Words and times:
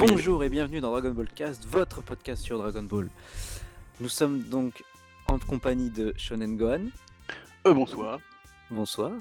Bonjour 0.00 0.42
et 0.42 0.48
bienvenue 0.48 0.80
dans 0.80 0.90
Dragon 0.92 1.10
Ball 1.10 1.28
Cast, 1.28 1.66
votre 1.66 2.00
podcast 2.00 2.42
sur 2.42 2.56
Dragon 2.56 2.82
Ball. 2.82 3.10
Nous 4.00 4.08
sommes 4.08 4.40
donc 4.40 4.82
en 5.26 5.38
compagnie 5.38 5.90
de 5.90 6.14
Shonen 6.16 6.56
Gohan. 6.56 6.86
Euh, 7.66 7.74
bonsoir. 7.74 8.18
Bonsoir. 8.70 9.12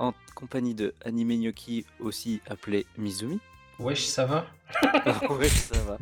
En 0.00 0.12
compagnie 0.34 0.74
de 0.74 0.92
Anime 1.04 1.40
Gnocchi, 1.40 1.86
aussi 2.00 2.40
appelé 2.48 2.84
Mizumi. 2.98 3.38
Wesh, 3.78 4.06
ça 4.06 4.26
va? 4.26 4.46
Ouais, 5.30 5.48
ça 5.48 5.78
va. 5.82 5.98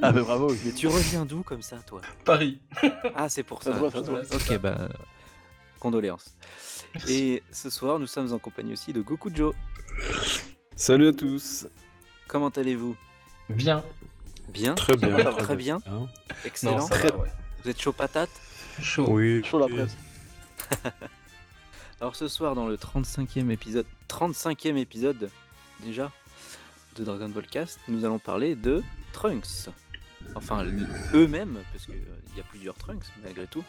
Ah 0.00 0.12
bah 0.12 0.22
bravo. 0.22 0.54
Mais 0.64 0.72
tu 0.72 0.86
reviens 0.86 1.24
d'où 1.24 1.42
comme 1.42 1.62
ça, 1.62 1.78
toi? 1.78 2.02
Paris. 2.24 2.60
Ah, 3.16 3.28
c'est 3.28 3.42
pour 3.42 3.64
Ça 3.64 3.72
ça. 3.72 4.36
Ok, 4.36 4.60
bah. 4.60 4.88
Condoléances. 5.80 6.36
Et 7.08 7.42
ce 7.50 7.68
soir, 7.68 7.98
nous 7.98 8.06
sommes 8.06 8.32
en 8.32 8.38
compagnie 8.38 8.74
aussi 8.74 8.92
de 8.92 9.00
Goku 9.00 9.30
Joe. 9.34 9.54
Salut 10.76 11.08
à 11.08 11.12
tous. 11.12 11.66
Comment 12.28 12.50
allez-vous? 12.50 12.96
Bien. 13.48 13.82
Bien 14.48 14.74
Très 14.74 14.96
bien. 14.96 15.16
Très, 15.16 15.42
très 15.42 15.56
bien. 15.56 15.80
Excellent. 16.44 16.78
Non, 16.78 16.86
ça 16.86 16.96
va, 16.96 17.16
ouais. 17.16 17.32
Vous 17.62 17.70
êtes 17.70 17.80
chaud 17.80 17.92
patate 17.92 18.30
Chaud. 18.80 19.06
Oui. 19.08 19.42
Chaud 19.44 19.58
la 19.58 19.68
presse. 19.68 19.96
Alors 22.00 22.16
ce 22.16 22.26
soir 22.26 22.54
dans 22.54 22.66
le 22.66 22.76
35e 22.76 23.50
épisode, 23.50 23.86
35e 24.08 24.76
épisode 24.76 25.30
déjà 25.84 26.10
de 26.96 27.04
Dragon 27.04 27.28
Ball 27.28 27.46
Cast, 27.46 27.78
nous 27.86 28.04
allons 28.04 28.18
parler 28.18 28.56
de 28.56 28.82
Trunks. 29.12 29.68
Enfin 30.34 30.64
eux-mêmes, 31.14 31.58
parce 31.72 31.86
qu'il 31.86 32.02
y 32.36 32.40
a 32.40 32.44
plusieurs 32.44 32.74
Trunks 32.74 33.04
malgré 33.22 33.46
tout. 33.46 33.62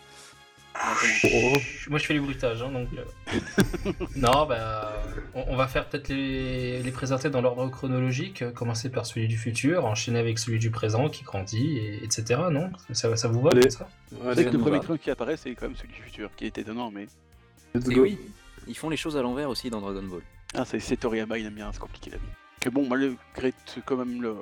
Oh. 1.25 1.53
Moi, 1.89 1.99
je 1.99 2.05
fais 2.05 2.13
les 2.13 2.19
bruitages, 2.19 2.61
hein, 2.61 2.71
donc. 2.71 2.87
euh. 2.97 3.91
non, 4.15 4.45
bah, 4.45 4.93
on, 5.33 5.45
on 5.49 5.55
va 5.55 5.67
faire 5.67 5.87
peut-être 5.87 6.09
les, 6.09 6.81
les 6.83 6.91
présenter 6.91 7.29
dans 7.29 7.41
l'ordre 7.41 7.67
chronologique. 7.69 8.41
euh, 8.41 8.51
Commencer 8.51 8.89
par 8.89 9.05
celui 9.05 9.27
du 9.27 9.37
futur, 9.37 9.85
enchaîner 9.85 10.19
avec 10.19 10.39
celui 10.39 10.59
du 10.59 10.71
présent 10.71 11.09
qui 11.09 11.23
grandit, 11.23 11.77
et, 11.77 12.03
etc. 12.03 12.41
Non? 12.51 12.71
Ça, 12.91 13.15
ça 13.15 13.27
vous 13.27 13.41
va 13.41 13.51
comme 13.51 13.69
ça? 13.69 13.87
Allez, 14.25 14.35
Dès 14.35 14.45
que 14.45 14.51
le 14.51 14.59
premier 14.59 14.79
truc 14.79 15.01
qui 15.01 15.09
apparaît, 15.11 15.37
c'est 15.37 15.53
quand 15.55 15.67
même 15.67 15.75
celui 15.75 15.93
du 15.93 16.01
futur, 16.01 16.29
qui 16.35 16.45
est 16.45 16.57
étonnant, 16.57 16.91
mais. 16.91 17.07
Et 17.75 17.99
oui, 17.99 18.19
ils 18.67 18.77
font 18.77 18.89
les 18.89 18.97
choses 18.97 19.17
à 19.17 19.21
l'envers 19.21 19.49
aussi 19.49 19.69
dans 19.69 19.81
Dragon 19.81 20.03
Ball. 20.03 20.21
Ah, 20.53 20.63
c'est 20.65 20.79
c'est 20.79 20.97
Toriyama, 20.97 21.37
il 21.39 21.45
aime 21.47 21.55
bien, 21.55 21.71
c'est 21.71 21.79
compliqué 21.79 22.11
la 22.11 22.17
vie. 22.17 22.23
Que 22.59 22.69
bon, 22.69 22.87
malgré 22.87 23.15
quand 23.85 23.97
même 23.97 24.21
le. 24.21 24.35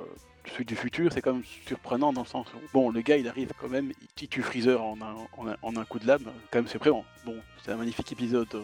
Celui 0.50 0.64
du 0.64 0.74
futur, 0.76 1.12
c'est 1.12 1.22
quand 1.22 1.34
même 1.34 1.44
surprenant 1.66 2.12
dans 2.12 2.22
le 2.22 2.26
sens 2.26 2.48
où, 2.54 2.58
bon, 2.72 2.90
le 2.90 3.00
gars 3.00 3.16
il 3.16 3.28
arrive 3.28 3.52
quand 3.60 3.68
même, 3.68 3.92
il 4.20 4.28
tue 4.28 4.42
Freezer 4.42 4.82
en 4.82 4.98
un, 5.00 5.14
en 5.38 5.48
un, 5.48 5.56
en 5.62 5.76
un 5.76 5.84
coup 5.84 5.98
de 6.00 6.06
lame, 6.06 6.24
quand 6.50 6.58
même 6.58 6.66
c'est 6.66 6.78
vraiment. 6.78 7.04
Bon, 7.24 7.36
c'est 7.64 7.70
un 7.70 7.76
magnifique 7.76 8.10
épisode 8.10 8.48
euh, 8.54 8.62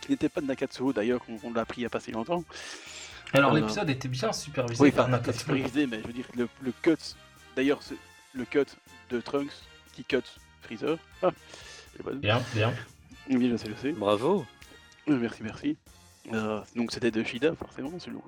qui 0.00 0.12
n'était 0.12 0.28
pas 0.28 0.40
de 0.40 0.46
Nakatsuo 0.46 0.92
d'ailleurs, 0.92 1.20
qu'on 1.24 1.38
on 1.42 1.52
l'a 1.52 1.62
appris 1.62 1.80
il 1.80 1.84
y 1.84 1.86
a 1.86 1.90
pas 1.90 1.98
si 2.00 2.12
longtemps. 2.12 2.44
Alors, 3.32 3.50
Voilà. 3.50 3.66
l'épisode 3.66 3.90
était 3.90 4.08
bien 4.08 4.32
supervisé 4.32 4.80
Oui, 4.82 4.92
par 4.92 5.06
enfin, 5.06 5.16
Nakatsu. 5.16 5.40
supervisé, 5.40 5.86
mais 5.88 6.00
je 6.00 6.06
veux 6.06 6.12
dire, 6.12 6.26
le, 6.36 6.48
le 6.60 6.72
cut, 6.82 6.96
d'ailleurs, 7.56 7.82
c'est 7.82 7.96
le 8.34 8.44
cut 8.44 8.66
de 9.10 9.20
Trunks 9.20 9.52
qui 9.94 10.04
cut 10.04 10.18
Freezer. 10.62 10.96
Ah. 11.22 11.30
Bien, 12.14 12.40
bien. 12.54 12.72
Oui, 13.30 13.50
je 13.50 13.56
sais, 13.56 13.68
je 13.68 13.74
sais. 13.80 13.92
Bravo 13.92 14.46
Euh, 15.08 15.18
Merci, 15.18 15.42
merci. 15.42 15.76
Euh, 16.32 16.60
donc 16.76 16.92
c'était 16.92 17.10
de 17.10 17.22
Shida, 17.24 17.54
forcément, 17.56 17.90
celui 17.98 18.18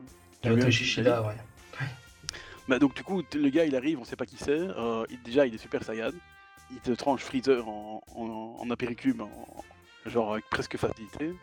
J'ai 0.42 0.48
Le 0.50 0.56
vu 0.56 0.62
un 0.64 0.70
Shishida, 0.70 1.22
ouais. 1.22 1.34
Bah, 2.68 2.78
donc 2.78 2.94
du 2.94 3.02
coup, 3.04 3.22
le 3.34 3.48
gars, 3.50 3.64
il 3.66 3.76
arrive, 3.76 3.98
on 4.00 4.04
sait 4.04 4.16
pas 4.16 4.26
qui 4.26 4.36
c'est. 4.38 4.50
euh, 4.50 5.04
déjà, 5.24 5.46
il 5.46 5.54
est 5.54 5.58
super 5.58 5.82
Saiyan. 5.82 6.12
Il 6.70 6.80
te 6.80 6.92
tranche 6.92 7.20
Freezer 7.22 7.68
en, 7.68 8.02
en, 8.16 8.70
apéricube, 8.70 9.20
en- 9.20 9.64
genre 10.06 10.32
avec 10.32 10.48
presque 10.48 10.76
facilité. 10.76 11.34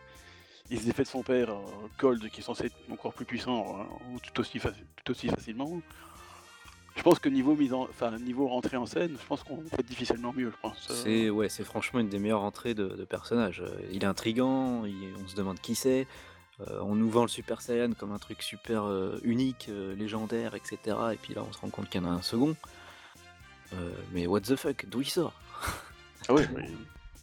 Il 0.70 0.80
se 0.80 0.84
défait 0.84 1.02
de 1.04 1.08
son 1.08 1.22
père, 1.22 1.50
euh, 1.50 1.60
Gold, 1.98 2.28
qui 2.30 2.40
est 2.40 2.44
censé 2.44 2.66
être 2.66 2.76
encore 2.90 3.12
plus 3.12 3.24
puissant, 3.24 3.78
euh, 3.80 4.18
tout, 4.32 4.40
aussi 4.40 4.58
tout 4.60 5.10
aussi 5.10 5.28
facilement. 5.28 5.80
Je 6.96 7.02
pense 7.02 7.18
que 7.18 7.28
niveau 7.28 7.54
mise 7.54 7.72
en, 7.72 7.82
enfin 7.84 8.10
niveau 8.18 8.48
rentrée 8.48 8.76
en 8.76 8.84
scène, 8.84 9.16
je 9.20 9.26
pense 9.26 9.42
qu'on 9.44 9.56
peut 9.56 9.82
difficilement 9.82 10.32
mieux, 10.32 10.50
je 10.50 10.56
pense. 10.60 10.88
C'est 11.02 11.30
ouais, 11.30 11.48
franchement 11.48 12.00
une 12.00 12.08
des 12.10 12.18
meilleures 12.18 12.42
entrées 12.42 12.74
de, 12.74 12.86
de 12.88 13.04
personnage. 13.04 13.62
Il 13.92 14.02
est 14.02 14.06
intrigant, 14.06 14.82
on 14.84 15.26
se 15.28 15.34
demande 15.34 15.58
qui 15.60 15.74
c'est. 15.74 16.06
Euh, 16.60 16.80
on 16.82 16.94
nous 16.94 17.10
vend 17.10 17.22
le 17.22 17.28
Super 17.28 17.60
Saiyan 17.62 17.92
comme 17.92 18.12
un 18.12 18.18
truc 18.18 18.42
super 18.42 18.84
euh, 18.84 19.18
unique, 19.24 19.66
euh, 19.70 19.94
légendaire, 19.96 20.54
etc. 20.54 20.78
Et 21.12 21.16
puis 21.16 21.34
là, 21.34 21.42
on 21.48 21.52
se 21.52 21.58
rend 21.58 21.70
compte 21.70 21.88
qu'il 21.88 22.00
y 22.02 22.04
en 22.04 22.08
a 22.08 22.12
un 22.12 22.22
second. 22.22 22.54
Euh, 23.74 23.90
mais 24.12 24.26
what 24.26 24.40
the 24.42 24.54
fuck, 24.56 24.84
d'où 24.88 25.00
il 25.00 25.08
sort? 25.08 25.32
Ah 26.28 26.34
mais- 26.34 26.70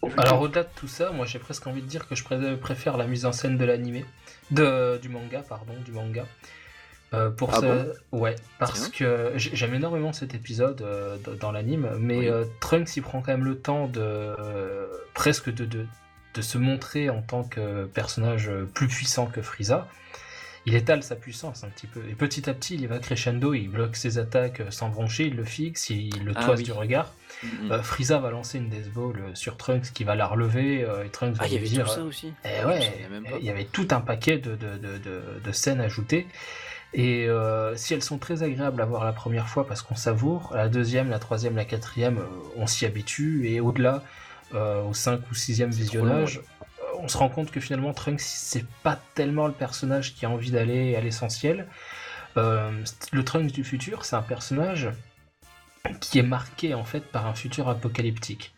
Alors 0.17 0.41
au-delà 0.41 0.63
de 0.63 0.69
tout 0.75 0.87
ça, 0.87 1.11
moi 1.11 1.25
j'ai 1.25 1.39
presque 1.39 1.67
envie 1.67 1.81
de 1.81 1.87
dire 1.87 2.07
que 2.07 2.15
je 2.15 2.23
pré- 2.23 2.57
préfère 2.57 2.95
la 2.97 3.05
mise 3.05 3.25
en 3.25 3.33
scène 3.33 3.57
de 3.57 3.65
l'animé, 3.65 4.05
de 4.49 4.97
du 5.01 5.09
manga, 5.09 5.41
pardon, 5.41 5.73
du 5.85 5.91
manga. 5.91 6.25
Euh, 7.13 7.29
pour 7.31 7.53
Ah 7.53 7.59
ça, 7.59 7.85
ouais, 8.13 8.35
parce 8.59 8.89
Tiens. 8.91 9.07
que 9.31 9.33
j'ai- 9.37 9.55
j'aime 9.55 9.73
énormément 9.73 10.13
cet 10.13 10.35
épisode 10.35 10.81
euh, 10.83 11.17
dans 11.41 11.51
l'anime, 11.51 11.89
mais 11.99 12.17
Oui. 12.19 12.29
euh, 12.29 12.45
Trunks 12.61 12.95
il 12.95 13.01
prend 13.03 13.21
quand 13.21 13.31
même 13.31 13.43
le 13.45 13.59
temps 13.59 13.87
de 13.87 13.99
euh, 13.99 14.87
presque 15.13 15.49
de, 15.53 15.65
de 15.65 15.85
de 16.39 16.43
se 16.43 16.57
montrer 16.57 17.09
en 17.09 17.21
tant 17.21 17.43
que 17.43 17.85
personnage 17.85 18.47
euh, 18.49 18.65
plus 18.73 18.87
puissant 18.87 19.25
que 19.25 19.41
Frieza. 19.41 19.87
Il 20.65 20.75
étale 20.75 21.03
sa 21.03 21.15
puissance 21.15 21.63
un 21.63 21.69
petit 21.69 21.87
peu, 21.87 22.01
et 22.09 22.15
petit 22.15 22.49
à 22.49 22.53
petit 22.53 22.75
il 22.75 22.87
va 22.87 22.99
crescendo, 22.99 23.53
il 23.53 23.69
bloque 23.69 23.95
ses 23.95 24.17
attaques 24.19 24.59
euh, 24.61 24.71
sans 24.71 24.89
broncher, 24.89 25.25
il 25.27 25.35
le 25.35 25.43
fixe, 25.45 25.89
il 25.89 26.23
le 26.23 26.33
Ah 26.35 26.43
toise 26.45 26.59
oui. 26.59 26.65
du 26.65 26.71
regard. 26.71 27.11
Mhm. 27.43 27.71
Euh, 27.71 27.81
Frieza 27.81 28.19
va 28.19 28.29
lancer 28.29 28.57
une 28.57 28.69
Death 28.69 28.91
Ball 28.93 29.15
euh, 29.17 29.35
sur 29.35 29.57
Trunks 29.57 29.91
qui 29.93 30.03
va 30.03 30.15
la 30.15 30.27
relever 30.27 30.83
euh, 30.83 31.05
et 31.05 31.09
Trunks 31.09 31.35
va 31.37 31.43
Ah, 31.43 31.47
il 31.47 31.53
y 31.53 31.57
avait 31.57 31.67
dire. 31.67 31.85
tout 31.85 31.91
ça 31.91 32.01
aussi 32.03 32.33
Eh 32.45 32.65
ouais, 32.65 32.79
pas. 32.79 33.37
il 33.39 33.45
y 33.45 33.49
avait 33.49 33.63
tout 33.65 33.87
un 33.91 34.01
paquet 34.01 34.37
de, 34.37 34.55
de, 34.55 34.77
de, 34.77 35.21
de, 35.43 35.51
scènes 35.51 35.81
ajoutées. 35.81 36.27
Et 36.93 37.27
euh, 37.27 37.75
si 37.75 37.93
elles 37.93 38.03
sont 38.03 38.17
très 38.17 38.43
agréables 38.43 38.81
à 38.81 38.85
voir 38.85 39.05
la 39.05 39.13
première 39.13 39.47
fois 39.47 39.65
parce 39.67 39.81
qu'on 39.81 39.95
savoure, 39.95 40.51
la 40.55 40.67
deuxième, 40.69 41.09
la 41.09 41.19
troisième, 41.19 41.55
la 41.55 41.65
quatrième, 41.65 42.19
on 42.57 42.65
s'y 42.67 42.85
habitue. 42.85 43.47
Et 43.47 43.59
au-delà, 43.61 44.03
euh, 44.53 44.83
au 44.83 44.93
cinq 44.93 45.21
ou 45.31 45.35
sixième 45.35 45.71
C'est 45.71 45.85
trop 45.85 45.97
visionnage, 45.97 46.37
long, 46.37 46.43
euh, 46.81 46.99
on 46.99 47.07
se 47.07 47.17
rend 47.17 47.29
compte 47.29 47.51
que 47.51 47.59
finalement 47.59 47.93
Trunks, 47.93 48.21
c'est 48.21 48.65
pas 48.83 48.99
tellement 49.15 49.47
le 49.47 49.53
personnage 49.53 50.15
qui 50.15 50.25
a 50.25 50.29
envie 50.29 50.51
d'aller 50.51 50.95
à 50.95 51.01
l'essentiel. 51.01 51.67
Euh, 52.37 52.71
le 53.11 53.23
Trunks 53.23 53.51
du 53.51 53.63
futur, 53.63 54.05
c'est 54.05 54.15
un 54.15 54.21
personnage 54.21 54.89
qui 55.99 56.19
est 56.19 56.23
marqué 56.23 56.73
en 56.73 56.83
fait 56.83 57.01
par 57.01 57.27
un 57.27 57.33
futur 57.33 57.69
apocalyptique, 57.69 58.53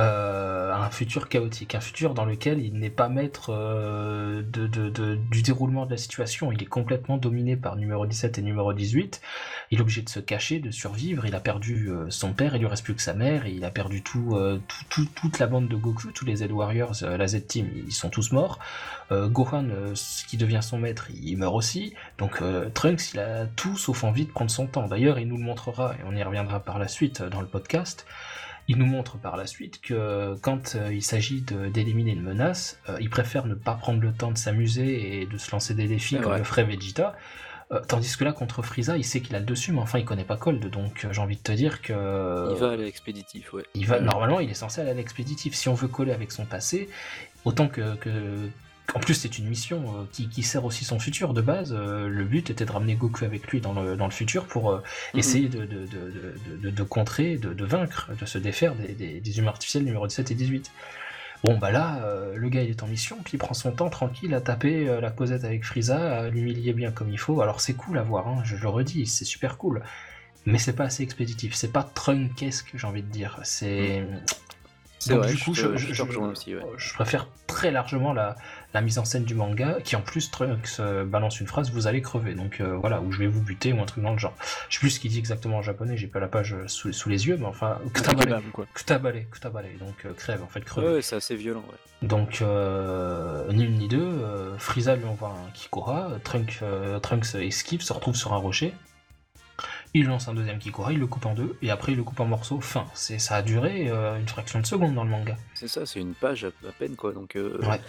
euh, 0.00 0.72
un 0.74 0.90
futur 0.90 1.28
chaotique, 1.28 1.74
un 1.74 1.80
futur 1.80 2.14
dans 2.14 2.24
lequel 2.24 2.58
il 2.60 2.74
n'est 2.78 2.90
pas 2.90 3.08
maître 3.08 3.50
euh, 3.52 4.42
du 4.42 5.42
déroulement 5.42 5.86
de 5.86 5.90
la 5.90 5.96
situation. 5.96 6.52
Il 6.52 6.62
est 6.62 6.66
complètement 6.66 7.16
dominé 7.18 7.56
par 7.56 7.76
numéro 7.76 8.06
17 8.06 8.38
et 8.38 8.42
numéro 8.42 8.72
18. 8.72 9.20
Il 9.70 9.78
est 9.78 9.82
obligé 9.82 10.02
de 10.02 10.08
se 10.08 10.20
cacher, 10.20 10.58
de 10.58 10.70
survivre. 10.70 11.26
Il 11.26 11.34
a 11.34 11.40
perdu 11.40 11.88
euh, 11.90 12.06
son 12.10 12.32
père, 12.32 12.54
il 12.56 12.60
lui 12.60 12.66
reste 12.66 12.84
plus 12.84 12.94
que 12.94 13.02
sa 13.02 13.14
mère, 13.14 13.46
et 13.46 13.52
il 13.52 13.64
a 13.64 13.70
perdu 13.70 14.02
tout, 14.02 14.36
tout- 14.68 14.84
tout- 14.88 15.08
toute 15.14 15.38
la 15.38 15.46
bande 15.46 15.68
de 15.68 15.76
Goku, 15.76 16.10
tous 16.12 16.24
les 16.24 16.36
Z 16.36 16.50
Warriors, 16.50 17.02
euh, 17.02 17.16
la 17.16 17.26
Z 17.26 17.46
Team, 17.46 17.68
ils 17.86 17.92
sont 17.92 18.10
tous 18.10 18.32
morts. 18.32 18.58
Gohan, 19.12 19.66
qui 20.28 20.36
devient 20.36 20.60
son 20.62 20.78
maître, 20.78 21.08
il 21.20 21.36
meurt 21.36 21.52
aussi. 21.56 21.94
Donc 22.18 22.40
Trunks, 22.74 23.12
il 23.12 23.18
a 23.18 23.44
tout 23.56 23.76
sauf 23.76 24.04
envie 24.04 24.24
de 24.24 24.30
prendre 24.30 24.52
son 24.52 24.68
temps. 24.68 24.86
D'ailleurs, 24.86 25.18
il 25.18 25.26
nous 25.26 25.36
le 25.36 25.42
montrera, 25.42 25.94
et 25.94 26.04
on 26.06 26.14
y 26.14 26.22
reviendra 26.22 26.60
par 26.60 26.78
la 26.78 26.86
suite 26.86 27.20
dans 27.20 27.40
le 27.40 27.48
podcast. 27.48 28.06
Il 28.70 28.78
nous 28.78 28.86
montre 28.86 29.18
par 29.18 29.36
la 29.36 29.48
suite 29.48 29.80
que 29.80 30.36
quand 30.42 30.76
euh, 30.76 30.94
il 30.94 31.02
s'agit 31.02 31.40
d'éliminer 31.74 32.12
une 32.12 32.22
menace, 32.22 32.78
euh, 32.88 32.96
il 33.00 33.10
préfère 33.10 33.46
ne 33.46 33.54
pas 33.56 33.74
prendre 33.74 34.00
le 34.00 34.12
temps 34.12 34.30
de 34.30 34.38
s'amuser 34.38 35.20
et 35.22 35.26
de 35.26 35.38
se 35.38 35.50
lancer 35.50 35.74
des 35.74 35.88
défis 35.88 36.18
comme 36.20 36.36
le 36.36 36.44
ferait 36.44 36.62
Vegeta. 36.62 37.16
Euh, 37.72 37.80
tandis 37.80 38.16
que 38.16 38.22
là, 38.22 38.32
contre 38.32 38.62
Frieza, 38.62 38.96
il 38.96 39.02
sait 39.04 39.20
qu'il 39.22 39.34
a 39.34 39.40
le 39.40 39.44
dessus, 39.44 39.72
mais 39.72 39.80
enfin, 39.80 39.98
il 39.98 40.04
connaît 40.04 40.22
pas 40.24 40.36
Cold, 40.36 40.64
donc 40.70 41.08
j'ai 41.10 41.20
envie 41.20 41.36
de 41.36 41.42
te 41.42 41.50
dire 41.50 41.82
que... 41.82 42.52
Il 42.52 42.58
va 42.60 42.70
à 42.70 42.76
l'expéditif, 42.76 43.52
ouais. 43.52 43.64
Il 43.74 43.88
va, 43.88 43.98
normalement, 43.98 44.38
il 44.38 44.48
est 44.48 44.54
censé 44.54 44.80
aller 44.80 44.90
à 44.90 44.94
l'expéditif. 44.94 45.54
Si 45.54 45.68
on 45.68 45.74
veut 45.74 45.88
coller 45.88 46.12
avec 46.12 46.30
son 46.30 46.44
passé, 46.44 46.88
autant 47.44 47.66
que. 47.66 47.96
que- 47.96 48.48
en 48.94 49.00
plus, 49.00 49.14
c'est 49.14 49.38
une 49.38 49.46
mission 49.48 49.82
euh, 49.96 50.04
qui, 50.12 50.28
qui 50.28 50.42
sert 50.42 50.64
aussi 50.64 50.84
son 50.84 50.98
futur 50.98 51.32
de 51.34 51.40
base. 51.40 51.72
Euh, 51.76 52.08
le 52.08 52.24
but 52.24 52.50
était 52.50 52.64
de 52.64 52.72
ramener 52.72 52.94
Goku 52.94 53.24
avec 53.24 53.46
lui 53.48 53.60
dans 53.60 53.72
le, 53.72 53.96
dans 53.96 54.06
le 54.06 54.10
futur 54.12 54.46
pour 54.46 54.70
euh, 54.72 54.82
Mhm. 55.14 55.18
essayer 55.20 55.48
de, 55.48 55.60
de, 55.60 55.66
de, 55.86 55.86
de, 55.86 56.56
de- 56.62 56.70
de 56.70 56.82
contrer, 56.82 57.36
de, 57.36 57.64
vaincre, 57.64 58.10
de 58.18 58.26
se 58.26 58.38
défaire 58.38 58.74
des, 58.74 58.88
des, 58.94 59.20
des 59.20 59.38
humains 59.38 59.50
artificiels 59.50 59.84
numéro 59.84 60.06
17 60.06 60.30
et 60.30 60.34
18. 60.34 60.70
Bon, 61.42 61.56
bah 61.56 61.70
là, 61.70 62.02
euh, 62.04 62.34
le 62.36 62.48
gars 62.50 62.62
il 62.62 62.70
est 62.70 62.82
en 62.82 62.86
mission, 62.86 63.16
puis 63.24 63.32
il 63.34 63.38
prend 63.38 63.54
son 63.54 63.72
temps 63.72 63.88
tranquille 63.88 64.34
à 64.34 64.42
taper 64.42 64.88
euh, 64.88 65.00
la 65.00 65.10
causette 65.10 65.44
avec 65.44 65.64
Frieza, 65.64 66.18
à 66.20 66.28
l'humilier 66.28 66.74
bien 66.74 66.90
comme 66.92 67.08
il 67.10 67.18
faut. 67.18 67.40
Alors 67.40 67.60
c'est 67.62 67.72
cool 67.74 67.96
à 67.98 68.02
voir, 68.02 68.28
hein, 68.28 68.42
je 68.44 68.56
le 68.56 68.68
redis, 68.68 69.06
c'est 69.06 69.24
super 69.24 69.56
cool. 69.56 69.82
Mais 70.46 70.58
c'est 70.58 70.74
pas 70.74 70.84
assez 70.84 71.02
expéditif, 71.02 71.54
c'est 71.54 71.72
pas 71.72 71.82
trunkesque, 71.82 72.72
j'ai 72.74 72.86
envie 72.86 73.02
de 73.02 73.10
dire. 73.10 73.40
C'est. 73.44 74.04
C'est 74.98 75.18
du 75.18 75.38
coup, 75.38 75.54
je, 75.54 75.66
te- 75.66 75.76
je- 75.78 75.86
je 75.86 75.88
te 75.88 75.94
je- 75.94 76.02
rejoins 76.02 76.28
aussi, 76.28 76.54
ouais. 76.54 76.60
je 76.76 76.92
préfère 76.92 77.26
très 77.46 77.70
largement 77.70 78.12
la, 78.12 78.36
la 78.72 78.80
mise 78.80 78.98
en 78.98 79.04
scène 79.04 79.24
du 79.24 79.34
manga, 79.34 79.78
qui 79.82 79.96
en 79.96 80.00
plus 80.00 80.30
Trunks 80.30 80.78
euh, 80.78 81.04
balance 81.04 81.40
une 81.40 81.46
phrase 81.46 81.70
vous 81.72 81.86
allez 81.86 82.02
crever, 82.02 82.34
donc 82.34 82.60
euh, 82.60 82.76
voilà, 82.76 83.00
ou 83.00 83.12
je 83.12 83.18
vais 83.18 83.26
vous 83.26 83.40
buter, 83.40 83.72
ou 83.72 83.80
un 83.80 83.84
truc 83.84 84.04
dans 84.04 84.12
le 84.12 84.18
genre. 84.18 84.34
Je 84.68 84.76
sais 84.76 84.80
plus 84.80 84.90
ce 84.90 85.00
qu'il 85.00 85.10
dit 85.10 85.18
exactement 85.18 85.58
en 85.58 85.62
japonais, 85.62 85.96
j'ai 85.96 86.06
pas 86.06 86.20
la 86.20 86.28
page 86.28 86.54
euh, 86.54 86.68
sous, 86.68 86.92
sous 86.92 87.08
les 87.08 87.26
yeux, 87.26 87.36
mais 87.36 87.46
enfin, 87.46 87.78
kutabale, 87.92 88.42
kutabale, 88.74 89.26
kutabale, 89.30 89.66
donc 89.78 90.04
euh, 90.04 90.12
crève, 90.14 90.42
en 90.42 90.48
fait, 90.48 90.60
creve. 90.60 90.84
Ouais, 90.84 91.02
c'est 91.02 91.16
assez 91.16 91.36
violent, 91.36 91.64
ouais. 91.70 92.06
Donc, 92.06 92.40
euh, 92.40 93.52
ni 93.52 93.64
une 93.64 93.74
ni 93.74 93.88
deux, 93.88 94.22
Frieza 94.58 94.96
lui 94.96 95.04
envoie 95.04 95.28
un 95.28 95.50
Kikora, 95.52 96.12
Trunks, 96.24 96.62
Trunks 97.02 97.34
esquive, 97.34 97.82
se 97.82 97.92
retrouve 97.92 98.16
sur 98.16 98.32
un 98.32 98.38
rocher. 98.38 98.72
Il 99.94 100.06
lance 100.06 100.28
un 100.28 100.34
deuxième 100.34 100.58
Kikora, 100.58 100.92
il 100.92 100.98
le 100.98 101.06
coupe 101.06 101.26
en 101.26 101.34
deux, 101.34 101.56
et 101.62 101.70
après 101.70 101.92
il 101.92 101.96
le 101.96 102.04
coupe 102.04 102.20
en 102.20 102.24
morceaux, 102.26 102.60
fin. 102.60 102.86
C'est, 102.94 103.18
ça 103.18 103.36
a 103.36 103.42
duré 103.42 103.88
euh, 103.88 104.18
une 104.18 104.28
fraction 104.28 104.60
de 104.60 104.66
seconde 104.66 104.94
dans 104.94 105.04
le 105.04 105.10
manga. 105.10 105.36
C'est 105.54 105.68
ça, 105.68 105.84
c'est 105.86 106.00
une 106.00 106.14
page 106.14 106.44
à, 106.44 106.48
à 106.68 106.72
peine 106.72 106.96
quoi. 106.96 107.12
Donc 107.12 107.36
euh, 107.36 107.58
Ouais. 107.68 107.80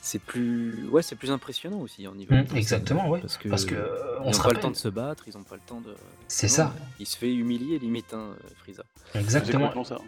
c'est 0.00 0.18
plus, 0.20 0.86
ouais, 0.88 1.02
c'est 1.02 1.16
plus 1.16 1.30
impressionnant 1.30 1.78
aussi 1.80 2.06
en 2.08 2.14
niveau. 2.14 2.34
Mm, 2.34 2.56
exactement, 2.56 3.08
ouais. 3.08 3.20
Parce 3.20 3.36
que, 3.36 3.48
Parce 3.48 3.64
que 3.64 3.74
euh, 3.74 4.16
ils 4.24 4.28
on 4.28 4.30
n'ont 4.30 4.38
pas 4.38 4.50
le 4.52 4.60
temps 4.60 4.70
de 4.70 4.76
se 4.76 4.88
battre, 4.88 5.24
ils 5.28 5.36
ont 5.36 5.42
pas 5.42 5.56
le 5.56 5.60
temps 5.66 5.80
de. 5.80 5.94
C'est 6.28 6.46
Non, 6.48 6.52
ça, 6.54 6.74
Il 6.98 7.06
se 7.06 7.16
fait 7.18 7.32
humilier 7.34 7.78
limite, 7.78 8.14
hein, 8.14 8.30
Frieza. 8.58 8.84
C'est 9.12 9.20
exactement. 9.20 9.84
ça. 9.84 9.98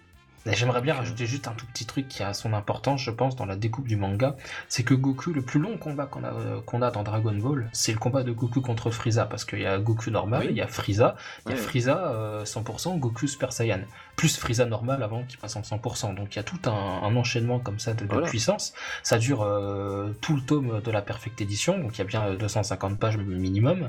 Et 0.47 0.55
J'aimerais 0.55 0.83
bien 0.83 0.93
rajouter 0.95 1.25
juste 1.25 1.49
un 1.49 1.53
tout 1.53 1.65
petit 1.67 1.87
truc 1.87 2.07
qui 2.07 2.23
a 2.23 2.35
son 2.35 2.53
importance, 2.53 3.01
je 3.01 3.11
pense, 3.11 3.35
dans 3.35 3.47
la 3.47 3.57
découpe 3.57 3.89
du 3.89 3.97
manga. 3.97 4.37
C'est 4.69 4.83
que 4.83 4.93
Goku, 4.93 5.33
le 5.33 5.41
plus 5.41 5.59
long 5.59 5.79
combat 5.79 6.05
qu'on 6.05 6.23
a, 6.23 6.33
euh, 6.35 6.61
qu'on 6.67 6.83
a 6.83 6.91
dans 6.91 7.03
Dragon 7.03 7.33
Ball, 7.35 7.71
c'est 7.73 7.93
le 7.93 7.99
combat 7.99 8.23
de 8.25 8.31
Goku 8.31 8.61
contre 8.61 8.91
Frieza. 8.91 9.25
Parce 9.25 9.47
qu'il 9.47 9.61
y 9.61 9.67
a 9.67 9.79
Goku 9.79 10.11
normal, 10.11 10.41
Oui. 10.43 10.49
il 10.51 10.57
y 10.57 10.61
a 10.61 10.67
Frieza, 10.67 11.17
il 11.47 11.53
y 11.53 11.55
a. 11.55 11.57
Frieza 11.57 12.09
euh, 12.13 12.45
100%, 12.45 12.99
Goku 12.99 13.27
Super 13.27 13.55
Saiyan. 13.55 13.81
Plus 14.17 14.37
Frieza 14.37 14.67
normal 14.67 15.03
avant 15.03 15.23
qu'il 15.25 15.39
passe 15.39 15.57
en 15.57 15.63
100%. 15.63 16.15
Donc 16.15 16.35
il 16.35 16.37
y 16.37 16.41
a 16.41 16.43
tout 16.45 16.61
un, 16.67 16.71
un 16.71 17.17
enchaînement 17.17 17.59
comme 17.59 17.79
ça 17.79 17.95
de, 17.95 18.05
de 18.05 18.13
Voilà. 18.13 18.27
puissance. 18.29 18.75
Ça 19.03 19.17
dure 19.17 19.41
euh, 19.43 20.13
tout 20.21 20.37
le 20.37 20.43
tome 20.43 20.83
de 20.83 20.91
la 20.91 21.01
Perfect 21.01 21.41
Edition, 21.41 21.79
donc 21.79 21.97
il 21.97 21.99
y 21.99 22.03
a 22.03 22.05
bien 22.05 22.23
euh, 22.27 22.37
250 22.37 22.99
pages 22.99 23.17
minimum. 23.17 23.89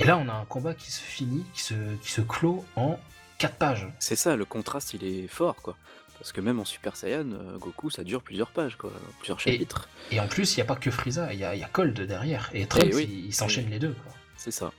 Et 0.00 0.04
là, 0.04 0.18
on 0.18 0.28
a 0.28 0.32
un 0.32 0.44
combat 0.46 0.74
qui 0.74 0.90
se 0.90 1.00
finit, 1.00 1.44
qui 1.54 1.62
se, 1.62 1.74
qui 2.02 2.10
se 2.10 2.20
clôt 2.20 2.64
en 2.74 2.98
4 3.38 3.56
pages. 3.56 3.88
C'est 3.98 4.16
ça, 4.16 4.36
le 4.36 4.44
contraste 4.44 4.94
il 4.94 5.04
est 5.04 5.26
fort 5.28 5.56
quoi. 5.56 5.76
Parce 6.18 6.30
que 6.32 6.40
même 6.40 6.60
en 6.60 6.64
Super 6.64 6.96
Saiyan, 6.96 7.32
euh, 7.32 7.58
Goku 7.58 7.90
ça 7.90 8.04
dure 8.04 8.22
plusieurs 8.22 8.50
pages 8.50 8.76
quoi, 8.76 8.92
plusieurs 9.18 9.40
chapitres. 9.40 9.88
Et 10.10 10.20
en 10.20 10.28
plus, 10.28 10.54
il 10.54 10.58
n'y 10.58 10.62
a 10.62 10.64
pas 10.66 10.76
que 10.76 10.90
Frieza, 10.90 11.32
il 11.34 11.40
y 11.40 11.44
a, 11.44 11.54
il 11.54 11.60
y 11.60 11.64
a 11.64 11.68
Cold 11.68 12.00
derrière. 12.00 12.50
Et 12.54 12.66
Trunks, 12.66 12.94
oui. 12.94 13.08
il, 13.10 13.26
il 13.26 13.34
s'enchaîne 13.34 13.68
les 13.68 13.78
deux. 13.78 13.94
Quoi. 14.04 14.12
C'est 14.36 14.50
ça. 14.52 14.72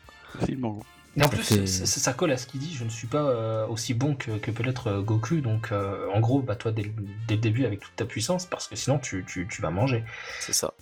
Et 0.48 1.24
en 1.24 1.30
plus, 1.30 1.66
ça, 1.66 2.13
colle 2.13 2.31
à 2.31 2.38
ce 2.38 2.46
qu'il 2.48 2.60
dit 2.60 2.74
je 2.75 2.84
ne 2.84 2.90
suis 2.90 3.07
pas 3.07 3.24
euh, 3.24 3.66
aussi 3.68 3.94
bon 3.94 4.16
que, 4.16 4.31
que 4.38 4.52
peut 4.52 4.63
l'être 4.63 4.88
euh, 4.88 5.02
Goku. 5.02 5.38
Donc, 5.42 5.72
euh, 5.72 6.10
en 6.13 6.19
gros, 6.19 6.42
bah, 6.42 6.56
toi, 6.57 6.72
dès, 6.74 6.84
le- 6.84 6.92
dès 7.28 7.36
le 7.36 7.42
début, 7.42 7.66
avec 7.66 7.80
toute 7.80 7.96
ta 7.96 8.04
puissance, 8.06 8.46
parce 8.46 8.68
que 8.68 8.75
sinon, 8.75 9.00
tu, 9.00 9.24
tu, 9.25 9.48
tu 9.50 9.62
vas 9.62 9.69
manger. 9.69 10.04
C'est 10.42 10.52
ça. 10.54 10.74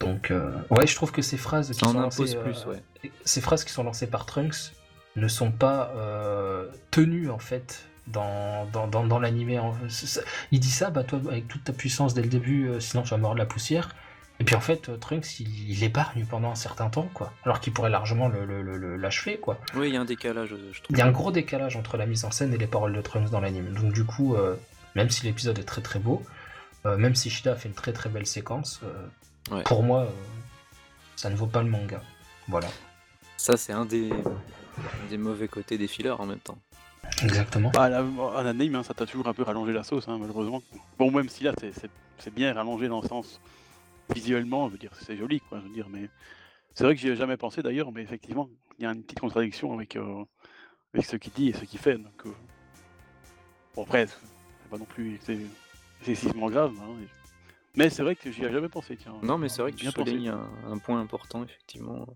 Donc, 0.00 0.30
euh, 0.30 0.52
ouais, 0.70 0.86
je 0.86 0.94
trouve 0.94 1.10
que 1.10 1.22
ces 1.22 1.36
phrases 1.38 1.68
qui 1.68 1.74
Ça 1.78 1.86
sont 1.86 1.94
lancées, 2.00 2.36
euh, 2.36 2.42
plus, 2.42 2.66
ouais. 2.66 2.82
ces 3.24 3.40
phrases 3.40 3.64
qui 3.64 3.72
sont 3.72 3.82
lancées 3.82 4.06
par 4.06 4.26
Trunks 4.26 4.72
ne 5.16 5.28
sont 5.28 5.50
pas 5.50 5.92
euh, 5.96 6.68
tenues 6.90 7.30
en 7.30 7.38
fait 7.38 7.84
dans, 8.06 8.66
dans, 8.72 8.86
dans, 8.86 9.04
dans 9.06 9.18
l'animé. 9.18 9.60
Il 10.52 10.60
dit 10.60 10.70
ça, 10.70 10.90
bah 10.90 11.04
toi 11.04 11.20
avec 11.28 11.48
toute 11.48 11.64
ta 11.64 11.72
puissance 11.72 12.14
dès 12.14 12.22
le 12.22 12.28
début, 12.28 12.68
euh, 12.68 12.80
sinon 12.80 13.02
tu 13.02 13.10
vas 13.10 13.16
mordre 13.16 13.38
la 13.38 13.46
poussière. 13.46 13.94
Et 14.40 14.44
puis 14.44 14.54
en 14.54 14.60
fait, 14.60 14.88
euh, 14.88 14.96
Trunks 14.96 15.40
il, 15.40 15.70
il 15.70 15.82
épargne 15.82 16.24
pendant 16.24 16.50
un 16.52 16.54
certain 16.54 16.88
temps, 16.90 17.08
quoi. 17.12 17.32
Alors 17.44 17.58
qu'il 17.58 17.72
pourrait 17.72 17.90
largement 17.90 18.28
le, 18.28 18.44
le, 18.44 18.62
le- 18.62 18.76
le- 18.78 18.96
l'achever, 18.96 19.36
quoi. 19.38 19.58
Oui, 19.74 19.88
il 19.88 19.94
y 19.94 19.96
a 19.96 20.00
un 20.00 20.04
décalage, 20.04 20.50
je 20.50 20.80
trouve. 20.80 20.90
Il 20.90 20.98
y 20.98 21.00
a 21.02 21.06
un 21.06 21.10
gros 21.10 21.32
décalage 21.32 21.74
entre 21.74 21.96
la 21.96 22.06
mise 22.06 22.24
en 22.24 22.30
scène 22.30 22.54
et 22.54 22.58
les 22.58 22.68
paroles 22.68 22.92
de 22.94 23.00
Trunks 23.00 23.30
dans 23.30 23.40
l'anime. 23.40 23.72
Donc 23.74 23.92
du 23.92 24.04
coup, 24.04 24.36
euh, 24.36 24.54
même 24.94 25.10
si 25.10 25.24
l'épisode 25.26 25.58
est 25.58 25.64
très 25.64 25.82
très 25.82 25.98
beau, 25.98 26.22
même 26.84 27.14
si 27.16 27.28
Shida 27.28 27.52
a 27.52 27.56
fait 27.56 27.68
une 27.68 27.74
très 27.74 27.92
très 27.92 28.08
belle 28.08 28.26
séquence, 28.26 28.80
Ouais. 29.50 29.62
pour 29.64 29.82
moi, 29.82 30.06
ça 31.16 31.28
ne 31.30 31.34
vaut 31.36 31.46
pas 31.46 31.62
le 31.62 31.68
manga. 31.70 32.00
Voilà. 32.48 32.68
Ça, 33.38 33.56
c'est 33.56 33.72
un 33.72 33.84
des... 33.86 34.10
des 35.08 35.18
mauvais 35.18 35.48
côtés 35.48 35.78
des 35.78 35.88
fillers 35.88 36.10
en 36.10 36.26
même 36.26 36.38
temps. 36.40 36.58
Exactement. 37.22 37.70
Bah, 37.70 37.88
la- 37.88 38.02
en 38.04 38.46
anime, 38.46 38.76
hein, 38.76 38.82
ça 38.82 38.94
t'a 38.94 39.06
toujours 39.06 39.26
un 39.28 39.34
peu 39.34 39.42
rallongé 39.42 39.72
la 39.72 39.82
sauce, 39.82 40.06
hein, 40.08 40.18
malheureusement. 40.20 40.62
Bon, 40.98 41.10
même 41.10 41.28
si 41.28 41.44
là, 41.44 41.52
c'est- 41.58 42.30
bien 42.34 42.52
rallongé 42.52 42.88
dans 42.88 43.00
le 43.00 43.08
sens 43.08 43.40
visuellement, 44.14 44.66
je 44.68 44.72
veux 44.72 44.78
dire, 44.78 44.92
c'est 45.00 45.16
joli, 45.16 45.40
quoi, 45.40 45.58
je 45.60 45.64
veux 45.68 45.72
dire, 45.74 45.88
mais 45.88 46.08
c'est 46.74 46.84
vrai 46.84 46.94
que 46.94 47.00
j'y 47.00 47.08
ai 47.08 47.16
jamais 47.16 47.36
pensé 47.36 47.62
d'ailleurs, 47.62 47.90
mais 47.92 48.02
effectivement, 48.02 48.48
il 48.78 48.82
y 48.84 48.86
a 48.86 48.90
une 48.92 49.02
petite 49.02 49.20
contradiction 49.20 49.72
avec, 49.72 49.96
euh, 49.96 50.24
avec 50.94 51.06
ce 51.06 51.16
qu'il 51.16 51.32
dit 51.32 51.48
et 51.48 51.52
ce 51.54 51.64
qu'il 51.64 51.78
fait. 51.78 51.96
Donc, 51.96 52.26
euh, 52.26 52.30
bon, 53.74 53.82
après, 53.84 54.06
c'est 54.06 54.68
pas 54.70 54.78
non 54.78 54.84
plus 54.84 55.18
excessivement 56.00 56.50
grave, 56.50 56.74
hein, 56.80 56.96
et- 57.02 57.08
mais 57.76 57.88
c'est 57.90 58.02
vrai 58.02 58.14
que 58.16 58.30
j'y 58.30 58.44
ai 58.44 58.52
jamais 58.52 58.68
pensé, 58.68 58.96
tiens. 58.96 59.14
Non, 59.22 59.38
mais 59.38 59.48
c'est 59.48 59.62
vrai 59.62 59.72
que 59.72 59.76
tu 59.76 59.86
soulignes 59.86 60.28
un, 60.28 60.48
un 60.68 60.78
point 60.78 61.00
important, 61.00 61.42
effectivement. 61.44 62.06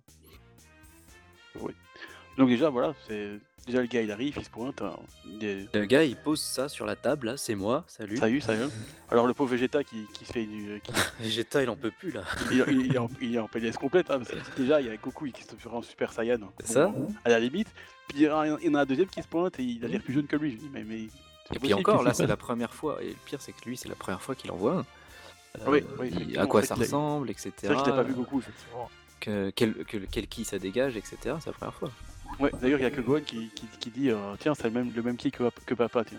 Donc 2.38 2.48
déjà, 2.48 2.70
voilà, 2.70 2.94
c'est 3.06 3.38
déjà 3.66 3.80
le 3.80 3.86
gars, 3.86 4.00
il 4.02 4.10
arrive, 4.10 4.34
il 4.38 4.44
se 4.44 4.50
pointe, 4.50 4.80
hein, 4.82 4.96
il 5.26 5.44
est- 5.44 5.74
Le 5.74 5.84
gars, 5.84 6.02
il 6.02 6.16
pose 6.16 6.40
ça 6.40 6.68
sur 6.68 6.86
la 6.86 6.96
table, 6.96 7.26
là, 7.26 7.36
c'est 7.36 7.54
moi, 7.54 7.84
salut. 7.86 8.16
Salut, 8.16 8.40
salut. 8.40 8.64
Alors 9.10 9.26
le 9.26 9.34
pauvre 9.34 9.50
Vegeta 9.54 9.84
qui, 9.84 10.06
qui 10.14 10.24
se 10.24 10.32
fait 10.32 10.44
du, 10.46 10.80
qui, 10.82 10.92
Vegeta, 11.20 11.62
il 11.62 11.68
en 11.68 11.76
peut 11.76 11.90
plus, 11.96 12.10
là. 12.10 12.22
il, 12.50 12.64
il- 12.68 12.86
il 12.86 12.94
est 12.94 12.98
en, 12.98 13.08
il 13.20 13.34
est 13.34 13.38
en 13.38 13.48
PLS 13.48 13.76
complète, 13.76 14.10
hein, 14.10 14.18
parce 14.18 14.30
que 14.30 14.60
déjà 14.60 14.80
il 14.80 14.86
y 14.86 14.90
a 14.90 14.96
Goku 14.96 15.26
qui 15.30 15.42
se 15.44 15.54
fera 15.56 15.76
en 15.76 15.82
Super 15.82 16.12
Saiyan. 16.12 16.40
hein, 16.42 16.52
C'est 16.60 16.72
ça 16.74 16.92
À 17.24 17.28
la 17.28 17.38
limite. 17.38 17.68
Puis 18.08 18.18
il 18.18 18.22
y 18.24 18.28
en 18.30 18.38
a 18.40 18.46
il 18.60 18.66
y 18.66 18.68
en 18.70 18.74
a 18.74 18.80
un 18.82 18.86
deuxième 18.86 19.08
qui 19.08 19.22
se 19.22 19.28
pointe 19.28 19.58
et 19.60 19.62
il 19.62 19.84
a 19.84 19.88
l'air 19.88 20.02
plus 20.02 20.14
jeune 20.14 20.26
que 20.26 20.36
lui. 20.36 20.52
Je 20.52 20.56
dis, 20.56 20.70
mais, 20.72 20.84
mais 20.84 21.08
c'est 21.48 21.56
Et 21.56 21.58
puis 21.58 21.68
possible, 21.70 21.80
encore, 21.80 22.02
là, 22.02 22.10
qui 22.12 22.16
c'est 22.16 22.26
la 22.26 22.36
première 22.36 22.72
fois. 22.74 23.02
Et 23.02 23.08
le 23.10 23.16
pire, 23.26 23.40
c'est 23.42 23.52
que 23.52 23.64
lui, 23.68 23.76
c'est 23.76 23.88
la 23.88 23.94
première 23.94 24.20
fois 24.22 24.34
qu'il 24.34 24.50
en 24.50 24.56
voit 24.56 24.72
un. 24.78 24.86
Euh, 25.60 25.64
Oui, 25.68 25.84
oui, 26.00 26.08
il- 26.10 26.14
effectivement, 26.16 26.42
à 26.42 26.46
quoi 26.46 26.62
c'est 26.62 26.68
ça 26.68 26.74
qu'il 26.74 26.82
a- 26.82 26.86
ressemble, 26.86 27.30
etc. 27.30 27.52
C'est 27.58 27.66
vrai 27.68 27.74
que 27.76 27.80
je 27.80 27.84
t'ai 27.84 27.96
pas 27.96 28.02
vu 28.02 28.14
Goku, 28.14 28.38
effectivement. 28.40 28.90
que, 29.20 29.50
quel, 29.54 29.74
que- 29.84 29.98
quel 29.98 30.26
ki 30.26 30.44
ça 30.44 30.58
dégage, 30.58 30.96
etc. 30.96 31.16
C'est 31.40 31.46
la 31.46 31.52
première 31.52 31.74
fois. 31.74 31.90
Ouais, 32.42 32.50
d'ailleurs, 32.60 32.80
il 32.80 32.82
y 32.82 32.86
a 32.86 32.90
que 32.90 33.00
Gohan 33.00 33.20
qui, 33.20 33.48
qui, 33.54 33.66
qui 33.78 33.90
dit 33.90 34.10
euh, 34.10 34.34
Tiens, 34.38 34.54
c'est 34.54 34.64
le 34.64 34.70
même, 34.70 34.92
le 34.94 35.02
même 35.02 35.16
ki 35.16 35.30
que, 35.30 35.44
que 35.64 35.74
papa. 35.74 36.04
Tiens. 36.04 36.18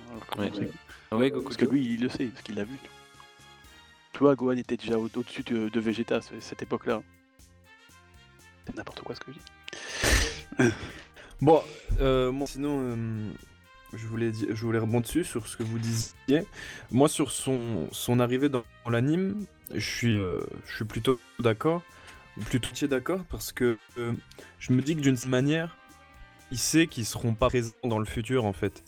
Ouais. 1.12 1.30
Goku. 1.30 1.44
Parce 1.44 1.58
que 1.58 1.66
lui, 1.66 1.86
il 1.94 2.02
le 2.02 2.10
sait, 2.10 2.25
parce 2.28 2.42
qu'il 2.44 2.56
l'a 2.56 2.64
vu. 2.64 2.75
Tu 4.14 4.20
vois, 4.20 4.36
Gohan 4.36 4.58
était 4.58 4.78
déjà 4.78 4.98
au- 4.98 5.10
au-dessus 5.16 5.44
de, 5.44 5.70
de 5.70 5.80
Vegeta 5.80 6.18
à 6.18 6.22
ce- 6.22 6.40
cette 6.40 6.62
époque-là. 6.62 7.02
C'est 8.66 8.75
n'importe 8.75 9.02
quoi 9.02 9.16
ce 9.16 9.20
que 9.22 9.31
je 9.31 9.38
dis. 10.66 10.72
Bon, 11.42 11.62
euh, 12.00 12.31
moi, 12.31 12.48
sinon, 12.48 12.80
euh, 12.81 13.31
je, 13.92 14.08
voulais 14.08 14.31
je 14.31 14.66
voulais 14.66 14.80
rebondir 14.80 15.02
dessus 15.02 15.25
sur 15.25 15.46
ce 15.46 15.58
que 15.58 15.64
vous 15.64 15.78
disiez. 15.78 16.46
Moi, 16.90 17.10
sur 17.10 17.31
son, 17.31 17.90
son 17.92 18.22
arrivée 18.22 18.48
dans, 18.48 18.64
dans 18.86 18.92
l'anime, 18.92 19.46
je 19.74 19.80
suis, 19.86 20.18
euh, 20.18 20.40
je 20.68 20.75
suis 20.78 20.86
plutôt 20.86 21.20
d'accord, 21.40 21.81
plutôt 22.46 22.88
d'accord, 22.88 23.25
parce 23.30 23.52
que 23.52 23.78
euh, 23.98 24.14
je 24.60 24.72
me 24.72 24.81
dis 24.81 24.96
que 24.96 25.02
d'une 25.02 25.18
certaine 25.18 25.31
manière, 25.31 25.75
il 26.53 26.59
sait 26.59 26.85
qu'ils 26.85 27.07
seront 27.07 27.33
pas 27.33 27.50
présents 27.50 27.73
dans 27.83 27.97
le 27.97 28.05
futur, 28.05 28.45
en 28.45 28.53
fait. 28.53 28.83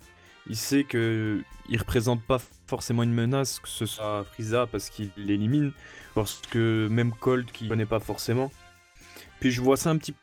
Il 0.48 0.56
sait 0.56 0.84
que 0.84 1.42
il 1.68 1.80
représente 1.80 2.22
pas 2.22 2.40
forcément 2.68 3.02
une 3.02 3.14
menace, 3.14 3.60
que 3.60 3.68
ce 3.68 3.88
soit 3.88 4.24
Frieza 4.24 4.68
parce 4.68 4.92
qu'il 4.92 5.10
l'élimine, 5.18 5.72
parce 6.14 6.40
que 6.52 6.88
même 6.92 7.12
Cold 7.12 7.52
qui 7.52 7.68
connaît 7.68 7.88
pas 7.88 8.00
forcément. 8.00 8.52
Puis 9.40 9.50
je 9.50 9.62
vois 9.62 9.78
ça 9.78 9.90
un 9.90 9.98
petit 9.98 10.14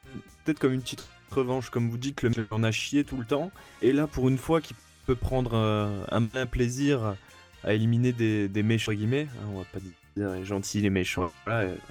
peut-être 0.45 0.61
comme 0.61 0.73
une 0.73 0.83
petite 0.83 1.05
revanche, 1.33 1.71
comme 1.71 1.91
vous 1.91 1.99
dites, 1.99 2.23
le 2.23 2.29
mec 2.29 2.47
en 2.53 2.63
a 2.63 2.71
chié 2.71 3.03
tout 3.03 3.17
le 3.17 3.25
temps. 3.25 3.51
Et 3.81 3.93
là, 3.93 4.07
pour 4.07 4.29
une 4.29 4.39
fois, 4.39 4.61
qu'il 4.61 4.77
peut 5.07 5.17
prendre 5.17 5.55
euh, 5.55 6.05
un 6.13 6.47
plaisir 6.47 7.17
à 7.65 7.73
éliminer 7.73 8.13
des, 8.13 8.49
des 8.49 8.63
méchants, 8.63 8.93
guillemets, 8.93 9.27
hein, 9.33 9.49
on 9.53 9.59
va 9.59 9.65
pas 9.65 9.81
dire 9.81 9.93
les 10.17 10.45
gentils, 10.45 10.81
les 10.81 10.91
méchants, 10.91 11.33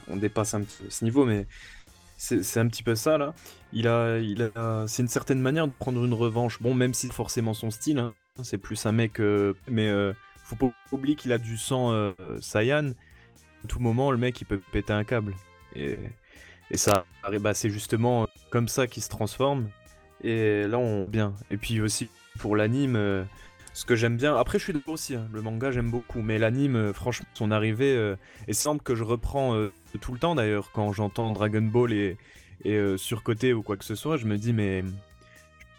on 0.08 0.15
dépasse 0.15 0.53
un 0.53 0.62
petit 0.62 0.84
peu 0.84 0.89
ce 0.89 1.03
niveau, 1.03 1.25
mais 1.25 1.48
c'est 2.22 2.60
un 2.60 2.68
petit 2.68 2.84
peu 2.84 2.94
ça, 2.94 3.18
là. 3.18 3.34
Il 3.74 3.88
a, 3.88 4.20
il 4.20 4.51
a, 4.56 4.86
c'est 4.88 5.01
une 5.01 5.08
certaine 5.08 5.42
manière 5.42 5.68
de 5.68 5.74
prendre 5.74 6.06
une 6.06 6.13
revanche, 6.13 6.62
bon, 6.62 6.75
même 6.75 6.94
si 6.94 7.10
forcément 7.10 7.54
son 7.54 7.72
style, 7.72 7.98
hein, 7.98 8.13
c'est 8.44 8.60
plus 8.60 8.86
un 8.86 8.92
mec, 8.92 9.20
euh, 9.20 9.54
mais 9.68 9.88
euh, 9.88 10.13
faut 10.44 10.56
pas 10.56 10.72
oublier 10.92 11.16
qu'il 11.16 11.32
a 11.32 11.40
du 11.40 11.58
sang 11.58 11.92
euh, 11.92 12.12
Saiyan. 12.40 12.92
À 13.63 13.68
tout 13.68 13.80
moment, 13.80 14.12
le 14.12 14.18
mec, 14.18 14.40
il 14.40 14.46
peut 14.46 14.62
péter 14.72 14.94
un 14.94 15.04
câble. 15.04 15.36
Et, 15.75 15.98
et 16.70 16.78
ça, 16.78 17.06
bah, 17.40 17.54
c'est 17.54 17.70
justement 17.70 18.28
comme 18.51 18.68
ça 18.68 18.86
qu'il 18.86 19.01
se 19.01 19.10
transforme. 19.10 19.70
Et 20.24 20.68
là, 20.68 20.78
on 20.78 21.06
bien. 21.06 21.34
Et 21.50 21.58
puis 21.58 21.82
aussi 21.82 22.10
pour 22.40 22.56
l'anime, 22.56 22.96
euh, 22.96 23.24
ce 23.74 23.86
que 23.86 23.96
j'aime 23.96 24.18
bien. 24.18 24.36
Après, 24.36 24.60
je 24.60 24.66
suis 24.66 24.74
d'accord 24.74 24.96
aussi. 24.96 25.16
hein, 25.16 25.28
le 25.32 25.42
manga, 25.42 25.72
j'aime 25.72 25.92
beaucoup. 25.92 26.22
Mais 26.22 26.38
l'anime, 26.38 26.75
euh, 26.75 26.94
franchement, 26.94 27.28
son 27.34 27.51
arrivée, 27.51 27.96
euh, 27.96 28.16
et 28.48 28.54
semble 28.54 28.82
que 28.82 28.96
je 28.96 29.04
reprends 29.04 29.56
euh, 29.56 29.72
tout 30.00 30.12
le 30.13 30.20
temps 30.20 30.36
d'ailleurs 30.36 30.72
quand 30.72 30.92
j'entends 30.94 31.32
Dragon 31.32 31.62
Ball 31.62 31.94
et, 31.94 32.18
et 32.63 32.75
euh, 32.75 32.98
surcoté 32.98 33.54
ou 33.54 33.63
quoi 33.63 33.78
que 33.78 33.86
ce 33.86 33.96
soit, 33.96 34.18
je 34.18 34.25
me 34.25 34.38
dis 34.38 34.54
mais 34.54 34.84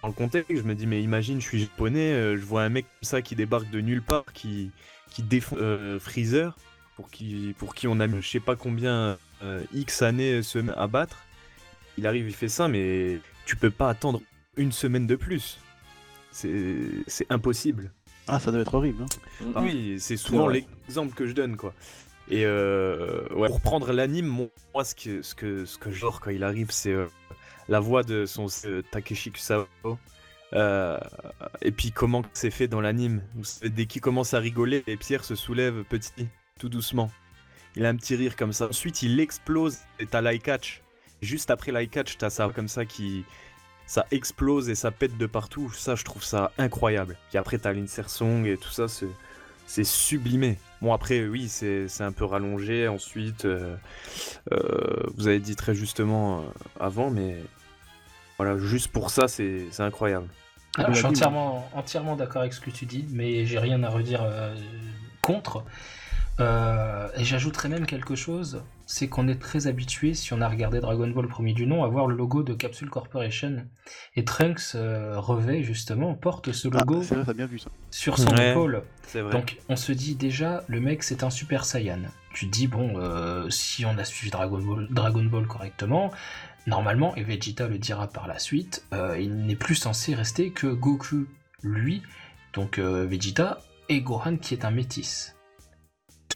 dans 0.02 0.08
le 0.08 0.14
contexte, 0.14 0.54
je 0.54 0.62
me 0.62 0.74
dis 0.74 0.86
mais 0.86 1.02
imagine, 1.02 1.40
je 1.40 1.46
suis 1.46 1.60
japonais, 1.60 2.36
je 2.36 2.44
vois 2.44 2.62
un 2.62 2.68
mec 2.68 2.86
comme 2.86 3.08
ça 3.08 3.22
qui 3.22 3.36
débarque 3.36 3.70
de 3.70 3.80
nulle 3.80 4.02
part, 4.02 4.24
qui 4.32 4.70
qui 5.08 5.22
défend 5.22 5.56
Freezer 6.00 6.56
pour 6.96 7.08
qui 7.10 7.54
pour 7.56 7.74
qui 7.74 7.86
on 7.86 8.00
a 8.00 8.08
je 8.08 8.28
sais 8.28 8.40
pas 8.40 8.56
combien 8.56 9.16
X 9.72 10.02
années 10.02 10.42
se 10.42 10.58
à 10.76 10.88
battre. 10.88 11.18
Il 11.98 12.06
arrive, 12.06 12.26
il 12.26 12.34
fait 12.34 12.48
ça, 12.48 12.66
mais 12.66 13.20
tu 13.46 13.54
peux 13.54 13.70
pas 13.70 13.88
attendre 13.88 14.20
une 14.56 14.72
semaine 14.72 15.06
de 15.06 15.14
plus. 15.14 15.60
C'est 16.32 17.26
impossible. 17.30 17.92
Ah, 18.28 18.40
ça 18.40 18.50
doit 18.52 18.60
être 18.60 18.74
horrible. 18.74 19.02
Hein. 19.02 19.44
Mm. 19.44 19.52
Ah 19.54 19.62
oui, 19.62 19.96
c'est 19.98 20.16
souvent 20.16 20.48
l'exemple 20.48 21.14
que 21.14 21.26
je 21.26 21.32
donne, 21.32 21.56
quoi. 21.56 21.74
Et 22.28 22.44
euh, 22.46 23.28
ouais, 23.34 23.48
pour 23.48 23.60
prendre 23.60 23.92
l'anime, 23.92 24.26
moi, 24.26 24.84
ce 24.84 24.94
que, 24.94 25.22
ce 25.22 25.34
que, 25.34 25.64
ce 25.64 25.76
que 25.76 25.90
j'adore 25.90 26.20
quand 26.20 26.30
il 26.30 26.44
arrive, 26.44 26.70
c'est 26.70 26.92
euh, 26.92 27.06
la 27.68 27.80
voix 27.80 28.02
de 28.02 28.26
son 28.26 28.46
euh, 28.64 28.82
Takeshi 28.90 29.32
Kusao. 29.32 29.66
Euh, 30.54 30.98
et 31.62 31.72
puis 31.72 31.92
comment 31.92 32.22
c'est 32.32 32.50
fait 32.50 32.68
dans 32.68 32.80
l'anime. 32.80 33.22
Dès 33.64 33.86
qu'il 33.86 34.00
commence 34.00 34.34
à 34.34 34.38
rigoler, 34.38 34.84
les 34.86 34.96
pierres 34.96 35.24
se 35.24 35.34
soulèvent 35.34 35.82
petit, 35.84 36.28
tout 36.58 36.68
doucement. 36.68 37.10
Il 37.74 37.86
a 37.86 37.88
un 37.88 37.96
petit 37.96 38.16
rire 38.16 38.36
comme 38.36 38.52
ça. 38.52 38.68
Ensuite, 38.68 39.02
il 39.02 39.18
explose 39.18 39.78
et 39.98 40.06
t'as 40.06 40.20
l'eye 40.20 40.38
catch. 40.38 40.82
Juste 41.22 41.50
après 41.50 41.72
l'eye 41.72 41.88
catch, 41.88 42.18
t'as 42.18 42.30
ça 42.30 42.50
comme 42.54 42.68
ça 42.68 42.84
qui, 42.84 43.24
ça 43.86 44.06
explose 44.10 44.68
et 44.68 44.74
ça 44.74 44.90
pète 44.90 45.16
de 45.18 45.26
partout. 45.26 45.70
Ça, 45.72 45.94
je 45.94 46.04
trouve 46.04 46.24
ça 46.24 46.52
incroyable. 46.58 47.16
Puis 47.28 47.38
après, 47.38 47.58
t'as 47.58 47.72
l'Insert 47.72 48.08
Song 48.08 48.46
et 48.46 48.56
tout 48.56 48.70
ça, 48.70 48.88
c'est, 48.88 49.08
c'est 49.66 49.84
sublimé. 49.84 50.58
Bon, 50.80 50.92
après, 50.92 51.26
oui, 51.26 51.48
c'est, 51.48 51.88
c'est 51.88 52.04
un 52.04 52.12
peu 52.12 52.24
rallongé 52.24 52.88
ensuite. 52.88 53.44
euh, 53.44 53.76
euh, 54.52 55.02
vous 55.16 55.28
avez 55.28 55.38
dit 55.40 55.56
très 55.56 55.74
justement 55.74 56.40
euh, 56.40 56.42
avant, 56.80 57.10
mais 57.10 57.36
voilà, 58.38 58.58
juste 58.58 58.88
pour 58.88 59.10
ça, 59.10 59.28
c'est, 59.28 59.66
c'est 59.70 59.82
incroyable. 59.82 60.28
Alors, 60.76 60.90
On 60.90 60.94
je 60.94 60.98
suis 60.98 61.08
dit, 61.08 61.12
entièrement, 61.12 61.68
entièrement 61.74 62.16
d'accord 62.16 62.40
avec 62.42 62.54
ce 62.54 62.60
que 62.60 62.70
tu 62.70 62.86
dis, 62.86 63.06
mais 63.10 63.44
j'ai 63.44 63.58
rien 63.58 63.82
à 63.82 63.90
redire 63.90 64.22
euh, 64.22 64.54
contre. 65.20 65.64
Euh, 66.40 67.08
et 67.16 67.24
j'ajouterais 67.24 67.68
même 67.68 67.84
quelque 67.86 68.14
chose, 68.16 68.62
c'est 68.86 69.06
qu'on 69.08 69.28
est 69.28 69.40
très 69.40 69.66
habitué, 69.66 70.14
si 70.14 70.32
on 70.32 70.40
a 70.40 70.48
regardé 70.48 70.80
Dragon 70.80 71.06
Ball 71.08 71.28
premier 71.28 71.52
du 71.52 71.66
nom, 71.66 71.84
à 71.84 71.88
voir 71.88 72.06
le 72.06 72.16
logo 72.16 72.42
de 72.42 72.54
Capsule 72.54 72.88
Corporation. 72.88 73.66
Et 74.16 74.24
Trunks 74.24 74.74
euh, 74.74 75.18
revêt 75.20 75.62
justement, 75.62 76.14
porte 76.14 76.52
ce 76.52 76.68
Ah, 76.72 76.78
logo 76.78 77.02
c'est 77.02 77.14
vrai, 77.16 77.24
t'as 77.26 77.34
bien 77.34 77.46
vu 77.46 77.58
ça. 77.58 77.70
sur 77.90 78.18
son 78.18 78.34
Ouais. 78.34 78.52
épaule. 78.52 78.82
Donc 79.30 79.58
on 79.68 79.76
se 79.76 79.92
dit 79.92 80.14
déjà, 80.14 80.64
le 80.68 80.80
mec 80.80 81.02
c'est 81.02 81.22
un 81.22 81.30
Super 81.30 81.64
Saiyan. 81.66 82.00
Tu 82.32 82.46
te 82.46 82.50
dis, 82.52 82.66
bon, 82.66 82.94
euh, 82.96 83.50
si 83.50 83.84
on 83.84 83.98
a 83.98 84.04
suivi 84.04 84.30
Dragon 84.30 84.58
Ball, 84.58 84.86
Dragon 84.90 85.24
Ball 85.24 85.46
correctement, 85.46 86.10
normalement, 86.66 87.14
et 87.14 87.22
Vegeta 87.24 87.68
le 87.68 87.76
dira 87.76 88.06
par 88.08 88.26
la 88.26 88.38
suite, 88.38 88.86
euh, 88.94 89.18
il 89.20 89.44
n'est 89.44 89.54
plus 89.56 89.74
censé 89.74 90.14
rester 90.14 90.50
que 90.50 90.66
Goku, 90.68 91.26
lui, 91.62 92.00
donc 92.54 92.78
euh, 92.78 93.04
Vegeta, 93.06 93.60
et 93.90 94.00
Gohan 94.00 94.38
qui 94.38 94.54
est 94.54 94.64
un 94.64 94.70
métis. 94.70 95.36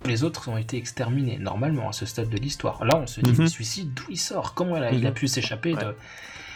Tous 0.03 0.09
les 0.09 0.25
autres 0.25 0.49
ont 0.49 0.57
été 0.57 0.76
exterminés, 0.76 1.38
normalement, 1.38 1.88
à 1.88 1.93
ce 1.93 2.07
stade 2.07 2.29
de 2.29 2.37
l'histoire. 2.37 2.85
Là, 2.85 2.97
on 2.97 3.07
se 3.07 3.21
dit, 3.21 3.33
mais 3.38 3.49
celui-ci, 3.49 3.85
d'où 3.87 4.05
il 4.11 4.19
sort? 4.19 4.55
Comment 4.55 4.76
il 4.76 4.83
a, 4.85 4.93
il 4.93 5.07
a 5.07 5.11
Mhm. 5.11 5.15
pu 5.15 5.29
s'échapper 5.29 5.75
de... 5.75 5.95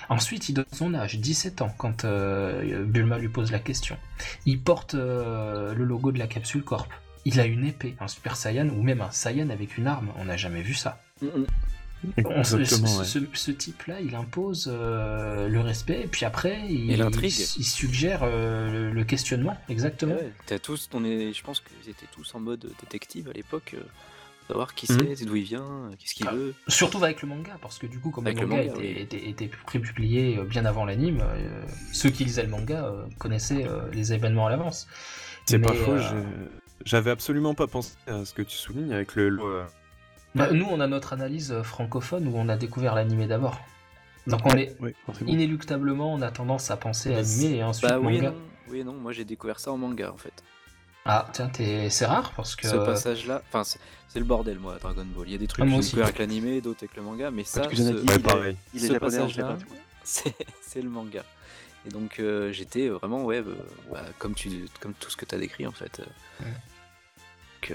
Ensuite, 0.08 0.48
il 0.48 0.54
donne 0.54 0.64
son 0.72 0.92
âge, 0.94 1.18
17 1.18 1.62
ans, 1.62 1.72
quand 1.78 2.04
euh, 2.04 2.84
Bulma 2.84 3.16
lui 3.18 3.28
pose 3.28 3.52
la 3.52 3.60
question. 3.60 3.96
Il 4.44 4.60
porte 4.60 4.94
euh, 4.94 5.72
le 5.74 5.84
logo 5.84 6.10
de 6.10 6.18
la 6.18 6.26
capsule 6.26 6.64
Corp. 6.64 6.88
Il 7.24 7.38
a 7.38 7.46
une 7.46 7.64
épée, 7.64 7.94
un 8.00 8.08
Super 8.08 8.34
Saiyan, 8.36 8.68
ou 8.70 8.82
même 8.82 9.00
un 9.02 9.10
Saiyan 9.12 9.50
avec 9.50 9.78
une 9.78 9.86
arme. 9.86 10.08
On 10.18 10.24
n'a 10.24 10.36
jamais 10.36 10.62
vu 10.62 10.74
ça. 10.74 11.00
Mm, 11.22 11.26
mm. 11.26 11.46
Exactement, 12.16 12.86
ce, 12.86 12.98
ouais. 13.00 13.04
ce- 13.04 13.18
ce 13.34 13.50
type-là, 13.50 14.00
il 14.00 14.14
impose 14.14 14.70
euh, 14.72 15.48
le 15.48 15.60
respect, 15.60 16.02
et 16.04 16.06
puis 16.06 16.24
après, 16.24 16.60
il, 16.68 16.90
Et 16.90 16.96
l'intrigue. 16.96 17.32
il 17.58 17.64
suggère 17.64 18.20
euh, 18.22 18.70
le, 18.70 18.90
le 18.92 19.04
questionnement, 19.04 19.56
exactement. 19.68 20.14
Ouais, 20.14 20.32
t'as 20.46 20.58
tous, 20.58 20.88
on 20.94 21.04
est, 21.04 21.32
je 21.32 21.42
pense 21.42 21.60
qu'ils 21.60 21.90
étaient 21.90 22.06
tous 22.12 22.34
en 22.34 22.40
mode 22.40 22.70
détective 22.80 23.28
à 23.28 23.32
l'époque, 23.32 23.74
euh, 23.74 23.80
savoir 24.48 24.74
qui 24.74 24.90
Mhm. 24.90 25.14
c'est, 25.14 25.24
d'où 25.26 25.36
il 25.36 25.44
vient, 25.44 25.90
qu'est-ce 25.98 26.14
qu'il 26.14 26.26
Ah. 26.28 26.32
veut. 26.34 26.54
Surtout 26.68 27.02
avec 27.04 27.22
le 27.22 27.28
manga, 27.28 27.56
parce 27.62 27.78
que 27.78 27.86
du 27.86 27.98
coup, 28.00 28.10
comme 28.10 28.26
Avec 28.26 28.38
le 28.40 28.46
le 28.46 28.48
manga, 28.48 28.62
était, 28.62 28.78
oui. 28.78 28.94
était, 28.98 29.28
était 29.28 29.50
prépublié 29.66 30.38
bien 30.48 30.64
avant 30.64 30.84
l'anime, 30.84 31.20
euh, 31.22 31.62
ceux 31.92 32.10
qui 32.10 32.24
lisaient 32.24 32.42
le 32.44 32.48
manga 32.48 32.84
euh, 32.86 33.04
connaissaient 33.18 33.66
euh, 33.66 33.82
les 33.92 34.12
événements 34.12 34.46
à 34.46 34.50
l'avance. 34.50 34.88
C'est 35.46 35.58
pas 35.58 35.74
faux, 35.74 35.92
euh, 35.92 36.22
j'avais 36.84 37.10
absolument 37.10 37.54
pas 37.54 37.66
pensé 37.66 37.94
à 38.06 38.24
ce 38.24 38.32
que 38.34 38.42
tu 38.42 38.56
soulignes 38.56 38.92
avec 38.92 39.14
le. 39.16 39.28
le- 39.28 39.62
Bah, 40.34 40.48
nous, 40.52 40.66
on 40.70 40.80
a 40.80 40.86
notre 40.86 41.12
analyse 41.12 41.50
euh, 41.52 41.62
francophone 41.62 42.28
où 42.28 42.32
on 42.36 42.48
a 42.48 42.56
découvert 42.56 42.94
l'animé 42.94 43.26
d'abord. 43.26 43.60
Donc 44.26 44.44
on 44.46 44.56
est 44.56 44.76
Oui, 44.80 44.94
inéluctablement, 45.26 46.12
on 46.12 46.22
a 46.22 46.30
tendance 46.30 46.70
à 46.70 46.76
penser 46.76 47.10
Bah, 47.10 47.18
animé 47.18 47.56
et 47.56 47.64
ensuite 47.64 47.88
Bah 47.90 47.98
oui 47.98 48.16
et 48.16 48.20
manga. 48.20 48.30
non, 48.30 48.36
oui 48.68 48.78
et 48.80 48.84
non, 48.84 48.92
moi 48.92 49.12
j'ai 49.12 49.24
découvert 49.24 49.58
ça 49.58 49.72
en 49.72 49.78
manga 49.78 50.12
en 50.12 50.16
fait. 50.18 50.44
Ah, 51.06 51.26
tiens, 51.32 51.48
t'es- 51.48 51.88
c'est 51.90 52.04
rare 52.06 52.32
parce 52.36 52.54
que. 52.54 52.68
Ce 52.68 52.76
passage-là, 52.76 53.42
enfin 53.48 53.64
c'est 53.64 54.18
le 54.18 54.24
bordel 54.26 54.58
moi, 54.58 54.76
Dragon 54.80 55.04
Ball. 55.06 55.26
Il 55.26 55.32
y 55.32 55.34
a 55.34 55.38
des 55.38 55.46
trucs 55.48 55.64
Ah, 55.64 55.68
que 55.68 55.74
j'ai 55.74 55.80
découvert 55.82 56.04
avec 56.06 56.18
l'animé, 56.18 56.60
d'autres 56.60 56.84
avec 56.84 56.94
le 56.96 57.02
manga, 57.02 57.30
mais 57.30 57.42
ça, 57.44 57.64
ce- 57.64 57.80
il, 57.80 58.10
Ouais, 58.10 58.18
pareil. 58.18 58.56
il 58.74 58.84
est 58.84 58.88
Ce 58.88 58.92
passage-là, 58.94 59.56
c'est 60.04 60.82
le 60.82 60.90
manga. 60.90 61.24
Et 61.86 61.88
donc 61.88 62.20
euh, 62.20 62.52
j'étais 62.52 62.88
vraiment, 62.88 63.24
ouais, 63.24 63.38
euh, 63.38 63.56
bah, 63.90 64.04
comme, 64.18 64.34
tu, 64.34 64.66
comme 64.80 64.92
tout 64.92 65.08
ce 65.10 65.16
que 65.16 65.24
tu 65.24 65.34
as 65.34 65.38
décrit 65.38 65.66
en 65.66 65.72
fait. 65.72 66.00
euh. 66.00 66.44
Ouais. 66.44 66.52
Que, 67.62 67.74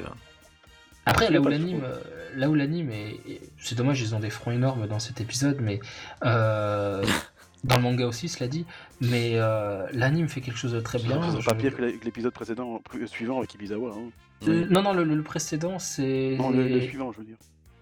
Après, 1.05 1.27
Je 1.27 1.33
là 1.33 1.39
où 1.41 1.47
l'anime, 1.47 1.81
euh, 1.83 1.99
là 2.35 2.49
où 2.49 2.55
l'anime 2.55 2.89
est, 2.91 3.19
est- 3.29 3.41
c'est 3.59 3.75
dommage, 3.75 4.01
ils 4.01 4.15
ont 4.15 4.19
des 4.19 4.29
fronts 4.29 4.51
énormes 4.51 4.87
dans 4.87 4.99
cet 4.99 5.21
épisode, 5.21 5.57
mais 5.61 5.79
euh, 6.25 7.03
dans 7.63 7.75
le 7.77 7.81
manga 7.83 8.05
aussi, 8.07 8.27
cela 8.29 8.47
dit. 8.47 8.65
Mais 9.01 9.31
euh, 9.35 9.85
l'anime 9.93 10.27
fait 10.27 10.41
quelque 10.41 10.57
chose 10.57 10.73
de 10.73 10.79
très 10.79 10.99
bien. 10.99 11.21
C'est 11.37 11.45
pas 11.45 11.53
pire 11.55 11.75
que 11.75 11.81
l'épisode 11.81 12.33
précédent, 12.33 12.81
euh, 12.95 13.05
suivant 13.07 13.37
avec 13.39 13.53
Ibizawa. 13.53 13.91
Hein. 13.95 14.09
Euh, 14.47 14.65
Non, 14.69 14.81
non, 14.81 14.93
le, 14.93 15.03
le 15.03 15.23
précédent, 15.23 15.79
c'est. 15.79 16.35
Non, 16.37 16.49
le, 16.49 16.67
le 16.67 16.81
suivant, 16.81 17.11
je 17.11 17.19
veux 17.19 17.25
dire. 17.25 17.37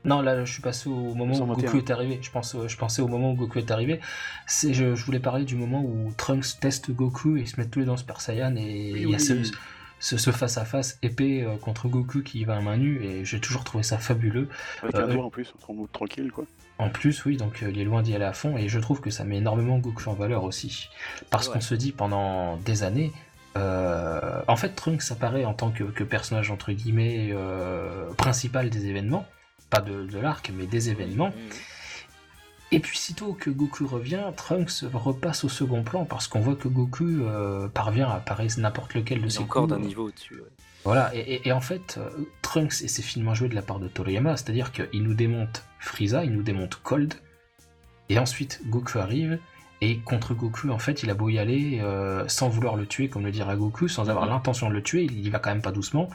Non, 0.06 0.22
là, 0.22 0.44
je 0.44 0.52
suis 0.52 0.62
passé 0.62 0.90
au 0.90 1.14
moment 1.16 1.34
où 1.34 1.38
121. 1.38 1.66
Goku 1.66 1.78
est 1.78 1.90
arrivé. 1.90 2.20
Je, 2.22 2.30
pense, 2.30 2.58
je 2.68 2.78
pensais 2.78 3.02
au 3.02 3.08
moment 3.08 3.32
où 3.32 3.36
Goku 3.36 3.60
est 3.60 3.72
arrivé. 3.72 4.02
C'est, 4.48 4.74
je, 4.74 4.96
je 4.96 5.06
voulais 5.06 5.22
parler 5.22 5.46
du 5.46 5.56
moment 5.56 5.82
où 5.82 6.12
Trunks 6.18 6.60
teste 6.60 6.92
Goku 6.92 7.38
et 7.38 7.42
ils 7.42 7.48
se 7.48 7.58
mettent 7.58 7.72
tous 7.72 7.80
les 7.80 7.86
deux 7.86 7.92
en 7.92 7.96
Super 7.98 8.20
Saiyan 8.20 8.54
et 8.58 8.92
Oui, 8.94 9.00
il 9.04 9.10
y 9.10 9.14
a 9.14 9.18
oui. 9.18 9.20
ce, 9.22 9.42
ce, 9.46 9.54
ce 10.18 10.32
face-à-face 10.32 10.98
épée 11.02 11.44
euh, 11.44 11.56
contre 11.58 11.88
Goku 11.88 12.22
qui 12.24 12.44
va 12.46 12.58
à 12.58 12.62
main 12.62 12.78
nue 12.78 13.04
et 13.04 13.24
j'ai 13.26 13.40
toujours 13.40 13.64
trouvé 13.64 13.84
ça 13.84 13.98
fabuleux. 13.98 14.50
Avec 14.82 14.96
Euh, 14.96 15.06
un 15.06 15.14
doigt 15.14 15.26
en 15.26 15.30
plus, 15.30 15.54
mode 15.70 15.92
tranquille, 15.92 16.32
quoi. 16.32 16.46
En 16.78 16.90
plus, 16.90 17.24
oui, 17.26 17.38
donc 17.38 17.62
euh, 17.64 17.70
il 17.72 17.80
est 17.80 17.84
loin 17.86 18.02
d'y 18.02 18.14
aller 18.16 18.26
à 18.26 18.34
fond 18.34 18.58
et 18.58 18.68
je 18.68 18.80
trouve 18.80 19.00
que 19.00 19.10
ça 19.12 19.24
met 19.24 19.38
énormément 19.38 19.78
Goku 19.80 20.10
en 20.10 20.14
valeur 20.14 20.44
aussi. 20.44 20.90
Parce 21.30 21.48
Ouais. 21.48 21.54
qu'on 21.54 21.62
se 21.62 21.76
dit 21.76 21.92
pendant 21.92 22.58
des 22.58 22.84
années. 22.84 23.12
euh, 23.56 24.42
en 24.48 24.56
fait, 24.56 24.70
Trunks 24.76 25.12
apparaît 25.12 25.46
en 25.46 25.54
tant 25.54 25.70
que, 25.72 25.84
que 25.84 26.04
personnage 26.04 26.50
entre 26.52 26.72
guillemets 26.72 27.30
euh, 27.32 28.12
principal 28.16 28.70
des 28.70 28.88
événements, 28.88 29.26
pas 29.70 29.80
de, 29.82 30.06
de 30.06 30.20
l'arc, 30.20 30.52
mais 30.58 30.66
des 30.66 30.90
événements. 30.90 31.32
Oui. 31.36 31.56
Et 32.74 32.80
puis 32.80 32.98
sitôt 32.98 33.34
que 33.34 33.50
Goku 33.50 33.86
revient, 33.88 34.24
Trunks 34.36 34.84
repasse 34.94 35.44
au 35.44 35.50
second 35.50 35.84
plan 35.84 36.06
parce 36.06 36.28
qu'on 36.28 36.40
voit 36.40 36.56
que 36.56 36.68
Goku 36.68 37.06
euh, 37.24 37.68
parvient 37.68 38.10
à 38.10 38.20
parer 38.20 38.48
n'importe 38.58 38.94
lequel 38.96 39.22
de 39.22 39.30
ses 39.30 39.40
encore 39.40 39.68
d'un 39.68 39.80
niveau 39.80 40.08
au-dessus. 40.08 40.36
ouais. 40.36 40.50
Voilà, 40.86 41.16
et, 41.16 41.20
et- 41.20 41.48
et 41.48 41.52
en 41.54 41.62
fait, 41.62 41.98
euh, 41.98 42.10
Trunks, 42.42 42.82
et 42.82 42.88
c'est 42.90 43.02
finement 43.04 43.34
joué 43.34 43.48
de 43.48 43.56
la 43.56 43.62
part 43.62 43.80
de 43.80 43.88
Toriyama, 43.88 44.36
c'est-à-dire 44.36 44.72
qu'il 44.74 45.04
nous 45.04 45.14
démonte 45.14 45.64
Frieza, 45.80 46.26
il 46.26 46.32
nous 46.34 46.44
démonte 46.44 46.76
Cold, 46.84 47.14
et 48.10 48.20
ensuite 48.20 48.60
Goku 48.68 48.98
arrive, 49.00 49.40
et 49.80 50.00
contre 50.00 50.34
Goku, 50.34 50.70
en 50.72 50.80
fait, 50.80 51.04
il 51.04 51.10
a 51.10 51.14
beau 51.14 51.30
y 51.30 51.40
aller 51.40 51.80
euh, 51.82 52.28
sans 52.28 52.50
vouloir 52.50 52.76
le 52.76 52.86
tuer, 52.86 53.08
comme 53.08 53.24
le 53.24 53.32
dira 53.32 53.56
Goku, 53.56 53.88
sans 53.88 54.10
avoir 54.10 54.26
Mhm. 54.26 54.32
l'intention 54.32 54.68
de 54.68 54.74
le 54.74 54.82
tuer, 54.84 55.04
il 55.04 55.26
y 55.26 55.30
va 55.30 55.40
quand 55.40 55.52
même 55.52 55.62
pas 55.62 55.72
doucement. 55.72 56.10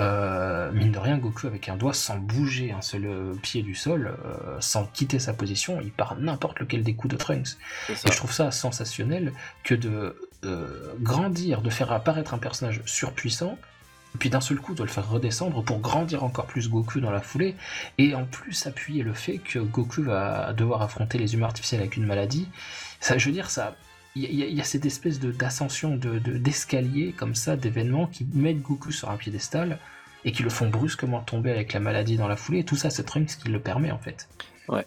Euh, 0.00 0.70
mine 0.72 0.92
de 0.92 0.98
rien, 0.98 1.16
Goku 1.16 1.46
avec 1.46 1.68
un 1.68 1.76
doigt 1.76 1.94
sans 1.94 2.18
bouger 2.18 2.72
un 2.72 2.82
seul 2.82 3.06
euh, 3.06 3.34
pied 3.42 3.62
du 3.62 3.74
sol, 3.74 4.14
euh, 4.26 4.56
sans 4.60 4.84
quitter 4.86 5.18
sa 5.18 5.32
position, 5.32 5.80
il 5.80 5.90
part 5.90 6.16
n'importe 6.16 6.60
lequel 6.60 6.82
des 6.82 6.94
coups 6.94 7.12
de 7.12 7.18
Trunks. 7.18 7.56
Et 7.88 7.94
je 8.10 8.16
trouve 8.16 8.32
ça 8.32 8.50
sensationnel 8.50 9.32
que 9.62 9.74
de 9.74 10.16
grandir, 11.00 11.60
de 11.60 11.70
faire 11.70 11.90
apparaître 11.90 12.32
un 12.32 12.38
personnage 12.38 12.80
surpuissant, 12.86 13.58
et 14.14 14.18
puis 14.18 14.30
d'un 14.30 14.40
seul 14.40 14.58
coup 14.58 14.74
de 14.74 14.82
le 14.82 14.88
faire 14.88 15.08
redescendre 15.08 15.64
pour 15.64 15.80
grandir 15.80 16.22
encore 16.22 16.46
plus 16.46 16.70
Goku 16.70 17.00
dans 17.00 17.10
la 17.10 17.20
foulée, 17.20 17.56
et 17.98 18.14
en 18.14 18.24
plus 18.24 18.66
appuyer 18.66 19.02
le 19.02 19.12
fait 19.12 19.38
que 19.38 19.58
Goku 19.58 20.04
va 20.04 20.52
devoir 20.52 20.82
affronter 20.82 21.18
les 21.18 21.34
humains 21.34 21.46
artificiels 21.46 21.80
avec 21.80 21.96
une 21.96 22.06
maladie. 22.06 22.48
Ça, 23.00 23.18
je 23.18 23.26
veux 23.26 23.32
dire, 23.32 23.50
ça. 23.50 23.74
Il 24.16 24.34
y, 24.34 24.42
a- 24.42 24.46
il 24.46 24.54
y 24.54 24.60
a 24.60 24.64
cette 24.64 24.86
espèce 24.86 25.20
de 25.20 25.30
d'ascension, 25.30 25.94
de, 25.96 26.18
de- 26.18 26.38
d'escalier 26.38 27.12
comme 27.16 27.34
ça, 27.34 27.54
d'événements 27.56 28.06
qui 28.06 28.26
mettent 28.32 28.62
Goku 28.62 28.90
sur 28.90 29.10
un 29.10 29.16
piédestal 29.16 29.78
et 30.24 30.32
qui 30.32 30.42
le 30.42 30.50
font 30.50 30.68
brusquement 30.68 31.20
tomber 31.20 31.50
avec 31.50 31.72
la 31.74 31.80
maladie 31.80 32.16
dans 32.16 32.26
la 32.26 32.36
foulée. 32.36 32.60
Et 32.60 32.64
tout 32.64 32.76
ça, 32.76 32.90
c'est 32.90 33.04
Trunks 33.04 33.36
qui 33.36 33.48
le 33.50 33.60
permet 33.60 33.90
en 33.90 33.98
fait. 33.98 34.28
Ouais. 34.68 34.86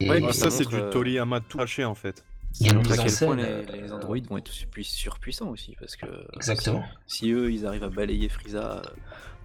Et, 0.00 0.08
Ouais, 0.10 0.20
mais 0.20 0.32
ça, 0.32 0.50
c'est 0.50 0.68
du 0.68 0.74
euh, 0.76 0.90
Toriyama 0.90 1.40
tout 1.40 1.60
haché 1.60 1.84
en 1.84 1.94
fait. 1.94 2.22
Il 2.60 2.66
y 2.66 2.70
a 2.70 2.72
une 2.72 2.78
mise 2.80 2.90
à 2.90 2.94
en 2.94 3.04
quel 3.04 3.04
point 3.04 3.10
scène. 3.10 3.36
les, 3.36 3.80
les 3.80 3.90
euh, 3.90 3.94
androïdes 3.96 4.26
vont 4.28 4.36
être 4.38 4.50
surpui- 4.50 4.84
surpuissants 4.84 5.48
aussi 5.48 5.76
parce 5.78 5.96
que 5.96 6.06
Exactement. 6.36 6.84
si, 7.06 7.18
si 7.18 7.30
eux 7.32 7.52
ils 7.52 7.66
arrivent 7.66 7.84
à 7.84 7.88
balayer 7.88 8.28
Frieza 8.28 8.78
euh, 8.78 8.82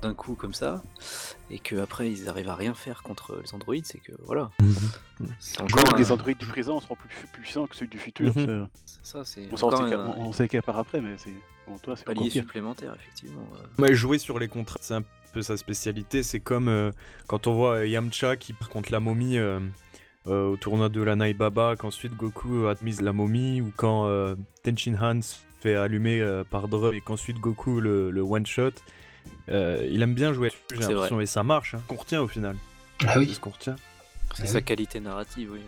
d'un 0.01 0.13
coup 0.13 0.35
comme 0.35 0.53
ça 0.53 0.83
et 1.49 1.57
que 1.59 1.75
après 1.77 2.11
ils 2.11 2.29
arrivent 2.29 2.49
à 2.49 2.55
rien 2.55 2.73
faire 2.75 3.01
contre 3.03 3.41
les 3.43 3.53
androïdes 3.55 3.85
c'est 3.87 3.97
que 3.99 4.11
voilà 4.25 4.51
c'est 5.39 5.59
Encore 5.61 5.79
encore 5.81 5.97
les 5.97 6.11
un- 6.11 6.13
androïdes 6.13 6.37
du 6.37 6.45
présent 6.45 6.79
seront 6.79 6.95
plus 6.95 7.09
puissants 7.33 7.65
que 7.67 7.75
ceux 7.75 7.87
du 7.87 7.97
futur. 7.97 8.27
Mhm. 8.37 8.67
c'est- 8.85 8.99
c'est 9.03 9.11
ça 9.11 9.25
c'est 9.25 9.47
On 9.51 9.57
sait 9.57 9.65
un, 9.65 9.89
qu'à- 9.89 9.99
on 9.99 10.31
sait 10.33 10.47
qu'à 10.47 10.61
part 10.61 10.77
après, 10.77 11.01
mais 11.01 11.15
c'est. 11.17 11.33
Bon, 11.67 11.77
toi, 11.79 11.97
c'est 11.97 12.05
palier 12.05 12.29
supplémentaire 12.29 12.93
effectivement 12.95 13.45
euh. 13.55 13.81
Ouais, 13.81 13.93
jouer 13.93 14.19
sur 14.19 14.39
les 14.39 14.47
contrats, 14.47 14.79
c'est 14.81 14.93
un 14.93 15.03
peu 15.33 15.41
sa 15.41 15.57
spécialité. 15.57 16.23
C'est 16.23 16.39
comme 16.39 16.67
euh, 16.69 16.91
quand 17.27 17.45
on 17.47 17.55
voit 17.55 17.77
euh, 17.79 17.87
Yamcha 17.87 18.37
qui 18.37 18.53
part 18.53 18.69
contre 18.69 18.91
la 18.91 18.99
momie 19.01 19.37
euh, 19.37 19.59
euh, 20.29 20.47
au 20.49 20.57
tournoi 20.57 20.89
de 20.89 21.01
l'Anaï 21.01 21.33
Baba, 21.33 21.75
qu'ensuite 21.77 22.15
Goku 22.15 22.67
admise 22.67 23.01
la 23.01 23.13
momie, 23.13 23.61
ou 23.61 23.71
quand 23.75 24.07
euh, 24.07 24.35
Tenchin 24.63 24.95
Han 25.01 25.21
se 25.21 25.35
fait 25.61 25.75
allumer 25.75 26.21
euh, 26.21 26.43
par 26.43 26.67
Drum 26.67 26.93
et 26.93 27.01
qu'ensuite 27.01 27.39
Goku 27.39 27.79
le, 27.81 28.11
le 28.11 28.21
one-shot. 28.21 28.71
Euh, 29.49 29.87
il 29.89 30.01
aime 30.01 30.13
bien 30.13 30.33
jouer, 30.33 30.51
j'ai 30.71 30.77
l'impression, 30.79 31.19
et 31.21 31.25
ça 31.25 31.43
marche, 31.43 31.73
hein, 31.75 31.81
qu'on 31.87 31.95
retient 31.95 32.21
au 32.21 32.27
final. 32.27 32.55
Ah 33.05 33.15
oui. 33.19 33.27
C'est 33.27 33.33
ce 33.35 33.39
qu'on 33.39 33.49
retient. 33.51 33.75
c'est 34.33 34.43
Ah 34.43 34.47
sa 34.47 34.57
oui. 34.59 34.63
qualité 34.63 34.99
narrative 34.99 35.49
oui 35.53 35.59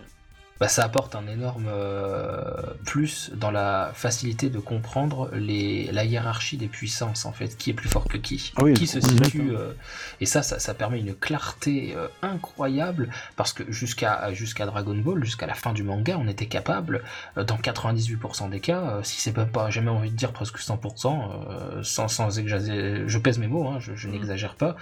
bah, 0.59 0.67
ça 0.67 0.83
apporte 0.83 1.15
un 1.15 1.25
énorme 1.27 1.67
euh, 1.69 2.41
plus 2.85 3.31
dans 3.35 3.51
la 3.51 3.91
facilité 3.93 4.49
de 4.49 4.59
comprendre 4.59 5.29
les, 5.33 5.89
la 5.91 6.03
hiérarchie 6.03 6.57
des 6.57 6.67
puissances, 6.67 7.25
en 7.25 7.31
fait, 7.31 7.57
qui 7.57 7.69
est 7.69 7.73
plus 7.73 7.89
fort 7.89 8.05
que 8.05 8.17
qui, 8.17 8.51
Ah 8.57 8.63
oui, 8.63 8.73
qui 8.73 8.85
se 8.87 8.99
situe. 8.99 9.51
euh, 9.55 9.71
et 10.19 10.25
ça, 10.25 10.43
ça, 10.43 10.59
ça 10.59 10.73
permet 10.73 10.99
une 10.99 11.15
clarté 11.15 11.93
euh, 11.95 12.07
incroyable, 12.21 13.09
parce 13.35 13.53
que 13.53 13.71
jusqu'à 13.71 14.33
jusqu'à 14.33 14.65
Dragon 14.65 14.95
Ball, 14.97 15.23
jusqu'à 15.23 15.47
la 15.47 15.53
fin 15.53 15.71
du 15.73 15.83
manga, 15.83 16.17
on 16.19 16.27
était 16.27 16.47
capable, 16.47 17.03
euh, 17.37 17.43
dans 17.43 17.57
98% 17.57 18.49
des 18.49 18.59
cas, 18.59 18.81
euh, 18.81 19.03
si 19.03 19.21
c'est 19.21 19.35
même 19.37 19.49
pas, 19.49 19.69
jamais 19.69 19.91
envie 19.91 20.11
de 20.11 20.15
dire 20.15 20.33
presque 20.33 20.57
100%, 20.59 21.31
euh, 21.49 21.83
sans, 21.83 22.07
sans 22.07 22.37
exagérer, 22.37 23.03
je 23.07 23.17
pèse 23.17 23.37
mes 23.39 23.47
mots, 23.47 23.67
hein, 23.67 23.79
je, 23.79 23.95
je 23.95 24.07
Mhm. 24.07 24.13
n'exagère 24.15 24.55
pas, 24.55 24.75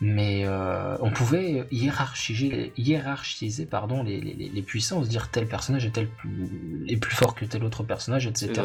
mais 0.00 0.42
euh, 0.44 0.96
on 1.00 1.10
pouvait 1.10 1.66
hiérarchiser, 1.70 2.72
hiérarchiser 2.76 3.64
pardon, 3.66 4.02
les, 4.02 4.20
les, 4.20 4.34
les 4.34 4.62
puissances, 4.62 5.08
dire 5.08 5.30
tel 5.30 5.46
personnage 5.46 5.86
est, 5.86 5.90
tel 5.90 6.08
plus, 6.08 6.84
est 6.88 6.96
plus 6.96 7.14
fort 7.14 7.34
que 7.34 7.44
tel 7.44 7.64
autre 7.64 7.82
personnage, 7.82 8.26
etc. 8.26 8.62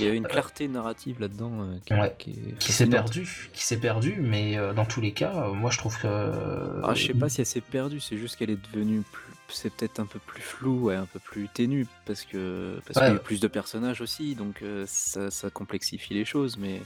Il 0.00 0.06
y 0.06 0.08
a 0.10 0.12
une 0.12 0.26
clarté 0.26 0.66
narrative 0.66 1.20
là-dedans 1.20 1.52
euh, 1.60 1.76
qui, 1.86 1.94
Ouais. 1.94 2.12
qui 2.18 2.30
est 2.30 2.58
Qui 2.58 2.72
s'est 2.72 2.84
fascinante. 2.86 2.90
perdu, 3.12 3.50
qui 3.52 3.64
s'est 3.64 3.76
perdu, 3.78 4.16
mais 4.20 4.58
euh, 4.58 4.72
dans 4.72 4.84
tous 4.84 5.00
les 5.00 5.12
cas, 5.12 5.48
moi 5.54 5.70
je 5.70 5.78
trouve 5.78 5.96
que. 6.00 6.80
Ah, 6.82 6.94
je 6.94 7.06
sais 7.06 7.14
pas 7.14 7.28
si 7.28 7.40
elle 7.40 7.46
s'est 7.46 7.60
perdue, 7.60 8.00
c'est 8.00 8.16
juste 8.18 8.34
qu'elle 8.34 8.50
est 8.50 8.72
devenue 8.72 9.02
plus... 9.12 9.22
c'est 9.50 9.72
peut-être 9.72 10.00
un 10.00 10.06
peu 10.06 10.18
plus 10.18 10.42
flou 10.42 10.90
et 10.90 10.96
un 10.96 11.06
peu 11.06 11.20
plus 11.20 11.46
ténue 11.48 11.86
parce 12.06 12.24
que 12.24 12.80
parce 12.86 12.96
Ouais, 12.96 13.02
qu'il 13.02 13.02
y 13.02 13.10
a 13.10 13.12
ouais. 13.14 13.18
plus 13.22 13.38
de 13.38 13.46
personnages 13.46 14.00
aussi, 14.00 14.34
donc 14.34 14.64
ça, 14.86 15.30
ça 15.30 15.48
complexifie 15.50 16.14
les 16.14 16.24
choses, 16.24 16.56
mais 16.58 16.82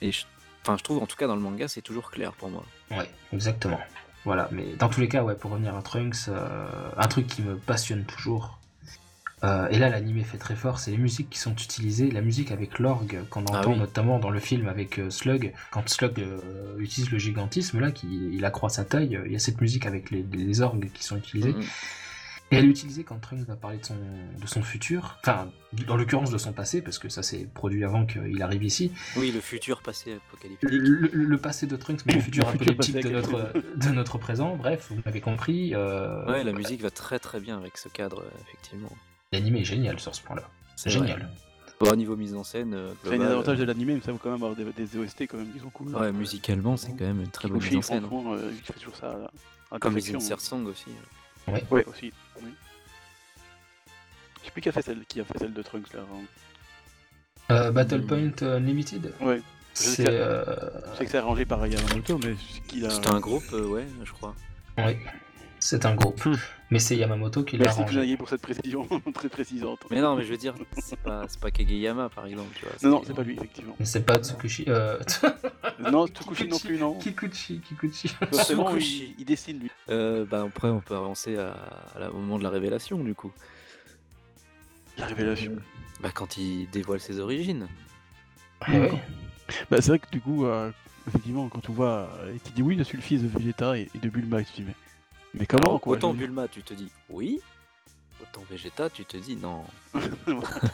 et 0.00 0.10
je... 0.12 0.24
enfin 0.62 0.76
je 0.76 0.82
trouve 0.82 1.02
en 1.02 1.06
tout 1.06 1.16
cas 1.16 1.26
dans 1.26 1.34
le 1.36 1.40
manga 1.40 1.68
c'est 1.68 1.82
toujours 1.82 2.10
clair 2.10 2.32
pour 2.32 2.48
moi. 2.50 2.64
Ouais, 2.90 3.10
exactement. 3.32 3.80
Voilà, 4.24 4.48
mais 4.52 4.74
dans 4.78 4.90
tous 4.90 5.00
les 5.00 5.08
cas, 5.08 5.22
ouais, 5.22 5.34
pour 5.34 5.50
revenir 5.52 5.74
à 5.74 5.80
Trunks, 5.82 6.28
euh, 6.28 6.68
un 6.96 7.08
truc 7.08 7.26
qui 7.26 7.40
me 7.40 7.56
passionne 7.56 8.04
toujours. 8.04 8.58
euh, 9.44 9.66
et 9.70 9.78
là, 9.78 9.88
l'anime 9.88 10.22
fait 10.22 10.36
très 10.36 10.54
fort, 10.56 10.78
c'est 10.78 10.90
les 10.90 10.98
musiques 10.98 11.30
qui 11.30 11.38
sont 11.38 11.52
utilisées, 11.54 12.10
la 12.10 12.20
musique 12.20 12.50
avec 12.50 12.78
l'orgue 12.78 13.20
qu'on 13.30 13.46
Ah 13.46 13.60
entend 13.60 13.72
oui. 13.72 13.78
notamment 13.78 14.18
dans 14.18 14.28
le 14.28 14.38
film 14.38 14.68
avec 14.68 14.98
euh, 14.98 15.08
Slug, 15.08 15.54
quand 15.70 15.88
Slug 15.88 16.22
utilise 16.78 17.10
le 17.10 17.16
gigantisme, 17.18 17.80
là, 17.80 17.90
qu'il 17.92 18.34
il 18.34 18.44
accroît 18.44 18.68
sa 18.68 18.84
taille, 18.84 19.18
il 19.24 19.32
y 19.32 19.36
a 19.36 19.38
cette 19.38 19.62
musique 19.62 19.86
avec 19.86 20.10
les, 20.10 20.22
les 20.30 20.60
orgues 20.60 20.90
qui 20.92 21.02
sont 21.02 21.16
utilisées. 21.16 21.54
Mhm. 21.54 21.64
Et 22.52 22.56
elle 22.56 22.64
est 22.64 22.68
utilisée 22.68 23.04
quand 23.04 23.18
Trunks 23.20 23.46
va 23.46 23.54
parler 23.56 23.78
de 23.78 23.84
son, 23.84 23.94
de 23.94 24.46
son 24.46 24.62
futur, 24.62 25.18
enfin, 25.22 25.50
dans 25.86 25.96
l'occurrence 25.96 26.30
de 26.30 26.38
son 26.38 26.52
passé, 26.52 26.82
parce 26.82 26.98
que 26.98 27.08
ça 27.08 27.22
s'est 27.22 27.46
produit 27.54 27.84
avant 27.84 28.06
qu'il 28.06 28.42
arrive 28.42 28.64
ici. 28.64 28.90
Oui, 29.16 29.30
le 29.30 29.40
futur 29.40 29.82
passé 29.82 30.14
apocalyptique. 30.28 30.68
Le, 30.68 30.78
le- 30.78 31.10
le 31.24 31.38
passé 31.38 31.66
de 31.66 31.76
Trunks, 31.76 32.00
mais 32.06 32.14
le 32.14 32.20
futur 32.20 32.44
Le 32.46 32.50
futur 32.58 32.72
apocalyptique 32.72 33.04
de 33.04 33.10
notre, 33.10 33.52
de 33.76 33.88
notre 33.90 34.18
présent, 34.18 34.56
bref, 34.56 34.88
vous 34.90 35.00
m'avez 35.04 35.20
compris. 35.20 35.74
euh, 35.74 36.26
Ouais, 36.26 36.42
la 36.42 36.52
musique 36.52 36.80
va 36.82 36.90
très 36.90 37.18
très 37.20 37.38
bien 37.38 37.56
avec 37.56 37.76
ce 37.78 37.88
cadre, 37.88 38.20
euh, 38.22 38.40
effectivement. 38.48 38.90
L'anime 39.32 39.56
est 39.56 39.64
génial 39.64 40.00
sur 40.00 40.12
ce 40.14 40.22
point-là. 40.22 40.48
C'est 40.76 40.90
C'est 40.90 40.98
vrai. 40.98 41.06
génial. 41.08 41.30
Bon, 41.78 41.90
au 41.92 41.96
niveau 41.96 42.16
mise 42.16 42.34
en 42.34 42.42
scène, 42.44 42.74
euh, 42.74 42.92
C'est 43.04 43.10
un 43.10 43.12
global, 43.12 43.32
avantage 43.32 43.58
de 43.58 43.64
l'animé, 43.64 43.94
mais 43.94 44.00
ça 44.00 44.10
vaut 44.12 44.18
quand 44.18 44.30
même 44.32 44.42
avoir 44.42 44.54
des, 44.56 44.64
des 44.64 44.96
OST 44.98 45.22
quand 45.28 45.38
même 45.38 45.50
qui 45.52 45.60
sont 45.60 45.70
cool. 45.70 45.94
euh, 45.94 46.00
ouais, 46.00 46.12
musicalement, 46.12 46.76
c'est 46.76 46.90
quand 46.90 47.06
même 47.06 47.20
une 47.20 47.30
très 47.30 47.48
bonne 47.48 47.62
mise 47.62 47.76
en 47.76 47.82
scène. 47.82 48.04
franchement, 48.06 48.32
euh, 48.34 48.50
il 48.52 48.58
fait 48.58 48.72
toujours 48.74 48.96
ça 48.96 49.12
Comme 49.12 49.94
les 49.94 50.02
perfection. 50.02 50.18
insert 50.18 50.40
songs 50.40 50.64
aussi. 50.66 50.86
hein. 50.90 51.04
Ouais, 51.48 51.84
aussi. 51.86 52.12
Oui. 52.42 52.50
Je 54.40 54.44
sais 54.46 54.50
plus 54.52 54.60
qui 54.62 54.68
a 54.68 54.72
fait 54.72 54.82
celle, 54.82 55.04
qui 55.06 55.20
a 55.20 55.24
fait 55.24 55.38
celle 55.38 55.52
de 55.52 55.62
Trunks 55.62 55.92
là. 55.92 56.00
hein. 56.00 56.24
Euh, 57.50 57.72
Battle 57.72 58.02
Hmm. 58.02 58.06
Point 58.06 58.42
Unlimited 58.48 59.12
Ouais. 59.20 59.42
C'est. 59.74 60.08
euh, 60.08 60.44
Je 60.92 60.98
sais 60.98 61.04
que 61.04 61.10
c'est 61.10 61.18
arrangé 61.18 61.44
par 61.44 61.66
Yamamoto, 61.66 62.18
mais 62.18 62.34
a. 62.84 62.90
C'était 62.90 63.08
un 63.10 63.20
groupe, 63.20 63.44
euh, 63.52 63.66
ouais, 63.66 63.86
je 64.04 64.12
crois. 64.12 64.34
Oui, 64.78 64.96
c'est 65.60 65.86
un 65.86 65.94
groupe. 65.94 66.24
Hmm. 66.24 66.34
Mais 66.72 66.78
c'est 66.78 66.96
Yamamoto 66.96 67.42
qui 67.42 67.56
l'a 67.56 67.64
Merci. 67.64 67.84
Kusanagi 67.84 68.16
pour 68.16 68.28
cette 68.28 68.42
précision 68.42 68.86
très 69.14 69.28
précisante. 69.28 69.80
Mais 69.90 70.00
non, 70.00 70.14
mais 70.16 70.24
je 70.24 70.30
veux 70.30 70.36
dire, 70.36 70.54
c'est 70.78 70.98
pas, 70.98 71.24
c'est 71.28 71.40
pas 71.40 71.50
Kageyama 71.50 72.08
par 72.08 72.26
exemple, 72.26 72.50
tu 72.56 72.64
vois. 72.64 72.74
Non, 72.82 72.96
non, 72.96 73.02
c'est 73.04 73.14
pas 73.14 73.22
lui, 73.24 73.34
effectivement. 73.34 73.74
Mais 73.80 73.84
c'est 73.86 74.04
pas 74.04 74.18
Tsukushi. 74.18 74.64
Euh... 74.68 74.98
non, 75.90 76.06
Tsukushi 76.06 76.48
non 76.48 76.58
plus, 76.58 76.78
non. 76.78 76.94
Kikuchi, 76.98 77.60
Kikuchi. 77.60 78.08
Forcément, 78.32 78.74
il, 78.76 79.14
il 79.18 79.24
dessine 79.24 79.58
lui. 79.58 79.70
Euh, 79.88 80.24
bah 80.24 80.44
après, 80.46 80.68
on 80.68 80.80
peut 80.80 80.94
avancer 80.96 81.36
à, 81.36 81.54
à 81.94 81.98
la- 81.98 82.10
au 82.12 82.18
moment 82.18 82.38
de 82.38 82.44
la 82.44 82.50
révélation, 82.50 82.98
du 83.02 83.14
coup. 83.14 83.32
La 84.96 85.06
révélation. 85.06 85.56
Bah 86.02 86.10
quand 86.14 86.36
il 86.36 86.68
dévoile 86.70 87.00
ses 87.00 87.18
origines. 87.20 87.66
Eh 88.68 88.78
oui. 88.78 88.88
Bah, 89.70 89.78
c'est 89.80 89.88
vrai 89.88 89.98
que 89.98 90.10
du 90.12 90.20
coup, 90.20 90.46
euh, 90.46 90.70
effectivement, 91.08 91.48
quand 91.48 91.60
tu 91.60 91.72
vois, 91.72 92.10
euh, 92.20 92.34
et 92.34 92.38
tu 92.38 92.52
dis 92.52 92.62
oui, 92.62 92.76
je 92.78 92.84
suis 92.84 92.96
le 92.96 93.02
fils 93.02 93.22
de 93.22 93.26
Vegeta 93.28 93.76
et, 93.76 93.90
et 93.94 93.98
de 93.98 94.08
Bulma, 94.08 94.42
tu 94.44 94.52
dis 94.56 94.62
mais, 94.66 94.74
mais 95.34 95.46
comment 95.46 95.68
Alors, 95.68 95.80
quoi, 95.80 95.96
autant 95.96 96.12
Bulma, 96.14 96.48
tu 96.48 96.62
te 96.62 96.74
dis 96.74 96.90
oui. 97.08 97.40
Autant 98.22 98.42
Vegeta, 98.50 98.90
tu 98.90 99.04
te 99.06 99.16
dis 99.16 99.36
non. 99.36 99.64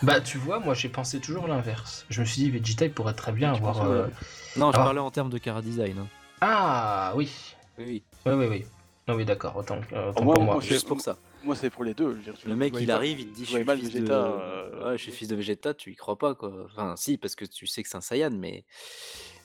Bah, 0.02 0.20
tu 0.20 0.36
vois, 0.38 0.58
moi 0.58 0.74
j'ai 0.74 0.88
pensé 0.88 1.20
toujours 1.20 1.46
l'inverse. 1.46 2.04
Je 2.10 2.20
me 2.20 2.26
suis 2.26 2.42
dit, 2.42 2.50
Vegeta 2.50 2.84
il 2.86 2.92
pourrait 2.92 3.14
très 3.14 3.32
bien 3.32 3.52
Tu 3.52 3.58
avoir. 3.58 3.74
penses, 3.78 3.86
euh, 3.86 4.06
ouais. 4.06 4.12
Non, 4.56 4.72
je 4.72 4.78
Ah. 4.78 4.82
parlais 4.84 5.00
en 5.00 5.10
termes 5.10 5.30
de 5.30 5.38
cara 5.38 5.62
design. 5.62 5.98
hein. 5.98 6.06
Ah, 6.40 7.12
oui. 7.14 7.30
Oui, 7.78 7.84
oui. 7.86 8.02
Oui, 8.26 8.32
oui, 8.34 8.46
oui. 8.46 8.66
Non, 9.08 9.14
oui, 9.14 9.24
d'accord, 9.24 9.54
autant, 9.56 9.80
euh, 9.92 10.10
autant 10.10 10.24
moi, 10.24 10.34
pour 10.34 10.44
moi, 10.44 10.54
moi. 10.54 10.62
c'est- 10.62 10.68
Juste 10.68 10.88
pour 10.88 11.00
ça. 11.00 11.16
Moi, 11.44 11.54
c'est 11.54 11.70
pour 11.70 11.84
les 11.84 11.94
deux. 11.94 12.14
dire, 12.16 12.34
Le 12.44 12.56
mec, 12.56 12.74
il 12.80 12.90
arrive, 12.90 13.20
il 13.20 13.28
te 13.28 13.34
dit 13.36 13.44
je 13.44 13.50
suis 13.52 13.64
mal 13.64 13.78
fils 13.78 13.90
Vegeta. 13.90 14.14
de... 14.14 14.18
euh, 14.18 14.84
Ouais, 14.90 14.98
je 14.98 15.02
suis 15.04 15.12
fils 15.12 15.28
de 15.28 15.36
Vegeta, 15.36 15.74
tu 15.74 15.92
y 15.92 15.94
crois 15.96 16.18
pas 16.18 16.34
quoi. 16.34 16.52
Enfin, 16.64 16.94
si, 16.96 17.16
parce 17.16 17.36
que 17.36 17.44
tu 17.44 17.68
sais 17.68 17.82
que 17.84 17.88
c'est 17.88 17.96
un 17.96 18.00
Saiyan, 18.00 18.30
mais. 18.32 18.64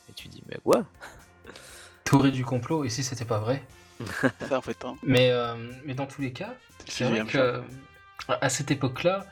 Et 0.10 0.14
tu 0.16 0.28
dis, 0.28 0.42
mais 0.48 0.58
quoi? 0.64 0.84
Théorie 2.04 2.32
du 2.32 2.44
complot, 2.44 2.84
et 2.84 2.90
si 2.90 3.04
c'était 3.04 3.26
pas 3.26 3.38
vrai? 3.40 3.64
Ça, 4.48 4.58
en 4.58 4.62
fait, 4.62 4.84
hein. 4.86 4.96
mais, 5.04 5.30
euh, 5.32 5.56
mais 5.86 5.94
dans 5.94 6.06
tous 6.08 6.22
les 6.22 6.32
cas, 6.32 6.54
c'est 6.88 7.06
vrai 7.06 7.26
que 7.26 7.62
à 8.28 8.50
cette 8.50 8.72
époque-là, 8.72 9.26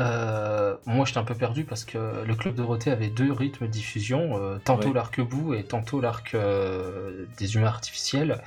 euh, 0.00 0.74
moi 0.86 1.04
j'étais 1.06 1.18
un 1.18 1.24
peu 1.24 1.36
perdu 1.36 1.62
parce 1.64 1.84
que 1.84 2.24
le 2.26 2.34
Club 2.34 2.56
Dorothée 2.56 2.90
avait 2.90 3.08
deux 3.10 3.30
rythmes 3.32 3.66
de 3.66 3.70
diffusion, 3.70 4.36
euh, 4.42 4.58
tantôt 4.64 4.88
Ouais. 4.88 4.94
l'arc-bout 4.94 5.54
et 5.54 5.62
tantôt 5.62 6.00
l'arc 6.00 6.34
euh, 6.34 7.26
des 7.38 7.54
humains 7.54 7.68
artificiels. 7.68 8.42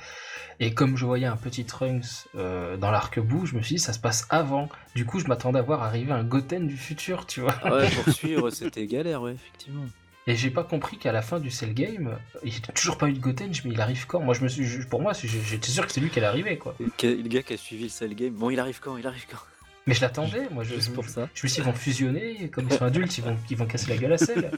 Et 0.60 0.74
comme 0.74 0.96
je 0.96 1.06
voyais 1.06 1.26
un 1.26 1.36
petit 1.36 1.64
Trunks 1.64 2.26
euh, 2.36 2.76
dans 2.76 2.90
l'arc-bout, 2.90 3.46
je 3.46 3.54
me 3.54 3.62
suis 3.62 3.76
dit 3.76 3.80
ça 3.80 3.92
se 3.92 3.98
passe 4.00 4.26
avant. 4.28 4.68
Du 4.96 5.06
coup, 5.06 5.20
je 5.20 5.26
m'attendais 5.26 5.60
à 5.60 5.62
voir 5.62 5.82
arriver 5.84 6.12
un 6.12 6.24
Goten 6.24 6.66
du 6.66 6.76
futur, 6.76 7.26
tu 7.26 7.40
vois. 7.40 7.54
Ah 7.62 7.72
Ouais, 7.76 7.88
pour 7.90 8.12
suivre, 8.12 8.50
c'était 8.50 8.86
galère, 8.86 9.22
ouais, 9.22 9.32
effectivement. 9.34 9.84
Et 10.30 10.36
j'ai 10.36 10.50
pas 10.50 10.62
compris 10.62 10.98
qu'à 10.98 11.10
la 11.10 11.22
fin 11.22 11.40
du 11.40 11.50
Cell 11.50 11.72
Game, 11.72 12.18
il 12.44 12.50
n'y 12.52 12.56
a 12.68 12.72
toujours 12.72 12.98
pas 12.98 13.08
eu 13.08 13.14
de 13.14 13.18
Goten. 13.18 13.52
Je 13.54 13.62
me 13.62 13.68
dis, 13.68 13.74
il 13.74 13.80
arrive 13.80 14.06
quand? 14.06 14.20
Moi, 14.20 14.34
je 14.34 14.42
me 14.42 14.48
suis, 14.48 14.84
pour 14.84 15.00
moi, 15.00 15.12
j'étais 15.14 15.70
sûr 15.70 15.86
que 15.86 15.90
c'est 15.92 16.00
lui 16.02 16.10
qui 16.10 16.18
allait 16.18 16.28
arriver, 16.28 16.58
quoi. 16.58 16.76
Le 16.78 17.28
gars 17.28 17.42
qui 17.42 17.54
a 17.54 17.56
suivi 17.56 17.84
le 17.84 17.88
Cell 17.88 18.14
Game, 18.14 18.34
bon, 18.34 18.50
il 18.50 18.60
arrive 18.60 18.78
quand? 18.78 18.96
Il 18.98 19.06
arrive 19.06 19.24
quand? 19.30 19.38
Mais 19.86 19.94
je 19.94 20.02
l'attendais, 20.02 20.46
moi. 20.50 20.64
Je, 20.64 20.74
Juste 20.74 20.88
je- 20.90 20.92
pour 20.94 21.08
ça. 21.08 21.30
Je 21.34 21.44
me 21.44 21.48
suis 21.48 21.62
dit, 21.62 21.66
ils 21.66 21.72
vont 21.72 21.76
fusionner, 21.76 22.50
comme 22.50 22.66
ils 22.70 22.74
sont 22.76 22.84
adultes, 22.84 23.16
ils 23.16 23.24
vont, 23.24 23.38
ils 23.48 23.56
vont 23.56 23.66
casser 23.66 23.88
la 23.88 23.96
gueule 23.96 24.12
à 24.12 24.18
Cell. 24.18 24.50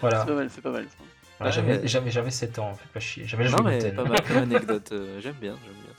Voilà. 0.00 0.20
C'est 0.20 0.26
pas 0.28 0.34
mal, 0.34 0.48
c'est 0.50 0.60
pas 0.62 0.70
mal. 0.70 0.84
ça. 0.88 0.96
Voilà, 1.38 1.50
Ouais, 1.50 1.54
j'avais, 1.56 1.78
ouais. 1.82 1.86
j'avais, 1.88 2.10
j'avais 2.10 2.30
7 2.30 2.58
ans, 2.58 2.70
en 2.70 2.74
fait, 2.74 2.88
pas 2.88 3.00
chier. 3.00 3.24
J'avais 3.26 3.50
Non, 3.50 3.62
mais 3.62 3.76
Goten. 3.78 3.94
pas 3.96 4.04
mal 4.04 4.22
comme 4.22 4.36
anecdote. 4.38 4.92
euh, 4.92 5.20
j'aime 5.20 5.34
bien, 5.38 5.58
j'aime 5.62 5.74
bien. 5.74 5.92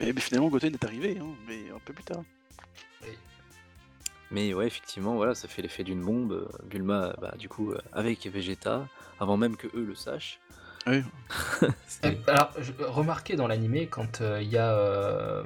Mais, 0.00 0.12
mais 0.12 0.20
finalement, 0.20 0.48
Goten 0.50 0.74
est 0.74 0.84
arrivé, 0.84 1.16
hein, 1.18 1.26
mais 1.48 1.70
un 1.74 1.78
peu 1.82 1.94
plus 1.94 2.04
tard. 2.04 2.22
Mais 4.32 4.54
ouais, 4.54 4.66
effectivement, 4.66 5.14
voilà, 5.14 5.34
ça 5.34 5.46
fait 5.46 5.62
l'effet 5.62 5.84
d'une 5.84 6.00
bombe. 6.02 6.32
euh, 6.32 6.48
Bulma, 6.64 7.14
bah, 7.20 7.34
du 7.38 7.48
coup, 7.48 7.72
euh, 7.72 7.78
avec 7.92 8.26
Vegeta, 8.26 8.86
avant 9.20 9.36
même 9.36 9.56
que 9.56 9.66
eux 9.76 9.84
le 9.84 9.94
sachent. 9.94 10.40
Oui. 10.86 11.02
Euh, 12.04 12.10
Alors, 12.26 12.50
remarquez 12.80 13.36
dans 13.36 13.46
l'animé, 13.46 13.86
quand 13.86 14.20
euh, 14.22 14.40
il 14.42 14.48
y 14.48 14.58
a. 14.58 14.72
euh, 14.72 15.44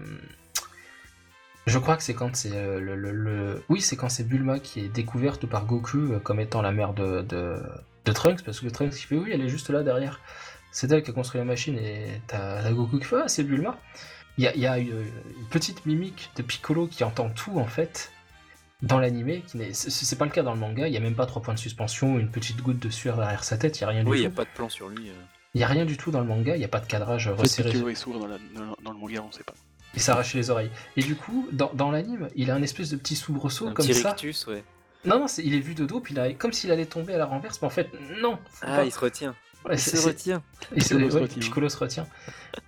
Je 1.66 1.78
crois 1.78 1.96
que 1.96 2.02
c'est 2.02 2.14
quand 2.14 2.34
c'est 2.36 2.52
euh, 2.56 2.78
le, 2.80 2.94
le- 2.96 3.10
le- 3.12 3.62
Oui, 3.68 3.80
c'est 3.80 3.96
quand 3.96 4.08
c'est 4.08 4.24
Bulma 4.24 4.60
qui 4.60 4.80
est 4.80 4.88
découverte 4.88 5.46
par 5.46 5.66
Goku 5.66 5.98
euh, 6.12 6.18
comme 6.20 6.38
étant 6.40 6.62
la 6.62 6.70
mère 6.72 6.94
de, 6.94 7.22
de, 7.22 7.60
de 8.04 8.12
Trunks, 8.12 8.42
parce 8.44 8.60
que 8.60 8.68
Trunks 8.68 8.94
il 8.94 9.04
fait 9.06 9.16
oui, 9.16 9.30
elle 9.32 9.42
est 9.42 9.48
juste 9.48 9.68
là 9.70 9.82
derrière. 9.82 10.20
C'est 10.70 10.90
elle 10.92 11.02
qui 11.02 11.10
a 11.10 11.12
construit 11.12 11.38
la 11.40 11.44
machine 11.44 11.76
et 11.76 12.20
t'as 12.28 12.70
Goku 12.72 12.98
qui 12.98 13.04
fait 13.04 13.16
ah, 13.24 13.28
c'est 13.28 13.42
Bulma. 13.44 13.78
Il 14.38 14.44
y 14.44 14.46
a, 14.46 14.54
il 14.54 14.60
y 14.60 14.66
a 14.66 14.78
une, 14.78 14.88
une 15.38 15.46
petite 15.50 15.84
mimique 15.86 16.30
de 16.36 16.42
Piccolo 16.42 16.86
qui 16.86 17.02
entend 17.04 17.28
tout 17.30 17.58
en 17.58 17.66
fait 17.66 18.12
dans 18.82 18.98
l'animé. 18.98 19.42
qui 19.46 19.56
n'est- 19.58 19.72
C'est 19.72 20.16
pas 20.16 20.24
le 20.24 20.30
cas 20.30 20.42
dans 20.42 20.52
le 20.54 20.60
manga, 20.60 20.86
il 20.86 20.92
y 20.94 20.96
a 20.96 21.00
même 21.00 21.14
pas 21.14 21.26
trois 21.26 21.42
points 21.42 21.54
de 21.54 21.58
suspension, 21.58 22.18
une 22.18 22.30
petite 22.30 22.60
goutte 22.62 22.78
de 22.78 22.90
sueur 22.90 23.16
derrière 23.16 23.44
sa 23.44 23.56
tête, 23.58 23.78
il 23.78 23.82
y 23.82 23.84
a 23.84 23.88
rien 23.88 24.04
du 24.04 24.10
Oui, 24.10 24.18
il 24.18 24.20
n'y 24.20 24.26
a 24.26 24.30
tout. 24.30 24.36
pas 24.36 24.44
de 24.44 24.50
plan 24.54 24.68
sur 24.68 24.88
lui. 24.88 25.08
euh. 25.08 25.12
Il 25.54 25.60
y 25.60 25.64
a 25.64 25.68
rien 25.68 25.86
du 25.86 25.96
tout 25.96 26.10
dans 26.10 26.20
le 26.20 26.26
manga, 26.26 26.54
il 26.54 26.60
y 26.60 26.64
a 26.64 26.68
pas 26.68 26.80
de 26.80 26.86
cadrage 26.86 27.28
resserré. 27.28 27.70
est 27.70 27.94
sourd 27.94 28.18
dans, 28.18 28.26
la- 28.26 28.38
dans- 28.54 28.76
dans 28.82 28.92
le 28.92 28.98
manga, 28.98 29.22
on 29.26 29.32
sait 29.32 29.42
pas. 29.44 29.54
Il 29.94 30.02
s'arrache 30.02 30.34
les 30.34 30.50
oreilles. 30.50 30.70
Et 30.98 31.02
du 31.02 31.16
coup, 31.16 31.48
dans, 31.52 31.72
dans 31.72 31.90
l'anime, 31.90 32.28
il 32.36 32.50
a 32.50 32.54
un 32.54 32.62
espèce 32.62 32.90
de 32.90 32.96
petit 32.96 33.16
soubresaut 33.16 33.68
Un 33.68 33.72
comme 33.72 33.86
petit 33.86 33.94
ça. 33.94 34.10
rictus, 34.10 34.46
ouais. 34.46 34.62
Non, 35.06 35.18
non, 35.20 35.26
c'est- 35.28 35.42
il 35.42 35.54
est 35.54 35.60
vu 35.60 35.74
de 35.74 35.86
dos, 35.86 36.00
puis 36.00 36.12
il 36.12 36.20
a, 36.20 36.32
comme 36.34 36.52
s'il 36.52 36.70
allait 36.70 36.84
tomber 36.84 37.14
à 37.14 37.18
la 37.18 37.24
renverse, 37.24 37.62
mais 37.62 37.66
en 37.66 37.70
fait, 37.70 37.88
non. 38.20 38.38
Ah, 38.60 38.76
pas. 38.78 38.84
il 38.84 38.92
se 38.92 38.98
retient. 38.98 39.34
Il 39.72 39.78
se 39.78 40.06
retient. 40.06 40.42
il 40.74 40.82
se- 40.82 40.94
retient. 40.94 41.26
Piccolo 41.40 41.68
se 41.68 41.76
retient. 41.78 42.06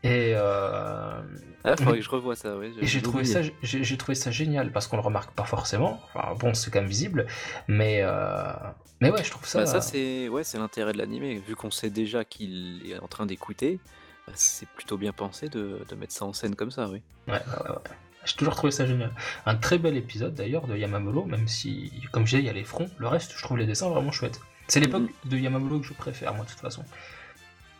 Et, 0.02 0.32
euh, 0.34 1.20
Ah, 1.64 1.76
faudrait 1.76 1.98
que 1.98 2.04
je 2.04 2.10
revoie 2.10 2.36
ça, 2.36 2.54
et 2.80 2.86
j'ai 2.86 3.02
trouvé 3.02 3.24
ça, 3.24 3.40
j'ai 3.62 3.82
j'ai 3.84 3.96
trouvé 3.96 4.14
ça 4.14 4.30
génial 4.30 4.70
parce 4.72 4.86
qu'on 4.86 4.96
le 4.96 5.02
remarque 5.02 5.32
pas 5.32 5.44
forcément. 5.44 6.00
Enfin, 6.14 6.34
bon, 6.38 6.54
c'est 6.54 6.70
quand 6.70 6.80
même 6.80 6.88
visible, 6.88 7.26
mais 7.68 8.00
euh, 8.02 8.52
mais 9.00 9.10
ouais, 9.10 9.22
je 9.24 9.30
trouve 9.30 9.46
ça. 9.46 9.60
Bah, 9.60 9.66
ça, 9.66 9.80
c'est 9.80 10.28
ouais, 10.28 10.44
c'est 10.44 10.58
l'intérêt 10.58 10.92
de 10.92 10.98
l'animé. 10.98 11.42
Vu 11.46 11.56
qu'on 11.56 11.70
sait 11.70 11.90
déjà 11.90 12.24
qu'il 12.24 12.82
est 12.90 12.98
en 12.98 13.08
train 13.08 13.26
d'écouter, 13.26 13.80
Bah, 14.26 14.32
c'est 14.36 14.68
plutôt 14.68 14.98
bien 14.98 15.12
pensé 15.12 15.48
de, 15.48 15.80
de 15.88 15.94
mettre 15.94 16.12
ça 16.12 16.24
en 16.26 16.32
scène 16.32 16.54
comme 16.54 16.70
ça, 16.70 16.88
oui. 16.88 17.02
Ouais, 17.26 17.34
ouais, 17.34 17.70
ouais. 17.70 17.76
J'ai 18.24 18.34
toujours 18.36 18.54
trouvé 18.54 18.70
ça 18.72 18.86
génial. 18.86 19.10
Un 19.46 19.56
très 19.56 19.78
bel 19.78 19.96
épisode 19.96 20.34
d'ailleurs 20.34 20.66
de 20.66 20.76
Yamamolo, 20.76 21.24
même 21.24 21.48
si, 21.48 21.90
comme 22.12 22.26
je 22.26 22.30
disais, 22.36 22.42
il 22.42 22.46
y 22.46 22.50
a 22.50 22.52
les 22.52 22.64
fronts. 22.64 22.90
Le 22.98 23.08
reste, 23.08 23.32
je 23.36 23.42
trouve 23.42 23.56
les 23.56 23.64
dessins 23.66 23.88
vraiment 23.88 24.12
chouettes. 24.12 24.40
C'est 24.68 24.80
l'époque 24.80 25.02
Mhm. 25.24 25.30
de 25.30 25.38
Yamamolo 25.38 25.80
que 25.80 25.86
je 25.86 25.92
préfère, 25.94 26.34
moi, 26.34 26.44
de 26.44 26.50
toute 26.50 26.60
façon. 26.60 26.84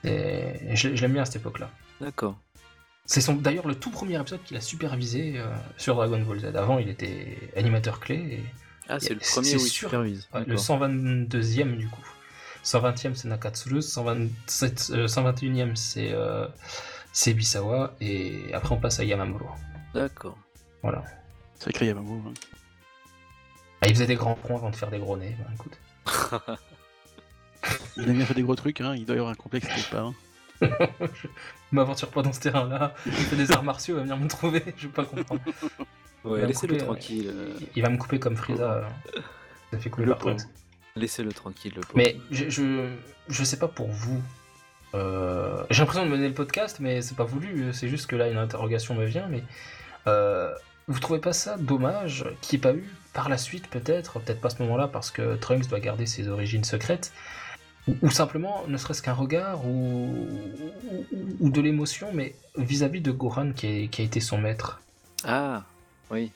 Et 0.05 0.75
je, 0.75 0.95
je 0.97 1.03
l'aime 1.03 1.13
bien 1.13 1.23
à 1.23 1.25
cette 1.25 1.37
époque-là. 1.37 1.71
D'accord. 2.01 2.39
C'est 3.05 3.21
son, 3.21 3.35
d'ailleurs 3.35 3.67
le 3.67 3.75
tout 3.75 3.91
premier 3.91 4.21
épisode 4.21 4.43
qu'il 4.45 4.57
a 4.57 4.61
supervisé 4.61 5.35
euh, 5.39 5.47
sur 5.77 5.95
Dragon 5.97 6.21
Ball 6.21 6.41
Z. 6.41 6.45
Avant, 6.57 6.79
il 6.79 6.89
était 6.89 7.39
animateur 7.57 8.01
clé. 8.01 8.17
Et, 8.17 8.45
Ah, 8.89 9.01
c'est 9.01 9.15
le 9.15 9.21
C'est 9.23 9.33
premier 9.35 9.55
où 9.55 9.59
il 9.59 9.71
sûr. 9.71 9.89
supervise. 9.89 10.29
ouais, 10.35 10.41
le 10.41 10.47
D'accord. 10.57 10.61
122e 10.65 11.77
du 11.77 11.89
coup. 11.89 12.03
120e 12.65 13.15
c'est 13.15 13.29
Nakatsuru, 13.29 13.81
127, 13.83 14.91
euh, 14.95 15.07
121e 15.07 15.75
c'est 15.77 16.13
euh, 16.13 16.47
c'est 17.13 17.33
Bisawa, 17.33 17.95
et 18.01 18.53
après 18.53 18.75
on 18.75 18.79
passe 18.81 19.01
à 19.01 19.05
Yamamuro. 19.05 19.49
D'accord. 19.95 20.37
Voilà. 20.83 21.03
Sacré 21.59 21.87
Yamamoto. 21.87 22.29
hein. 22.29 22.35
Ah, 23.81 23.87
il 23.89 23.95
faisait 23.95 24.07
des 24.07 24.17
grands 24.17 24.35
ponts 24.35 24.57
avant 24.57 24.71
de 24.71 24.77
faire 24.77 24.91
des 24.91 24.99
gros 24.99 25.17
nez. 25.17 25.35
bah, 25.39 25.51
écoute. 25.55 25.79
Il 27.97 28.09
a 28.09 28.13
bien 28.13 28.25
fait 28.27 28.35
des 28.35 28.43
gros 28.43 28.55
trucs, 28.55 28.81
hein. 28.81 28.95
il 28.97 29.05
doit 29.05 29.17
y 29.17 29.19
avoir 29.19 29.33
un 29.33 29.37
complexe 29.37 29.67
quelque 29.67 29.91
part. 29.91 30.07
hein. 30.07 30.15
M'aventure 31.73 32.09
pas 32.09 32.23
dans 32.23 32.33
ce 32.33 32.41
terrain-là. 32.41 32.95
Il 33.07 33.13
fait 33.13 33.37
des 33.37 33.53
arts 33.53 33.63
martiaux, 33.65 33.95
il 33.95 33.99
va 33.99 34.03
venir 34.03 34.17
me 34.17 34.29
trouver. 34.29 34.63
Je 34.77 34.87
vais 34.87 34.93
pas 34.93 35.05
comprendre. 35.05 35.41
Ouais, 36.25 36.47
laissez-le 36.47 36.77
tranquille. 36.79 37.31
euh, 37.33 37.53
Il 37.77 37.83
va 37.83 37.91
me 37.91 37.97
couper 37.97 38.19
comme 38.19 38.37
Frieza. 38.37 38.73
euh. 38.73 39.21
Ça 39.73 39.79
fait 39.79 39.91
couler 39.91 40.07
Le 40.07 40.15
par. 40.15 40.35
Laissez-le 40.97 41.33
tranquille, 41.33 41.73
le 41.77 41.83
pauvre. 41.83 41.93
Mais 41.97 42.17
je, 42.31 42.49
je, 42.49 42.89
je 43.29 43.45
sais 43.45 43.59
pas 43.59 43.69
pour 43.69 43.89
vous. 43.89 44.21
Euh, 44.95 45.63
J'ai 45.71 45.81
l'impression 45.81 46.07
de 46.07 46.11
mener 46.11 46.27
le 46.29 46.35
podcast, 46.35 46.79
mais 46.81 47.03
c'est 47.03 47.17
pas 47.17 47.25
voulu. 47.25 47.73
C'est 47.73 47.89
juste 47.89 48.07
que 48.07 48.17
là, 48.17 48.29
une 48.29 48.39
interrogation 48.39 48.95
me 48.95 49.05
vient. 49.05 49.27
Mais 49.29 49.45
euh, 50.07 50.53
vous 50.89 50.99
trouvez 50.99 51.21
pas 51.21 51.33
ça 51.35 51.57
dommage 51.59 52.25
qu'il 52.41 52.59
n'y 52.59 52.67
ait 52.67 52.73
pas 52.73 52.77
eu 52.77 52.89
par 53.13 53.29
la 53.29 53.37
suite, 53.39 53.69
peut-être, 53.69 54.19
peut-être 54.21 54.41
pas 54.41 54.49
à 54.49 54.51
ce 54.51 54.63
moment-là, 54.63 54.89
parce 54.89 55.11
que 55.11 55.37
Trunks 55.37 55.69
doit 55.69 55.81
garder 55.81 56.07
ses 56.07 56.29
origines 56.29 56.65
secrètes, 56.65 57.13
ou, 57.89 57.97
ou 58.03 58.11
simplement, 58.11 58.63
ne 58.69 58.77
serait-ce 58.77 59.03
qu'un 59.03 59.15
regard 59.15 59.67
ou, 59.67 60.29
ou, 61.41 61.51
de 61.51 61.61
l'émotion, 61.61 62.09
mais 62.13 62.35
vis-à-vis 62.57 63.01
de 63.01 63.11
Gohan 63.11 63.53
qui, 63.53 63.67
est- 63.67 63.89
qui 63.89 64.03
a 64.03 64.05
été 64.05 64.21
son 64.21 64.39
maître. 64.39 64.81
Ah, 65.25 65.65
oui. 66.11 66.31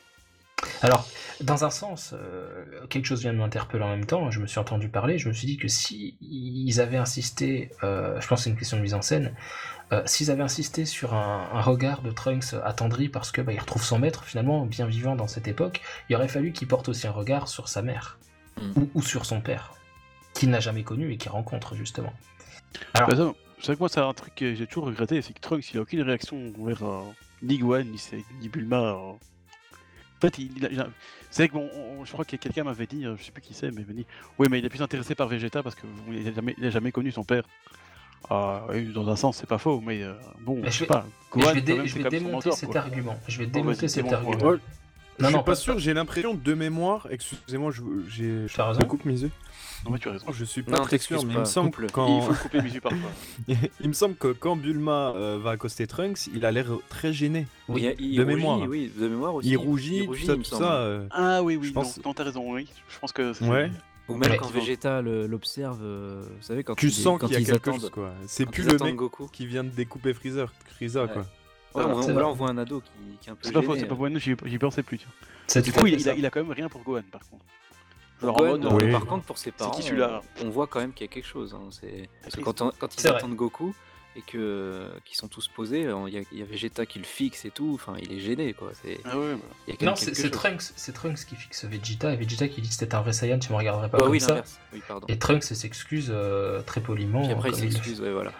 Alors, 0.80 1.08
dans 1.40 1.64
un 1.64 1.70
sens, 1.70 2.14
euh, 2.14 2.64
quelque 2.88 3.06
chose 3.06 3.20
vient 3.22 3.32
de 3.32 3.38
m'interpeller 3.38 3.82
en 3.84 3.88
même 3.90 4.06
temps. 4.06 4.30
Je 4.30 4.38
me 4.40 4.46
suis 4.46 4.60
entendu 4.60 4.88
parler. 4.88 5.18
Je 5.18 5.28
me 5.28 5.32
suis 5.34 5.46
dit 5.46 5.56
que 5.56 5.66
si 5.68 6.16
ils 6.20 6.80
avaient 6.80 6.96
insisté, 6.98 7.70
euh, 7.82 8.20
je 8.20 8.26
pense 8.28 8.40
que 8.40 8.44
c'est 8.44 8.50
une 8.50 8.56
question 8.56 8.76
de 8.76 8.82
mise 8.82 8.94
en 8.94 9.02
scène, 9.02 9.34
euh, 9.92 10.02
s'ils 10.06 10.30
avaient 10.30 10.42
insisté 10.44 10.84
sur 10.84 11.14
un, 11.14 11.48
un 11.52 11.60
regard 11.60 12.02
de 12.02 12.10
Trunks 12.12 12.54
attendri 12.64 13.08
parce 13.08 13.32
que 13.32 13.40
bah, 13.42 13.52
il 13.52 13.58
retrouve 13.58 13.82
son 13.82 13.98
maître 13.98 14.24
finalement 14.24 14.64
bien 14.64 14.86
vivant 14.86 15.16
dans 15.16 15.26
cette 15.26 15.48
époque, 15.48 15.80
il 16.08 16.16
aurait 16.16 16.28
fallu 16.28 16.52
qu'il 16.52 16.68
porte 16.68 16.88
aussi 16.88 17.06
un 17.08 17.12
regard 17.12 17.48
sur 17.48 17.68
sa 17.68 17.82
mère 17.82 18.18
Mm. 18.60 18.72
ou, 18.76 18.90
ou 18.96 19.02
sur 19.02 19.24
son 19.24 19.40
père, 19.40 19.72
qu'il 20.42 20.50
n'a 20.50 20.58
jamais 20.60 20.82
connu 20.82 21.12
et 21.12 21.16
qu'il 21.18 21.30
rencontre 21.30 21.76
justement. 21.76 22.12
Alors, 22.94 23.08
Bah, 23.08 23.16
ça, 23.16 23.32
c'est 23.60 23.66
vrai 23.66 23.74
que 23.76 23.78
moi, 23.78 23.88
c'est 23.88 24.00
un 24.00 24.12
truc 24.12 24.34
que 24.34 24.54
j'ai 24.56 24.66
toujours 24.66 24.86
regretté, 24.86 25.22
c'est 25.22 25.32
que 25.32 25.40
Trunks, 25.40 25.70
il 25.72 25.78
a 25.78 25.82
aucune 25.82 26.02
réaction 26.02 26.52
envers 26.60 26.82
euh, 26.82 27.02
ni 27.42 27.58
Gohan, 27.58 27.84
ni, 27.84 28.48
Bulma. 28.48 28.76
euh. 28.80 28.94
En 28.96 29.18
fait, 30.20 30.38
il, 30.38 30.50
il 30.58 30.80
a- 30.80 30.88
c'est 31.30 31.42
vrai 31.44 31.48
que 31.48 31.54
bon, 31.54 31.68
on- 31.76 32.04
je 32.04 32.10
crois 32.12 32.24
que 32.24 32.34
quelqu'un 32.34 32.64
m'avait 32.64 32.86
dit, 32.86 33.06
euh, 33.06 33.14
je 33.16 33.22
sais 33.22 33.30
plus 33.30 33.40
qui 33.40 33.54
c'est, 33.54 33.70
mais 33.70 33.82
il 33.82 33.86
m'a 33.86 33.92
dit, 33.92 34.06
oui, 34.40 34.48
mais 34.50 34.58
il 34.58 34.64
est 34.64 34.68
plus 34.68 34.82
intéressé 34.82 35.14
par 35.14 35.28
Vegeta 35.28 35.62
parce 35.62 35.76
qu'il 35.76 35.88
n'a 36.24 36.32
jamais, 36.32 36.56
il 36.58 36.66
a 36.66 36.70
jamais 36.70 36.90
connu 36.90 37.12
son 37.12 37.22
père. 37.22 37.44
Ah, 38.28 38.66
dans 38.94 39.08
un 39.08 39.16
sens, 39.16 39.36
c'est 39.36 39.48
pas 39.48 39.58
faux, 39.58 39.80
mais 39.80 40.02
euh, 40.02 40.14
bon, 40.40 40.58
Mais 40.60 40.70
je 40.72 40.78
sais 40.78 40.80
vais- 40.80 40.86
pas. 40.86 41.06
Gohan, 41.30 41.48
je 41.50 41.54
vais, 41.54 41.60
dé- 41.62 41.86
je 41.86 41.98
démonter 41.98 42.20
mentor, 42.20 42.52
cet 42.54 42.70
quoi. 42.70 42.80
argument. 42.80 43.16
Je 43.28 43.38
vais 43.38 43.46
démonter 43.46 43.86
cet 43.86 44.12
argument. 44.12 44.54
Non, 45.22 45.28
je 45.28 45.32
non, 45.32 45.38
suis 45.38 45.44
pas 45.44 45.52
pas- 45.52 45.54
sûr, 45.56 45.78
j'ai 45.78 45.94
l'impression 45.94 46.34
de 46.34 46.54
mémoire, 46.54 47.06
excusez-moi, 47.10 47.70
je, 47.72 47.82
j'ai, 48.08 48.46
T'as 48.54 48.68
raison. 48.68 48.80
je 48.82 48.86
coupe 48.86 49.04
mes 49.04 49.20
yeux. 49.22 49.30
Non, 49.84 49.90
mais 49.90 49.98
tu 49.98 50.08
as 50.08 50.12
raison. 50.12 50.26
Je 50.32 50.44
suis 50.44 50.62
pas 50.62 50.76
Non, 50.78 50.84
très 50.84 50.98
sûr, 50.98 51.24
mais 51.24 51.30
il 51.30 51.34
pas, 51.34 51.40
me 51.40 51.44
semble 51.44 51.70
que 51.72 51.86
quand... 51.90 52.18
Il 52.18 52.22
faut 52.22 52.30
le 52.30 52.36
couper 52.36 52.62
mes 52.62 52.70
yeux 52.70 52.80
parfois. 52.80 53.10
il 53.80 53.88
me 53.88 53.92
semble 53.92 54.14
que 54.14 54.28
quand 54.28 54.54
Bulma 54.54 55.12
euh, 55.16 55.38
va 55.42 55.50
accoster 55.52 55.86
Trunks, 55.88 56.28
il 56.32 56.44
a 56.44 56.52
l'air 56.52 56.66
très 56.88 57.12
gêné. 57.12 57.48
Oui, 57.68 57.92
Il 57.98 58.12
il 58.12 58.16
de 58.18 58.22
rougit, 58.22 58.36
mémoire. 58.36 58.60
Oui, 58.68 58.92
de 58.96 59.08
mémoire 59.08 59.34
aussi. 59.34 59.48
Il 59.48 59.56
rougit, 59.56 60.06
tout 60.06 60.14
ça, 60.14 60.34
il 60.34 60.38
tout 60.38 60.44
semble. 60.44 60.62
ça. 60.64 60.74
euh, 60.76 61.06
Ah 61.10 61.42
oui, 61.42 61.56
oui, 61.56 61.66
Je 61.68 61.72
non, 61.74 61.80
pense- 61.82 62.04
non, 62.04 62.14
t'as 62.14 62.22
raison, 62.24 62.52
oui. 62.52 62.68
Je 62.88 62.98
pense 63.00 63.10
que 63.12 63.32
c'est. 63.32 63.44
Ouais. 63.48 63.70
Ou 64.08 64.14
même 64.16 64.30
Ouais. 64.32 64.36
quand 64.36 64.50
Vegeta 64.50 65.00
l'observe, 65.02 65.80
euh, 65.82 66.22
vous 66.36 66.42
savez, 66.42 66.62
quand 66.64 66.74
Tu 66.74 66.86
ils, 66.86 66.92
sens 66.92 67.18
quand 67.20 67.26
qu'il 67.28 67.40
y 67.40 67.42
a 67.42 67.44
quelque 67.44 67.56
attendent, 67.70 67.80
chose, 67.80 67.90
quoi. 67.90 68.12
C'est 68.26 68.46
plus 68.46 68.64
le 68.64 68.76
mec 68.84 68.94
Goku. 68.96 69.28
qui 69.32 69.46
vient 69.46 69.64
de 69.64 69.70
découper 69.70 70.12
Freezer, 70.14 70.52
Ouais. 70.80 71.08
quoi. 71.12 71.26
Ouais, 71.74 71.84
on- 71.84 72.02
C'est 72.02 72.12
là, 72.12 72.28
on 72.28 72.32
voit 72.34 72.50
un 72.50 72.58
ado 72.58 72.80
qui, 72.80 72.90
qui 73.20 73.28
est 73.28 73.32
un 73.32 73.34
peu 73.34 73.40
C'est 73.44 73.52
pas 73.52 73.60
c'est 73.60 73.86
pas 73.86 73.94
euh. 73.94 73.96
bon, 73.96 74.18
j'y 74.18 74.34
j'y 74.44 74.58
pensais 74.58 74.82
plus. 74.82 74.98
Du 75.62 75.72
coup, 75.72 75.86
il, 75.86 76.00
il 76.00 76.08
a, 76.08 76.14
il 76.14 76.26
a 76.26 76.30
quand 76.30 76.40
même 76.42 76.52
rien 76.52 76.68
pour 76.68 76.82
Gohan, 76.82 77.02
par 77.10 77.22
contre. 77.28 77.44
Genre 78.20 78.36
Gohan, 78.36 78.62
en 78.64 78.72
mode. 78.72 78.82
Oui. 78.82 78.92
Par 78.92 79.04
contre, 79.06 79.24
pour 79.24 79.38
ses 79.38 79.50
parents, 79.52 79.72
qui 79.72 79.90
on, 79.92 80.20
on 80.46 80.50
voit 80.50 80.66
quand 80.66 80.80
même 80.80 80.92
qu'il 80.92 81.06
y 81.06 81.10
a 81.10 81.12
quelque 81.12 81.26
chose. 81.26 81.54
hein. 81.54 81.68
C'est 81.70 82.08
parce 82.22 82.36
que 82.36 82.40
quand, 82.42 82.60
on- 82.62 82.72
quand 82.78 82.94
ils 82.96 83.06
attendent 83.08 83.34
Goku 83.34 83.74
et 84.14 84.20
que 84.20 84.88
qu'ils 85.06 85.16
sont 85.16 85.26
tous 85.28 85.48
posés, 85.48 85.80
il 85.80 86.14
y, 86.14 86.18
a- 86.18 86.22
il 86.32 86.38
y 86.38 86.42
a 86.42 86.44
Vegeta 86.44 86.84
qui 86.86 86.98
le 86.98 87.04
fixe 87.04 87.44
et 87.46 87.50
tout. 87.50 87.72
Enfin, 87.74 87.94
il 88.00 88.12
est 88.12 88.20
gêné, 88.20 88.52
quoi. 88.52 88.70
C'est 88.82 89.00
Ah 89.04 89.18
ouais, 89.18 89.34
bah. 89.34 89.74
Non, 89.82 89.96
c'est. 89.96 90.30
Trunks, 90.30 90.62
c'est 90.76 90.92
Trunks 90.92 91.24
qui 91.24 91.34
fixe 91.34 91.64
Vegeta 91.64 92.12
et 92.12 92.16
Vegeta 92.16 92.46
qui 92.48 92.60
dit 92.60 92.68
que 92.68 92.74
c'était 92.74 92.94
un 92.94 93.00
vrai 93.00 93.12
Saiyan, 93.14 93.38
tu 93.38 93.50
me 93.50 93.56
regarderais 93.56 93.88
pas 93.88 93.96
Ah 93.98 94.02
comme 94.02 94.12
oui, 94.12 94.20
ça. 94.20 94.28
l'inverse. 94.28 94.58
Oui, 94.72 94.82
pardon. 94.86 95.06
Et 95.08 95.18
Trunks 95.18 95.42
s'excuse 95.44 96.10
euh, 96.14 96.60
très 96.62 96.80
poliment. 96.82 97.22
Puis 97.22 97.32
après, 97.32 97.48
il 97.50 97.56
s'excuse. 97.56 98.00
Ouais, 98.02 98.12
voilà. 98.12 98.32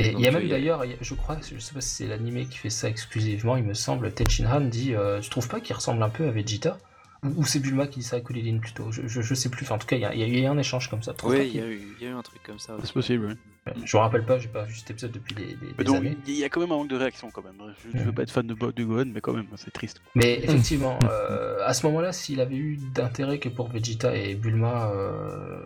Et 0.00 0.12
il 0.12 0.20
y 0.20 0.26
a 0.26 0.30
euh, 0.30 0.32
même 0.38 0.48
d'ailleurs, 0.48 0.84
je 1.00 1.14
crois, 1.14 1.36
je 1.42 1.58
sais 1.58 1.74
pas 1.74 1.80
si 1.80 1.88
c'est 1.90 2.06
l'animé 2.06 2.46
qui 2.46 2.58
fait 2.58 2.70
ça 2.70 2.88
exclusivement, 2.88 3.56
il 3.56 3.64
me 3.64 3.74
semble, 3.74 4.12
Tenshinhan 4.12 4.60
dit 4.62 4.94
euh, 4.94 5.20
Tu 5.20 5.30
trouves 5.30 5.48
pas 5.48 5.60
qu'il 5.60 5.74
ressemble 5.76 6.02
un 6.02 6.08
peu 6.10 6.26
à 6.26 6.30
Vegeta? 6.30 6.78
Ou, 7.22 7.42
ou 7.42 7.44
c'est 7.44 7.58
Bulma 7.60 7.86
qui 7.86 7.98
dit 8.00 8.04
ça 8.06 8.16
à 8.16 8.20
Kulilin 8.20 8.60
plutôt 8.60 8.90
je, 8.90 9.06
je, 9.06 9.20
je 9.20 9.34
sais 9.34 9.50
plus, 9.50 9.64
enfin, 9.66 9.74
en 9.74 9.78
tout 9.78 9.86
cas, 9.86 9.96
il 9.96 10.00
y 10.02 10.06
a, 10.06 10.14
il 10.14 10.20
y 10.20 10.24
a 10.24 10.40
eu 10.40 10.46
un 10.46 10.56
échange 10.56 10.88
comme 10.88 11.02
ça. 11.02 11.12
Oui, 11.24 11.50
il 11.52 11.56
y, 11.56 11.60
a 11.60 11.66
eu- 11.66 11.82
il 12.00 12.04
y 12.04 12.08
a 12.08 12.12
eu 12.12 12.14
un 12.14 12.22
truc 12.22 12.42
comme 12.42 12.58
ça. 12.58 12.76
C'est 12.82 12.94
possible, 12.94 13.26
ouais. 13.26 13.74
Je 13.84 13.94
me 13.94 14.00
rappelle 14.00 14.24
pas, 14.24 14.38
j'ai 14.38 14.48
pas 14.48 14.64
vu 14.64 14.74
cet 14.74 14.90
épisode 14.92 15.12
depuis 15.12 15.34
des, 15.34 15.44
des- 15.48 15.56
Mais 15.62 15.72
des 15.76 15.84
donc, 15.84 15.96
années. 15.98 16.16
il 16.26 16.34
y 16.38 16.44
a 16.44 16.48
quand 16.48 16.60
même 16.60 16.72
un 16.72 16.76
manque 16.76 16.88
de 16.88 16.96
réaction, 16.96 17.30
quand 17.30 17.44
même. 17.44 17.60
Je, 17.92 17.98
je 17.98 18.04
veux 18.04 18.12
pas 18.12 18.22
être 18.22 18.30
fan 18.30 18.46
de, 18.46 18.54
Gohan, 18.54 19.04
mais 19.12 19.20
quand 19.20 19.34
même, 19.34 19.48
c'est 19.56 19.70
triste. 19.70 20.00
Mais 20.14 20.38
effectivement, 20.42 20.98
euh, 21.10 21.58
à 21.66 21.74
ce 21.74 21.84
moment-là, 21.88 22.12
s'il 22.14 22.40
avait 22.40 22.56
eu 22.56 22.78
d'intérêt 22.94 23.38
que 23.38 23.50
pour 23.50 23.68
Vegeta 23.68 24.16
et 24.16 24.34
Bulma, 24.34 24.90
euh, 24.90 25.60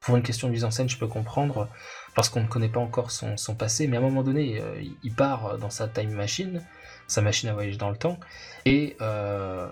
pour 0.00 0.16
une 0.16 0.22
question 0.22 0.48
de 0.48 0.52
mise 0.52 0.64
en 0.64 0.70
scène, 0.70 0.88
je 0.90 0.98
peux 0.98 1.06
comprendre, 1.08 1.66
parce 2.14 2.28
qu'on 2.28 2.42
ne 2.42 2.46
connaît 2.48 2.68
pas 2.68 2.80
encore 2.80 3.10
son, 3.10 3.36
passé, 3.54 3.86
mais 3.86 3.96
à 3.96 4.00
un 4.00 4.02
moment 4.02 4.22
donné, 4.22 4.60
euh, 4.60 4.82
il- 5.02 5.14
part 5.14 5.58
dans 5.58 5.70
sa 5.70 5.88
time 5.88 6.10
machine, 6.12 6.62
sa 7.06 7.22
machine 7.22 7.48
à 7.48 7.52
voyager 7.52 7.76
dans 7.78 7.90
le 7.90 7.96
temps, 7.96 8.18
et 8.64 8.96
euh, 9.00 9.68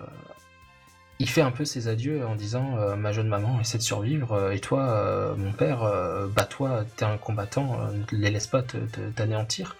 il 1.19 1.29
fait 1.29 1.41
un 1.41 1.51
peu 1.51 1.65
ses 1.65 1.87
adieux 1.89 2.25
en 2.25 2.35
disant 2.35 2.77
euh, 2.77 2.95
Ma 2.95 3.11
jeune 3.11 3.27
maman 3.27 3.59
essaie 3.59 3.77
de 3.77 3.83
survivre, 3.83 4.33
euh, 4.33 4.51
et 4.51 4.59
toi, 4.59 4.81
euh, 4.89 5.35
mon 5.35 5.51
père, 5.51 5.83
euh, 5.83 6.27
bats-toi, 6.27 6.85
t'es 6.95 7.05
un 7.05 7.17
combattant, 7.17 7.79
euh, 7.81 7.91
ne 8.13 8.17
les 8.17 8.31
laisse 8.31 8.47
pas 8.47 8.61
te- 8.63 8.77
te- 8.77 9.09
t'anéantir. 9.11 9.75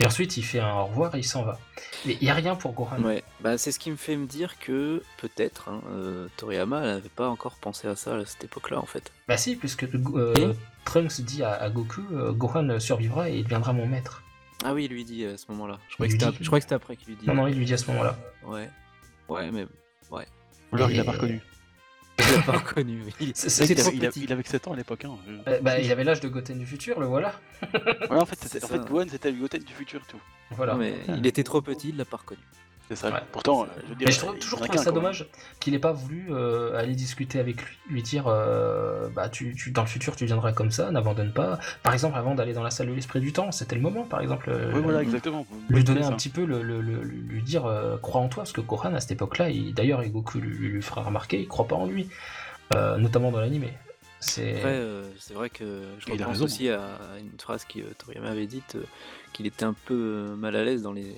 Et 0.00 0.06
ensuite, 0.06 0.36
il 0.36 0.42
fait 0.44 0.58
un 0.60 0.74
au 0.74 0.86
revoir 0.86 1.14
et 1.14 1.18
il 1.18 1.24
s'en 1.24 1.44
va. 1.44 1.58
Mais 2.04 2.14
il 2.20 2.24
n'y 2.24 2.30
a 2.30 2.34
rien 2.34 2.56
pour 2.56 2.72
Gohan. 2.72 3.00
Ouais, 3.02 3.22
bah 3.40 3.56
c'est 3.58 3.70
ce 3.72 3.78
qui 3.78 3.90
me 3.90 3.96
fait 3.96 4.16
me 4.16 4.26
dire 4.26 4.58
que 4.58 5.02
peut-être 5.18 5.68
hein, 5.68 5.80
euh, 5.90 6.26
Toriyama 6.36 6.80
n'avait 6.80 7.08
pas 7.08 7.28
encore 7.28 7.54
pensé 7.56 7.86
à 7.88 7.94
ça 7.96 8.16
à 8.16 8.26
cette 8.26 8.44
époque-là 8.44 8.78
en 8.80 8.86
fait. 8.86 9.12
Bah 9.28 9.36
si, 9.36 9.54
puisque 9.56 9.84
euh, 9.84 10.34
Et 10.36 10.48
Trunks 10.84 11.20
dit 11.20 11.42
à, 11.44 11.52
à 11.52 11.70
Goku, 11.70 12.02
euh, 12.12 12.32
Gohan 12.32 12.80
survivra 12.80 13.30
et 13.30 13.36
il 13.38 13.44
deviendra 13.44 13.72
mon 13.72 13.86
maître. 13.86 14.22
Ah 14.64 14.74
oui, 14.74 14.86
il 14.86 14.90
lui 14.92 15.04
dit 15.04 15.24
à 15.26 15.36
ce 15.38 15.44
moment-là. 15.50 15.78
Je 15.88 15.94
crois 15.94 16.06
Il 16.06 16.08
que 16.08 16.12
c'était 16.14 16.30
dit- 16.30 16.36
ap- 16.36 16.42
je 16.42 16.46
crois 16.46 16.58
que 16.58 16.64
c'était 16.64 16.74
après 16.74 16.96
qu'il 16.96 17.08
lui 17.08 17.16
dit. 17.16 17.26
Non, 17.26 17.34
non, 17.34 17.46
il 17.46 17.56
lui 17.56 17.64
dit 17.64 17.74
à 17.74 17.78
ce 17.78 17.86
moment-là. 17.92 18.16
Ouais. 18.46 18.68
Ouais, 19.28 19.50
mais 19.50 19.66
Ou 20.10 20.16
alors, 20.76 20.90
il 20.90 20.94
Et- 20.94 20.98
l'a 20.98 21.04
pas 21.04 21.12
reconnu. 21.12 21.40
Il 22.18 22.32
l'a 22.36 22.42
pas 22.42 22.52
reconnu. 22.58 23.02
Il 23.20 23.32
c'est- 23.34 23.74
trop 23.74 23.90
il, 23.92 24.04
a- 24.04 24.08
petit. 24.10 24.24
il 24.24 24.32
avait 24.32 24.42
que 24.42 24.48
7 24.48 24.68
ans 24.68 24.72
à 24.72 24.76
l'époque. 24.76 25.04
Hein. 25.04 25.16
Je- 25.26 25.50
Euh, 25.52 25.60
bah, 25.60 25.78
il 25.80 25.90
avait 25.90 26.04
l'âge 26.04 26.20
de 26.20 26.28
Goten 26.28 26.58
du 26.58 26.66
futur, 26.66 27.00
le 27.00 27.06
voilà. 27.06 27.34
Ouais, 27.62 28.16
en 28.20 28.24
fait, 28.26 28.36
en 28.44 28.60
ça. 28.60 28.68
fait, 28.68 28.88
Gohan, 28.88 29.06
c'était 29.10 29.30
le 29.30 29.38
Goten 29.38 29.62
du 29.62 29.72
futur, 29.72 30.00
tout. 30.06 30.20
Voilà. 30.52 30.72
Non, 30.74 30.78
mais 30.80 30.94
il 31.08 31.26
était 31.26 31.42
trop 31.44 31.60
petit, 31.60 31.88
il 31.90 31.96
l'a 31.96 32.04
pas 32.04 32.18
reconnu. 32.18 32.40
C'est 32.88 32.96
ça. 32.96 33.10
Ouais. 33.10 33.20
Pourtant, 33.32 33.62
euh, 33.62 33.66
je 33.82 33.88
veux 33.88 33.94
dire, 33.94 34.06
Mais 34.06 34.12
je 34.12 34.18
trouve 34.18 34.38
toujours 34.38 34.60
ça 34.76 34.92
dommage 34.92 35.26
qu'il 35.58 35.72
n'ait 35.72 35.78
pas 35.78 35.92
voulu 35.92 36.26
euh, 36.30 36.76
aller 36.78 36.94
discuter 36.94 37.38
avec 37.40 37.62
lui, 37.62 37.76
lui 37.88 38.02
dire 38.02 38.26
euh, 38.26 39.08
bah 39.08 39.30
tu, 39.30 39.54
tu- 39.54 39.70
dans 39.70 39.80
le 39.80 39.88
futur 39.88 40.14
tu 40.16 40.26
viendras 40.26 40.52
comme 40.52 40.70
ça, 40.70 40.90
n'abandonne 40.90 41.32
pas. 41.32 41.58
Par 41.82 41.94
exemple, 41.94 42.18
avant 42.18 42.34
d'aller 42.34 42.52
dans 42.52 42.62
la 42.62 42.70
salle 42.70 42.88
de 42.88 42.92
l'esprit 42.92 43.20
du 43.20 43.32
temps, 43.32 43.50
c'était 43.52 43.74
le 43.76 43.80
moment, 43.80 44.02
par 44.04 44.20
exemple. 44.20 44.50
euh, 44.50 44.72
Oui, 44.74 44.80
voilà, 44.82 45.00
exactement. 45.02 45.46
lui 45.70 45.82
donner 45.82 46.02
un 46.02 46.10
ça. 46.10 46.16
petit 46.16 46.28
peu 46.28 46.44
le, 46.44 46.62
le- 46.62 46.82
le- 46.82 47.02
lui 47.02 47.42
dire 47.42 47.64
euh, 47.64 47.96
crois 47.96 48.20
en 48.20 48.28
toi 48.28 48.42
parce 48.42 48.52
que 48.52 48.60
Gohan 48.60 48.94
à 48.94 49.00
cette 49.00 49.12
époque-là, 49.12 49.48
il- 49.48 49.72
d'ailleurs 49.72 50.04
Goku 50.04 50.38
lui, 50.38 50.68
lui 50.68 50.82
fera 50.82 51.02
remarquer, 51.02 51.40
il 51.40 51.48
croit 51.48 51.66
pas 51.66 51.76
en 51.76 51.86
lui, 51.86 52.08
euh, 52.74 52.98
notamment 52.98 53.30
dans 53.32 53.40
l'animé. 53.40 53.72
C'est 54.20 54.56
Après, 54.56 54.72
euh, 54.74 55.04
c'est 55.18 55.34
vrai 55.34 55.48
que 55.50 55.82
je 55.98 56.10
repense 56.12 56.28
raison. 56.28 56.44
aussi 56.44 56.68
à 56.70 56.80
une 57.18 57.38
phrase 57.38 57.64
que 57.64 57.80
Toriyama 57.98 58.28
avait 58.30 58.46
dite, 58.46 58.76
euh, 58.76 58.84
qu'il 59.32 59.46
était 59.46 59.64
un 59.64 59.74
peu 59.86 60.34
mal 60.38 60.54
à 60.56 60.64
l'aise 60.64 60.82
dans 60.82 60.92
les, 60.92 61.14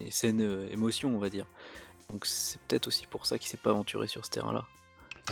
les 0.00 0.10
scènes 0.10 0.40
euh, 0.42 0.68
émotions, 0.70 1.14
on 1.14 1.18
va 1.18 1.30
dire. 1.30 1.46
Donc 2.10 2.24
c'est 2.26 2.58
peut-être 2.62 2.86
aussi 2.86 3.06
pour 3.06 3.26
ça 3.26 3.38
qu'il 3.38 3.48
s'est 3.48 3.56
pas 3.58 3.70
aventuré 3.70 4.06
sur 4.06 4.24
ce 4.24 4.30
terrain-là. 4.30 4.64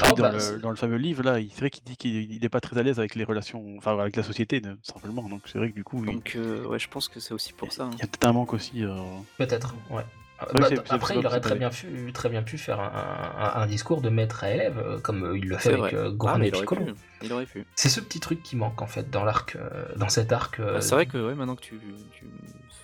Ah, 0.02 0.12
dans, 0.12 0.24
bah, 0.24 0.33
le, 0.33 0.59
dans 0.59 0.68
le 0.68 0.76
fameux 0.76 0.96
livre, 0.98 1.22
là, 1.22 1.40
il- 1.40 1.50
c'est 1.50 1.61
vrai 1.61 1.70
qu'il 1.70 1.83
dit 1.85 1.96
qu'il 1.96 2.38
n'est 2.38 2.48
pas 2.50 2.61
très 2.61 2.76
à 2.76 2.83
l'aise 2.83 2.98
avec 2.98 3.14
les 3.14 3.24
relations, 3.24 3.76
enfin 3.79 3.98
avec 3.98 4.14
la 4.16 4.22
société, 4.22 4.61
simplement. 4.83 5.26
Donc 5.29 5.42
c'est 5.46 5.57
vrai 5.59 5.70
que 5.70 5.74
du 5.74 5.85
coup, 5.85 6.05
il, 6.05 6.12
Donc 6.12 6.35
euh, 6.37 6.66
ouais, 6.66 6.79
je 6.79 6.88
pense 6.88 7.09
que 7.09 7.18
c'est 7.18 7.33
aussi 7.33 7.55
pour 7.55 7.72
ça. 7.72 7.85
hein. 7.85 7.90
il 7.94 8.00
y 8.00 8.02
a 8.02 8.07
peut-être 8.07 8.26
un 8.26 8.33
manque 8.35 8.52
aussi. 8.52 8.85
euh, 8.85 8.94
Peut-être, 9.38 9.74
ouais. 9.90 10.05
Ah, 10.38 10.46
bah, 10.53 10.66
c'est- 10.68 10.77
c'est- 10.77 10.92
après, 10.92 11.14
c'est 11.14 11.20
il 11.20 11.27
aurait 11.27 11.40
très 11.40 11.55
bien, 11.55 11.70
pu, 11.70 12.12
très 12.12 12.29
bien 12.29 12.42
pu 12.42 12.59
faire 12.59 12.79
un, 12.81 13.33
un- 13.57 13.62
un 13.62 13.66
discours 13.66 14.03
de 14.03 14.11
maître 14.11 14.44
à 14.44 14.51
élève, 14.51 14.79
euh, 14.79 14.99
comme 15.01 15.25
euh, 15.25 15.38
il 15.38 15.49
le 15.49 15.57
fait 15.57 15.70
C'est 15.70 15.81
avec 15.81 15.94
euh, 15.94 16.14
Ah, 16.27 16.38
et 16.42 16.51
Piccolo. 16.51 16.87
Il 17.22 17.33
aurait 17.33 17.46
pu. 17.46 17.64
C'est 17.75 17.88
ce 17.88 18.01
petit 18.01 18.20
truc 18.20 18.42
qui 18.42 18.55
manque 18.57 18.83
en 18.83 18.87
fait 18.87 19.09
dans 19.11 19.25
l'arc, 19.25 19.57
euh, 19.57 19.87
dans 19.96 20.11
cet 20.11 20.33
arc. 20.33 20.61
euh, 20.61 20.75
Bah, 20.75 20.81
c'est 20.83 20.94
vrai 20.94 21.07
que 21.07 21.16
ouais, 21.16 21.35
maintenant 21.35 21.57
que 21.57 21.62
tu, 21.62 21.81
tu 22.12 22.27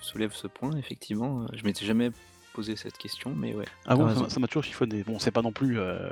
soulèves 0.01 0.33
ce 0.33 0.47
point, 0.47 0.75
effectivement, 0.77 1.45
je 1.53 1.63
m'étais 1.63 1.85
jamais 1.85 2.09
posé 2.53 2.75
cette 2.75 2.97
question, 2.97 3.33
mais 3.35 3.53
ouais. 3.53 3.65
Ah 3.85 3.95
bon, 3.95 4.01
ça 4.03 4.07
raison. 4.09 4.21
m'a- 4.23 4.29
ça 4.29 4.39
m'a 4.39 4.47
toujours 4.47 4.63
chiffonné. 4.63 5.03
Bon, 5.03 5.19
c'est 5.19 5.31
pas 5.31 5.41
non 5.43 5.51
plus 5.51 5.79
euh, 5.79 6.11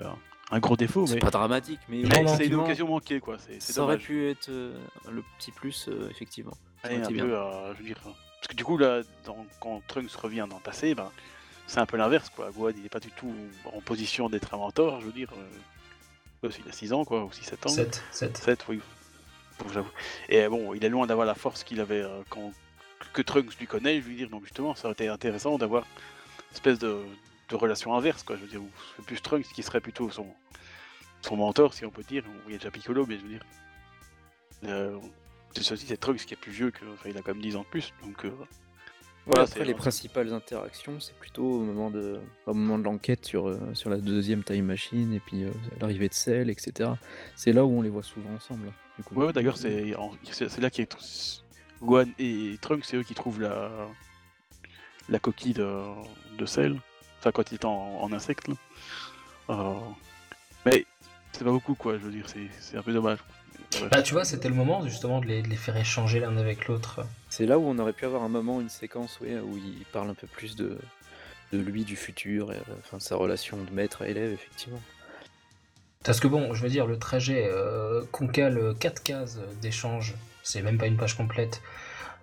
un 0.51 0.59
gros 0.59 0.75
défaut, 0.77 1.07
C'est 1.07 1.15
mais, 1.15 1.19
pas 1.21 1.31
dramatique, 1.31 1.79
mais, 1.89 2.03
c'est 2.27 2.45
une 2.47 2.55
occasion 2.55 2.87
manquée, 2.87 3.19
quoi. 3.19 3.37
C'est 3.39 3.59
c'est 3.59 3.73
ça 3.73 3.81
aurait 3.83 3.97
pu 3.97 4.27
être 4.29 4.49
euh, 4.49 4.77
le 5.09 5.23
petit 5.39 5.51
plus, 5.51 5.87
euh, 5.87 6.07
effectivement. 6.11 6.53
Ça 6.83 6.89
Ouais, 6.89 7.01
un 7.01 7.07
peu, 7.07 7.13
bien. 7.13 7.25
euh, 7.25 7.73
je 7.73 7.79
veux 7.79 7.85
dire, 7.85 7.97
parce 8.41 8.47
que 8.49 8.55
du 8.55 8.65
coup 8.65 8.77
là, 8.77 9.01
dans- 9.25 9.45
quand 9.61 9.81
Trunks 9.87 10.11
revient 10.15 10.45
dans 10.49 10.57
le 10.57 10.63
passé, 10.63 10.93
ben, 10.95 11.09
c'est 11.67 11.79
un 11.79 11.85
peu 11.85 11.95
l'inverse 11.95 12.29
quoi. 12.29 12.51
Gohan 12.51 12.73
il 12.75 12.85
est 12.85 12.89
pas 12.89 12.99
du 12.99 13.11
tout 13.11 13.33
en 13.73 13.79
position 13.81 14.29
d'être 14.29 14.53
un 14.53 14.57
mentor, 14.57 14.99
je 14.99 15.05
veux 15.05 15.11
dire. 15.13 15.29
Euh, 15.37 16.49
il 16.63 16.67
a 16.67 16.71
6 16.71 16.91
ans 16.91 17.05
quoi, 17.05 17.23
ou 17.23 17.29
6-7 17.31 17.65
ans. 17.67 17.69
7, 17.69 18.03
7. 18.11 18.37
7, 18.37 18.65
oui. 18.69 18.81
Bon, 19.59 19.69
j'avoue. 19.71 19.91
Et 20.27 20.47
bon, 20.47 20.73
il 20.73 20.83
est 20.83 20.89
loin 20.89 21.05
d'avoir 21.05 21.27
la 21.27 21.35
force 21.35 21.63
qu'il 21.63 21.79
avait 21.79 22.01
euh, 22.01 22.21
quand 22.29 22.51
que 23.13 23.21
Trunks 23.21 23.57
lui 23.59 23.67
connaît, 23.67 24.01
je 24.01 24.07
veux 24.07 24.15
dire. 24.15 24.29
Donc 24.29 24.43
justement, 24.43 24.73
ça 24.75 24.85
aurait 24.87 24.93
été 24.93 25.07
intéressant 25.07 25.57
d'avoir 25.59 25.83
une 26.49 26.53
espèce 26.55 26.79
de, 26.79 26.99
de 27.49 27.55
relation 27.55 27.95
inverse 27.95 28.23
quoi. 28.23 28.35
Je 28.37 28.41
veux 28.41 28.47
dire, 28.47 28.61
où 28.61 28.69
c'est 28.95 29.05
plus 29.05 29.21
Trunks 29.21 29.45
qui 29.53 29.61
serait 29.63 29.81
plutôt 29.81 30.09
son 30.09 30.27
son 31.21 31.35
mentor, 31.37 31.75
si 31.75 31.85
on 31.85 31.91
peut 31.91 32.01
dire. 32.03 32.23
Il 32.47 32.53
y 32.53 32.55
a 32.55 32.57
déjà 32.57 32.71
Piccolo, 32.71 33.05
mais 33.05 33.17
je 33.17 33.21
veux 33.21 33.29
dire. 33.29 33.45
Euh, 34.63 34.97
ceci, 35.59 35.85
c'est 35.87 35.97
Trunks 35.97 36.25
qui 36.25 36.33
est 36.33 36.37
plus 36.37 36.51
vieux 36.51 36.71
que. 36.71 36.85
Enfin, 36.93 37.09
il 37.09 37.17
a 37.17 37.21
quand 37.21 37.33
même 37.33 37.41
10 37.41 37.55
ans 37.57 37.61
de 37.61 37.65
plus, 37.67 37.93
donc. 38.03 38.25
euh, 38.25 38.31
voilà, 39.27 39.43
après, 39.43 39.65
les 39.65 39.75
principales 39.75 40.33
interactions, 40.33 40.99
c'est 40.99 41.15
plutôt 41.15 41.43
au 41.45 41.59
moment 41.63 41.91
de, 41.91 42.19
au 42.47 42.53
moment 42.55 42.79
de 42.79 42.83
l'enquête 42.83 43.23
sur, 43.25 43.47
euh, 43.49 43.59
sur 43.75 43.89
la 43.91 43.97
deuxième 43.97 44.43
time 44.43 44.65
machine 44.65 45.13
et 45.13 45.19
puis 45.19 45.43
euh, 45.43 45.51
l'arrivée 45.79 46.09
de 46.09 46.13
Cell, 46.13 46.49
etc. 46.49 46.89
C'est 47.35 47.53
là 47.53 47.63
où 47.65 47.69
on 47.77 47.81
les 47.83 47.89
voit 47.89 48.01
souvent 48.03 48.31
ensemble. 48.33 48.73
Du 48.97 49.03
coup. 49.03 49.15
Ouais, 49.15 49.31
d'ailleurs, 49.31 49.57
c'est 49.57 49.93
c'est 50.31 50.59
là 50.59 50.69
qu'il 50.71 50.85
y 50.85 50.87
a 50.87 50.95
Gohan 51.81 52.05
et 52.19 52.57
Trunks, 52.61 52.85
c'est 52.85 52.97
eux 52.97 53.03
qui 53.03 53.13
trouvent 53.13 53.41
la, 53.41 53.69
la 55.09 55.19
coquille 55.19 55.53
de, 55.53 55.81
de 56.37 56.45
sel. 56.45 56.79
Enfin, 57.19 57.31
quand 57.31 57.51
il 57.51 57.55
est 57.55 57.65
en, 57.65 58.01
en 58.01 58.11
insecte. 58.13 58.47
là. 58.47 58.55
Euh, 59.49 59.79
mais 60.65 60.85
c'est 61.31 61.43
pas 61.43 61.51
beaucoup, 61.51 61.75
quoi, 61.75 61.93
je 61.97 62.03
veux 62.03 62.11
dire, 62.11 62.27
c'est 62.27 62.47
c'est 62.59 62.77
un 62.77 62.83
peu 62.83 62.93
dommage. 62.93 63.19
Bah, 63.89 64.01
tu 64.01 64.13
vois, 64.13 64.25
c'était 64.25 64.49
le 64.49 64.55
moment 64.55 64.85
justement 64.85 65.19
de 65.19 65.27
les, 65.27 65.41
de 65.41 65.47
les 65.47 65.55
faire 65.55 65.77
échanger 65.77 66.19
l'un 66.19 66.37
avec 66.37 66.67
l'autre. 66.67 67.05
C'est 67.29 67.45
là 67.45 67.57
où 67.57 67.63
on 67.65 67.79
aurait 67.79 67.93
pu 67.93 68.05
avoir 68.05 68.23
un 68.23 68.29
moment, 68.29 68.61
une 68.61 68.69
séquence 68.69 69.19
ouais, 69.21 69.39
où 69.39 69.57
il 69.57 69.85
parle 69.91 70.09
un 70.09 70.13
peu 70.13 70.27
plus 70.27 70.55
de, 70.55 70.77
de 71.53 71.59
lui, 71.59 71.83
du 71.83 71.95
futur, 71.95 72.51
et, 72.51 72.57
euh, 72.57 72.75
enfin, 72.79 72.99
sa 72.99 73.15
relation 73.15 73.57
de 73.57 73.71
maître 73.71 74.01
à 74.03 74.07
élève, 74.07 74.31
effectivement. 74.31 74.81
Parce 76.03 76.19
que 76.19 76.27
bon, 76.27 76.53
je 76.53 76.63
veux 76.63 76.69
dire, 76.69 76.87
le 76.87 76.97
trajet 76.97 77.47
euh, 77.47 78.03
qu'on 78.11 78.27
cale 78.27 78.73
4 78.79 79.03
cases 79.03 79.39
d'échange, 79.61 80.15
c'est 80.43 80.61
même 80.61 80.77
pas 80.77 80.87
une 80.87 80.97
page 80.97 81.15
complète, 81.15 81.61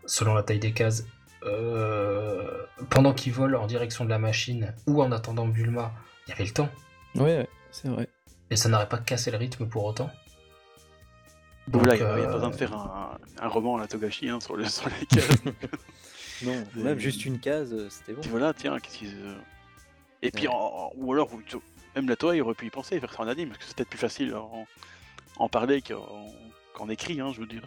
selon 0.07 0.35
la 0.35 0.43
taille 0.43 0.59
des 0.59 0.73
cases, 0.73 1.05
euh, 1.45 2.65
pendant 2.91 3.15
qu'ils 3.15 3.33
volent 3.33 3.63
en 3.63 3.67
direction 3.67 4.05
de 4.05 4.11
la 4.11 4.19
machine 4.19 4.75
ou 4.87 5.03
en 5.03 5.13
attendant 5.13 5.47
Bulma, 5.47 5.93
il 6.27 6.31
y 6.31 6.33
avait 6.33 6.45
le 6.45 6.51
temps. 6.51 6.69
Ouais, 7.15 7.23
ouais, 7.23 7.49
c'est 7.71 7.89
vrai. 7.89 8.09
Et 8.51 8.57
ça 8.57 8.69
n'aurait 8.69 8.89
pas 8.89 8.99
cassé 8.99 9.31
le 9.31 9.37
rythme 9.37 9.67
pour 9.67 9.85
autant. 9.85 10.11
Donc 11.69 11.87
là, 11.87 11.95
il 11.97 11.99
n'y 12.01 12.07
a, 12.07 12.11
euh, 12.11 12.27
pas 12.27 12.33
besoin 12.35 12.51
de 12.51 12.55
faire 12.57 12.75
un, 12.75 13.19
un 13.41 13.49
roman 13.49 13.77
à 13.77 13.81
la 13.81 13.87
Togashi 13.87 14.29
hein, 14.29 14.41
sur, 14.41 14.57
le, 14.57 14.65
sur 14.67 14.89
les 14.89 15.07
cases. 15.07 15.29
Non, 16.43 16.65
même 16.77 17.01
juste 17.01 17.25
une 17.25 17.41
case, 17.41 17.73
euh, 17.73 17.89
c'était 17.91 18.13
bon. 18.13 18.21
Voilà, 18.31 18.53
tiens, 18.55 18.79
qu'est-ce 18.79 18.99
qu'ils. 18.99 19.17
euh, 19.19 19.35
Et 20.23 20.31
puis, 20.31 20.47
Ouais. 20.47 20.55
en- 20.55 20.93
ou 20.97 21.13
alors, 21.13 21.29
même 21.97 22.09
la 22.09 22.15
Toei 22.15 22.37
il 22.37 22.43
aurait 22.43 22.55
pu 22.55 22.67
y 22.67 22.71
penser, 22.71 23.01
faire 23.01 23.13
ça 23.13 23.23
en 23.23 23.29
anime, 23.29 23.49
parce 23.49 23.59
que 23.59 23.65
c'est 23.67 23.75
peut-être 23.77 23.89
plus 23.89 23.99
facile 23.99 24.33
en, 24.37 24.65
en 25.37 25.49
parler 25.49 25.83
qu'en 25.83 26.27
qu'en 26.75 26.89
écrit, 26.89 27.21
hein, 27.21 27.33
je 27.35 27.41
veux 27.41 27.47
dire. 27.49 27.63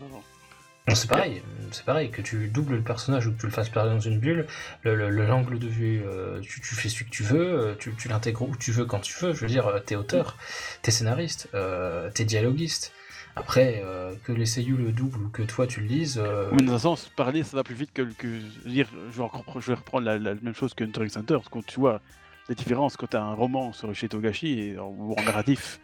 Non, 0.88 0.96
C'est 0.96 1.10
pareil, 1.10 1.42
c'est 1.74 1.84
pareil, 1.84 2.12
que 2.12 2.22
tu 2.22 2.48
doubles 2.48 2.76
le 2.76 2.82
personnage 2.82 3.28
ou 3.28 3.34
que 3.34 3.40
tu 3.42 3.46
le 3.46 3.52
fasses 3.52 3.68
perdre 3.70 3.92
dans 3.92 4.00
une 4.00 4.20
bulle, 4.20 4.48
le- 4.84 4.96
le- 4.96 5.10
le- 5.10 5.26
l'angle 5.26 5.60
de 5.60 5.68
vue, 5.68 6.02
euh, 6.06 6.40
tu, 6.40 6.62
tu 6.62 6.74
fais 6.76 6.88
celui 6.88 7.06
que 7.06 7.10
tu 7.12 7.24
veux, 7.24 7.42
euh, 7.60 7.76
tu, 7.78 7.94
tu 7.96 8.08
l'intègres 8.08 8.44
où 8.44 8.56
tu 8.56 8.72
veux 8.72 8.86
quand 8.86 9.02
tu 9.02 9.14
veux, 9.22 9.34
je 9.34 9.42
veux 9.42 9.48
dire, 9.48 9.68
euh, 9.68 9.80
t'es 9.80 9.96
auteur, 9.98 10.38
t'es 10.82 10.92
scénariste, 10.92 11.50
euh, 11.54 12.10
t'es 12.14 12.24
dialoguiste. 12.24 12.94
Après, 13.36 13.82
euh, 13.84 14.14
que 14.26 14.32
les 14.32 14.46
seiyuu 14.46 14.76
le 14.78 14.92
doublent 14.92 15.26
ou 15.26 15.30
que 15.30 15.42
toi 15.44 15.68
tu 15.68 15.80
le 15.82 15.88
lises, 15.88 16.22
euh, 16.24 16.50
Mais 16.52 16.64
dans 16.64 16.74
un 16.74 16.80
sens, 16.80 17.10
parler, 17.16 17.44
ça 17.44 17.56
va 17.58 17.64
plus 17.64 17.76
vite 17.76 17.92
que, 17.94 18.02
que 18.02 18.28
je 18.66 18.70
vais, 18.70 18.86
reprendre 19.74 20.06
la, 20.06 20.18
la 20.20 20.36
même 20.36 20.54
chose 20.56 20.74
que 20.74 20.84
Hunter 20.84 21.06
x 21.06 21.18
Hunter, 21.18 21.36
parce 21.36 21.50
que 21.50 21.60
tu 21.60 21.80
vois 21.80 22.02
la 22.50 22.56
différence 22.56 22.98
quand 22.98 23.08
tu 23.08 23.18
as 23.18 23.24
un 23.24 23.34
roman 23.34 23.72
sur 23.74 23.94
chez 23.96 24.10
Togashi 24.10 24.60
et, 24.60 24.80
en- 24.80 24.90
ou 24.90 25.14
en 25.18 25.24
narratif. 25.24 25.80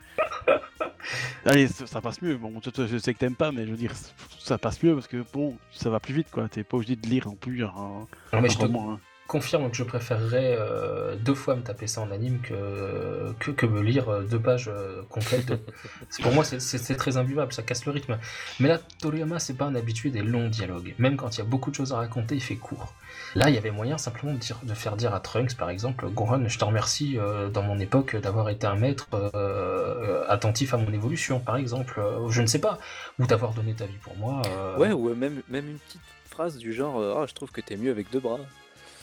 Allez, 1.45 1.67
ça, 1.67 1.87
ça 1.87 2.01
passe 2.01 2.21
mieux. 2.21 2.35
Bon, 2.35 2.59
toi, 2.59 2.71
toi, 2.71 2.85
je 2.87 2.97
sais 2.97 3.13
que 3.13 3.19
t'aimes 3.19 3.35
pas, 3.35 3.51
mais 3.53 3.65
je 3.65 3.71
veux 3.71 3.77
dire, 3.77 3.93
ça 4.39 4.57
passe 4.57 4.81
mieux 4.83 4.93
parce 4.93 5.07
que 5.07 5.23
bon, 5.33 5.57
ça 5.71 5.89
va 5.89 5.99
plus 6.01 6.13
vite, 6.13 6.27
quoi. 6.31 6.49
T'es 6.49 6.63
pas 6.63 6.75
obligé 6.77 6.95
de 6.97 7.07
lire 7.07 7.27
non 7.27 7.35
plus 7.35 7.63
un, 7.63 7.67
non, 7.67 8.07
un 8.33 8.41
mais 8.41 8.49
te 8.49 8.57
roman. 8.57 8.91
hein. 8.93 8.99
Confirme 9.27 9.69
que 9.69 9.75
je 9.77 9.83
préférerais 9.83 10.55
euh, 10.57 11.15
deux 11.17 11.35
fois 11.35 11.55
me 11.55 11.61
taper 11.61 11.85
ça 11.87 12.01
en 12.01 12.11
anime 12.11 12.39
que, 12.41 13.33
que, 13.39 13.51
que 13.51 13.65
me 13.65 13.81
lire 13.81 14.07
euh, 14.09 14.23
deux 14.23 14.39
pages 14.39 14.69
euh, 14.73 15.01
complètes. 15.09 15.45
de- 15.45 15.59
Pour 16.23 16.31
moi, 16.33 16.43
c'est- 16.43 16.95
très 16.95 17.17
imbuvable, 17.17 17.51
ça 17.53 17.61
casse 17.63 17.85
le 17.85 17.91
rythme. 17.91 18.17
Mais 18.59 18.67
là, 18.69 18.79
Toriyama, 19.01 19.39
c'est 19.39 19.55
pas 19.55 19.65
un 19.65 19.75
habitué 19.75 20.09
des 20.09 20.21
longs 20.21 20.47
dialogues. 20.49 20.95
Même 20.97 21.17
quand 21.17 21.35
il 21.35 21.39
y 21.39 21.41
a 21.41 21.45
beaucoup 21.45 21.69
de 21.69 21.75
choses 21.75 21.93
à 21.93 21.97
raconter, 21.97 22.35
il 22.35 22.41
fait 22.41 22.55
court. 22.55 22.93
Là, 23.35 23.49
il 23.49 23.55
y 23.55 23.57
avait 23.57 23.71
moyen 23.71 23.97
simplement 23.97 24.33
de, 24.33 24.37
dire, 24.37 24.57
de 24.63 24.73
faire 24.73 24.95
dire 24.95 25.13
à 25.13 25.19
Trunks, 25.19 25.55
par 25.55 25.69
exemple, 25.69 26.07
Gohan, 26.09 26.47
je 26.47 26.57
te 26.57 26.63
remercie 26.65 27.17
euh, 27.17 27.49
dans 27.49 27.61
mon 27.63 27.77
époque 27.79 28.15
d'avoir 28.15 28.49
été 28.49 28.65
un 28.65 28.75
maître 28.75 29.07
euh, 29.35 30.23
attentif 30.27 30.73
à 30.73 30.77
mon 30.77 30.91
évolution, 30.91 31.39
par 31.39 31.57
exemple. 31.57 32.01
Je 32.29 32.41
ne 32.41 32.47
sais 32.47 32.59
pas. 32.61 32.77
Ou 33.19 33.25
d'avoir 33.27 33.53
donné 33.53 33.73
ta 33.73 33.85
vie 33.85 33.97
pour 34.01 34.15
moi. 34.17 34.41
Ouais, 34.77 34.91
ou 34.91 35.13
même, 35.15 35.41
même 35.49 35.67
une 35.69 35.79
petite 35.79 36.01
phrase 36.29 36.57
du 36.57 36.71
genre 36.73 37.01
Ah, 37.19 37.25
je 37.27 37.33
trouve 37.33 37.51
que 37.51 37.61
t'es 37.61 37.75
mieux 37.77 37.91
avec 37.91 38.09
deux 38.11 38.19
bras. 38.19 38.39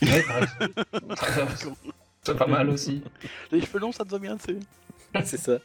Ouais, 0.02 0.22
par 0.26 0.42
c'est 2.22 2.36
pas 2.36 2.46
mal 2.46 2.70
aussi. 2.70 3.02
Les 3.52 3.60
cheveux 3.60 3.78
longs, 3.80 3.92
ça 3.92 4.04
te 4.04 4.10
va 4.10 4.18
bien, 4.18 4.36
c'est. 4.38 4.58
c'est 5.24 5.36
ça. 5.36 5.58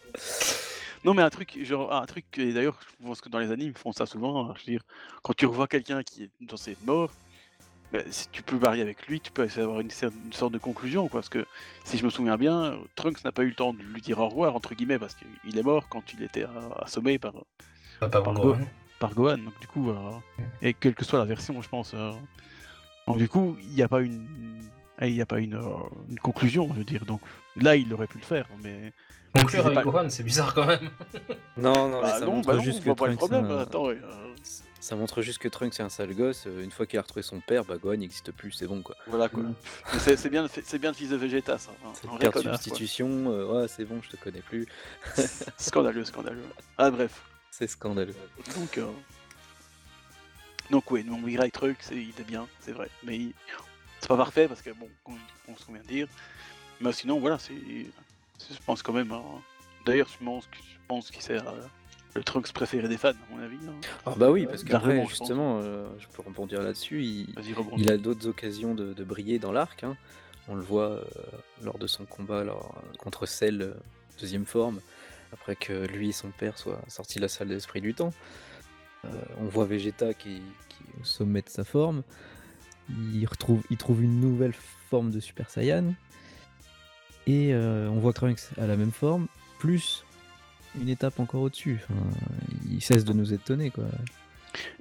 Non, 1.06 1.14
mais 1.14 1.22
un 1.22 1.30
truc, 1.30 1.58
genre, 1.64 1.94
un 1.94 2.06
truc, 2.06 2.26
et 2.38 2.52
d'ailleurs, 2.52 2.78
je 3.00 3.06
pense 3.06 3.22
que 3.22 3.30
dans 3.30 3.40
les 3.40 3.52
animes, 3.52 3.70
ils 3.76 3.78
font 3.78 3.94
ça 3.94 4.06
souvent. 4.06 4.50
hein, 4.50 4.54
je 4.58 4.66
veux 4.66 4.72
dire, 4.74 4.84
quand 5.24 5.34
tu 5.34 5.46
revois 5.46 5.68
quelqu'un 5.68 6.04
qui 6.04 6.24
est 6.24 6.30
dans 6.42 6.58
ses 6.58 6.76
morts, 6.84 7.12
ben, 7.94 8.04
si 8.12 8.28
tu 8.30 8.44
peux 8.44 8.58
varier 8.58 8.82
avec 8.82 9.08
lui, 9.08 9.22
tu 9.22 9.32
peux 9.32 9.46
essayer 9.46 9.62
d'avoir 9.62 9.80
une, 9.80 9.90
une 10.26 10.34
sorte 10.34 10.52
de 10.54 10.58
conclusion, 10.58 11.08
quoi. 11.08 11.22
Parce 11.22 11.30
que 11.30 11.46
si 11.86 11.98
je 11.98 12.04
me 12.04 12.10
souviens 12.10 12.36
bien, 12.38 12.78
Trunks 12.96 13.24
n'a 13.24 13.32
pas 13.32 13.44
eu 13.44 13.48
le 13.50 13.56
temps 13.56 13.74
de 13.74 13.82
lui 13.82 14.02
dire 14.02 14.20
au 14.20 14.28
revoir, 14.28 14.56
entre 14.56 14.76
guillemets, 14.76 15.00
parce 15.00 15.16
qu'il 15.16 15.58
est 15.58 15.64
mort 15.64 15.88
quand 15.88 16.14
il 16.14 16.22
était 16.24 16.46
assommé 16.82 17.18
par, 17.18 17.34
pour 18.34 18.34
Gohan. 18.34 18.60
par 19.00 19.14
Gohan. 19.16 19.38
Donc, 19.38 19.58
du 19.62 19.68
coup, 19.68 19.90
euh, 19.90 20.12
et 20.62 20.74
quelle 20.74 20.96
que 20.96 21.06
soit 21.06 21.18
la 21.20 21.26
version, 21.26 21.62
je 21.62 21.70
pense. 21.70 21.94
euh, 21.94 22.12
donc, 23.10 23.18
du 23.18 23.30
coup, 23.30 23.58
il 23.62 23.70
n'y 23.76 23.82
a 23.82 23.88
pas 23.88 24.02
une. 24.02 24.28
Il 25.02 25.14
n'y 25.14 25.22
a 25.22 25.26
pas 25.26 25.40
une, 25.40 25.56
euh, 25.56 25.62
une 26.10 26.20
conclusion, 26.20 26.68
je 26.74 26.80
veux 26.80 26.84
dire. 26.84 27.06
Donc 27.06 27.22
là, 27.56 27.76
il 27.78 27.94
aurait 27.94 28.08
pu 28.08 28.18
le 28.18 28.24
faire, 28.26 28.48
mais. 28.64 28.92
Conclure 29.34 29.62
c'est 29.62 29.66
avec 29.68 29.76
pas- 29.76 29.84
Gohan, 29.84 30.10
c'est 30.10 30.24
bizarre 30.24 30.54
quand 30.54 30.66
même. 30.66 30.90
Non, 31.58 31.88
non, 31.90 31.98
mais 32.02 32.08
Bah 32.08 32.20
ça 32.20 32.26
non, 32.26 32.32
montre 32.34 32.48
bah 32.48 32.56
non, 32.56 32.62
juste 32.64 32.84
que 32.84 32.90
euh, 32.90 33.66
euh, 33.76 34.36
ça 34.80 34.96
montre 34.96 35.22
juste 35.22 35.38
que 35.40 35.48
Trunks 35.48 35.74
c'est 35.76 35.84
un 35.84 35.90
sale 35.90 36.16
gosse. 36.16 36.46
euh, 36.48 36.64
Une 36.64 36.72
fois 36.72 36.86
qu'il 36.88 36.98
a 36.98 37.02
retrouvé 37.02 37.22
son 37.22 37.40
père, 37.42 37.64
bah 37.64 37.76
Gohan 37.78 37.98
n'existe 37.98 38.32
plus, 38.32 38.52
c'est 38.52 38.66
bon 38.66 38.82
quoi. 38.82 38.96
Voilà 39.08 39.30
quoi. 39.30 39.44
Mm. 39.44 39.56
C'est 40.00 40.18
c'est 40.18 40.30
bien, 40.30 40.48
c'est 40.48 40.80
bien 40.80 40.90
le 40.90 40.96
fils 40.96 41.10
de 41.10 41.16
Vegeta 41.16 41.58
ça. 41.58 41.72
hein. 41.86 41.92
Quoi. 42.32 42.42
substitution, 42.42 43.08
euh, 43.32 43.46
ouais, 43.62 43.68
c'est 43.68 43.86
bon, 43.86 44.02
je 44.02 44.10
te 44.10 44.18
connais 44.24 44.42
plus. 44.42 44.66
Scandaleux, 45.58 46.06
scandaleux. 46.06 46.44
Ah 46.78 46.90
bref. 46.90 47.22
C'est 47.52 47.68
scandaleux. 47.68 48.16
Donc, 48.58 48.78
euh... 48.80 48.86
donc 50.70 50.90
oui, 50.92 51.04
mon 51.04 51.26
Y 51.28 51.52
truc, 51.52 51.78
c'est 51.82 51.96
il 51.96 52.14
est 52.20 52.24
bien, 52.28 52.48
c'est 52.60 52.72
vrai. 52.72 52.90
Mais 53.04 53.18
il- 53.18 53.34
c'est 54.00 54.08
pas 54.08 54.18
parfait 54.18 54.48
parce 54.48 54.62
que 54.62 54.70
bon, 54.72 54.88
on, 55.06 55.14
on 55.52 55.56
se 55.58 55.66
convient 55.66 55.82
de 55.82 55.88
dire. 55.88 56.08
Mais 56.80 56.94
sinon 56.94 57.20
voilà, 57.20 57.38
c'est, 57.40 57.54
je 57.54 58.58
pense 58.66 58.82
quand 58.82 58.94
même. 58.94 59.12
hein. 59.12 59.24
D'ailleurs, 59.86 60.08
je 60.08 60.24
pense, 60.24 60.46
que- 60.48 60.58
je 60.58 60.78
pense 60.88 61.12
qu'il 61.12 61.22
sert 61.22 61.48
euh, 61.48 61.62
le 62.16 62.24
Trunks 62.24 62.52
préféré 62.54 62.88
des 62.88 62.98
fans, 62.98 63.10
à 63.10 63.36
mon 63.36 63.42
avis. 63.42 63.58
hein. 63.68 63.74
Ah 64.06 64.14
bah 64.16 64.32
oui, 64.32 64.46
parce 64.46 64.64
qu'après, 64.64 64.96
Largement, 64.96 65.08
je 65.08 65.16
pense. 65.18 65.28
justement, 65.28 65.60
euh, 65.62 65.88
je 66.00 66.08
peux 66.08 66.22
rebondir 66.22 66.62
là-dessus, 66.62 67.04
il, 67.04 67.90
a 67.90 67.98
d'autres 67.98 68.28
occasions 68.28 68.74
de, 68.76 68.94
de 68.94 69.04
briller 69.04 69.40
dans 69.40 69.52
l'arc. 69.52 69.84
hein. 69.84 69.98
On 70.48 70.56
le 70.56 70.62
voit 70.64 70.92
euh, 70.92 71.04
lors 71.62 71.78
de 71.78 71.86
son 71.88 72.06
combat 72.06 72.40
alors, 72.40 72.76
euh, 72.78 72.98
contre 72.98 73.26
Cell, 73.26 73.62
euh, 73.62 73.74
deuxième 74.20 74.46
forme, 74.46 74.80
après 75.32 75.56
que 75.56 75.86
lui 75.86 76.10
et 76.10 76.14
son 76.14 76.30
père 76.32 76.58
soient 76.58 76.82
sortis 76.88 77.18
de 77.18 77.22
la 77.24 77.28
salle 77.28 77.50
d'esprit 77.50 77.82
du 77.82 77.94
temps. 77.94 78.14
Euh, 79.06 79.10
on 79.40 79.46
voit 79.46 79.66
Vegeta 79.66 80.14
qui, 80.14 80.42
qui 80.70 80.84
est 80.84 81.02
au 81.02 81.06
sommet 81.06 81.42
de 81.42 81.50
sa 81.50 81.64
forme. 81.64 82.04
Il, 83.14 83.26
retrouve, 83.26 83.62
il 83.70 83.78
trouve 83.78 84.04
une 84.04 84.20
nouvelle 84.20 84.54
forme 84.90 85.12
de 85.12 85.20
Super 85.20 85.50
Saiyan. 85.50 85.94
Et 87.28 87.54
euh, 87.54 87.88
on 87.90 88.00
voit 88.00 88.14
Trunks 88.14 88.42
à 88.58 88.66
la 88.66 88.76
même 88.76 88.92
forme, 88.92 89.28
plus 89.60 90.04
une 90.80 90.90
étape 90.90 91.20
encore 91.20 91.42
au-dessus. 91.42 91.80
Enfin, 91.84 92.02
il 92.70 92.82
cesse 92.82 93.06
de 93.06 93.14
nous 93.14 93.34
étonner, 93.34 93.70
quoi. 93.70 93.86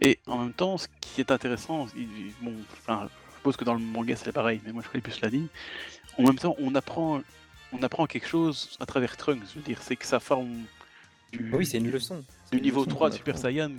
Et 0.00 0.18
en 0.26 0.38
même 0.38 0.52
temps, 0.54 0.78
ce 0.78 0.88
qui 1.00 1.20
est 1.20 1.30
intéressant, 1.30 1.86
il- 1.94 2.32
bon, 2.40 2.54
enfin, 2.72 3.08
je 3.30 3.36
suppose 3.36 3.56
que 3.56 3.64
dans 3.64 3.74
le 3.74 3.80
manga 3.80 4.16
c'est 4.16 4.32
pareil, 4.32 4.60
mais 4.64 4.72
moi 4.72 4.82
je 4.82 4.88
connais 4.88 5.02
plus 5.02 5.20
la 5.20 5.28
ligne. 5.28 5.46
En 6.16 6.22
même 6.22 6.38
temps, 6.38 6.56
on 6.58 6.74
apprend, 6.74 7.20
on 7.72 7.82
apprend 7.82 8.06
quelque 8.06 8.26
chose 8.26 8.76
à 8.80 8.86
travers 8.86 9.16
Trunks. 9.16 9.42
Je 9.52 9.58
veux 9.58 9.64
dire, 9.64 9.82
c'est 9.82 9.96
que 9.96 10.06
sa 10.06 10.18
forme 10.20 10.62
du, 11.32 11.50
Oui, 11.54 11.66
c'est 11.66 11.78
une 11.78 11.90
leçon. 11.90 12.24
C'est 12.46 12.52
du 12.52 12.56
une 12.58 12.64
niveau 12.64 12.80
leçon 12.84 12.90
3 12.96 13.08
de 13.10 13.14
qu'on 13.14 13.18
Super. 13.18 13.38
Saiyan. 13.38 13.72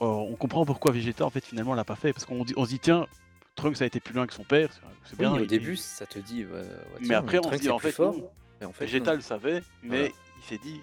Euh, 0.00 0.06
on 0.06 0.34
comprend 0.36 0.64
pourquoi 0.64 0.92
Vegeta 0.92 1.24
en 1.24 1.30
fait 1.30 1.44
finalement 1.44 1.74
l'a 1.74 1.84
pas 1.84 1.96
fait 1.96 2.12
parce 2.12 2.24
qu'on 2.24 2.44
dit- 2.44 2.54
on 2.56 2.64
se 2.64 2.70
dit 2.70 2.78
tiens, 2.80 3.06
Trunks 3.54 3.82
a 3.82 3.86
été 3.86 4.00
plus 4.00 4.14
loin 4.14 4.26
que 4.26 4.32
son 4.34 4.44
père, 4.44 4.70
c'est 5.04 5.12
Oui, 5.12 5.18
bien. 5.18 5.32
au 5.32 5.36
il 5.38 5.42
est- 5.42 5.46
début, 5.46 5.76
ça 5.76 6.06
te 6.06 6.18
dit. 6.18 6.44
ouais, 6.44 6.62
mais 7.00 7.06
tiens, 7.08 7.18
après 7.18 7.38
on 7.38 7.50
se 7.52 7.56
dit 7.58 7.70
en 7.70 7.78
fait 7.78 7.92
fort. 7.92 8.14
non, 8.14 8.30
mais 8.60 8.66
en 8.66 8.72
fait, 8.72 8.86
Vegeta 8.86 9.10
non. 9.10 9.16
le 9.16 9.22
savait, 9.22 9.62
mais 9.82 9.98
Voilà. 9.98 10.14
il 10.38 10.42
s'est 10.44 10.58
dit. 10.58 10.80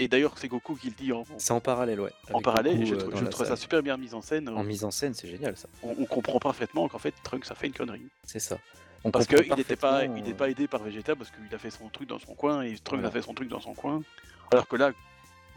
Et 0.00 0.08
d'ailleurs 0.08 0.36
c'est 0.38 0.48
Goku 0.48 0.74
qui 0.74 0.88
le 0.88 0.94
dit 0.94 1.12
en, 1.12 1.24
C'est 1.38 1.52
en 1.52 1.60
parallèle, 1.60 2.00
ouais. 2.00 2.12
en 2.32 2.40
parallèle, 2.42 2.78
Goku, 2.78 2.86
je, 2.86 2.94
euh, 2.94 3.28
trouve- 3.30 3.44
je 3.44 3.48
ça 3.48 3.56
super 3.56 3.82
bien 3.82 3.96
mis 3.96 4.12
en 4.14 4.20
scène. 4.20 4.48
En 4.48 4.64
mise 4.64 4.84
en 4.84 4.90
scène, 4.90 5.14
c'est 5.14 5.28
génial 5.28 5.56
ça. 5.56 5.68
On, 5.82 5.94
on 6.00 6.04
comprend 6.06 6.38
parfaitement 6.40 6.88
qu'en 6.88 6.98
fait 6.98 7.14
Trunks 7.22 7.50
a 7.50 7.54
fait 7.54 7.66
une 7.68 7.72
connerie. 7.74 8.06
C'est 8.24 8.40
ça. 8.40 8.58
On 9.06 9.10
Parce 9.10 9.26
qu'il 9.26 9.54
n'était 9.54 9.76
pas, 9.76 10.04
il 10.04 10.10
euh, 10.10 10.14
n'était 10.14 10.32
pas 10.34 10.48
aidé 10.48 10.66
par 10.66 10.82
Vegeta 10.82 11.14
parce 11.14 11.30
qu'il 11.30 11.54
a 11.54 11.58
fait 11.58 11.70
son 11.70 11.88
truc 11.90 12.08
dans 12.08 12.18
son 12.18 12.34
coin 12.34 12.62
et 12.62 12.70
Trunks 12.78 13.00
Voilà. 13.00 13.08
a 13.08 13.10
fait 13.10 13.20
son 13.22 13.34
truc 13.34 13.48
dans 13.48 13.60
son 13.60 13.74
coin. 13.74 14.02
Alors 14.50 14.66
que 14.66 14.76
là, 14.76 14.92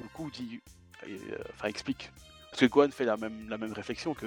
Goku 0.01 0.29
dit, 0.31 0.59
euh, 1.07 1.37
enfin 1.53 1.69
explique. 1.69 2.11
Parce 2.57 2.67
que 2.71 2.73
Gohan 2.73 2.89
fait 2.89 3.05
la 3.05 3.17
même, 3.17 3.47
la 3.49 3.59
même 3.59 3.71
réflexion 3.71 4.15
que, 4.15 4.25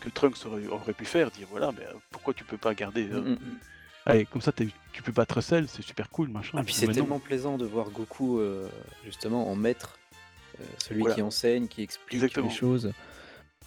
que 0.00 0.08
Trunks 0.08 0.46
aurait, 0.46 0.66
aurait 0.68 0.94
pu 0.94 1.04
faire, 1.04 1.30
dire 1.30 1.46
voilà, 1.50 1.70
mais 1.70 1.84
euh, 1.84 1.92
pourquoi 2.10 2.32
tu 2.32 2.44
peux 2.44 2.56
pas 2.56 2.72
garder. 2.74 3.06
euh, 3.12 3.20
mm, 3.20 3.32
mm. 3.32 3.58
Allez, 4.06 4.24
comme 4.24 4.40
ça 4.40 4.52
tu 4.52 5.02
peux 5.04 5.12
pas 5.12 5.26
te 5.26 5.34
recel, 5.34 5.68
c'est 5.68 5.82
super 5.82 6.08
cool, 6.08 6.28
machin. 6.30 6.56
Ah, 6.58 6.64
puis 6.64 6.72
c'est 6.72 6.88
tellement 6.88 7.18
plaisant 7.18 7.58
de 7.58 7.66
voir 7.66 7.90
Goku 7.90 8.38
euh, 8.40 8.68
justement 9.04 9.50
en 9.50 9.54
maître, 9.54 9.98
euh, 10.60 10.64
celui 10.78 11.00
Voilà. 11.00 11.14
qui 11.14 11.20
enseigne, 11.22 11.68
qui 11.68 11.82
explique 11.82 12.14
Exactement. 12.14 12.48
les 12.48 12.54
choses. 12.54 12.90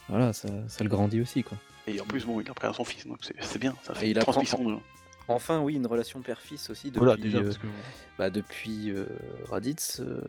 Voilà, 0.09 0.33
ça, 0.33 0.49
ça 0.67 0.83
le 0.83 0.89
grandit 0.89 1.21
aussi 1.21 1.43
quoi. 1.43 1.57
Et 1.87 2.01
en 2.01 2.05
plus, 2.05 2.25
bon, 2.25 2.41
il 2.41 2.49
apprend 2.49 2.69
à 2.69 2.73
son 2.73 2.83
fils, 2.85 3.05
donc 3.05 3.19
c'est 3.21 3.59
bien. 3.59 3.75
Ça 3.83 3.93
Et 3.93 3.95
fait 3.97 4.07
il 4.07 4.11
une 4.13 4.17
apprend- 4.17 4.31
transmission 4.33 4.63
de. 4.67 4.77
Enfin, 5.27 5.59
oui, 5.61 5.73
une 5.73 5.87
relation 5.87 6.21
père-fils 6.21 6.69
aussi 6.69 6.87
depuis, 6.91 6.99
Voilà, 6.99 7.17
déjà, 7.17 7.39
euh, 7.39 7.43
parce 7.45 7.57
que. 7.57 7.65
bah, 8.19 8.29
depuis 8.29 8.91
euh, 8.91 9.05
Raditz, 9.49 9.99
euh, 9.99 10.21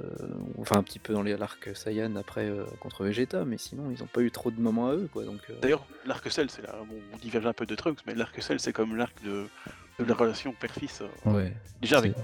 enfin 0.59 0.77
un 0.79 0.83
petit 0.83 0.99
peu 0.99 1.13
dans 1.13 1.23
les- 1.23 1.37
l'arc 1.37 1.69
Saiyan 1.77 2.17
après 2.17 2.47
euh, 2.49 2.65
contre 2.81 3.05
Vegeta, 3.05 3.45
mais 3.45 3.59
sinon 3.59 3.91
ils 3.91 3.99
n'ont 4.01 4.07
pas 4.07 4.23
eu 4.23 4.31
trop 4.31 4.51
de 4.51 4.59
moments 4.61 4.89
à 4.89 4.95
eux 4.95 5.09
quoi. 5.13 5.25
Donc, 5.25 5.41
euh, 5.51 5.55
D'ailleurs, 5.61 5.87
l'arc 6.07 6.31
Cell, 6.33 6.49
c'est 6.51 6.63
là, 6.63 6.75
bon, 6.89 6.97
on 7.13 7.17
diverge 7.19 7.45
un 7.47 7.53
peu 7.53 7.67
de 7.67 7.75
Trunks, 7.75 7.99
mais 8.07 8.15
l'arc 8.15 8.41
Cell, 8.43 8.59
c'est 8.59 8.73
comme 8.73 8.97
l'arc 8.97 9.15
de, 9.23 9.47
de 9.99 10.05
la 10.05 10.15
relation 10.15 10.55
père-fils. 10.59 11.03
euh, 11.03 11.31
ouais, 11.31 11.53
Déjà 11.83 11.99
avec 11.99 12.15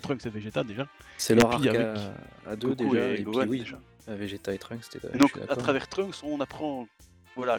Trunks 0.00 0.24
et 0.24 0.30
Vegeta, 0.30 0.62
déjà. 0.62 0.86
c'est 1.18 1.34
leur 1.34 1.50
Et 1.50 1.54
arc 1.54 1.60
puis 1.62 1.68
à, 1.70 1.72
avec 1.92 2.02
à 2.46 2.54
deux 2.56 2.68
Goku 2.74 2.90
déjà, 2.94 3.08
et 3.08 3.14
et, 3.14 3.22
Gohan, 3.24 3.40
puis 3.40 3.50
oui, 3.50 3.58
déjà. 3.60 3.78
Vegeta 4.06 4.54
et 4.54 4.58
Trunks, 4.58 4.84
c'était. 4.88 5.08
Et 5.14 5.18
donc, 5.18 5.32
à 5.48 5.56
travers 5.56 5.88
Trunks, 5.88 6.14
on 6.22 6.40
apprend, 6.40 6.86
voilà, 7.34 7.58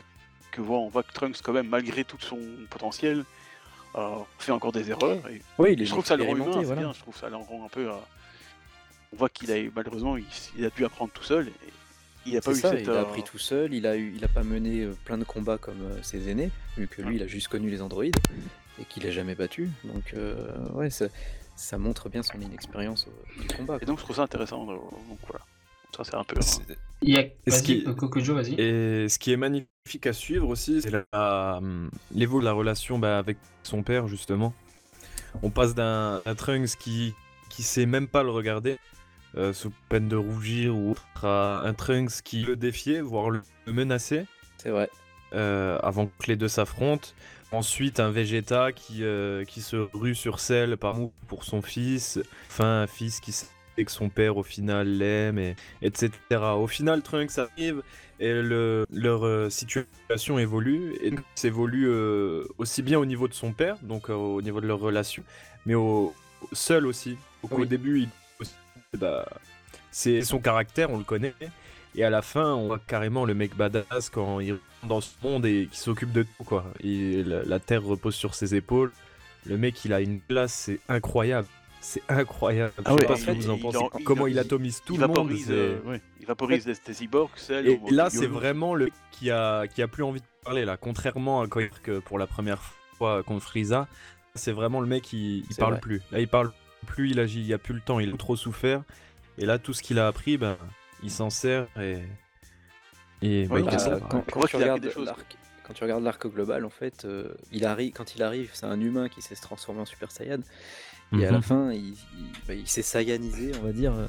que 0.51 0.61
voilà, 0.61 0.83
on 0.83 0.87
voit 0.89 1.03
que 1.03 1.11
Trunks, 1.11 1.41
quand 1.43 1.53
même, 1.53 1.67
malgré 1.67 2.03
tout 2.05 2.17
son 2.21 2.39
potentiel, 2.69 3.23
euh, 3.95 4.15
fait 4.39 4.51
encore 4.51 4.71
des 4.71 4.89
erreurs. 4.89 5.17
Et 5.29 5.41
Oui, 5.57 5.73
il 5.73 5.81
est 5.81 5.85
je 5.85 5.91
trouve 5.91 6.05
ça 6.05 6.15
le 6.15 6.23
rend 6.23 6.35
humain, 6.35 6.45
expérimenté, 6.45 6.59
c'est 6.61 6.65
voilà. 6.73 6.81
bien. 6.81 6.93
Je 6.93 6.99
trouve 6.99 7.17
ça 7.17 7.29
le 7.29 7.35
rend 7.35 7.65
un 7.65 7.69
peu. 7.69 7.89
euh, 7.89 7.93
On 9.13 9.17
voit 9.17 9.29
qu'il 9.29 9.51
a 9.51 9.55
malheureusement, 9.75 10.17
il, 10.17 10.25
il 10.57 10.65
a 10.65 10.69
dû 10.69 10.85
apprendre 10.85 11.11
tout 11.13 11.23
seul. 11.23 11.47
Et 11.47 11.51
il 12.25 12.37
a 12.37 12.41
pas 12.41 12.51
eu 12.51 12.55
ça, 12.55 12.69
cette. 12.71 12.81
il 12.81 12.89
a 12.89 12.93
euh, 12.93 13.01
appris 13.01 13.23
tout 13.23 13.39
seul, 13.39 13.73
il 13.73 13.85
a 13.87 13.95
eu, 13.97 14.13
il 14.15 14.23
a 14.23 14.27
pas 14.27 14.43
mené 14.43 14.87
plein 15.05 15.17
de 15.17 15.23
combats 15.23 15.57
comme 15.57 15.81
ses 16.03 16.29
aînés, 16.29 16.51
vu 16.77 16.87
que 16.87 17.01
lui 17.01 17.15
il 17.15 17.23
a 17.23 17.27
juste 17.27 17.47
connu 17.47 17.69
les 17.69 17.81
androïdes 17.81 18.15
et 18.79 18.85
qu'il 18.85 19.05
a 19.07 19.11
jamais 19.11 19.35
battu. 19.35 19.69
Donc 19.83 20.15
ouais, 20.73 20.89
ça, 20.89 21.05
ça 21.55 21.77
montre 21.77 22.09
bien 22.09 22.23
son 22.23 22.39
inexpérience 22.39 23.07
du 23.39 23.47
combat. 23.55 23.77
Et 23.81 23.85
donc, 23.85 23.97
je 23.99 24.03
trouve 24.03 24.15
ça 24.15 24.23
intéressant. 24.23 24.65
Donc 24.65 24.81
voilà. 25.27 25.43
Ça, 25.95 26.03
c'est 26.03 26.15
un 26.15 26.23
peu. 26.23 26.39
Il 27.01 27.09
y 27.09 27.17
a... 27.17 27.23
ce 27.47 27.49
Vas-y, 27.51 27.63
qui- 27.63 27.83
Kokojo, 27.83 28.35
vas-y. 28.35 28.53
Et 28.59 29.09
ce 29.09 29.17
qui 29.19 29.31
est 29.31 29.37
magnifique 29.37 30.05
à 30.05 30.13
suivre 30.13 30.47
aussi, 30.49 30.81
c'est 30.81 30.91
la- 30.91 31.59
de 32.39 32.45
la 32.45 32.53
relation 32.53 32.99
bah, 32.99 33.17
avec 33.17 33.37
son 33.63 33.83
père, 33.83 34.07
justement. 34.07 34.53
On 35.43 35.49
passe 35.49 35.75
d'un 35.75 36.21
Trunks 36.37 36.75
qui, 36.79 37.13
qui 37.49 37.63
sait 37.63 37.85
même 37.85 38.07
pas 38.07 38.23
le 38.23 38.29
regarder, 38.29 38.77
euh, 39.37 39.53
sous 39.53 39.71
peine 39.89 40.07
de 40.07 40.15
rougir 40.15 40.75
ou 40.75 40.91
autre, 40.91 41.05
à 41.25 41.61
un 41.65 41.73
Trunks 41.73 42.21
qui 42.23 42.41
le 42.43 42.55
défiait, 42.55 43.01
voire 43.01 43.29
le 43.29 43.41
menaçait, 43.67 44.25
C'est 44.57 44.69
vrai. 44.69 44.89
euh, 45.33 45.79
avant 45.81 46.07
que 46.07 46.27
les 46.27 46.35
deux 46.35 46.47
s'affrontent. 46.49 47.09
Ensuite, 47.51 47.99
un 47.99 48.11
Vegeta 48.11 48.71
qui, 48.71 49.03
euh, 49.03 49.43
qui 49.45 49.61
se 49.61 49.75
rue 49.93 50.15
sur 50.15 50.39
Cell 50.39 50.77
par 50.77 50.95
pour 51.27 51.43
son 51.43 51.61
fils. 51.61 52.19
Enfin, 52.49 52.83
un 52.83 52.87
fils 52.87 53.19
qui 53.19 53.33
sait 53.75 53.85
que 53.85 53.91
son 53.91 54.09
père, 54.09 54.37
au 54.37 54.43
final, 54.43 54.87
l'aime, 54.87 55.39
et, 55.39 55.55
etc. 55.81 56.11
Au 56.57 56.67
final, 56.67 57.01
Trunks 57.01 57.37
arrive 57.37 57.81
et 58.21 58.33
le, 58.33 58.85
leur 58.91 59.25
euh, 59.25 59.49
situation 59.49 60.37
évolue. 60.37 60.93
Et 61.03 61.11
ça 61.35 61.47
évolue 61.47 61.87
euh, 61.89 62.45
aussi 62.57 62.81
bien 62.83 62.99
au 62.99 63.05
niveau 63.05 63.27
de 63.27 63.33
son 63.33 63.51
père, 63.51 63.77
donc 63.81 64.09
euh, 64.09 64.13
au 64.13 64.41
niveau 64.41 64.61
de 64.61 64.67
leur 64.67 64.79
relation, 64.79 65.23
mais 65.65 65.73
au, 65.73 66.13
seul 66.53 66.85
aussi. 66.85 67.17
Donc, 67.41 67.51
Oui. 67.53 67.63
Au 67.63 67.65
début, 67.65 68.01
il, 68.01 68.09
bah, 68.97 69.27
c'est 69.89 70.21
son 70.21 70.39
caractère, 70.39 70.91
on 70.91 70.97
le 70.97 71.03
connaît. 71.03 71.33
Et 71.95 72.05
à 72.05 72.09
la 72.09 72.21
fin, 72.21 72.53
on 72.53 72.67
voit 72.67 72.79
carrément 72.79 73.25
le 73.25 73.33
mec 73.33 73.57
badass 73.57 74.09
quand 74.09 74.39
il 74.39 74.53
rentre 74.53 74.63
dans 74.87 75.01
ce 75.01 75.15
monde 75.23 75.45
et 75.45 75.67
qui 75.69 75.77
s'occupe 75.77 76.13
de 76.13 76.23
tout, 76.23 76.43
quoi. 76.45 76.65
Et 76.81 77.23
la, 77.23 77.43
la 77.43 77.59
terre 77.59 77.83
repose 77.83 78.15
sur 78.15 78.33
ses 78.35 78.55
épaules. 78.55 78.91
Le 79.45 79.57
mec, 79.57 79.83
il 79.83 79.91
a 79.93 79.99
une 79.99 80.19
place, 80.21 80.53
c'est 80.53 80.79
incroyable. 80.87 81.47
C'est 81.83 82.03
incroyable. 82.09 82.73
Ah 82.77 82.81
Je 82.85 82.89
sais 82.93 82.99
ouais, 83.01 83.05
pas 83.07 83.15
ce 83.17 83.25
que 83.25 83.31
vous 83.31 83.49
en 83.49 83.57
pensez. 83.57 83.79
il- 83.99 84.03
Comment 84.03 84.27
il- 84.27 84.33
il 84.33 84.39
atomise 84.39 84.81
tout 84.85 84.93
il 84.93 84.99
le 85.01 85.07
monde. 85.07 85.15
vaporise, 85.17 85.47
euh, 85.49 85.79
ouais, 85.81 86.01
il 86.19 86.25
vaporise 86.27 86.71
cyborgs, 86.91 87.31
Cell. 87.35 87.67
Et, 87.67 87.79
là, 87.89 88.09
c'est 88.11 88.27
vraiment 88.27 88.75
le 88.75 88.85
mec 88.85 88.93
qui 89.11 89.31
a, 89.31 89.67
qui 89.67 89.81
a 89.81 89.87
plus 89.87 90.03
envie 90.03 90.21
de 90.21 90.25
parler, 90.43 90.63
là. 90.63 90.77
Contrairement 90.77 91.41
à 91.41 91.47
quand 91.47 91.59
il- 91.59 91.69
que 91.69 91.99
pour 91.99 92.19
la 92.19 92.27
première 92.27 92.61
fois 92.97 93.23
contre 93.23 93.43
Frieza, 93.43 93.87
c'est 94.35 94.51
vraiment 94.51 94.79
le 94.79 94.85
mec 94.87 95.01
qui 95.03 95.43
il 95.49 95.55
parle 95.55 95.73
vrai. 95.73 95.81
plus. 95.81 96.01
Là, 96.11 96.19
il 96.19 96.27
parle 96.27 96.51
plus, 96.85 97.09
il 97.11 97.19
agit, 97.19 97.41
il 97.43 97.53
a 97.53 97.57
plus 97.57 97.73
le 97.73 97.81
temps, 97.81 97.99
il 97.99 98.13
a 98.13 98.17
trop 98.17 98.35
souffert. 98.35 98.83
Et 99.39 99.45
là, 99.47 99.57
tout 99.57 99.73
ce 99.73 99.81
qu'il 99.81 99.97
a 99.97 100.07
appris, 100.07 100.37
ben, 100.37 100.57
il 101.03 101.09
s'en 101.11 101.29
sert 101.31 101.67
et. 101.79 101.97
Et 103.23 103.45
bah, 103.47 103.55
Ouais, 103.55 103.63
bah, 103.63 103.71
Bah, 103.75 103.99
quand, 104.09 104.21
quand 104.31 104.45
tu 104.47 104.55
regardes 104.57 104.83
l'arc, 105.05 105.37
quand 105.63 105.73
tu 105.73 105.83
regardes 105.83 106.03
l'arc 106.03 106.27
global, 106.27 106.65
en 106.65 106.69
fait, 106.69 107.05
euh, 107.05 107.33
il 107.51 107.65
arrive, 107.65 107.93
quand 107.93 108.15
il 108.15 108.23
arrive, 108.23 108.49
c'est 108.53 108.65
un 108.65 108.79
humain 108.79 109.09
qui 109.09 109.21
sait 109.21 109.35
se 109.35 109.41
transformer 109.41 109.81
en 109.81 109.85
Super 109.85 110.11
Saiyan. 110.11 110.39
Et 111.17 111.25
à 111.25 111.31
la 111.31 111.37
Mhm. 111.37 111.43
fin, 111.43 111.71
il, 111.73 111.89
il- 111.89 111.95
bah, 112.47 112.53
il 112.53 112.67
s'est 112.67 112.81
Saiyanisé, 112.81 113.51
on 113.61 113.65
va 113.65 113.71
dire, 113.73 113.93
euh, 113.93 114.07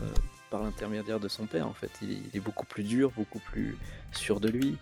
par 0.50 0.62
l'intermédiaire 0.62 1.18
de 1.20 1.28
son 1.28 1.46
père. 1.46 1.66
En 1.66 1.72
fait, 1.72 1.90
il 2.02 2.12
est, 2.12 2.18
il 2.32 2.36
est 2.36 2.40
beaucoup 2.40 2.66
plus 2.66 2.84
dur, 2.84 3.10
beaucoup 3.16 3.40
plus 3.40 3.76
sûr 4.12 4.38
de 4.40 4.48
lui. 4.48 4.76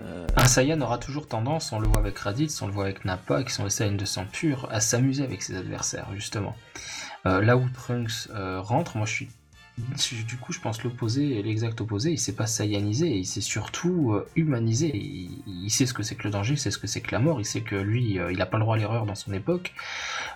Euh, 0.00 0.26
Un 0.36 0.46
Saiyan 0.46 0.80
aura 0.82 0.98
toujours 0.98 1.26
tendance, 1.26 1.72
on 1.72 1.78
le 1.78 1.88
voit 1.88 1.98
avec 1.98 2.18
Raditz, 2.18 2.60
on 2.60 2.66
le 2.66 2.72
voit 2.72 2.84
avec 2.84 3.04
Nappa, 3.04 3.42
qui 3.44 3.52
sont 3.52 3.64
des 3.64 3.70
Saiyans 3.70 3.94
de 3.96 4.04
sang 4.04 4.26
pur, 4.30 4.68
à 4.70 4.80
s'amuser 4.80 5.24
avec 5.24 5.42
ses 5.42 5.56
adversaires, 5.56 6.08
justement. 6.14 6.54
Euh, 7.24 7.40
là 7.40 7.56
où 7.56 7.66
Trunks 7.70 8.28
rentre, 8.34 8.96
moi 8.96 9.06
je 9.06 9.12
suis. 9.12 9.28
Du 9.78 10.38
coup, 10.38 10.54
je 10.54 10.60
pense 10.60 10.82
l'opposé, 10.82 11.42
l'exact 11.42 11.78
opposé. 11.82 12.10
Il 12.10 12.18
s'est 12.18 12.34
pas 12.34 12.46
Saiyanisé, 12.46 13.08
il 13.08 13.26
s'est 13.26 13.42
surtout 13.42 14.12
euh, 14.14 14.26
humanisé. 14.34 14.90
Il, 14.96 15.42
il 15.64 15.70
sait 15.70 15.84
ce 15.84 15.92
que 15.92 16.02
c'est 16.02 16.14
que 16.14 16.24
le 16.24 16.30
danger, 16.30 16.54
il 16.54 16.58
sait 16.58 16.70
ce 16.70 16.78
que 16.78 16.86
c'est 16.86 17.02
que 17.02 17.12
la 17.12 17.18
mort, 17.18 17.40
il 17.40 17.44
sait 17.44 17.60
que 17.60 17.76
lui, 17.76 18.18
euh, 18.18 18.32
il 18.32 18.40
a 18.40 18.46
pas 18.46 18.56
le 18.56 18.62
droit 18.62 18.76
à 18.76 18.78
l'erreur 18.78 19.04
dans 19.04 19.14
son 19.14 19.34
époque. 19.34 19.74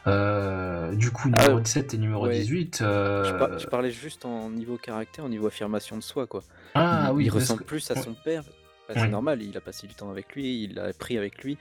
Euh, 0.06 0.94
du 0.94 1.10
coup, 1.10 1.30
Ah, 1.32 1.40
numéro 1.42 1.60
17 1.60 1.94
et 1.94 1.98
numéro 1.98 2.26
ouais. 2.26 2.38
18. 2.38 2.80
euh, 2.82 3.24
je, 3.24 3.32
par- 3.38 3.58
je 3.58 3.66
parlais 3.66 3.90
juste 3.90 4.26
en 4.26 4.50
niveau 4.50 4.76
caractère, 4.76 5.24
en 5.24 5.30
niveau 5.30 5.46
affirmation 5.46 5.96
de 5.96 6.02
soi, 6.02 6.26
quoi. 6.26 6.42
Ah 6.74 7.06
il, 7.08 7.14
oui, 7.14 7.24
il 7.24 7.30
ressemble 7.30 7.60
que- 7.60 7.64
plus 7.64 7.90
à 7.90 7.96
son 7.96 8.12
père. 8.12 8.42
Bah. 8.88 8.94
C'est 8.96 9.08
normal, 9.08 9.40
il 9.42 9.56
a 9.56 9.60
passé 9.60 9.86
du 9.86 9.94
temps 9.94 10.10
avec 10.10 10.34
lui, 10.34 10.64
il 10.64 10.78
a 10.78 10.84
appris 10.84 11.16
avec 11.16 11.42
lui. 11.44 11.56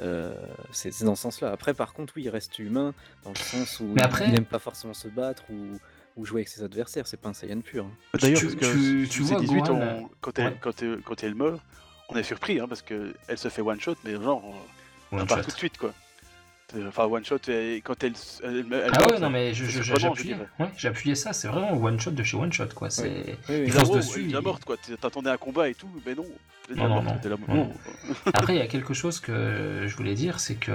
Euh, 0.00 0.34
c'est 0.72 1.04
dans 1.04 1.14
ce 1.14 1.22
sens-là. 1.22 1.52
Après, 1.52 1.74
par 1.74 1.92
contre, 1.92 2.14
oui, 2.16 2.22
il 2.24 2.30
reste 2.30 2.58
humain 2.58 2.94
dans 3.22 3.30
le 3.30 3.36
sens 3.36 3.78
où 3.78 3.94
après- 4.00 4.24
il 4.26 4.32
n'aime 4.32 4.44
pas 4.46 4.58
forcément 4.58 4.94
se 4.94 5.06
battre 5.06 5.44
ou, 5.50 5.78
ou 6.16 6.24
jouer 6.26 6.40
avec 6.40 6.48
ses 6.48 6.62
adversaires. 6.62 7.06
C'est 7.06 7.20
pas 7.20 7.28
un 7.30 7.34
Saiyan 7.34 7.60
pur. 7.60 7.84
hein. 7.86 8.18
D'ailleurs, 8.20 8.40
Tu- 8.40 9.22
vois, 9.22 9.40
18, 9.40 9.60
Gohan, 9.64 9.74
on- 9.80 10.10
quand, 10.20 10.38
elle, 10.38 10.46
ouais. 10.48 10.56
quand, 10.60 10.82
elle, 10.82 11.00
quand 11.04 11.22
elle 11.24 11.34
meurt, 11.34 11.60
on 12.08 12.16
est 12.16 12.22
surpris, 12.22 12.60
hein, 12.60 12.66
parce 12.68 12.82
qu'elle 12.82 13.14
se 13.36 13.48
fait 13.48 13.62
one 13.62 13.80
shot, 13.80 13.96
mais 14.04 14.12
genre, 14.12 14.42
on 15.12 15.18
One 15.18 15.26
part 15.26 15.38
shot. 15.38 15.44
tout 15.44 15.50
de 15.50 15.56
suite, 15.56 15.78
quoi. 15.78 15.92
Euh, 16.74 16.88
Enfin, 16.88 17.04
one 17.04 17.22
shot, 17.24 17.36
et 17.48 17.82
quand 17.84 18.02
elle, 18.02 18.14
elle, 18.44 18.64
elle 18.72 18.90
Ah 18.94 18.98
meurt, 18.98 19.10
ouais, 19.12 19.18
non, 19.20 19.28
mais 19.28 19.52
j'appuyais 19.52 20.34
ouais, 20.58 20.70
j'appuyais 20.76 21.14
ça, 21.14 21.34
c'est 21.34 21.48
vraiment 21.48 21.72
one 21.72 22.00
shot 22.00 22.12
de 22.12 22.22
chez 22.22 22.36
one 22.38 22.50
shot, 22.52 22.68
quoi. 22.74 22.88
C'est. 22.88 23.08
Oui, 23.10 23.34
oui. 23.50 23.64
Il 23.66 23.74
oh, 23.90 23.96
dessus, 23.96 24.20
elle 24.20 24.34
est 24.34 24.38
il- 24.38 24.40
morte, 24.40 24.64
quoi. 24.64 24.76
T'attendais 25.00 25.28
un 25.30 25.36
combat 25.36 25.68
et 25.68 25.74
tout, 25.74 25.88
mais 26.06 26.14
non. 26.14 26.24
Non, 26.74 26.88
non, 26.88 27.02
morte, 27.02 27.26
non. 27.26 27.38
Non. 27.48 27.54
non. 27.54 27.72
Après, 28.32 28.54
il 28.54 28.58
y 28.58 28.62
a 28.62 28.68
quelque 28.68 28.94
chose 28.94 29.20
que 29.20 29.84
je 29.86 29.96
voulais 29.96 30.14
dire, 30.14 30.40
c'est 30.40 30.54
que 30.54 30.72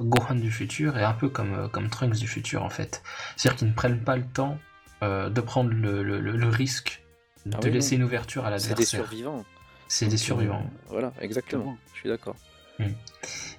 Gohan 0.00 0.36
du 0.36 0.50
futur 0.50 0.96
est 0.96 1.02
un 1.04 1.12
peu 1.12 1.28
comme, 1.28 1.68
comme 1.70 1.90
Trunks 1.90 2.16
du 2.16 2.28
futur, 2.28 2.62
en 2.62 2.70
fait. 2.70 3.02
C'est-à-dire 3.36 3.58
qu'ils 3.58 3.68
ne 3.68 3.74
prennent 3.74 4.00
pas 4.02 4.16
le 4.16 4.24
temps 4.24 4.56
euh, 5.02 5.28
de 5.30 5.40
prendre 5.40 5.70
le, 5.72 6.02
le- 6.02 6.20
le- 6.20 6.36
le 6.36 6.48
risque 6.48 7.02
de 7.46 7.54
Ah 7.56 7.60
oui, 7.62 7.70
laisser 7.70 7.96
non. 7.96 8.02
une 8.02 8.06
ouverture 8.06 8.44
à 8.46 8.58
C'est 8.58 8.64
des 8.64 8.70
l'adversaire. 8.70 9.00
survivants. 9.00 9.44
C'est 9.88 10.06
des 10.06 10.14
euh, 10.14 10.18
survivants. 10.18 10.68
voilà, 10.88 11.12
exactement. 11.20 11.76
Je 11.94 12.00
suis 12.00 12.08
d'accord. 12.08 12.36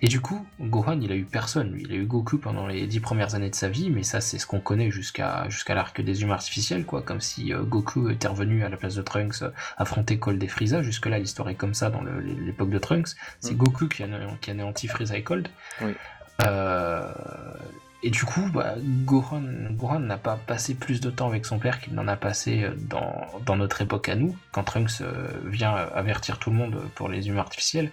Et 0.03 0.07
du 0.07 0.21
coup, 0.21 0.45
Gohan, 0.61 1.01
il 1.01 1.11
a 1.11 1.15
eu 1.15 1.23
personne. 1.25 1.71
Lui. 1.71 1.81
Il 1.89 1.91
a 1.91 1.95
eu 1.95 2.05
Goku 2.05 2.37
pendant 2.37 2.67
les 2.67 2.85
dix 2.85 2.99
premières 2.99 3.33
années 3.33 3.49
de 3.49 3.55
sa 3.55 3.67
vie, 3.67 3.89
mais 3.89 4.03
ça, 4.03 4.21
c'est 4.21 4.37
ce 4.37 4.45
qu'on 4.45 4.59
connaît 4.59 4.91
jusqu'à 4.91 5.49
jusqu'à 5.49 5.73
l'arc 5.73 5.99
des 6.01 6.21
humains 6.21 6.35
artificiels, 6.35 6.85
quoi. 6.85 7.01
Comme 7.01 7.19
si 7.19 7.51
euh, 7.51 7.63
Goku 7.63 8.09
était 8.11 8.27
revenu 8.27 8.63
à 8.63 8.69
la 8.69 8.77
place 8.77 8.93
de 8.93 9.01
Trunks 9.01 9.41
euh, 9.41 9.49
affronter 9.77 10.19
Cold 10.19 10.43
et 10.43 10.47
Frieza. 10.47 10.83
Jusque-là, 10.83 11.17
l'histoire 11.17 11.49
est 11.49 11.55
comme 11.55 11.73
ça 11.73 11.89
dans 11.89 12.03
l'époque 12.03 12.69
de 12.69 12.77
Trunks. 12.77 13.09
C'est 13.39 13.53
Mm. 13.55 13.57
Goku 13.57 13.87
qui 13.87 14.03
a, 14.03 14.07
qui 14.75 14.87
Frieza 14.87 15.17
et 15.17 15.23
Cold. 15.23 15.47
Oui. 15.81 15.93
Euh, 16.45 17.11
et 18.03 18.09
du 18.09 18.25
coup, 18.25 18.41
bah, 18.53 18.75
Gohan, 19.05 19.43
Gohan 19.71 19.99
n'a 19.99 20.17
pas 20.17 20.35
passé 20.35 20.75
plus 20.75 21.01
de 21.01 21.09
temps 21.09 21.27
avec 21.27 21.45
son 21.45 21.59
père 21.59 21.79
qu'il 21.79 21.93
n'en 21.93 22.07
a 22.07 22.15
passé 22.15 22.63
euh, 22.63 22.73
dans, 22.77 23.25
dans 23.45 23.55
notre 23.55 23.81
époque 23.81 24.09
à 24.09 24.15
nous, 24.15 24.35
quand 24.51 24.63
Trunks 24.63 25.01
euh, 25.01 25.27
vient 25.45 25.73
avertir 25.73 26.37
tout 26.39 26.49
le 26.51 26.55
monde 26.57 26.79
pour 26.95 27.09
les 27.09 27.27
humains 27.27 27.41
artificiels. 27.41 27.91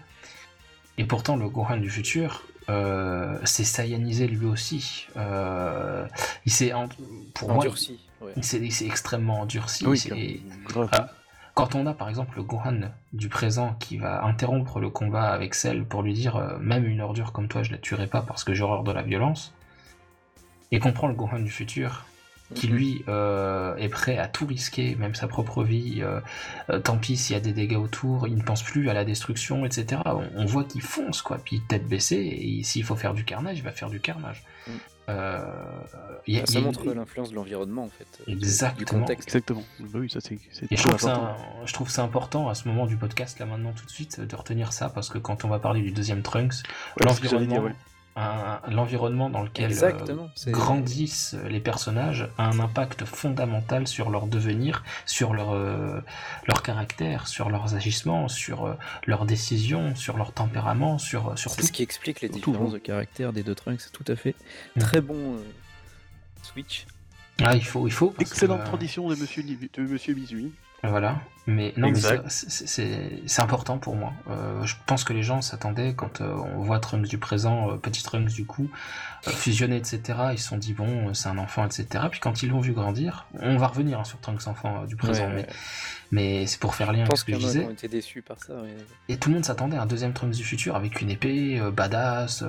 Et 0.98 1.05
pourtant, 1.05 1.36
le 1.36 1.48
Gohan 1.48 1.78
du 1.78 1.90
futur 1.90 2.42
euh, 2.68 3.38
s'est 3.44 3.64
saiyanisé 3.64 4.26
lui 4.26 4.46
aussi. 4.46 5.07
Euh, 5.16 6.07
il 6.46 6.52
s'est, 6.52 6.72
pour 7.34 7.48
moi, 7.48 7.59
Endurci. 7.59 8.00
ouais. 8.20 8.32
il 8.36 8.44
s'est, 8.44 8.59
il 8.59 8.72
s'est 8.72 8.86
extrêmement 8.86 9.40
endurci. 9.40 9.86
Oui. 9.86 10.42
Ah, 10.92 11.11
quand 11.55 11.74
on 11.74 11.86
a 11.86 11.94
par 11.94 12.09
exemple 12.09 12.36
le 12.36 12.42
Gohan 12.42 12.80
du 13.12 13.28
présent 13.28 13.74
qui 13.78 13.98
va 13.98 14.24
interrompre 14.24 14.80
le 14.80 14.90
combat 14.90 15.28
avec 15.28 15.55
Cell 15.55 15.84
pour 15.84 16.02
lui 16.02 16.14
dire 16.14 16.36
euh, 16.36 16.59
même 16.59 16.84
une 16.86 17.00
ordure 17.00 17.32
comme 17.32 17.48
toi 17.48 17.62
je 17.62 17.70
la 17.70 17.78
tuerai 17.78 18.07
pas 18.07 18.22
parce 18.22 18.44
que 18.44 18.55
j'ai 18.55 18.62
horreur 18.62 18.82
de 18.82 18.92
la 18.92 19.02
violence, 19.02 19.55
et 20.72 20.78
qu'on 20.78 20.92
prend 20.92 21.08
le 21.08 21.14
Gohan 21.14 21.38
du 21.40 21.50
futur 21.50 22.04
qui 22.54 22.68
Mhm. 22.68 22.74
lui 22.74 23.04
euh, 23.08 23.74
est 23.76 23.88
prêt 23.88 24.18
à 24.18 24.28
tout 24.28 24.46
risquer, 24.46 24.94
même 24.96 25.14
sa 25.14 25.26
propre 25.26 25.64
vie, 25.64 26.02
euh, 26.02 26.20
euh, 26.70 26.78
tant 26.78 26.98
pis 26.98 27.16
s'il 27.16 27.34
y 27.34 27.36
a 27.36 27.40
des 27.40 27.54
dégâts 27.54 27.76
autour, 27.78 28.28
il 28.28 28.36
ne 28.36 28.42
pense 28.42 28.62
plus 28.62 28.90
à 28.90 28.92
la 28.92 29.04
destruction, 29.04 29.64
etc. 29.64 30.02
On, 30.04 30.22
on 30.36 30.44
voit 30.44 30.64
qu'il 30.64 30.82
fonce, 30.82 31.22
quoi, 31.22 31.38
puis 31.42 31.62
tête 31.68 31.88
baissée, 31.88 32.16
et 32.18 32.62
s'il 32.62 32.84
faut 32.84 32.96
faire 32.96 33.14
du 33.14 33.24
carnage, 33.24 33.58
il 33.58 33.64
va 33.64 33.72
faire 33.72 33.88
du 33.88 33.98
carnage. 33.98 34.44
Mm. 34.66 34.70
Euh, 35.08 35.40
il 36.26 36.34
y 36.34 36.38
a- 36.38 36.42
Ah, 36.42 36.44
y 36.48 36.52
ça 36.52 36.58
a- 36.58 36.62
montre 36.62 36.92
l'influence 36.92 37.30
de 37.30 37.34
l'environnement 37.34 37.84
en 37.84 37.88
fait. 37.88 38.06
du- 38.26 38.32
Exactement. 38.34 39.00
contexte. 39.00 39.28
Exactement. 39.28 39.62
Bah 39.80 39.98
oui, 40.00 40.10
ça 40.10 40.20
c'est 40.20 40.38
c'est 40.52 40.70
Et 40.70 40.76
je 40.76 40.82
trouve, 40.82 40.98
ça, 41.00 41.12
important. 41.14 41.66
je 41.66 41.72
trouve 41.72 41.90
ça 41.90 42.02
important 42.02 42.48
à 42.50 42.54
ce 42.54 42.68
moment 42.68 42.86
du 42.86 42.96
podcast, 42.96 43.38
là 43.38 43.46
maintenant 43.46 43.72
tout 43.72 43.84
de 43.86 43.90
suite, 43.90 44.20
de 44.20 44.36
retenir 44.36 44.72
ça, 44.72 44.88
parce 44.90 45.08
que 45.08 45.18
quand 45.18 45.44
on 45.44 45.48
va 45.48 45.58
parler 45.58 45.80
du 45.82 45.92
deuxième 45.92 46.22
Trunks, 46.22 46.54
Ouais, 47.00 47.06
l'environnement 47.06 47.68
l'environnement 48.16 49.28
dans 49.28 49.42
lequel 49.42 49.72
euh, 49.82 49.92
grandissent 50.48 51.36
les 51.48 51.60
personnages 51.60 52.28
a 52.38 52.48
un 52.48 52.60
impact 52.60 53.04
fondamental 53.04 53.88
sur 53.88 54.10
leur 54.10 54.26
devenir, 54.26 54.84
sur 55.04 55.34
leur, 55.34 55.52
euh, 55.52 56.00
leur 56.46 56.62
caractère, 56.62 57.26
sur 57.26 57.50
leurs 57.50 57.74
agissements, 57.74 58.28
sur 58.28 58.66
euh, 58.66 58.74
leurs 59.06 59.26
décisions, 59.26 59.96
sur 59.96 60.16
leur 60.16 60.32
tempérament, 60.32 60.98
sur, 60.98 61.34
tout. 61.34 61.62
ce 61.62 61.72
qui 61.72 61.82
explique 61.82 62.20
les 62.20 62.28
Tout, 62.28 62.52
différences 62.52 62.72
de 62.72 62.78
caractère 62.78 63.32
des 63.32 63.42
deux 63.42 63.54
Trunks, 63.54 63.90
tout 63.92 64.04
à 64.06 64.16
fait. 64.16 64.34
Mm. 64.76 64.80
Très 64.80 65.00
bon 65.00 65.36
euh, 65.36 65.42
switch. 66.42 66.86
Ah, 67.42 67.56
il 67.56 67.64
faut, 67.64 67.86
il 67.88 67.92
faut. 67.92 68.10
que, 68.10 68.22
Excellente 68.22 68.60
euh, 68.60 68.64
tradition 68.64 69.08
de 69.08 69.16
Monsieur, 69.16 69.42
de 69.42 69.82
Monsieur 69.82 70.14
Bizui. 70.14 70.52
Voilà, 70.82 71.20
mais 71.47 71.74
non, 71.76 71.92
c'est- 71.95 73.40
important 73.40 73.78
pour 73.78 73.97
moi. 73.97 74.12
Euh, 74.30 74.64
je 74.64 74.74
pense 74.86 75.05
que 75.05 75.12
les 75.12 75.22
gens 75.22 75.42
s'attendaient 75.42 75.95
quand 75.95 76.20
euh, 76.20 76.34
on 76.57 76.61
voit 76.62 76.78
Trunks 76.80 77.07
du 77.09 77.18
présent, 77.18 77.70
euh, 77.70 77.76
petit 77.76 78.03
Trunks 78.03 78.32
du 78.32 78.47
coup, 78.47 78.70
fusionner, 79.22 79.76
etc. 79.76 80.01
Ils 80.32 80.38
se 80.38 80.49
sont 80.49 80.57
dit 80.59 80.72
bon, 80.74 81.12
c'est 81.14 81.28
un 81.28 81.38
enfant, 81.38 81.64
etc. 81.66 81.86
Puis 82.11 82.20
quand 82.20 82.42
ils 82.42 82.49
l'ont 82.51 82.61
vu 82.61 82.72
grandir, 82.72 83.26
on 83.40 83.57
va 83.57 83.66
revenir 83.66 84.01
hein, 84.01 84.05
sur 84.05 84.18
Trunks 84.20 84.47
enfant 84.47 84.84
du 84.84 84.97
présent, 84.97 85.24
Ouais, 85.26 85.30
mais, 85.34 85.40
ouais. 85.42 85.47
mais 86.12 86.47
c'est 86.47 86.61
pour 86.61 86.74
faire 86.74 86.92
lien 86.92 87.05
avec 87.05 87.16
ce 87.16 87.24
que 87.24 87.32
je 87.32 87.38
disais. 87.38 87.61
qui 87.61 87.66
ont 87.66 87.70
été 87.70 87.88
déçus 87.88 88.22
par 88.22 88.38
ça. 88.42 88.55
ouais. 88.55 88.76
Et 89.09 89.16
tout 89.16 89.28
le 89.30 89.34
monde 89.34 89.45
s'attendait 89.45 89.76
à 89.76 89.82
un 89.82 89.86
deuxième 89.86 90.12
Trunks 90.12 90.34
du 90.34 90.45
futur 90.45 90.76
avec 90.76 91.01
une 91.01 91.11
épée, 91.11 91.61
badass, 91.72 92.45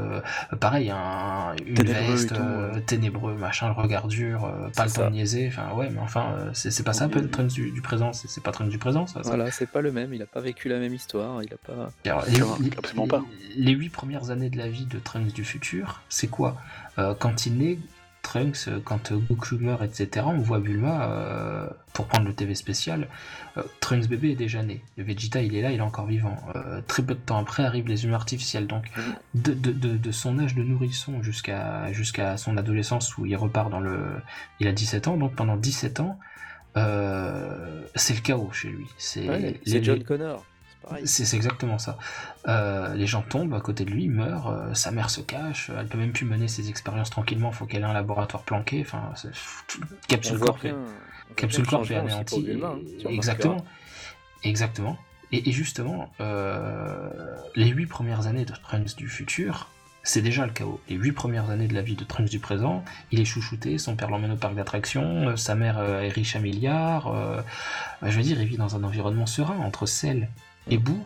pareil, 0.59 0.89
un, 0.91 1.53
une 1.65 1.73
Ténébreux 1.75 2.11
veste, 2.13 2.33
tout, 2.33 2.79
ténébreux, 2.85 3.35
machin, 3.35 3.67
le 3.67 3.73
regard 3.73 4.07
dur, 4.07 4.51
pas 4.75 4.85
le 4.85 4.91
temps 4.91 5.05
de 5.05 5.11
niaiser. 5.15 5.47
Enfin 5.47 5.73
ouais, 5.73 5.89
mais 5.89 5.99
enfin, 5.99 6.35
c'est 6.53 6.83
pas 6.83 6.93
ça 6.93 7.05
un 7.05 7.09
peu 7.09 7.19
le 7.21 7.29
Trunks 7.29 7.51
du, 7.53 7.71
du 7.71 7.81
présent, 7.81 8.13
c'est 8.13 8.29
c'est 8.29 8.43
pas 8.43 8.51
Trunks 8.51 8.69
du 8.69 8.77
présent, 8.77 8.84
ça. 8.93 9.05
ça. 9.07 9.21
Voilà, 9.23 9.51
c'est 9.51 9.69
pas 9.69 9.81
le 9.81 9.91
même. 9.91 10.13
Il 10.13 10.21
a 10.21 10.25
pas 10.25 10.41
vécu 10.41 10.69
la 10.69 10.79
même 10.79 10.93
histoire. 10.93 11.41
Il 11.43 11.53
a 11.53 11.57
pas. 11.57 11.91
Alors, 12.05 12.25
Non, 12.39 12.57
absolument 12.77 13.07
pas. 13.07 13.23
Les 13.55 13.71
huit 13.73 13.89
premières 13.89 14.29
années 14.31 14.49
de 14.49 14.57
la 14.57 14.67
vie 14.69 14.85
de 14.85 14.99
Trunks 14.99 15.33
du 15.33 15.43
futur, 15.43 16.01
c'est 16.09 16.27
quoi? 16.27 16.57
Euh, 16.99 17.13
Quand 17.17 17.45
il 17.45 17.57
naît, 17.57 17.79
Trunks, 18.21 18.67
euh, 18.69 18.79
quand 18.83 19.11
euh, 19.11 19.17
Goku 19.17 19.57
meurt, 19.59 19.83
etc., 19.83 20.25
on 20.27 20.39
voit 20.39 20.59
Bulma, 20.59 21.11
euh, 21.11 21.67
pour 21.93 22.07
prendre 22.07 22.25
le 22.25 22.33
TV 22.33 22.55
spécial, 22.55 23.07
euh, 23.57 23.61
Trunks 23.81 24.07
bébé 24.07 24.31
est 24.31 24.35
déjà 24.35 24.63
né. 24.63 24.81
Le 24.97 25.03
Vegeta, 25.03 25.43
il 25.43 25.55
est 25.55 25.61
là, 25.61 25.69
il 25.71 25.77
est 25.77 25.81
encore 25.81 26.07
vivant. 26.07 26.35
Euh, 26.55 26.81
très 26.87 27.03
peu 27.03 27.13
de 27.13 27.19
temps 27.19 27.37
après 27.37 27.63
arrivent 27.63 27.87
les 27.87 28.03
humains 28.03 28.15
artificiels. 28.15 28.65
Donc, 28.65 28.85
de, 29.35 29.53
de- 29.53 29.71
de- 29.71 29.95
de 29.97 30.11
son 30.11 30.39
âge 30.39 30.55
de 30.55 30.63
nourrisson 30.63 31.21
jusqu'à 31.21 31.93
jusqu'à 31.93 32.35
son 32.37 32.57
adolescence 32.57 33.15
où 33.19 33.27
il 33.27 33.35
repart 33.35 33.69
dans 33.69 33.79
le... 33.79 33.99
Il 34.59 34.67
a 34.67 34.71
17 34.71 35.07
ans, 35.07 35.17
donc 35.17 35.35
pendant 35.35 35.55
17 35.55 35.99
ans, 35.99 36.17
euh, 36.77 37.81
c'est 37.95 38.13
le 38.15 38.21
chaos 38.21 38.51
chez 38.51 38.69
lui. 38.69 38.87
C'est 38.97 39.27
Ouais, 39.29 39.59
John 39.83 40.03
Connor. 40.03 40.45
C'est 41.05 41.33
exactement 41.35 41.79
ça. 41.79 41.97
Euh, 42.47 42.93
les 42.93 43.07
gens 43.07 43.23
tombent 43.23 43.55
à 43.55 43.59
côté 43.59 43.85
de 43.85 43.89
lui, 43.91 44.07
meurent, 44.07 44.49
euh, 44.49 44.73
sa 44.75 44.91
mère 44.91 45.09
se 45.09 45.19
cache, 45.21 45.71
elle 45.75 45.87
peut 45.87 45.97
même 45.97 46.11
plus 46.11 46.25
mener 46.25 46.47
ses 46.47 46.69
expériences 46.69 47.09
tranquillement, 47.09 47.51
faut 47.51 47.65
qu'elle 47.65 47.81
ait 47.81 47.85
un 47.85 47.93
laboratoire 47.93 48.43
planqué, 48.43 48.81
enfin, 48.85 49.11
Capsule 50.07 50.37
Corp 50.37 50.63
est- 50.63 50.75
Capsule 51.35 51.65
Corp 51.65 51.89
est 51.89 51.95
anéanti. 51.95 52.47
Exactement. 53.09 53.65
Exactement. 54.43 54.97
Et, 55.31 55.49
et 55.49 55.51
justement, 55.51 56.11
les 56.19 57.67
huit 57.69 57.87
premières 57.87 58.27
années 58.27 58.45
de 58.45 58.53
Trunks 58.53 58.95
du 58.95 59.07
futur, 59.07 59.69
c'est 60.05 60.21
déjà 60.21 60.45
le 60.45 60.53
chaos. 60.53 60.79
Les 60.87 60.95
huit 60.95 61.11
premières 61.11 61.49
années 61.49 61.67
de 61.67 61.73
la 61.73 61.81
vie 61.81 61.95
de 61.95 62.03
Trunks 62.05 62.29
du 62.29 62.39
présent, 62.39 62.85
il 63.11 63.19
est 63.19 63.25
chouchouté, 63.25 63.77
son 63.77 63.95
père 63.97 64.09
l'emmène 64.09 64.31
au 64.31 64.37
parc 64.37 64.55
d'attractions, 64.55 65.29
euh, 65.29 65.35
sa 65.35 65.55
mère 65.55 65.77
euh, 65.79 66.01
est 66.01 66.09
riche 66.09 66.35
à 66.37 66.39
milliards, 66.39 67.07
euh, 67.07 67.41
euh, 68.03 68.09
je 68.09 68.15
veux 68.15 68.23
dire, 68.23 68.39
il 68.41 68.47
vit 68.47 68.57
dans 68.57 68.77
un 68.77 68.83
environnement 68.85 69.25
serein, 69.25 69.57
entre 69.57 69.85
Cell 69.85 70.29
et 70.69 70.77
Boo. 70.77 70.97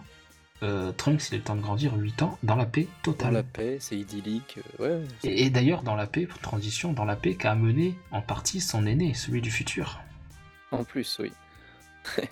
euh, 0.63 0.91
Trunks, 0.91 1.29
il 1.31 1.37
le 1.37 1.41
temps 1.43 1.55
de 1.55 1.61
grandir 1.61 1.95
8 1.95 2.21
ans 2.21 2.37
dans 2.43 2.55
la 2.57 2.65
paix 2.65 2.83
Dans 3.03 3.13
totale. 3.13 3.33
la 3.33 3.43
paix, 3.43 3.77
c'est 3.79 3.97
idyllique. 3.97 4.59
Ouais. 4.77 5.01
Et, 5.23 5.45
et 5.45 5.49
d'ailleurs, 5.49 5.81
dans 5.83 5.95
la 5.95 6.05
paix, 6.05 6.25
pour 6.27 6.39
transition, 6.39 6.91
dans 6.93 7.05
la 7.05 7.15
paix 7.15 7.35
qu'a 7.35 7.51
amené 7.51 7.97
en 8.11 8.21
partie 8.21 8.59
son 8.59 8.85
aîné, 8.85 9.13
celui 9.13 9.41
du 9.41 9.49
futur. 9.51 10.01
En 10.71 10.83
plus, 10.83 11.17
oui. 11.19 11.31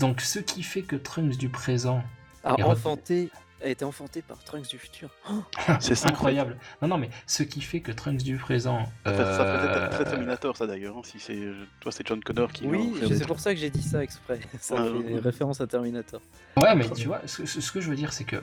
Donc, 0.00 0.20
ce 0.20 0.38
qui 0.38 0.62
fait 0.62 0.82
que 0.82 0.96
Trunks 0.96 1.36
du 1.36 1.48
présent 1.48 2.02
A 2.44 2.54
enfanté, 2.66 3.30
a 3.64 3.68
été 3.68 3.84
enfanté 3.84 4.22
par 4.22 4.42
Trunks 4.44 4.68
du 4.68 4.78
futur. 4.78 5.10
C'est 5.80 5.94
ça. 5.94 6.06
en 6.06 6.08
fait. 6.08 6.12
incroyable. 6.14 6.56
Non, 6.80 6.88
non, 6.88 6.98
mais 6.98 7.10
ce 7.26 7.42
qui 7.42 7.60
fait 7.60 7.80
que 7.80 7.92
Trunks 7.92 8.22
du 8.22 8.36
présent. 8.36 8.86
Ça, 9.04 9.12
ça 9.36 9.44
peut 9.44 9.66
être 9.66 9.76
euh, 9.76 9.88
très 9.90 10.04
Terminator, 10.04 10.56
ça 10.56 10.66
d'ailleurs. 10.66 10.96
hein, 10.98 11.02
Si 11.04 11.18
c'est, 11.20 11.38
toi, 11.80 11.92
c'est 11.92 12.06
John 12.06 12.22
Connor 12.22 12.52
qui. 12.52 12.66
Oui, 12.66 12.92
c'est 13.08 13.26
pour 13.26 13.40
ça 13.40 13.54
que 13.54 13.60
j'ai 13.60 13.70
dit 13.70 13.82
ça 13.82 14.02
exprès. 14.02 14.40
Ça 14.60 14.74
Ouais, 14.74 15.02
fait 15.14 15.18
référence 15.20 15.60
à 15.60 15.66
Terminator. 15.66 16.20
Ouais, 16.56 16.74
mais 16.74 16.88
tu 16.90 17.06
vois, 17.08 17.20
ce, 17.26 17.72
que 17.72 17.80
je 17.80 17.88
veux 17.88 17.96
dire, 17.96 18.12
c'est 18.12 18.24
que 18.24 18.42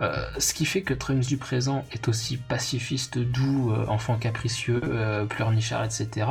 euh, 0.00 0.26
ce 0.38 0.54
qui 0.54 0.64
fait 0.64 0.82
que 0.82 0.94
Trunks 0.94 1.26
du 1.26 1.36
présent 1.36 1.84
est 1.92 2.08
aussi 2.08 2.36
pacifiste, 2.36 3.18
doux, 3.18 3.72
euh, 3.72 3.86
enfant 3.86 4.16
capricieux, 4.16 4.80
euh, 4.84 5.26
pleurnichard, 5.26 5.84
etc., 5.84 6.26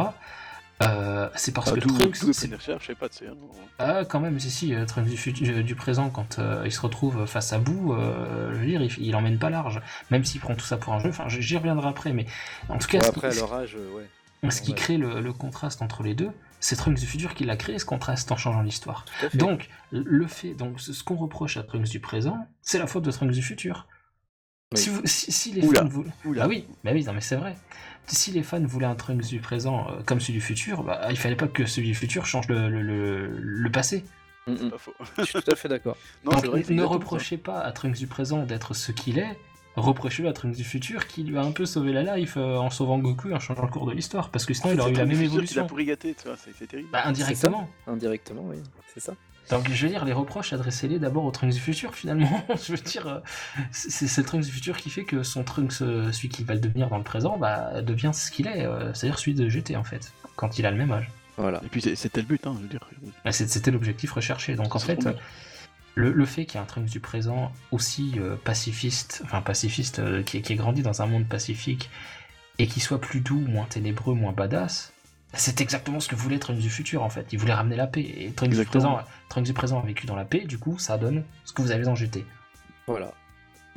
euh, 0.82 1.30
c'est 1.36 1.54
parce 1.54 1.70
Ah, 1.70 1.76
que 1.76 1.80
Trunks. 1.80 2.16
c'est- 2.34 2.48
pas, 2.96 3.06
hein. 3.06 3.34
Ah, 3.80 4.04
quand 4.06 4.20
même, 4.20 4.40
si, 4.40 4.50
si, 4.52 4.74
euh, 4.74 4.86
Trunks 4.86 5.08
du, 5.08 5.52
euh, 5.52 5.64
du 5.64 5.76
présent, 5.76 6.10
quand 6.10 6.40
euh, 6.40 6.64
il 6.66 6.72
se 6.72 6.80
retrouve 6.82 7.26
face 7.26 7.54
à 7.54 7.60
bout, 7.60 7.94
euh, 7.94 8.54
je 8.54 8.60
veux 8.60 8.66
dire, 8.66 8.82
il, 8.82 8.92
il 9.00 9.16
emmène 9.16 9.38
pas 9.40 9.50
large, 9.50 9.82
même 10.10 10.24
s'il 10.24 10.42
prend 10.42 10.56
tout 10.56 10.66
ça 10.66 10.78
pour 10.78 10.94
un 10.94 11.00
jeu, 11.00 11.10
enfin, 11.10 11.26
j'y 11.28 11.58
reviendrai 11.58 11.88
après, 11.88 12.14
mais 12.14 12.26
en 12.70 12.78
tout 12.78 12.88
cas, 12.88 13.00
après, 13.08 13.28
à 13.28 13.32
euh, 13.32 13.96
ouais. 14.44 14.52
ce 14.52 14.62
qui 14.62 14.72
ouais. 14.72 14.78
crée 14.78 14.98
le, 14.98 15.22
le 15.22 15.34
contraste 15.34 15.82
entre 15.82 16.04
les 16.04 16.14
deux, 16.16 16.30
c'est 16.60 16.76
Trunks 16.76 17.00
du 17.00 17.06
futur 17.08 17.34
qui 17.34 17.44
l'a 17.46 17.56
créé, 17.58 17.78
ce 17.80 17.86
contraste, 17.86 18.32
en 18.32 18.38
changeant 18.38 18.62
l'histoire. 18.62 19.06
Donc, 19.34 19.70
le 19.92 20.28
fait, 20.28 20.54
donc 20.54 20.80
ce 20.80 20.94
ce 20.94 21.04
qu'on 21.04 21.16
reproche 21.16 21.58
à 21.58 21.64
Trunks 21.64 21.90
du 21.90 22.00
présent, 22.00 22.48
c'est 22.62 22.78
la 22.80 22.88
faute 22.88 23.04
de 23.04 23.12
Trunks 23.12 23.32
du 23.32 23.42
futur. 23.42 23.88
Oui. 24.74 24.80
Si, 24.80 24.90
vous- 24.90 25.02
si- 25.06 25.32
si 25.34 25.52
les 25.52 25.68
Oula. 25.68 25.82
fans 25.82 25.88
voulaient... 25.90 26.10
Oula. 26.24 26.44
Ah 26.44 26.48
oui, 26.48 26.66
bah 26.84 26.92
oui, 26.94 27.04
non, 27.04 27.12
mais 27.14 27.20
c'est 27.20 27.36
vrai. 27.36 27.58
Si 28.08 28.32
les 28.32 28.44
fans 28.44 28.60
voulaient 28.66 28.86
un 28.88 28.96
Trunks 28.96 29.28
du 29.28 29.40
présent 29.40 29.88
euh, 29.90 30.02
comme 30.06 30.20
celui 30.20 30.34
du 30.34 30.42
futur, 30.42 30.84
bah, 30.84 31.08
il 31.10 31.18
fallait 31.18 31.36
pas 31.36 31.48
que 31.48 31.66
celui 31.66 31.88
du 31.90 31.96
futur 31.96 32.26
change 32.26 32.48
le, 32.50 32.70
le, 32.70 32.82
le- 32.82 33.28
le 33.40 33.72
passé. 33.72 34.04
Mm, 34.48 34.56
C'est 34.58 34.70
pas 34.70 34.78
faux. 34.78 34.94
Je 35.18 35.24
suis 35.24 35.34
tout 35.42 35.52
à 35.52 35.56
fait 35.56 35.70
d'accord. 35.70 35.96
Ne 36.26 36.84
reprochez 36.84 37.38
pas 37.38 37.60
à 37.60 37.72
Trunks 37.72 37.98
du 37.98 38.08
présent 38.08 38.44
d'être 38.44 38.74
ce 38.74 38.92
qu'il 38.92 39.18
est, 39.20 39.38
reprochez-le 39.78 40.28
à 40.28 40.34
Trunks 40.34 40.56
du 40.56 40.64
futur 40.66 41.08
qui 41.08 41.24
lui 41.24 41.38
a 41.38 41.42
un 41.42 41.52
peu 41.52 41.66
sauvé 41.66 41.94
la 41.94 42.18
life 42.18 42.34
euh, 42.36 42.58
en 42.58 42.70
sauvant 42.70 42.98
Goku 43.00 43.30
et 43.30 43.34
en 43.34 43.40
changeant 43.40 43.64
le 43.64 43.70
cours 43.72 43.86
de 43.86 43.94
l'histoire, 43.94 44.30
parce 44.30 44.46
que 44.46 44.52
En 44.52 44.56
sinon 44.56 44.68
fait, 44.70 44.74
il 44.76 44.82
aurait 44.82 44.92
eu 44.92 44.96
la 44.96 45.06
même 45.06 45.22
évolution. 45.22 45.62
l'a 45.62 45.68
pourri 45.68 45.86
gâté, 45.86 46.14
tu 46.14 46.28
vois, 46.28 46.36
c'est 46.38 46.52
c'est 46.58 46.68
terrible. 46.68 46.90
Bah, 46.92 47.04
indirectement. 47.06 47.70
Indirectement, 47.88 48.42
oui. 48.46 48.58
C'est 48.94 49.00
ça. 49.00 49.14
Donc 49.52 49.70
je 49.72 49.84
veux 49.84 49.90
dire, 49.92 50.06
les 50.06 50.14
reproches, 50.14 50.54
adressez-les 50.54 50.98
d'abord 51.00 51.26
au 51.26 51.32
Trunks 51.32 51.54
du 51.54 51.60
futur 51.60 51.94
finalement. 51.96 52.44
je 52.66 52.72
veux 52.72 52.78
dire, 52.78 53.08
euh, 53.08 53.20
c'est 53.72 54.18
le 54.18 54.24
Trunks 54.24 54.46
du 54.46 54.52
futur 54.52 54.78
qui 54.78 54.90
fait 54.90 55.04
que 55.04 55.24
son 55.24 55.44
Trunks, 55.44 55.82
euh, 55.82 56.12
celui 56.12 56.30
qui 56.30 56.44
va 56.44 56.54
le 56.54 56.60
devenir 56.60 56.90
dans 56.90 56.98
le 56.98 57.04
présent, 57.04 57.38
bah, 57.38 57.82
devient 57.82 58.12
ce 58.14 58.32
qu'il 58.32 58.48
est, 58.48 58.66
euh, 58.66 58.94
c'est-à-dire 58.94 59.20
celui 59.20 59.34
de 59.36 59.48
GT 59.50 59.76
en 59.76 59.84
fait, 59.84 60.12
quand 60.36 60.58
il 60.60 60.66
a 60.66 60.72
le 60.72 60.78
même 60.78 60.92
âge. 60.92 61.10
Voilà. 61.38 61.62
Et 61.66 61.68
puis 61.70 61.82
c'est- 61.82 61.96
c'était 61.96 62.22
le 62.22 62.28
but, 62.28 62.46
hein, 62.48 62.54
je 62.58 62.62
veux 62.64 62.68
dire. 62.70 62.88
Bah, 63.26 63.32
c'est- 63.32 63.48
C'était 63.48 63.72
l'objectif 63.72 64.12
recherché. 64.12 64.56
Donc 64.56 64.76
en 64.76 64.80
fait, 64.80 65.08
Le, 65.96 66.14
le 66.14 66.26
fait 66.26 66.46
qu'il 66.46 66.56
y 66.56 66.58
ait 66.58 66.64
un 66.64 66.66
Trunks 66.66 66.90
du 66.90 67.02
présent 67.02 67.52
aussi 67.72 68.14
euh, 68.18 68.38
pacifiste, 68.42 69.22
enfin 69.26 69.42
pacifiste, 69.42 70.00
euh, 70.00 70.24
qui, 70.24 70.42
qui 70.42 70.54
ait 70.54 70.56
grandi 70.56 70.82
dans 70.84 71.02
un 71.02 71.06
monde 71.06 71.26
pacifique 71.28 71.90
et 72.60 72.68
qui 72.68 72.80
soit 72.80 73.02
plus 73.02 73.20
doux, 73.20 73.42
moins 73.42 73.66
ténébreux, 73.66 74.14
moins 74.16 74.32
badass, 74.32 74.94
c'est 75.34 75.62
exactement 75.62 76.00
ce 76.00 76.08
que 76.10 76.16
voulait 76.16 76.40
Trunks 76.40 76.60
du 76.60 76.70
futur 76.70 77.04
en 77.04 77.10
fait. 77.10 77.28
Il 77.32 77.40
voulait 77.40 77.54
ramener 77.54 77.76
la 77.76 77.88
paix. 77.88 78.02
Et 78.02 78.32
Trunks 78.32 78.50
du, 78.54 78.66
présent, 78.66 79.00
Trunks 79.30 79.46
du 79.46 79.54
présent 79.54 79.80
a 79.82 79.86
vécu 79.86 80.06
dans 80.06 80.16
la 80.16 80.26
paix, 80.26 80.42
du 80.42 80.58
coup 80.60 80.78
ça 80.80 80.98
donne 80.98 81.24
ce 81.46 81.54
que 81.54 81.62
vous 81.62 81.72
avez 81.72 81.84
dans 81.84 81.96
GT. 81.96 82.26
Voilà. 82.88 83.14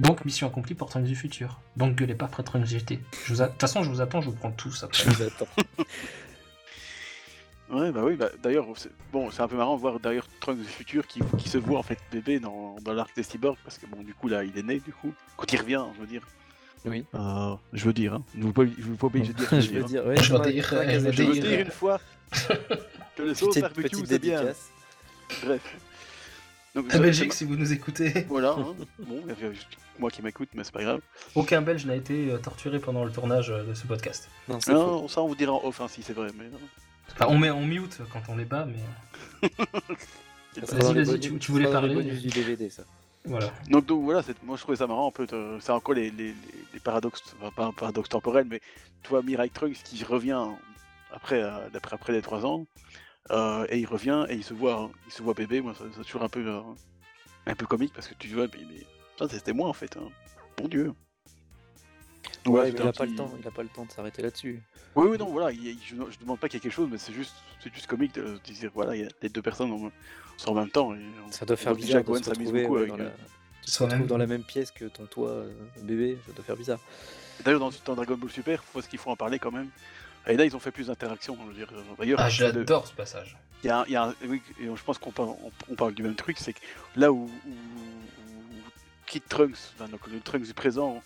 Donc 0.01 0.25
mission 0.25 0.49
accomplie 0.49 0.75
pour 0.75 0.89
Trunks 0.89 1.05
du 1.07 1.15
futur. 1.15 1.61
Donc 1.77 1.95
gueulez 1.95 2.15
pas 2.17 2.25
après 2.25 2.43
Trunks 2.43 2.67
GT. 2.67 2.95
A- 2.95 3.33
De 3.33 3.47
toute 3.53 3.61
façon, 3.61 3.83
je 3.85 3.91
vous 3.91 4.01
attends, 4.01 4.21
je 4.21 4.31
vous 4.31 4.37
prends 4.37 4.51
tous 4.51 4.83
après. 4.83 5.05
Je 5.05 5.11
vous 5.11 5.23
attends. 5.23 5.47
Ouais, 7.71 7.91
bah 7.93 8.03
oui, 8.05 8.15
bah 8.15 8.29
d'ailleurs, 8.43 8.67
c'est- 8.77 8.91
bon, 9.11 9.31
c'est 9.31 9.41
un 9.41 9.49
peu 9.49 9.57
marrant 9.57 9.77
de 9.77 9.81
voir 9.81 9.99
d'ailleurs 9.99 10.27
Trunks 10.41 10.59
du 10.59 10.65
futur 10.65 11.07
qui, 11.07 11.21
qui 11.39 11.49
se 11.49 11.57
voit 11.59 11.79
en 11.79 11.83
fait 11.83 11.99
bébé 12.13 12.39
dans, 12.39 12.77
dans 12.83 12.93
l'arc 12.93 13.11
des 13.17 13.23
cyborgs, 13.23 13.57
parce 13.65 13.79
que 13.79 13.87
bon, 13.87 14.03
du 14.03 14.13
coup, 14.15 14.29
là, 14.29 14.45
il 14.45 14.57
est 14.59 14.63
né, 14.63 14.81
du 14.81 14.93
coup. 14.93 15.15
Quand 15.37 15.51
il 15.53 15.59
revient, 15.61 15.83
je 15.97 16.01
veux 16.01 16.07
dire. 16.07 16.23
Oui. 16.85 17.05
Euh, 17.15 17.55
je 17.73 17.85
veux 17.85 17.93
dire, 17.93 18.15
hein. 18.15 18.23
Je 18.39 18.45
veux 18.47 18.53
pas, 18.53 18.65
je 18.67 18.83
veux 18.83 18.95
pas 18.97 19.07
obligé 19.07 19.33
de 19.33 19.39
dire. 19.39 19.49
Je 19.61 19.71
veux 19.71 19.85
dire, 19.85 20.07
ouais, 20.07 20.17
Je 20.23 20.33
veux 20.35 20.51
dire, 20.51 20.65
je 20.71 20.75
veux 20.77 20.85
Casadei, 20.85 21.13
Je 21.17 21.23
veux 21.23 21.33
dire. 21.33 21.43
dire 21.45 21.61
une 21.61 21.71
fois 21.71 22.01
que 23.17 23.23
le 23.23 23.35
sauce 23.35 23.49
petite, 23.55 23.63
barbecue, 23.63 24.07
c'est 24.07 24.19
bien. 24.19 24.43
Bref. 25.45 25.77
Donc, 26.75 26.93
La 26.93 26.99
Belgique, 26.99 27.33
si 27.33 27.45
vous 27.45 27.57
nous 27.57 27.73
écoutez. 27.73 28.27
Voilà, 28.29 28.51
hein. 28.51 28.75
bon, 28.99 29.23
il 29.25 29.29
y 29.29 29.47
a 29.47 29.53
juste 29.53 29.69
moi 29.99 30.11
qui 30.11 30.23
m'écoute, 30.23 30.49
mais 30.55 30.65
c'est 30.65 30.73
pas 30.73 30.83
grave. 30.83 31.01
Aucun 31.37 31.63
Belge 31.63 31.87
n'a 31.87 31.95
été 31.95 32.31
euh, 32.33 32.39
torturé 32.39 32.81
pendant 32.81 33.05
le 33.05 33.13
tournage 33.13 33.51
euh, 33.51 33.63
de 33.63 33.75
ce 33.75 33.87
podcast. 33.87 34.29
Non. 34.49 34.59
Non, 34.69 35.07
ça 35.09 35.23
on 35.23 35.29
vous 35.29 35.37
dira 35.37 35.53
en 35.53 35.65
off 35.65 35.81
hein, 35.81 35.87
si 35.89 36.03
c'est 36.03 36.13
vrai, 36.15 36.29
mais 36.37 36.45
non. 36.49 36.59
Enfin, 37.13 37.27
on 37.29 37.39
met 37.39 37.51
en 37.51 37.61
mute 37.61 37.99
quand 38.13 38.23
on 38.29 38.37
les 38.37 38.45
bat, 38.45 38.67
mais 38.67 39.51
Vas-y, 40.61 41.05
vas-y, 41.05 41.21
tu- 41.21 41.39
tu 41.39 41.53
voulais 41.53 41.71
parler 41.71 42.03
du 42.03 42.29
DVD, 42.29 42.69
ça. 42.71 42.83
Voilà. 43.25 43.53
Donc, 43.69 43.87
donc 43.87 44.05
voilà, 44.05 44.23
moi 44.43 44.57
je 44.57 44.63
trouvais 44.63 44.77
ça 44.77 44.87
marrant 44.87 45.09
un 45.09 45.13
peu. 45.13 45.27
C'est 45.61 45.73
encore 45.73 45.95
les, 45.95 46.11
les, 46.11 46.35
les- 46.73 46.81
paradoxes, 46.81 47.23
enfin 47.41 47.51
pas 47.51 47.65
un 47.67 47.73
paradoxe 47.73 48.09
temporel, 48.11 48.47
mais 48.49 48.61
tu 49.03 49.09
vois 49.11 49.23
Mirai 49.23 49.49
Trunks 49.49 49.83
qui 49.85 50.05
revient 50.05 50.47
après, 51.11 51.43
euh, 51.43 51.71
d'après 51.71 51.95
après 51.95 52.13
les 52.13 52.21
3 52.23 52.45
ans, 52.45 52.67
euh, 53.31 53.67
et 53.71 53.79
il 53.79 53.87
revient 53.87 54.27
et 54.29 54.35
il 54.35 54.45
se 54.45 54.53
voit, 54.55 54.91
il 55.07 55.13
se 55.13 55.23
voit 55.23 55.35
bébé. 55.35 55.61
Moi, 55.63 55.75
c'est 55.79 56.03
toujours 56.05 56.23
un 56.25 56.29
peu, 56.29 56.47
euh, 56.47 56.61
un 57.47 57.55
peu 57.55 57.67
comique 57.67 57.93
parce 57.95 58.09
que 58.09 58.15
tu 58.15 58.29
vois, 58.29 58.47
mais, 58.53 58.87
ça 59.19 59.29
c'était 59.29 59.53
moi 59.53 59.69
en 59.69 59.73
fait. 59.73 59.97
hein. 59.97 60.09
Mon 60.61 60.69
Dieu. 60.69 60.93
Ouais, 62.47 62.65
mais 62.65 62.79
il 62.79 62.83
un 62.83 62.89
a 62.89 62.93
pas 62.93 63.05
le 63.05 63.11
petit- 63.11 63.17
temps, 63.17 63.33
il 63.41 63.47
a 63.49 63.51
pas 63.51 63.63
le 63.63 63.69
temps 63.69 63.85
de 63.85 63.91
s'arrêter 63.93 64.23
là-dessus. 64.23 64.63
Oui, 64.97 65.07
oui, 65.11 65.19
non, 65.19 65.27
voilà, 65.31 65.51
il- 65.53 65.67
il- 65.67 65.79
je, 65.83 65.95
je 66.11 66.19
demande 66.19 66.39
pas 66.39 66.49
qu'il 66.49 66.57
y 66.57 66.59
ait 66.59 66.63
quelque 66.63 66.73
chose, 66.73 66.89
mais 66.91 66.99
c'est 66.99 67.13
juste, 67.13 67.35
c'est 67.63 67.73
juste 67.73 67.87
comique 67.87 68.15
de, 68.15 68.23
de 68.23 68.53
dire, 68.53 68.71
voilà, 68.75 68.95
il 68.97 69.03
y 69.03 69.05
a 69.05 69.09
les 69.23 69.29
deux 69.29 69.43
personnes 69.43 69.73
en- 69.73 69.91
sont 70.37 70.51
en 70.51 70.55
même 70.55 70.71
temps. 70.71 70.95
Et 70.95 71.01
on- 71.27 71.33
Ça 71.33 71.47
doit 71.47 71.57
faire 71.57 71.75
bizarre 71.75 72.03
se 72.07 72.23
s'amuse 72.23 72.53
beaucoup 72.53 72.75
ouais, 72.75 72.81
avec, 72.81 72.91
dans, 72.91 72.97
la... 72.99 73.05
euh, 73.05 73.11
tu 73.63 73.67
te 73.67 73.71
Soi-même. 73.71 73.93
retrouves 73.95 74.09
dans 74.09 74.19
la 74.19 74.27
même 74.27 74.43
pièce 74.43 74.71
que 74.71 74.85
ton 74.87 75.07
toit 75.07 75.31
euh, 75.31 75.51
bébé, 75.83 76.19
ça 76.27 76.33
doit 76.33 76.45
faire 76.45 76.57
bizarre. 76.57 76.81
D'ailleurs, 77.45 77.61
dans, 77.61 77.71
dans 77.87 77.95
Dragon 77.95 78.17
Ball 78.17 78.31
Super, 78.31 78.63
faut 78.63 78.81
ce 78.83 78.89
qu'il 78.89 78.99
faut 78.99 79.11
en 79.11 79.17
parler 79.17 79.39
quand 79.39 79.51
même. 79.51 79.69
Et 80.27 80.37
là, 80.37 80.45
ils 80.45 80.55
ont 80.57 80.61
fait 80.61 80.71
plus 80.71 80.87
d'interactions. 80.89 81.37
je 81.43 81.49
veux 81.49 81.55
dire, 81.55 81.69
euh, 81.73 81.83
D'ailleurs, 81.99 82.21
Ah, 82.21 82.29
j'adore 82.29 82.87
ce 82.87 82.93
passage. 82.95 83.37
il 83.63 83.67
y 83.67 83.71
a, 83.71 83.81
un- 83.81 83.85
il 83.87 83.93
y 83.93 83.97
a 83.97 84.05
un- 84.09 84.15
oui, 84.27 84.41
et 84.61 84.65
je 84.67 84.83
pense 84.83 84.99
qu'on 84.99 85.11
parle, 85.13 85.31
on, 85.31 85.51
on 85.71 85.75
parle 85.75 85.95
du 85.95 86.03
même 86.03 86.15
truc, 86.15 86.39
c'est 86.39 86.53
que 86.53 86.61
là 86.97 87.11
où, 87.13 87.25
où, 87.25 87.51
où 87.51 87.53
Kid 89.07 89.23
Trunks, 89.29 89.57
enfin, 89.75 89.89
donc 89.89 90.07
le 90.07 90.21
Trunks 90.21 90.45
du 90.47 90.55
présent, 90.55 91.03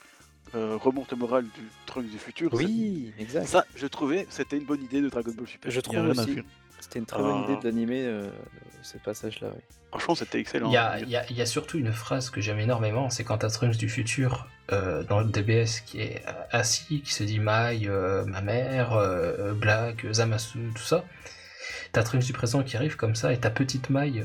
euh, 0.54 0.76
remonte 0.76 1.10
le 1.10 1.16
moral 1.16 1.44
du 1.44 1.68
Trunks 1.86 2.08
du 2.10 2.18
futur. 2.18 2.52
Oui, 2.54 3.12
c'est- 3.16 3.22
exact. 3.22 3.46
Ça, 3.46 3.64
je 3.76 3.86
trouvais, 3.86 4.26
c'était 4.30 4.56
une 4.56 4.64
bonne 4.64 4.82
idée 4.82 5.00
de 5.00 5.08
Dragon 5.08 5.32
Ball 5.36 5.46
Super. 5.46 5.70
Je 5.70 5.80
trouve 5.80 5.98
aussi. 6.08 6.38
C'était 6.80 6.98
une 7.00 7.06
très 7.06 7.20
bonne 7.20 7.42
idée 7.44 7.54
Ah. 7.58 7.62
d'animer 7.62 8.02
euh, 8.04 8.30
ce 8.82 8.98
passage-là. 8.98 9.48
oui. 9.54 9.60
Franchement, 9.90 10.14
c'était 10.14 10.38
excellent. 10.38 10.68
Il 10.70 10.74
y, 10.74 10.76
a, 10.76 11.00
il 11.00 11.08
y 11.08 11.16
a- 11.16 11.24
il 11.30 11.36
y 11.36 11.40
a 11.42 11.46
surtout 11.46 11.78
une 11.78 11.92
phrase 11.92 12.28
que 12.30 12.40
j'aime 12.40 12.58
énormément, 12.60 13.08
c'est 13.10 13.24
quand 13.24 13.38
t'as 13.38 13.48
Trunks 13.48 13.76
du 13.78 13.88
futur 13.88 14.46
euh, 14.70 15.02
dans 15.04 15.20
le 15.20 15.26
DBS 15.26 15.80
qui 15.84 16.00
est 16.00 16.22
euh, 16.28 16.32
assis, 16.52 17.00
qui 17.00 17.12
se 17.14 17.24
dit 17.24 17.38
Mai, 17.40 17.80
euh, 17.88 18.24
ma 18.26 18.42
mère, 18.42 18.92
euh, 18.92 19.54
Black, 19.54 20.06
Zamasu, 20.12 20.58
tout 20.74 20.82
ça. 20.82 21.04
T'as 21.92 22.02
Trunks 22.02 22.24
du 22.24 22.32
présent 22.32 22.62
qui 22.62 22.76
arrive 22.76 22.96
comme 22.96 23.14
ça, 23.14 23.32
et 23.32 23.38
ta 23.38 23.50
petite 23.50 23.90
Mai, 23.90 24.24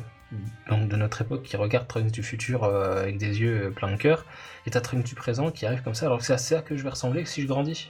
donc 0.70 0.90
de 0.90 0.96
notre 0.96 1.22
époque, 1.22 1.44
qui 1.44 1.56
regarde 1.58 1.88
Trunks 1.88 2.12
du 2.12 2.24
futur 2.24 2.64
euh, 2.64 3.02
avec 3.02 3.18
des 3.18 3.40
yeux 3.40 3.66
euh, 3.66 3.70
pleins 3.72 3.92
de 3.92 3.98
cœur, 3.98 4.26
et 4.66 4.72
t'as 4.72 4.82
Trunks 4.82 5.06
du 5.06 5.16
présent 5.16 5.52
qui 5.52 5.66
arrive 5.66 5.82
comme 5.84 5.96
ça, 5.96 6.06
alors 6.08 6.20
que 6.20 6.26
c'est 6.26 6.34
à 6.34 6.38
ça 6.38 6.62
que 6.62 6.76
je 6.78 6.84
vais 6.84 6.90
ressembler 6.90 7.26
si 7.26 7.42
je 7.42 7.48
grandis. 7.48 7.90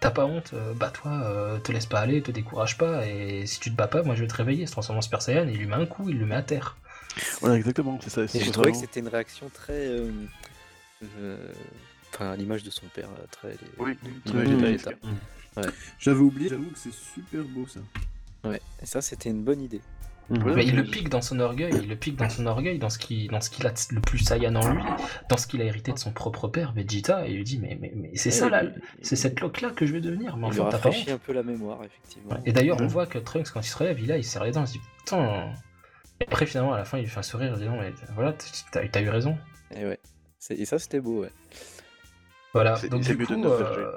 T'as 0.00 0.10
pas 0.10 0.24
honte, 0.24 0.52
euh, 0.54 0.72
bats-toi, 0.72 1.10
euh, 1.24 1.58
te 1.58 1.72
laisse 1.72 1.84
pas 1.86 2.00
aller, 2.00 2.22
te 2.22 2.30
décourage 2.30 2.78
pas, 2.78 3.06
et 3.06 3.44
si 3.46 3.60
tu 3.60 3.70
te 3.70 3.76
bats 3.76 3.86
pas, 3.88 4.02
moi 4.02 4.14
je 4.14 4.22
vais 4.22 4.28
te 4.28 4.34
réveiller, 4.36 4.62
il 4.62 4.66
se 4.66 4.72
transforme 4.72 4.98
en 4.98 5.02
Super 5.02 5.20
Saiyan, 5.20 5.46
et 5.48 5.52
il 5.52 5.58
lui 5.58 5.66
met 5.66 5.74
un 5.74 5.86
coup, 5.86 6.08
il 6.08 6.18
le 6.18 6.24
met 6.26 6.36
à 6.36 6.42
terre. 6.42 6.76
Voilà, 7.40 7.56
exactement, 7.56 7.98
c'est 8.02 8.10
ça. 8.10 8.22
Et 8.22 8.44
j'ai 8.44 8.50
trouvé 8.50 8.72
que 8.72 8.78
c'était 8.78 9.00
une 9.00 9.08
réaction 9.08 9.50
très. 9.52 9.72
euh, 9.88 10.10
euh, 11.18 11.36
Enfin, 12.12 12.30
à 12.32 12.36
l'image 12.36 12.64
de 12.64 12.70
son 12.70 12.86
père, 12.86 13.08
très. 13.30 13.56
Oui, 13.78 13.96
l'image 14.26 14.80
Mmh. 15.02 15.62
J'avais 15.98 16.20
oublié, 16.20 16.48
j'avoue 16.48 16.70
que 16.70 16.78
c'est 16.78 16.92
super 16.92 17.42
beau 17.42 17.66
ça. 17.66 17.80
Ouais, 18.44 18.60
et 18.82 18.86
ça, 18.86 19.00
c'était 19.02 19.30
une 19.30 19.42
bonne 19.44 19.60
idée. 19.60 19.80
Voilà, 20.32 20.54
Mais 20.58 20.64
il 20.64 20.76
le 20.76 20.84
pique 20.84 21.08
dans 21.08 21.22
son 21.22 21.40
orgueil, 21.40 21.72
il 21.82 21.88
le 21.88 21.96
pique 21.96 22.14
dans 22.14 22.28
son 22.28 22.46
orgueil, 22.46 22.78
dans 22.78 22.88
ce 22.88 22.98
qui, 23.00 23.26
dans 23.26 23.40
ce 23.40 23.50
qu'il 23.50 23.66
a 23.66 23.72
le 23.90 24.00
plus 24.00 24.18
Saiyan 24.20 24.54
en 24.54 24.72
lui, 24.72 24.80
dans 25.28 25.36
ce 25.36 25.48
qu'il 25.48 25.60
a 25.60 25.64
hérité 25.64 25.90
de 25.92 25.98
son 25.98 26.12
propre 26.12 26.46
père, 26.46 26.72
Vegeta, 26.72 27.26
et 27.26 27.32
il 27.32 27.36
lui 27.38 27.42
dit 27.44 27.58
mais, 27.58 27.76
mais, 27.80 27.90
mais 27.96 28.12
c'est 28.14 28.30
ça 28.30 28.48
là, 28.48 28.62
c'est 29.02 29.16
cette 29.16 29.40
loque 29.40 29.60
là 29.60 29.70
que 29.70 29.86
je 29.86 29.92
vais 29.92 30.00
devenir, 30.00 30.36
mais 30.36 30.46
Il 30.46 30.52
lui 30.54 30.60
enfin 30.60 30.70
t'as 30.70 30.78
pas 30.78 30.84
rafraîchit 30.90 31.10
un 31.10 31.18
peu 31.18 31.32
la 31.32 31.42
mémoire, 31.42 31.80
effectivement. 31.82 32.38
Et 32.46 32.52
d'ailleurs 32.52 32.76
on 32.78 32.82
Ouais. 32.82 32.86
voit 32.86 33.06
que 33.06 33.18
Trunks 33.18 33.50
quand 33.50 33.58
il 33.60 33.64
se 33.66 33.76
relève, 33.76 33.98
il, 33.98 34.12
a, 34.12 34.18
il 34.18 34.24
serre 34.24 34.44
les 34.44 34.52
dents, 34.52 34.62
il 34.62 34.68
se 34.68 34.72
dit 34.74 34.80
putain. 34.98 35.52
Et 36.20 36.26
après 36.28 36.46
finalement 36.46 36.74
à 36.74 36.78
la 36.78 36.84
fin 36.84 36.98
il 36.98 37.02
lui 37.02 37.10
fait 37.10 37.18
un 37.18 37.22
sourire, 37.24 37.52
il 37.56 37.58
dit 37.62 37.68
non 37.68 37.80
mais 37.80 37.92
voilà 38.14 38.32
t'as 38.70 39.02
eu 39.02 39.08
raison. 39.08 39.36
Et 39.74 39.84
ouais. 39.84 39.98
Et 40.50 40.64
ça, 40.64 40.78
c'était 40.78 41.00
beau, 41.00 41.22
ouais. 41.22 41.30
Voilà, 42.54 42.76
C'est- 42.76 42.88
donc 42.88 43.02
c'est 43.04 43.16
du 43.16 43.26
coup, 43.26 43.34
euh, 43.44 43.90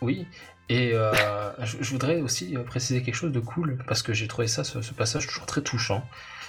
oui. 0.00 0.26
Et 0.68 0.92
euh, 0.92 1.12
je, 1.64 1.90
voudrais 1.90 2.20
aussi 2.20 2.56
euh, 2.56 2.62
préciser 2.62 3.02
quelque 3.02 3.14
chose 3.14 3.32
de 3.32 3.40
cool, 3.40 3.78
parce 3.86 4.02
que 4.02 4.12
j'ai 4.12 4.28
trouvé 4.28 4.48
ça, 4.48 4.64
ce, 4.64 4.78
passage, 4.92 5.26
toujours 5.26 5.46
très 5.46 5.62
touchant. 5.62 6.04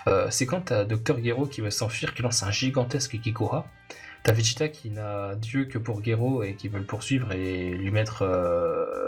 Euh, 0.08 0.28
c'est 0.30 0.46
quand 0.46 0.62
t'as 0.62 0.84
Dr 0.84 1.24
Gero 1.24 1.46
qui 1.46 1.62
veut 1.62 1.72
s'enfuir, 1.72 2.14
qui 2.14 2.22
lance 2.22 2.44
un 2.44 2.52
gigantesque 2.52 3.20
Kikora. 3.20 3.68
T'as 4.24 4.34
Vegeta 4.34 4.68
qui 4.68 4.90
n'a 4.90 5.36
Dieu 5.36 5.66
que 5.66 5.78
pour 5.78 6.04
Gero 6.04 6.44
et 6.44 6.56
qui 6.56 6.68
veut 6.68 6.80
le 6.80 6.86
poursuivre 6.86 7.32
et 7.32 7.70
lui 7.70 7.92
mettre, 7.92 8.26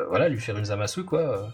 voilà, 0.09 0.29
lui 0.29 0.39
faire 0.39 0.57
une 0.57 0.65
Zamasu, 0.65 1.03
quoi, 1.03 1.19
euh, 1.19 1.47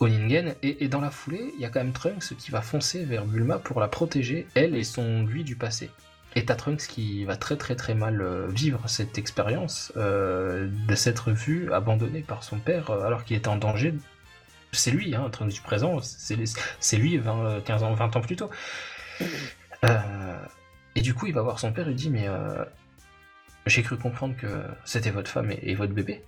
au 0.00 0.08
Ningen. 0.08 0.56
Et, 0.62 0.84
et 0.84 0.88
dans 0.88 1.00
la 1.00 1.10
foulée, 1.10 1.52
il 1.54 1.60
y 1.60 1.64
a 1.64 1.68
quand 1.68 1.78
même 1.78 1.92
Trunks 1.92 2.36
qui 2.36 2.50
va 2.50 2.62
foncer 2.62 3.04
vers 3.04 3.24
Bulma 3.24 3.58
pour 3.58 3.78
la 3.78 3.86
protéger, 3.86 4.48
elle 4.56 4.74
et 4.74 4.82
son 4.82 5.24
lui 5.24 5.44
du 5.44 5.54
passé. 5.54 5.90
Et 6.36 6.44
t'as 6.44 6.56
Trunks 6.56 6.86
qui 6.88 7.24
va 7.24 7.36
très 7.36 7.56
très 7.56 7.76
très 7.76 7.94
mal 7.94 8.20
euh, 8.20 8.48
vivre 8.48 8.88
cette 8.88 9.18
expérience 9.18 9.92
euh, 9.96 10.68
de 10.88 10.94
s'être 10.94 11.30
vu 11.30 11.72
abandonné 11.72 12.20
par 12.22 12.42
son 12.42 12.58
père 12.58 12.90
euh, 12.90 13.04
alors 13.06 13.24
qu'il 13.24 13.36
était 13.36 13.48
en 13.48 13.56
danger. 13.56 13.94
C'est 14.72 14.90
lui, 14.90 15.14
hein, 15.14 15.28
Trunks 15.30 15.52
du 15.52 15.60
présent, 15.60 16.00
c'est 16.00 16.96
lui 16.96 17.18
20, 17.18 17.46
euh, 17.46 17.60
15 17.60 17.82
ans, 17.84 17.94
20 17.94 18.16
ans 18.16 18.20
plus 18.20 18.36
tôt. 18.36 18.50
Euh, 19.84 20.36
et 20.96 21.00
du 21.00 21.14
coup, 21.14 21.26
il 21.26 21.34
va 21.34 21.42
voir 21.42 21.58
son 21.60 21.72
père 21.72 21.88
il 21.88 21.94
dit 21.94 22.10
Mais 22.10 22.26
euh, 22.26 22.64
j'ai 23.66 23.82
cru 23.82 23.96
comprendre 23.96 24.34
que 24.36 24.64
c'était 24.84 25.10
votre 25.10 25.30
femme 25.30 25.52
et, 25.52 25.60
et 25.62 25.74
votre 25.74 25.92
bébé. 25.92 26.24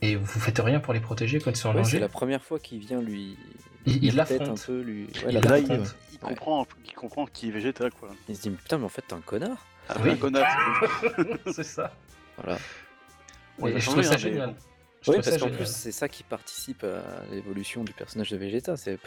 Et 0.00 0.16
vous 0.16 0.40
faites 0.40 0.58
rien 0.58 0.80
pour 0.80 0.92
les 0.94 1.00
protéger 1.00 1.38
quand 1.40 1.50
ils 1.50 1.56
sont 1.56 1.68
en 1.68 1.72
Ouais, 1.72 1.78
danger 1.78 1.92
c'est 1.92 2.00
la 2.00 2.08
première 2.08 2.42
fois 2.42 2.58
qu'il 2.58 2.78
vient 2.78 3.00
lui. 3.00 3.36
Il- 3.86 4.04
il 4.04 4.20
un 4.20 4.24
peu, 4.24 4.80
lui. 4.80 5.04
Ouais, 5.04 5.10
Il 5.28 5.34
Là, 5.34 5.60
comprend, 6.20 6.66
il 6.86 6.92
comprend 6.94 7.26
qui 7.26 7.48
est 7.48 7.50
Vegeta, 7.50 7.90
quoi. 7.90 8.08
Il 8.28 8.36
se 8.36 8.42
dit, 8.42 8.50
putain, 8.50 8.78
mais 8.78 8.84
en 8.84 8.88
fait, 8.88 9.02
t'es 9.06 9.14
un 9.14 9.20
connard. 9.20 9.64
Ah, 9.88 9.96
Oui. 10.02 10.10
un 10.12 10.16
connard. 10.16 10.46
C'est 11.52 11.64
ça. 11.64 11.92
Voilà. 12.38 12.58
Ouais, 13.58 13.70
il 13.70 13.74
Et 13.74 13.76
a 13.76 13.78
je 13.78 13.84
changé, 13.84 14.02
trouve 14.02 14.04
ça 14.04 14.10
mais 14.12 14.18
génial. 14.18 14.48
bon. 14.50 14.56
Je 15.02 15.10
Oui, 15.10 15.16
parce 15.22 15.36
qu'en 15.36 15.50
plus, 15.50 15.66
c'est 15.66 15.92
ça 15.92 16.08
qui 16.08 16.22
participe 16.22 16.82
à 16.82 17.02
l'évolution 17.30 17.84
du 17.84 17.92
personnage 17.92 18.30
de 18.30 18.38
Vegeta. 18.38 18.74
C'est 18.78 18.98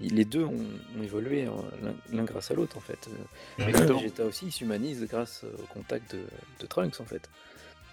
les 0.00 0.24
deux 0.24 0.44
ont, 0.44 0.54
ont 0.98 1.02
évolué 1.02 1.44
hein, 1.44 1.52
l'un- 2.10 2.24
grâce 2.24 2.50
à 2.50 2.54
l'autre 2.54 2.78
en 2.78 2.80
fait. 2.80 3.10
Mais 3.58 3.66
Exactement. 3.66 3.98
Vegeta 3.98 4.24
aussi 4.24 4.46
il 4.46 4.50
s'humanise 4.50 5.06
grâce 5.06 5.44
au 5.44 5.66
contact 5.66 6.14
de, 6.14 6.22
de 6.58 6.66
Trunks 6.66 6.98
en 7.00 7.04
fait, 7.04 7.28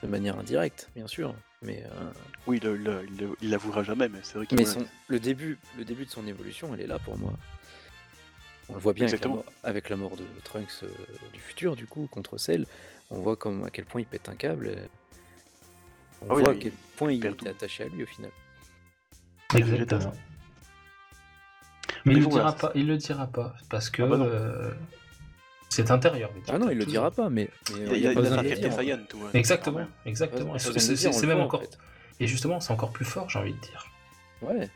de 0.04 0.08
manière 0.08 0.38
indirecte 0.40 0.90
bien 0.96 1.08
sûr. 1.08 1.36
Mais, 1.62 1.84
euh, 1.86 2.12
Oui, 2.48 2.60
le- 2.62 2.78
le- 2.78 3.04
il 3.10 3.18
le- 3.18 3.36
il 3.42 3.50
l'avouera 3.50 3.84
jamais, 3.84 4.08
mais 4.08 4.20
c'est 4.24 4.36
vrai 4.38 4.46
qu'il 4.48 4.58
mais 4.58 4.66
son, 4.66 4.86
le 5.10 5.20
début, 5.20 5.58
le 5.78 5.84
début 5.84 6.06
de 6.06 6.10
son 6.10 6.26
évolution, 6.26 6.74
elle 6.74 6.80
est 6.82 6.88
là 6.88 7.00
pour 7.00 7.18
moi. 7.18 7.34
On 8.70 8.76
le 8.76 8.80
voit 8.80 8.94
bien 8.94 9.08
avec 9.08 9.22
la, 9.22 9.28
mort, 9.30 9.44
avec 9.64 9.90
la 9.90 9.96
mort 9.98 10.16
de 10.16 10.24
Trunks 10.44 10.84
euh, 10.84 10.88
du 11.34 11.40
futur 11.40 11.76
du 11.76 11.86
coup 11.86 12.08
contre 12.10 12.38
Cell. 12.38 12.66
On 13.10 13.20
voit 13.20 13.36
comme 13.36 13.64
à 13.66 13.72
quel 13.72 13.86
point 13.86 14.00
il 14.00 14.06
pète 14.08 14.30
un 14.30 14.36
câble. 14.36 14.68
et 14.68 14.78
On 16.22 16.28
Ah 16.30 16.34
voit 16.36 16.52
à 16.52 16.56
quel 16.56 16.72
point 16.96 17.12
il 17.12 17.20
tout. 17.36 17.48
attaché 17.48 17.84
à 17.84 17.88
lui 17.88 18.04
au 18.04 18.08
final. 18.08 18.32
Exactement. 19.56 20.14
Mais 22.06 22.14
Mais 22.14 22.14
il 22.14 22.20
le 22.24 22.28
dira 22.28 22.56
pas, 22.56 22.72
il 22.76 22.88
le 22.88 22.98
dira 22.98 23.28
pas, 23.28 23.56
parce 23.70 23.90
que 23.90 24.04
Ah 24.04 24.08
bah 24.08 24.18
non. 24.18 24.26
euh, 24.26 24.72
c'est 25.70 25.92
intérieur. 25.92 26.32
Ah 26.48 26.58
non, 26.58 26.70
il 26.70 26.78
le 26.78 26.86
dira 26.86 27.12
pas, 27.12 27.30
mais, 27.30 27.50
mais 27.74 27.98
Il, 27.98 28.02
n'y 28.02 28.08
a 28.08 28.14
pas 28.14 28.22
besoin 28.22 28.44
de 28.44 28.48
dire. 28.54 28.74
Saiyan, 28.74 29.00
tout. 29.08 29.20
Exactement, 29.34 29.88
exactement. 30.06 30.58
C'est 30.58 31.26
même 31.28 31.40
en 31.40 31.46
encore. 31.46 31.62
fait. 31.62 31.78
Et 32.20 32.28
justement, 32.28 32.60
c'est 32.60 32.74
encore 32.74 32.92
plus 32.92 33.06
fort, 33.06 33.30
j'ai 33.30 33.40
envie 33.40 33.54
de 33.54 33.60
dire. 33.60 33.86
Ouais, 34.42 34.70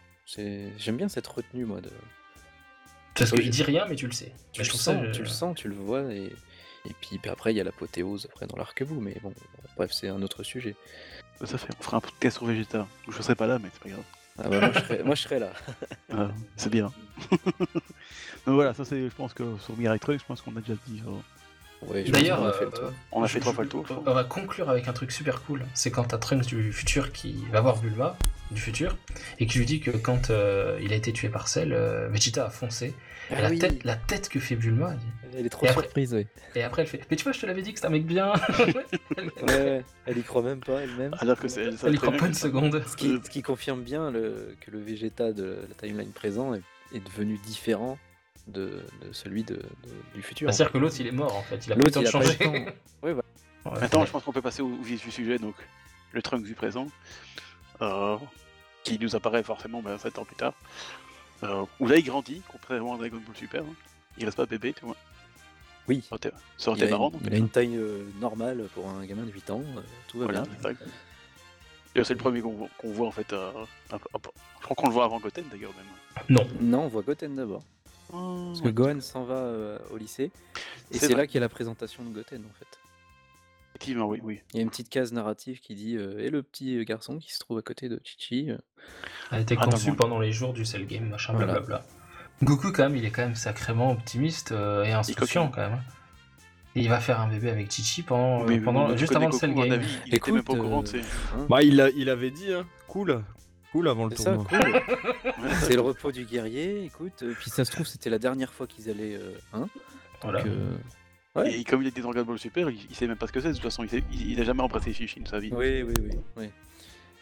j'aime 0.78 0.98
bien 0.98 1.10
cette 1.10 1.28
retenue, 1.28 1.66
moi. 1.66 1.82
De... 1.82 1.89
Parce 3.16 3.32
Oui, 3.32 3.39
qu'il 3.39 3.46
je- 3.48 3.52
dit 3.52 3.64
rien, 3.64 3.86
mais 3.89 3.96
tu 3.96 4.06
le 4.08 4.14
sais. 4.14 4.32
Tu, 4.54 4.62
le 4.62 4.66
je 4.66 4.72
sens, 4.72 4.82
ça, 4.82 4.91
euh, 4.91 5.12
tu 5.12 5.22
le 5.22 5.28
sens, 5.28 5.56
tu 5.56 5.68
le 5.68 5.76
vois, 5.76 6.02
et 6.14 6.32
Et 6.86 6.94
puis 7.02 7.20
bah, 7.24 7.32
après, 7.34 7.54
il 7.54 7.58
y 7.58 7.62
a 7.62 7.64
l'apothéose 7.64 8.28
après 8.32 8.46
dans 8.48 8.58
l'arc-bout, 8.58 9.00
mais 9.02 9.16
bon, 9.22 9.34
bref, 9.76 9.91
c'est 9.91 10.08
un 10.10 10.22
autre 10.22 10.44
sujet. 10.44 10.76
Ça 11.44 11.58
fait, 11.58 11.70
on 11.80 11.84
fera 11.84 11.98
un 11.98 12.02
podcast 12.02 12.38
sur 12.38 12.46
Vegeta. 12.46 12.88
Je 13.10 13.22
serai 13.22 13.36
pas 13.36 13.48
là, 13.48 13.60
mais 13.60 13.70
c'est 13.74 13.82
pas 13.84 13.89
grave. 13.89 14.04
Ah 14.40 14.50
bah, 14.50 14.60
moi, 14.60 14.72
je 14.74 14.80
serais, 14.80 15.04
moi, 15.04 15.16
je 15.16 15.22
serais 15.22 15.40
là. 15.40 15.52
Ah, 16.16 16.30
c'est 16.56 16.70
bien. 16.72 16.92
Donc 18.46 18.56
voilà, 18.56 18.74
ça 18.74 18.84
c'est, 18.86 19.02
je 19.10 19.16
pense 19.16 19.34
que 19.34 19.44
sur 19.60 19.76
Mirai 19.78 20.00
Trunks, 20.00 20.20
je 20.20 20.26
pense 20.26 20.42
qu'on 20.42 20.56
a 20.58 20.60
déjà 20.62 20.74
dit. 20.88 21.02
euh, 21.08 22.04
D'ailleurs, 22.12 22.40
pense 22.40 22.46
qu'on 22.46 22.50
a 22.50 22.54
fait 22.54 22.66
le 22.66 22.68
euh, 22.68 22.88
tour. 22.88 22.92
on 23.12 23.24
a 23.24 23.28
je- 23.28 23.34
fait 23.34 23.40
trois 23.40 23.54
fois 23.54 23.64
le 23.64 23.70
tour. 23.70 23.86
On 24.06 24.14
va 24.14 24.24
conclure 24.24 24.70
avec 24.70 24.88
un 24.88 24.94
truc 24.94 25.12
super 25.12 25.42
cool. 25.44 25.66
C'est 25.74 25.92
quand 25.92 26.04
t'as 26.06 26.18
Trunks 26.18 26.46
du 26.46 26.72
futur 26.74 27.12
qui 27.12 27.44
va 27.52 27.62
voir 27.62 27.78
Bulma 27.78 28.16
du 28.52 28.60
futur 28.62 28.96
et 29.40 29.48
qui 29.48 29.58
lui 29.60 29.66
dit 29.66 29.80
que 29.80 29.92
quand 29.92 30.30
euh, 30.30 30.80
il 30.82 30.94
a 30.94 30.96
été 30.96 31.12
tué 31.14 31.30
par 31.30 31.48
Cell, 31.48 31.74
euh, 31.74 32.08
Vegeta 32.10 32.46
a 32.46 32.50
foncé. 32.50 32.94
Et 33.30 33.36
Ah 33.38 33.41
la, 33.41 33.49
oui, 33.49 33.59
tête, 33.59 33.84
la 33.84 33.95
tête 33.95 34.30
que 34.30 34.39
fait 34.39 34.55
Bulma. 34.55 34.95
elle 35.32 35.39
Elle 35.39 35.45
est 35.45 35.49
trop 35.49 35.65
Et 35.65 35.69
après- 35.69 35.84
surprise, 35.84 36.13
oui. 36.13 36.28
Et 36.55 36.63
après 36.63 36.82
elle 36.84 36.88
fait 36.88 37.01
Mais 37.09 37.15
tu 37.15 37.24
vois, 37.24 37.32
je 37.32 37.39
te 37.39 37.45
l'avais 37.45 37.61
dit 37.61 37.74
que 37.74 37.80
c'est 37.80 37.86
un 37.86 37.89
mec 37.89 38.05
bien. 38.05 38.34
Ouais, 39.17 39.47
ouais, 39.47 39.86
elle 40.05 40.17
y 40.17 40.24
croit 40.24 40.41
même 40.43 40.59
pas 40.59 40.82
elle-même. 40.82 41.15
Alors 41.19 41.38
que 41.39 41.47
c'est. 41.47 41.71
ça 41.78 41.88
elle 41.88 41.95
y 41.95 41.97
croit 41.97 42.11
pas 42.13 42.28
une 42.28 42.34
seconde. 42.34 42.84
Ce 42.88 42.95
qui, 42.95 43.19
ce 43.24 43.30
qui 43.30 43.41
confirme 43.41 43.82
bien 43.82 44.11
le- 44.11 44.55
que 44.61 44.71
le 44.71 44.80
Vegeta 44.80 45.32
de 45.34 45.59
la 45.67 45.76
timeline 45.76 46.11
présent 46.11 46.53
est, 46.53 46.61
est 46.93 46.99
devenu 47.05 47.38
différent 47.38 47.97
de, 48.47 48.82
de 49.01 49.11
celui 49.13 49.43
de, 49.43 49.55
de- 49.55 49.61
du 50.15 50.21
futur. 50.21 50.53
C'est-à-dire 50.53 50.74
que 50.74 50.78
l'autre 50.78 50.95
il 50.99 51.07
est 51.07 51.11
mort 51.11 51.36
en 51.36 51.41
fait. 51.43 51.65
Il 51.65 51.71
a 51.74 51.76
pas 51.76 51.82
le 51.84 51.91
temps 51.91 52.01
il 52.01 52.05
de 52.05 52.09
changer. 52.11 52.38
le 52.39 52.45
temps. 52.45 52.51
Ouais, 53.03 53.13
voilà. 53.13 53.24
Ouais. 53.65 53.80
Maintenant, 53.82 54.05
je 54.05 54.11
pense 54.11 54.24
qu'on 54.24 54.32
peut 54.34 54.41
passer 54.41 54.61
au, 54.61 54.67
au 54.67 54.82
vif 54.82 55.01
du 55.03 55.11
sujet, 55.11 55.38
donc 55.38 55.55
le 56.11 56.21
Trunks 56.21 56.43
du 56.43 56.53
présent, 56.53 56.88
euh, 57.82 58.17
qui 58.84 58.99
nous 58.99 59.15
apparaît 59.15 59.43
forcément 59.43 59.82
ben, 59.82 59.97
7 59.97 60.19
ans 60.19 60.26
plus 60.26 60.36
tard. 60.36 60.53
Euh, 61.44 61.66
où 61.80 61.88
là, 61.88 61.98
il 61.98 62.04
grandit, 62.04 62.41
contrairement 62.48 62.96
à 62.96 62.98
Dragon 62.98 63.18
Ball 63.26 63.36
Super. 63.36 63.62
hein. 63.64 63.74
Il 64.18 64.26
reste 64.26 64.38
pas 64.38 64.46
bébé, 64.46 64.74
tu 64.74 64.86
vois. 64.86 64.96
Oui. 65.88 66.02
Ça 66.02 66.16
aurait 66.16 66.18
été- 66.30 66.38
Ça 66.58 66.72
aurait 66.72 66.80
Il 66.80 66.84
été 66.84 66.94
a, 66.94 66.98
marrant. 66.98 67.12
une, 67.12 67.28
il 67.28 67.34
a 67.34 67.38
une 67.38 67.50
taille 67.50 67.76
euh, 67.78 68.04
normale 68.22 68.68
pour 68.74 68.88
un 68.88 69.06
gamin 69.06 69.24
de 69.24 69.32
8 69.32 69.50
ans, 69.50 69.62
euh, 69.78 69.82
tout 70.08 70.20
va 70.20 70.26
Voilà, 70.26 70.41
bien. 70.44 70.52
c'est. 70.62 72.00
Et 72.00 72.04
c'est 72.04 72.14
le 72.14 72.20
premier 72.20 72.41
qu'on 72.41 72.91
voit, 72.91 73.08
en 73.08 73.12
fait. 73.12 73.34
euh, 73.34 73.52
un 73.91 73.98
peu- 74.00 74.08
un 74.16 74.20
peu- 74.20 74.32
je 74.60 74.64
crois 74.64 74.76
qu'on 74.76 74.88
le 74.88 74.94
voit 74.94 75.06
avant 75.06 75.20
Goten 75.20 75.46
d'ailleurs 75.52 75.74
même. 75.76 75.86
Non. 76.30 76.48
Non, 76.62 76.84
on 76.86 76.88
voit 76.88 77.02
Goten 77.04 77.36
d'abord. 77.36 77.64
Parce 78.10 78.62
que 78.62 78.70
Gohan 78.70 79.02
s'en 79.02 79.24
va 79.24 79.36
euh, 79.36 79.80
au 79.91 79.98
lycée. 79.98 80.32
Et 80.91 81.00
C'est 81.00 81.16
là 81.16 81.26
qu'il 81.26 81.36
y 81.36 81.38
a 81.39 81.41
la 81.41 81.50
présentation 81.50 82.04
de 82.04 82.10
Goten 82.14 82.44
en 82.46 82.54
fait. 82.60 82.80
Effectivement, 83.84 84.08
oui, 84.08 84.20
oui. 84.24 84.42
Il 84.54 84.58
y 84.58 84.60
a 84.60 84.64
une 84.64 84.70
petite 84.70 84.90
case 84.90 85.12
narrative 85.14 85.60
qui 85.60 85.76
dit 85.76 85.98
euh, 85.98 86.20
Et 86.20 86.30
le 86.30 86.42
petit 86.44 86.84
garçon 86.86 87.18
qui 87.20 87.34
se 87.34 87.40
trouve 87.40 87.58
à 87.58 87.62
côté 87.62 87.90
de 87.90 88.00
Chichi. 88.04 88.50
euh, 88.52 88.58
Elle 89.32 89.38
a 89.40 89.42
été 89.42 89.58
Ah, 89.60 89.66
conçue 89.66 89.90
non, 89.90 89.96
pendant 89.96 90.20
les 90.20 90.32
jours 90.32 90.54
du 90.54 90.64
Cell 90.66 90.86
Game, 90.88 91.10
machin, 91.10 91.34
Voilà. 91.34 91.54
blablabla. 91.54 91.84
Goku, 92.44 92.72
quand 92.72 92.84
même, 92.84 92.96
il 92.96 93.06
est 93.06 93.12
quand 93.12 93.22
même 93.24 93.36
sacrément 93.36 93.92
optimiste 93.92 94.52
euh, 94.52 94.84
et 94.84 94.92
insouciant, 94.94 95.50
quand 95.50 95.62
même. 95.70 95.82
Et 96.76 96.82
il 96.82 96.90
va 96.90 97.00
faire 97.00 97.20
un 97.22 97.28
bébé 97.30 97.50
avec 97.52 97.72
Chichi 97.72 98.02
pendant, 98.04 98.46
Mais- 98.46 98.58
euh, 98.60 98.64
pendant 98.64 98.88
mais 98.88 98.94
tu 98.96 99.00
juste 99.02 99.16
avant 99.16 99.28
le 99.28 99.32
Cell 99.34 99.50
Goku, 99.52 99.62
à 99.62 99.66
mon 99.66 99.70
Game. 99.72 99.80
avis, 99.80 99.98
il 100.08 100.16
était 100.16 100.32
même 100.32 100.44
pas 100.44 100.54
au 100.54 100.58
courant, 100.58 100.84
tu 100.84 100.92
sais. 100.92 101.08
hein, 101.36 101.46
Bah, 101.50 101.62
il, 101.62 101.80
a- 101.82 101.90
il 101.92 102.10
avait 102.10 102.32
dit, 102.32 102.52
hein. 102.54 102.66
Cool. 102.88 103.24
Cool 103.72 103.88
avant 103.88 104.06
le 104.06 104.16
tournoi. 104.16 104.46
cool. 104.46 104.60
c'est 105.62 105.76
le 105.76 105.82
repos 105.82 106.12
du 106.12 106.26
guerrier, 106.26 106.84
écoute. 106.86 107.24
puis 107.40 107.50
ça 107.50 107.64
se 107.66 107.72
trouve, 107.72 107.86
c'était 107.88 108.10
la 108.10 108.20
dernière 108.20 108.54
fois 108.54 108.66
qu'ils 108.68 108.90
allaient. 108.90 109.16
euh, 109.16 109.34
hein, 109.54 109.68
Voilà. 110.22 110.40
donc, 110.42 110.52
euh, 110.52 110.76
Ouais. 111.36 111.52
Et 111.60 111.64
comme 111.64 111.82
il 111.82 111.88
était 111.88 112.02
dans 112.02 112.12
Dragon 112.12 112.28
Ball 112.28 112.40
Super, 112.40 112.70
il, 112.70 112.80
il 112.90 112.96
sait 112.96 113.08
même 113.08 113.18
pas 113.18 113.26
ce 113.28 113.32
que 113.32 113.42
c'est. 113.42 113.48
De 113.50 113.54
toute 113.54 113.64
façon, 113.64 113.84
il, 113.84 113.90
sait- 113.90 114.04
il, 114.12 114.32
il 114.32 114.40
a 114.42 114.44
jamais 114.44 114.62
embrassé 114.62 114.94
Chichi 114.94 115.20
de 115.20 115.28
sa 115.28 115.40
vie. 115.40 115.50
Oui, 115.52 115.82
oui, 115.82 115.94
oui. 116.00 116.12
oui. 116.38 116.50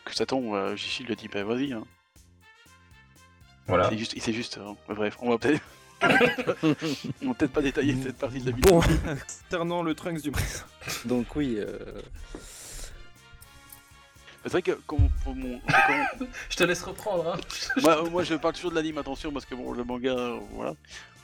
Que 0.03 0.13
ça 0.15 0.25
tombe, 0.25 0.53
euh, 0.53 0.75
lui 0.75 1.11
a 1.11 1.15
dit, 1.15 1.27
bah 1.29 1.43
vas-y. 1.43 1.71
Hein. 1.73 1.83
Voilà. 3.67 3.89
C'est 3.89 3.97
juste, 3.97 4.15
c'est 4.19 4.33
juste. 4.33 4.57
euh, 4.57 4.73
bref, 4.93 5.17
on 5.21 5.29
va 5.29 5.37
peut-être. 5.37 5.61
on 7.23 7.27
va 7.27 7.33
peut-être 7.35 7.53
pas 7.53 7.61
détailler 7.61 7.95
cette 8.03 8.17
partie 8.17 8.39
de 8.41 8.49
la 8.51 8.57
Bon, 8.57 8.79
vidéo. 8.79 8.97
concernant 9.49 9.83
le 9.83 9.93
Trunks 9.95 10.21
du 10.23 10.31
présent. 10.31 10.63
Donc, 11.05 11.35
oui. 11.35 11.55
euh, 11.59 11.77
C'est 14.43 14.49
vrai 14.51 14.61
que 14.63 14.71
comme, 14.87 15.07
pour 15.23 15.35
mon, 15.35 15.59
comme- 15.59 16.27
Je 16.49 16.55
te 16.57 16.63
laisse 16.63 16.81
reprendre, 16.81 17.35
hein. 17.35 17.39
moi, 17.83 18.09
moi, 18.09 18.23
je 18.23 18.33
parle 18.35 18.55
toujours 18.55 18.71
de 18.71 18.75
l'anime, 18.75 18.97
attention, 18.97 19.31
parce 19.31 19.45
que 19.45 19.53
bon, 19.55 19.71
le 19.73 19.83
manga, 19.83 20.09
euh, 20.17 20.39
voilà. 20.53 20.73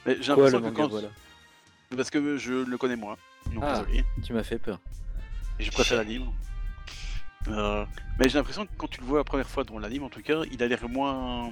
Mais 0.06 0.16
j'ai 0.22 0.30
l'impression 0.30 0.60
que 0.60 0.64
manga, 0.66 0.76
quand. 0.84 0.88
voilà. 0.90 1.10
Parce 1.96 2.10
que 2.10 2.38
je 2.38 2.54
le 2.54 2.78
connais 2.78 2.96
moins. 2.96 3.16
Donc 3.54 3.64
Ah. 3.66 3.80
désolé. 3.86 4.04
Tu 4.24 4.34
m'as 4.34 4.44
fait 4.44 4.60
peur. 4.60 4.80
Et 5.60 5.64
je 5.64 5.72
préfère 5.72 5.98
l'anime. 5.98 6.28
Euh, 7.48 7.86
mais 8.20 8.28
j'ai 8.28 8.38
l'impression 8.38 8.66
que 8.66 8.72
quand 8.78 8.88
tu 8.90 9.00
le 9.00 9.06
vois 9.08 9.20
la 9.20 9.24
première 9.24 9.50
fois 9.50 9.64
dans 9.64 9.80
l'anime, 9.80 10.04
en 10.04 10.10
tout 10.10 10.22
cas, 10.22 10.42
il 10.52 10.62
a 10.62 10.68
l'air 10.68 10.88
moins. 10.90 11.52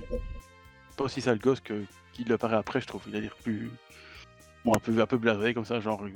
Pas 0.98 1.06
aussi 1.06 1.22
sale 1.22 1.40
gosse 1.40 1.62
que 1.62 1.84
qu'il 2.14 2.32
apparaît 2.34 2.58
après, 2.58 2.82
je 2.82 2.88
trouve. 2.88 3.02
Il 3.08 3.16
a 3.16 3.20
l'air 3.22 3.36
plus. 3.36 3.72
Bon, 4.66 4.74
un 4.76 4.80
peu, 4.80 5.00
un 5.00 5.06
peu 5.06 5.18
blasé 5.18 5.54
comme 5.54 5.66
ça, 5.66 5.80
genre. 5.80 6.04
euh, 6.04 6.10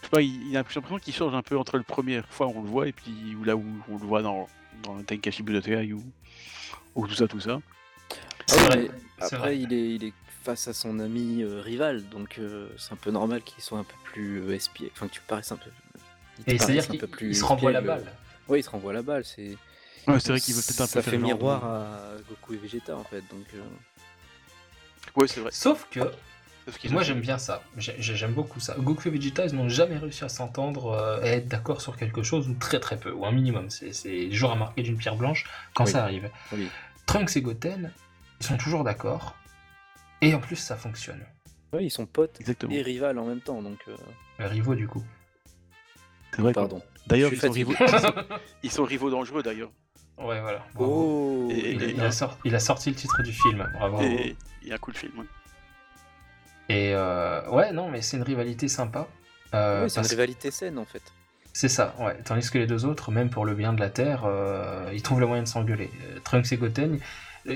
Je 0.00 0.04
sais 0.04 0.10
pas, 0.10 0.20
il, 0.22 0.48
il 0.48 0.56
a 0.56 0.64
j'ai 0.68 0.74
l'impression 0.74 0.98
qu'il 0.98 1.14
change 1.14 1.34
un 1.34 1.42
peu 1.42 1.56
entre 1.56 1.76
la 1.78 1.84
première 1.84 2.26
fois 2.28 2.46
où 2.48 2.52
on 2.56 2.62
le 2.62 2.68
voit 2.68 2.88
et 2.88 2.92
puis 2.92 3.36
où 3.38 3.44
là 3.44 3.54
où 3.56 3.64
on 3.88 3.98
le 3.98 4.04
voit 4.06 4.22
dans, 4.22 4.48
dans 4.82 4.94
le 4.96 5.04
Tenkaichi 5.04 5.42
Budokai 5.42 5.92
ou, 5.92 6.02
ou 6.96 7.06
tout 7.06 7.14
ça, 7.14 7.28
tout 7.28 7.40
ça. 7.40 7.60
C'est 8.46 8.58
Ah, 8.60 8.64
vrai, 8.64 8.76
mais 8.78 8.90
c'est 9.18 9.24
Après, 9.36 9.38
vrai. 9.38 9.58
il 9.58 9.72
est, 9.72 9.94
il 9.94 10.04
est 10.04 10.12
face 10.42 10.68
à 10.68 10.72
son 10.72 10.98
ami 10.98 11.42
euh, 11.42 11.60
rival, 11.60 12.08
donc 12.08 12.36
euh, 12.38 12.68
c'est 12.78 12.92
un 12.92 12.96
peu 12.96 13.10
normal 13.10 13.42
qu'il 13.42 13.62
soit 13.62 13.78
un 13.78 13.84
peu 13.84 13.94
plus 14.04 14.40
euh, 14.42 14.54
espié. 14.54 14.90
Enfin, 14.94 15.06
que 15.08 15.12
tu 15.12 15.20
paraisses 15.20 15.52
un 15.52 15.56
peu. 15.56 15.70
Et 16.46 16.58
c'est-à-dire 16.58 16.66
paraisse 16.66 16.84
un 16.86 16.90
qu'il 16.90 17.00
peu 17.00 17.06
plus 17.06 17.28
il 17.28 17.36
se 17.36 17.44
renvoie 17.44 17.72
la 17.72 17.80
balle. 17.80 18.12
Oui, 18.48 18.60
il 18.60 18.62
se 18.62 18.70
renvoie 18.70 18.92
la 18.92 19.02
balle. 19.02 19.24
C'est. 19.24 19.56
Ouais, 20.08 20.18
c'est 20.18 20.30
vrai 20.30 20.40
qu'il 20.40 20.54
veut 20.54 20.62
peut-être 20.62 20.80
un 20.80 20.84
peu 20.84 20.90
Ça 20.90 21.02
faire 21.02 21.12
fait 21.12 21.18
miroir 21.18 21.64
à 21.64 21.98
Goku 22.28 22.54
et 22.54 22.56
Vegeta 22.56 22.96
en 22.96 23.04
fait. 23.04 23.20
Donc, 23.30 23.46
euh, 23.54 23.60
Ouais, 25.14 25.28
c'est 25.28 25.40
vrai. 25.40 25.50
Sauf 25.52 25.86
que, 25.90 26.00
Sauf 26.64 26.78
qu'ils 26.78 26.92
moi 26.92 27.02
j'aime 27.02 27.20
bien 27.20 27.38
ça. 27.38 27.62
J'ai- 27.76 27.94
j'ai- 27.98 28.14
J'aime 28.16 28.32
beaucoup 28.32 28.58
ça. 28.60 28.74
Goku 28.78 29.08
et 29.08 29.10
Vegeta, 29.10 29.44
ils 29.46 29.54
n'ont 29.54 29.68
jamais 29.68 29.98
réussi 29.98 30.24
à 30.24 30.28
s'entendre 30.28 31.20
et 31.22 31.28
à 31.28 31.32
être 31.34 31.48
d'accord 31.48 31.80
sur 31.80 31.96
quelque 31.96 32.22
chose, 32.22 32.48
ou 32.48 32.54
très 32.54 32.80
très 32.80 32.96
peu, 32.98 33.12
ou 33.12 33.26
un 33.26 33.32
minimum. 33.32 33.68
C'est 33.70 33.92
c'est 33.92 34.28
toujours 34.30 34.52
à 34.52 34.56
marquer 34.56 34.82
d'une 34.82 34.96
pierre 34.96 35.16
blanche 35.16 35.44
quand 35.74 35.84
Oui. 35.84 35.90
ça 35.92 36.02
arrive. 36.04 36.30
oui. 36.52 36.68
Trunks 37.06 37.36
et 37.36 37.42
Goten, 37.42 37.92
ils 38.40 38.46
sont 38.46 38.56
toujours 38.56 38.84
d'accord. 38.84 39.36
Et 40.22 40.34
en 40.34 40.40
plus, 40.40 40.56
ça 40.56 40.76
fonctionne. 40.76 41.20
Ouais, 41.72 41.84
ils 41.84 41.90
sont 41.90 42.06
potes 42.06 42.40
Exactement. 42.40 42.72
et 42.72 42.80
rivales 42.82 43.18
en 43.18 43.26
même 43.26 43.40
temps. 43.40 43.60
Donc, 43.62 43.78
euh, 43.88 43.96
rivaux, 44.38 44.74
du 44.74 44.86
coup. 44.88 45.02
C'est 46.34 46.40
vrai. 46.42 46.52
que- 46.52 46.58
pardon. 46.60 46.80
D'ailleurs, 47.06 47.32
ils 47.32 47.40
sont, 47.40 47.50
rivaux... 47.50 47.72
fatigué. 47.72 47.98
ils 47.98 48.00
sont- 48.30 48.38
ils 48.62 48.70
sont 48.70 48.84
rivaux 48.84 49.10
dangereux 49.10 49.42
d'ailleurs. 49.42 49.70
Ouais, 50.18 50.40
voilà. 50.40 50.64
Bravo. 50.74 51.46
Oh. 51.48 51.48
Et- 51.50 51.72
Il, 51.72 51.82
et- 51.82 51.90
il 51.90 52.00
a 52.00 52.12
sorti, 52.12 52.38
il 52.44 52.54
a 52.54 52.60
sorti 52.60 52.90
le 52.90 52.96
titre 52.96 53.22
du 53.22 53.32
film. 53.32 53.68
Bravo. 53.74 54.00
Et 54.02 54.36
il 54.62 54.68
y 54.68 54.72
a 54.72 54.76
un 54.76 54.78
cool 54.78 54.94
film. 54.94 55.18
ouais. 55.18 55.26
Et 56.68 56.94
euh, 56.94 57.48
ouais, 57.50 57.72
non, 57.72 57.90
mais 57.90 58.00
c'est 58.02 58.16
une 58.16 58.22
rivalité 58.22 58.68
sympa. 58.68 59.08
Euh, 59.54 59.84
Oui, 59.84 59.90
c'est 59.90 60.00
une 60.00 60.06
rivalité 60.06 60.50
saine 60.50 60.78
en 60.78 60.84
fait. 60.86 61.02
C'est 61.52 61.68
ça, 61.68 61.94
ouais. 61.98 62.16
Tandis 62.24 62.48
que 62.50 62.56
les 62.58 62.66
deux 62.66 62.86
autres, 62.86 63.10
même 63.10 63.28
pour 63.28 63.44
le 63.44 63.54
bien 63.54 63.72
de 63.74 63.80
la 63.80 63.90
Terre, 63.90 64.22
euh, 64.24 64.88
ils 64.94 65.02
trouvent 65.02 65.20
le 65.20 65.26
moyen 65.26 65.42
de 65.42 65.48
s'engueuler. 65.48 65.90
Euh, 66.04 66.18
Trunks 66.24 66.50
et 66.52 66.56
Goten, 66.56 66.98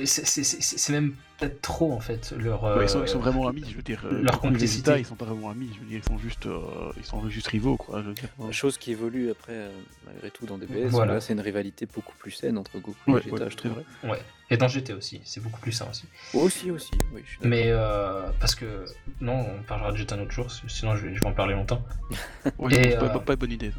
c'est 0.04 0.90
même 0.90 1.14
peut-être 1.38 1.60
trop 1.62 1.92
en 1.92 2.00
fait 2.00 2.32
leur. 2.38 2.62
Ouais, 2.64 2.84
ils, 2.84 2.88
sont, 2.88 2.98
euh, 3.00 3.02
ils 3.04 3.08
sont 3.08 3.18
vraiment 3.18 3.46
amis, 3.48 3.64
je 3.68 3.76
veux 3.76 3.82
dire. 3.82 4.02
euh, 4.06 4.22
leur 4.22 4.40
complicité. 4.40 4.90
Vegeta, 4.90 4.98
ils 4.98 5.04
sont 5.06 5.14
pas 5.16 5.24
vraiment 5.26 5.50
amis, 5.50 5.70
je 5.74 5.80
veux 5.80 5.86
dire, 5.86 6.00
ils 6.04 6.08
sont 6.08 6.18
juste, 6.18 6.46
euh, 6.46 6.60
ils 6.96 7.04
sont 7.04 7.28
juste 7.28 7.46
rivaux, 7.48 7.76
quoi. 7.76 8.02
Je 8.02 8.08
veux 8.08 8.14
dire. 8.14 8.28
Chose 8.52 8.78
qui 8.78 8.92
évolue 8.92 9.30
après, 9.30 9.52
euh, 9.52 9.70
malgré 10.06 10.30
tout, 10.30 10.46
dans 10.46 10.58
DBS. 10.58 10.88
Voilà. 10.88 11.14
Là, 11.14 11.20
c'est 11.20 11.32
une 11.32 11.40
rivalité 11.40 11.86
beaucoup 11.86 12.14
plus 12.18 12.30
saine 12.30 12.58
entre 12.58 12.78
Goku 12.78 12.94
et 13.08 13.12
Vegeta, 13.20 13.44
ouais, 13.44 13.50
je 13.50 13.56
trouve. 13.56 13.72
vrai. 13.72 13.84
Ouais. 14.04 14.18
Et 14.48 14.56
dans 14.56 14.68
GT 14.68 14.92
aussi, 14.92 15.20
c'est 15.24 15.42
beaucoup 15.42 15.58
plus 15.60 15.72
sain 15.72 15.88
aussi. 15.90 16.04
Aussi, 16.32 16.70
aussi. 16.70 16.92
Oui, 17.12 17.20
je 17.24 17.30
suis 17.30 17.38
d'accord. 17.38 17.50
Mais 17.50 17.64
euh, 17.66 18.30
parce 18.38 18.54
que 18.54 18.84
non, 19.20 19.44
on 19.58 19.62
parlera 19.64 19.90
de 19.90 19.96
GT 19.96 20.12
un 20.14 20.20
autre 20.20 20.30
jour, 20.30 20.46
sinon 20.68 20.94
je 20.94 21.06
vais, 21.08 21.14
je 21.16 21.20
vais 21.20 21.26
en 21.26 21.32
parler 21.32 21.54
longtemps. 21.54 21.82
Ouais, 22.58 22.72
Et, 22.72 22.90
c'est 22.92 22.98
pas, 22.98 23.06
euh, 23.06 23.08
pas- 23.08 23.18
pas 23.18 23.32
une 23.32 23.38
bonne 23.40 23.50
idée. 23.50 23.72
ça. 23.72 23.76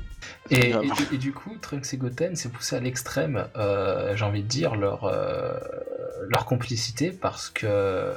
Et, 0.58 0.72
et 0.72 0.74
du, 0.74 1.16
et 1.16 1.18
du 1.18 1.32
coup, 1.32 1.56
Trunks 1.62 1.94
et 1.94 1.98
Goten, 1.98 2.36
c'est 2.36 2.52
poussé 2.52 2.76
à 2.76 2.82
l'extrême, 2.82 3.48
euh, 3.56 4.14
j'ai 4.18 4.26
envie 4.26 4.44
de 4.44 4.48
dire, 4.48 4.76
leur, 4.76 5.06
euh, 5.06 5.58
leur 6.30 6.46
complicité, 6.46 7.12
parce 7.12 7.50
que 7.50 8.14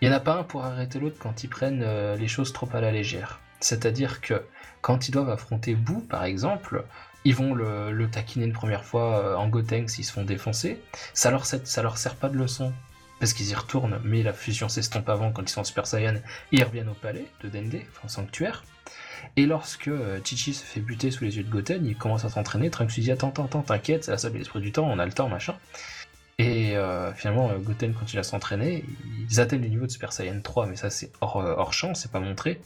il 0.00 0.08
n'y 0.08 0.14
en 0.14 0.16
a 0.16 0.20
pas 0.20 0.34
un 0.34 0.44
pour 0.44 0.64
arrêter 0.64 0.98
l'autre 0.98 1.16
quand 1.18 1.44
ils 1.44 1.48
prennent 1.48 1.82
euh, 1.82 2.16
les 2.16 2.28
choses 2.28 2.52
trop 2.52 2.68
à 2.72 2.80
la 2.80 2.90
légère. 2.90 3.40
C'est-à-dire 3.60 4.22
que 4.22 4.42
quand 4.80 5.08
ils 5.08 5.12
doivent 5.12 5.28
affronter 5.28 5.74
Boo, 5.74 6.00
par 6.00 6.24
exemple, 6.24 6.84
ils 7.24 7.34
vont 7.34 7.52
le, 7.52 8.08
taquiner 8.10 8.46
une 8.46 8.54
première 8.54 8.84
fois 8.84 9.18
euh, 9.18 9.36
en 9.36 9.48
Gotenks, 9.48 9.98
ils 9.98 10.04
se 10.04 10.12
font 10.12 10.24
défoncer. 10.24 10.80
Ça 11.12 11.30
leur, 11.30 11.44
ça 11.44 11.82
leur 11.82 11.98
sert 11.98 12.16
pas 12.16 12.30
de 12.30 12.38
leçon, 12.38 12.72
parce 13.18 13.34
qu'ils 13.34 13.50
y 13.50 13.54
retournent, 13.54 14.00
mais 14.02 14.22
la 14.22 14.32
fusion 14.32 14.70
s'estompe 14.70 15.10
avant 15.10 15.32
quand 15.32 15.42
ils 15.42 15.50
sont 15.50 15.60
en 15.60 15.64
Super 15.64 15.86
Saiyan, 15.86 16.14
ils 16.50 16.64
reviennent 16.64 16.88
au 16.88 16.94
palais 16.94 17.26
de 17.42 17.50
Dende, 17.50 17.82
enfin 17.90 18.08
sanctuaire. 18.08 18.64
Et 19.36 19.44
lorsque 19.44 19.88
euh, 19.88 20.18
Chichi 20.24 20.54
se 20.54 20.64
fait 20.64 20.80
buter 20.80 21.10
sous 21.10 21.24
les 21.24 21.36
yeux 21.36 21.42
de 21.42 21.50
Goten, 21.50 21.84
il 21.84 21.96
commence 21.96 22.24
à 22.24 22.30
s'entraîner. 22.30 22.70
Trunks 22.70 22.94
lui 22.94 23.02
dit 23.02 23.12
Attends, 23.12 23.28
attends, 23.36 23.60
t'inquiète, 23.60 24.04
c'est 24.04 24.12
la 24.12 24.18
seule 24.18 24.32
l'esprit 24.32 24.60
du 24.60 24.72
temps, 24.72 24.88
on 24.90 24.98
a 24.98 25.04
le 25.04 25.12
temps, 25.12 25.28
machin. 25.28 25.54
Et 26.40 26.76
euh, 26.76 27.12
finalement, 27.12 27.50
euh, 27.50 27.58
Goten 27.58 27.92
continue 27.92 28.20
à 28.20 28.22
s'entraîner. 28.22 28.84
Ils 29.28 29.40
atteignent 29.40 29.62
le 29.62 29.68
niveau 29.68 29.86
de 29.86 29.90
Super 29.90 30.12
Saiyan 30.12 30.40
3, 30.40 30.66
mais 30.66 30.76
ça 30.76 30.88
c'est 30.88 31.12
hors, 31.20 31.36
euh, 31.36 31.54
hors 31.56 31.74
champ, 31.74 31.94
c'est 31.94 32.10
pas 32.10 32.20
montré. 32.20 32.60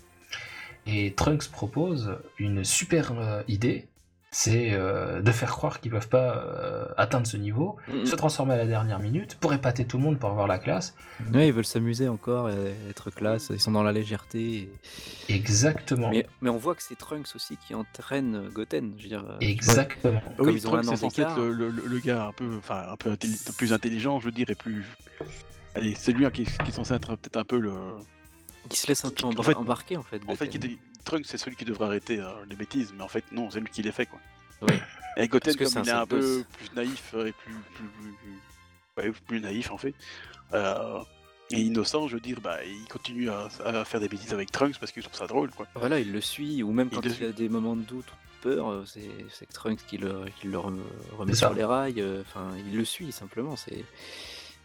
Et 0.87 1.13
Trunks 1.15 1.49
propose 1.49 2.19
une 2.39 2.63
super 2.63 3.13
idée 3.49 3.89
c'est 4.37 4.71
euh, 4.73 5.23
de 5.23 5.31
faire 5.31 5.53
croire 5.53 5.79
qu'ils 5.81 5.93
peuvent 5.93 6.09
pas 6.09 6.39
euh, 6.39 6.87
atteindre 6.97 7.25
ce 7.25 7.37
niveau, 7.37 7.77
se 8.05 8.17
transformer 8.17 8.55
à 8.55 8.57
la 8.57 8.67
dernière 8.67 8.99
minute 8.99 9.37
pour 9.37 9.55
épater 9.55 9.85
tout 9.85 9.97
le 9.97 10.03
monde 10.03 10.19
pour 10.19 10.29
avoir 10.29 10.49
la 10.49 10.59
classe. 10.59 10.97
Ouais, 11.33 11.47
ils 11.47 11.53
veulent 11.53 11.65
s'amuser 11.65 12.09
encore, 12.09 12.51
et 12.51 12.75
être 12.91 13.11
classe, 13.13 13.51
ils 13.55 13.61
sont 13.61 13.71
dans 13.71 13.85
la 13.85 13.93
légèreté. 13.93 14.69
et- 15.29 15.35
Exactement. 15.35 16.11
Mais, 16.11 16.27
mais 16.41 16.51
on 16.51 16.57
voit 16.57 16.75
que 16.75 16.83
c'est 16.83 16.97
Trunks 16.99 17.29
aussi 17.37 17.57
qui 17.57 17.75
entraîne 17.75 18.49
Goten. 18.53 18.95
Je 18.99 19.05
veux 19.05 19.09
dire, 19.09 19.25
euh, 19.25 19.37
Exactement. 19.41 20.21
Comme 20.37 20.49
oui, 20.49 20.55
ils 20.57 20.67
ont 20.67 20.71
Trunks, 20.73 20.97
c'est 20.99 21.19
être 21.21 21.39
le, 21.41 21.71
le- 21.71 21.99
gars 22.01 22.27
un 22.27 22.33
peu, 22.33 22.57
enfin, 22.59 22.87
un 22.91 22.97
peu 22.97 23.13
intelli- 23.13 23.57
plus 23.57 23.73
intelligent, 23.73 24.19
je 24.19 24.25
veux 24.25 24.33
dire, 24.33 24.51
et 24.51 24.57
plus. 24.57 24.85
Allez, 25.77 25.95
c'est 25.97 26.11
lui 26.13 26.27
hein, 26.27 26.31
qui, 26.33 26.43
qui 26.45 26.69
est 26.69 26.73
censé 26.73 26.93
être 26.95 27.15
peut-être 27.15 27.37
un 27.37 27.45
peu 27.45 27.59
le. 27.61 27.73
qui 28.69 28.79
se 28.79 28.89
laisse 28.89 29.05
un 29.05 29.11
peu 29.11 29.27
En 29.27 29.31
embar- 29.31 29.45
fait- 29.45 29.55
embarquer 29.55 29.97
en 29.97 30.03
fait. 30.03 30.21
En 30.27 30.35
fait, 30.35 30.49
qui 30.49 30.59
Trunks, 31.05 31.27
c'est 31.27 31.39
celui 31.39 31.57
qui 31.57 31.65
devrait 31.65 31.87
arrêter 31.87 32.19
euh, 32.21 32.31
les 32.49 32.57
bêtises, 32.57 32.93
mais 32.97 33.03
en 33.03 33.09
fait, 33.09 33.25
non, 33.33 33.51
c'est 33.51 33.61
lui 33.61 33.69
qui 33.71 33.83
les 33.83 33.93
fait, 33.93 34.07
quoi. 34.07 34.19
Ouais. 34.63 34.81
Et 35.17 35.29
Goten, 35.29 35.55
Parce 35.57 35.71
que 35.71 35.75
comme 35.75 35.85
il 35.85 35.89
est 35.89 35.93
un 35.93 36.07
peu 36.07 36.45
plus 36.59 36.73
naïf 36.75 37.13
euh, 37.15 37.27
et 37.27 37.33
plus, 37.33 37.53
plus, 37.75 37.85
plus- 37.85 38.13
plus- 38.15 39.05
ouais, 39.05 39.13
plus 39.27 39.41
naïf, 39.41 39.71
en 39.71 39.79
fait, 39.79 39.95
euh, 40.55 41.01
et 41.51 41.61
innocent, 41.61 42.09
je 42.09 42.15
veux 42.15 42.21
dire, 42.21 42.41
bah, 42.41 42.65
il 42.65 42.89
continue 42.89 43.29
à, 43.31 43.49
à 43.65 43.85
faire 43.85 44.01
des 44.01 44.09
bêtises 44.09 44.33
avec 44.33 44.51
Trunks 44.51 44.79
parce 44.81 44.91
qu'il 44.93 45.03
trouve 45.03 45.15
ça 45.17 45.27
drôle, 45.27 45.51
quoi. 45.51 45.67
Voilà, 45.75 46.01
il 46.01 46.11
le 46.11 46.21
suit, 46.21 46.63
ou 46.63 46.73
même 46.73 46.89
Il 46.91 46.95
quand 46.97 47.05
il, 47.05 47.13
suit. 47.13 47.27
a 47.27 47.33
des 47.33 47.49
moments 47.49 47.77
de 47.77 47.83
doute 47.83 48.07
ou 48.11 48.49
de 48.49 48.55
peur, 48.55 48.71
euh, 48.71 48.85
c'est 48.87 49.11
c'est 49.31 49.47
Trunks 49.53 49.85
qui 49.87 49.99
le, 49.99 50.25
qui 50.41 50.49
le 50.49 50.59
rem- 50.59 50.83
remet 51.19 51.33
ça. 51.35 51.47
sur 51.49 51.55
les 51.55 51.65
rails. 51.65 52.01
euh, 52.01 52.23
Enfin, 52.23 52.51
il 52.67 52.77
le 52.77 52.85
suit 52.85 53.13
simplement. 53.13 53.57
C'est 53.57 53.85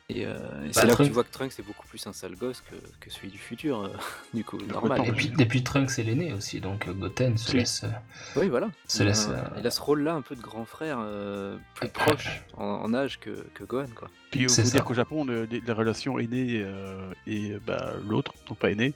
et, 0.10 0.26
euh, 0.26 0.34
et 0.64 0.68
Bah, 0.68 0.70
c'est 0.74 0.82
là 0.82 0.88
que 0.90 0.94
Trunks- 0.96 1.08
tu 1.08 1.14
vois 1.14 1.24
que 1.24 1.32
Trunks 1.32 1.60
est 1.60 1.64
beaucoup 1.64 1.88
plus 1.88 2.06
un 2.08 2.14
sale 2.14 2.36
gosse 2.36 2.62
que, 2.62 2.76
que 3.00 3.10
celui 3.10 3.30
du 3.30 3.38
futur, 3.38 3.82
euh, 3.84 3.90
du 4.34 4.44
coup, 4.44 4.58
normal. 4.58 5.02
Et 5.08 5.12
puis, 5.12 5.32
et 5.38 5.46
puis 5.46 5.64
Trunks 5.64 5.92
c'est 5.92 6.04
l'aîné 6.04 6.34
aussi, 6.34 6.60
donc 6.60 6.88
euh, 6.88 6.94
Goten 6.94 7.38
se 7.38 7.56
laisse. 7.56 7.84
euh, 7.84 7.90
Oui, 8.36 8.50
voilà. 8.50 8.70
Se 8.88 9.04
il, 9.04 9.06
laisse, 9.08 9.28
a, 9.28 9.32
euh, 9.32 9.44
il 9.60 9.68
a 9.68 9.72
ce 9.72 9.82
rôle-là 9.82 10.14
un 10.16 10.22
peu 10.22 10.36
de 10.36 10.42
grand 10.42 10.66
frère, 10.66 10.98
euh, 11.02 11.58
plus 11.76 11.90
proche 11.90 12.42
en, 12.58 12.66
en 12.66 12.94
âge 12.94 13.20
que, 13.20 13.46
que 13.54 13.64
Gohan, 13.64 13.88
quoi. 13.96 14.10
Puis 14.32 14.42
il 14.42 14.50
faut 14.50 14.62
dire 14.62 14.84
qu'au 14.84 14.94
Japon, 14.94 15.26
le- 15.26 15.46
les- 15.46 15.62
la 15.62 15.74
relation 15.74 16.20
aîné 16.20 16.62
euh, 16.64 17.12
et 17.28 17.54
bah, 17.66 17.94
l'autre, 18.08 18.34
donc 18.48 18.58
pas 18.60 18.72
aîné, 18.72 18.94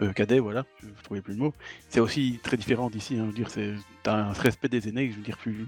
euh, 0.00 0.12
cadet, 0.12 0.40
voilà, 0.40 0.64
je, 0.82 0.88
je 0.88 1.02
trouvais 1.04 1.20
plus 1.20 1.34
le 1.34 1.38
mot, 1.40 1.54
c'est 1.88 2.00
aussi 2.00 2.40
très 2.42 2.56
différent 2.56 2.90
d'ici. 2.90 3.14
Hein, 3.14 3.22
je 3.22 3.26
veux 3.26 3.32
dire, 3.32 3.50
c'est 3.50 3.74
t'as 4.02 4.16
un 4.16 4.32
respect 4.32 4.68
des 4.68 4.88
aînés, 4.88 5.10
je 5.10 5.16
veux 5.16 5.22
dire, 5.22 5.36
plus, 5.38 5.66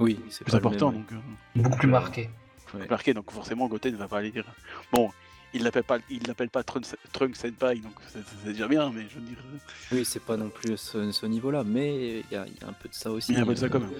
Oui, 0.00 0.20
c'est 0.30 0.44
plus 0.44 0.54
important. 0.54 0.90
même, 0.92 1.00
Donc, 1.02 1.12
euh, 1.12 1.16
beaucoup 1.62 1.78
plus 1.78 1.88
marqué. 1.88 2.28
Ouais. 2.74 2.86
marqué, 2.88 3.14
donc 3.14 3.30
forcément 3.30 3.66
Goten 3.68 3.92
ne 3.92 3.98
va 3.98 4.08
pas 4.08 4.18
aller 4.18 4.30
dire. 4.30 4.44
Bon, 4.92 5.10
il 5.54 5.62
l'appelle 5.64 5.84
pas, 5.84 5.98
il 6.08 6.22
l'appelle 6.26 6.48
pas 6.50 6.62
Trunks, 6.62 6.96
Trunks 7.12 7.36
Senpai, 7.36 7.76
donc 7.76 7.92
c'est 8.08 8.20
c'est 8.26 8.52
déjà 8.52 8.68
bien, 8.68 8.90
mais 8.90 9.06
je 9.08 9.16
veux 9.16 9.26
dire, 9.26 9.38
euh, 9.54 9.58
Oui, 9.96 10.04
c'est 10.04 10.22
pas 10.24 10.36
non 10.36 10.48
plus 10.48 10.76
ce, 10.78 11.12
ce 11.12 11.26
niveau-là, 11.26 11.62
mais 11.64 12.20
il 12.20 12.24
y, 12.32 12.36
a 12.36 12.46
il 12.46 12.54
y 12.60 12.64
a 12.64 12.68
un 12.68 12.72
peu 12.72 12.88
de 12.88 12.94
ça 12.94 13.10
aussi. 13.10 13.32
il 13.32 13.36
y 13.36 13.38
a 13.38 13.42
un 13.42 13.46
peu 13.46 13.54
de 13.54 13.58
ça 13.58 13.66
euh, 13.66 13.68
quand 13.68 13.80
même. 13.80 13.90
Bon, 13.90 13.96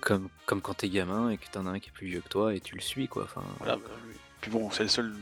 Comme, 0.00 0.28
comme 0.46 0.60
quand 0.60 0.74
t'es 0.74 0.88
gamin 0.88 1.30
et 1.30 1.38
que 1.38 1.46
t'en 1.50 1.66
as 1.66 1.70
un 1.70 1.78
qui 1.78 1.90
est 1.90 1.92
plus 1.92 2.06
vieux 2.08 2.20
que 2.20 2.28
toi 2.28 2.54
et 2.54 2.60
tu 2.60 2.74
le 2.74 2.80
suis, 2.80 3.06
quoi. 3.08 3.24
Enfin, 3.24 3.42
voilà, 3.58 3.76
bah. 3.76 3.82
Puis 4.40 4.50
bon, 4.50 4.70
c'est 4.70 4.82
le 4.84 4.88
seul, 4.88 5.14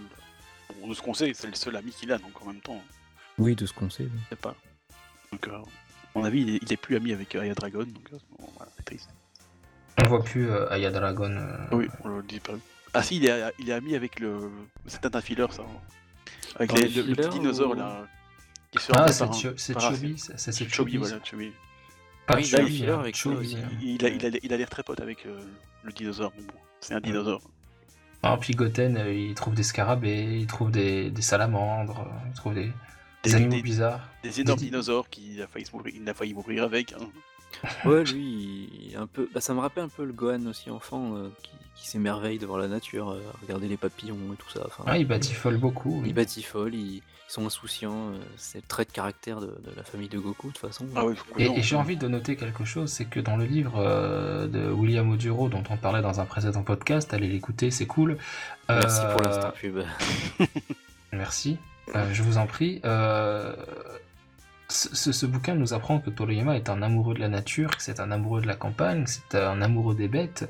bon, 0.80 0.88
de 0.88 0.94
ce 0.94 1.02
qu'on 1.02 1.14
sait, 1.14 1.32
c'est 1.34 1.48
le 1.48 1.54
seul 1.54 1.76
ami 1.76 1.90
qu'il 1.90 2.10
a, 2.12 2.18
donc 2.18 2.40
en 2.42 2.46
même 2.46 2.60
temps, 2.60 2.82
Oui, 3.38 3.54
de 3.54 3.66
ce 3.66 3.72
qu'on 3.74 3.90
sait. 3.90 4.08
c'est 4.30 4.38
pas. 4.40 4.54
Donc, 5.32 5.46
euh, 5.48 5.56
à 5.56 5.62
mon 6.18 6.24
avis, 6.24 6.42
il 6.42 6.54
est, 6.56 6.58
il 6.62 6.72
est 6.72 6.76
plus 6.78 6.96
ami 6.96 7.12
avec 7.12 7.34
Aya 7.34 7.54
Dragon, 7.54 7.80
donc 7.84 8.08
euh, 8.12 8.16
bon, 8.38 8.48
voilà, 8.56 8.70
c'est 8.76 8.84
triste. 8.84 9.10
On 10.04 10.08
voit 10.08 10.22
plus 10.24 10.48
euh, 10.50 10.70
Aya 10.72 10.90
Dragon. 10.90 11.30
euh, 11.30 11.56
Oui, 11.72 11.88
on 12.04 12.08
le 12.08 12.22
dit 12.22 12.40
pas. 12.40 12.52
Ah 12.94 13.02
si, 13.02 13.16
il 13.16 13.26
est, 13.26 13.52
il 13.58 13.68
est 13.70 13.72
ami 13.72 13.94
avec 13.94 14.20
le. 14.20 14.50
C'est 14.86 15.14
un 15.14 15.20
filler, 15.20 15.46
ça. 15.50 15.64
Avec 16.56 16.72
les- 16.72 16.88
les 16.88 17.02
le, 17.02 17.08
le 17.08 17.14
petit 17.16 17.28
dinosaure 17.38 17.70
ou- 17.72 17.74
là. 17.74 18.06
Qui 18.70 18.78
se 18.82 18.92
Ah, 18.94 19.08
c'est 19.12 19.26
Cho- 19.34 19.54
c'est 19.56 19.78
Chobi. 20.68 20.96
voilà, 20.96 21.18
Chobi. 21.24 21.52
Pas 22.26 22.36
Oui, 22.36 22.46
il 22.48 22.54
a 22.54 22.58
Chobi, 22.58 22.62
un 22.62 22.66
filler 22.74 22.88
hein, 22.90 23.00
avec 23.00 23.14
aussi. 23.26 23.56
hein. 23.56 23.68
Il, 23.82 23.88
il 23.96 24.04
a 24.04 24.08
il 24.08 24.26
a- 24.26 24.38
il 24.42 24.52
a 24.52 24.56
l'air 24.56 24.70
très 24.70 24.82
pote 24.82 25.00
avec 25.00 25.26
euh, 25.26 25.38
le 25.82 25.92
dinosaure, 25.92 26.32
bon, 26.36 26.54
c'est 26.80 26.94
un 26.94 27.00
dinosaure. 27.00 27.42
Ah, 28.22 28.36
puis 28.40 28.54
Goten, 28.54 28.96
euh, 28.96 29.12
il 29.12 29.34
trouve 29.34 29.54
des 29.54 29.62
scarabées, 29.62 30.38
il 30.40 30.46
trouve 30.46 30.70
des, 30.70 31.10
des 31.10 31.22
salamandres, 31.22 32.00
euh, 32.00 32.28
il 32.28 32.32
trouve 32.34 32.54
des, 32.54 32.64
des 32.64 32.72
Des- 33.24 33.34
animaux 33.34 33.50
des- 33.56 33.62
bizarres. 33.62 34.08
Des 34.22 34.40
énormes 34.40 34.58
Des- 34.58 34.66
dinosaures 34.66 35.08
qu'il 35.10 35.42
a 35.42 35.46
failli 35.46 35.66
se 35.66 35.72
mourir, 35.76 35.94
il 35.94 36.08
a 36.08 36.14
failli 36.14 36.32
mourir 36.34 36.64
avec. 36.64 36.92
hein. 36.94 37.06
Ouais, 37.84 38.04
lui, 38.04 38.68
il 38.86 38.92
est 38.92 38.96
un 38.96 39.06
peu. 39.06 39.28
Bah, 39.34 39.40
ça 39.40 39.54
me 39.54 39.60
rappelle 39.60 39.84
un 39.84 39.88
peu 39.88 40.04
le 40.04 40.12
Gohan 40.12 40.46
aussi 40.46 40.70
enfant 40.70 41.16
euh, 41.16 41.28
qui, 41.42 41.50
qui 41.76 41.88
s'émerveille 41.88 42.38
devant 42.38 42.56
la 42.56 42.68
nature, 42.68 43.10
euh, 43.10 43.20
regarder 43.42 43.68
les 43.68 43.76
papillons 43.76 44.16
et 44.32 44.36
tout 44.36 44.50
ça. 44.50 44.62
Enfin, 44.66 44.84
Ah, 44.86 44.98
il 44.98 45.06
batifole 45.06 45.56
beaucoup. 45.58 46.00
oui. 46.02 46.08
ils 46.08 46.14
batifolent, 46.14 46.74
ils, 46.74 46.96
ils 46.96 47.02
sont 47.28 47.46
insouciants. 47.46 48.10
euh, 48.10 48.18
c'est 48.36 48.58
le 48.58 48.66
trait 48.68 48.84
de 48.84 48.90
caractère 48.92 49.40
de, 49.40 49.46
de 49.46 49.70
la 49.76 49.82
famille 49.82 50.08
de 50.08 50.18
Goku, 50.18 50.48
de 50.48 50.52
toute 50.52 50.60
façon. 50.66 50.86
Ah 50.94 51.04
oui, 51.06 51.14
Et, 51.38 51.62
j'ai 51.62 51.76
envie 51.76 51.96
de 51.96 52.06
noter 52.08 52.36
quelque 52.36 52.64
chose, 52.64 52.90
c'est 52.90 53.06
que 53.06 53.18
dans 53.20 53.36
le 53.36 53.44
livre 53.44 53.74
euh, 53.78 54.46
de 54.46 54.70
William 54.70 55.10
Oduro, 55.10 55.48
dont 55.48 55.64
on 55.70 55.76
parlait 55.76 56.02
dans 56.02 56.20
un 56.20 56.26
précédent 56.26 56.62
podcast, 56.62 57.12
allez 57.14 57.28
l'écouter, 57.28 57.70
c'est 57.70 57.86
cool. 57.86 58.18
Merci 58.68 59.00
pour 59.12 59.22
l'instant 59.22 59.50
pub. 59.58 59.80
Merci, 61.12 61.58
Euh, 61.94 62.08
je 62.12 62.22
vous 62.22 62.38
en 62.38 62.46
prie. 62.46 62.80
Euh, 62.84 63.54
ce, 64.68 65.26
bouquin 65.26 65.54
nous 65.54 65.74
apprend 65.74 66.00
que 66.00 66.10
Toriyama 66.10 66.56
est 66.56 66.68
un 66.68 66.82
amoureux 66.82 67.14
de 67.14 67.20
la 67.20 67.28
nature, 67.28 67.76
que 67.76 67.82
c'est 67.82 68.00
un 68.00 68.10
amoureux 68.10 68.40
de 68.40 68.46
la 68.46 68.56
campagne, 68.56 69.04
que 69.04 69.10
c'est 69.10 69.34
un 69.38 69.60
amoureux 69.62 69.94
des 69.94 70.08
bêtes. 70.08 70.48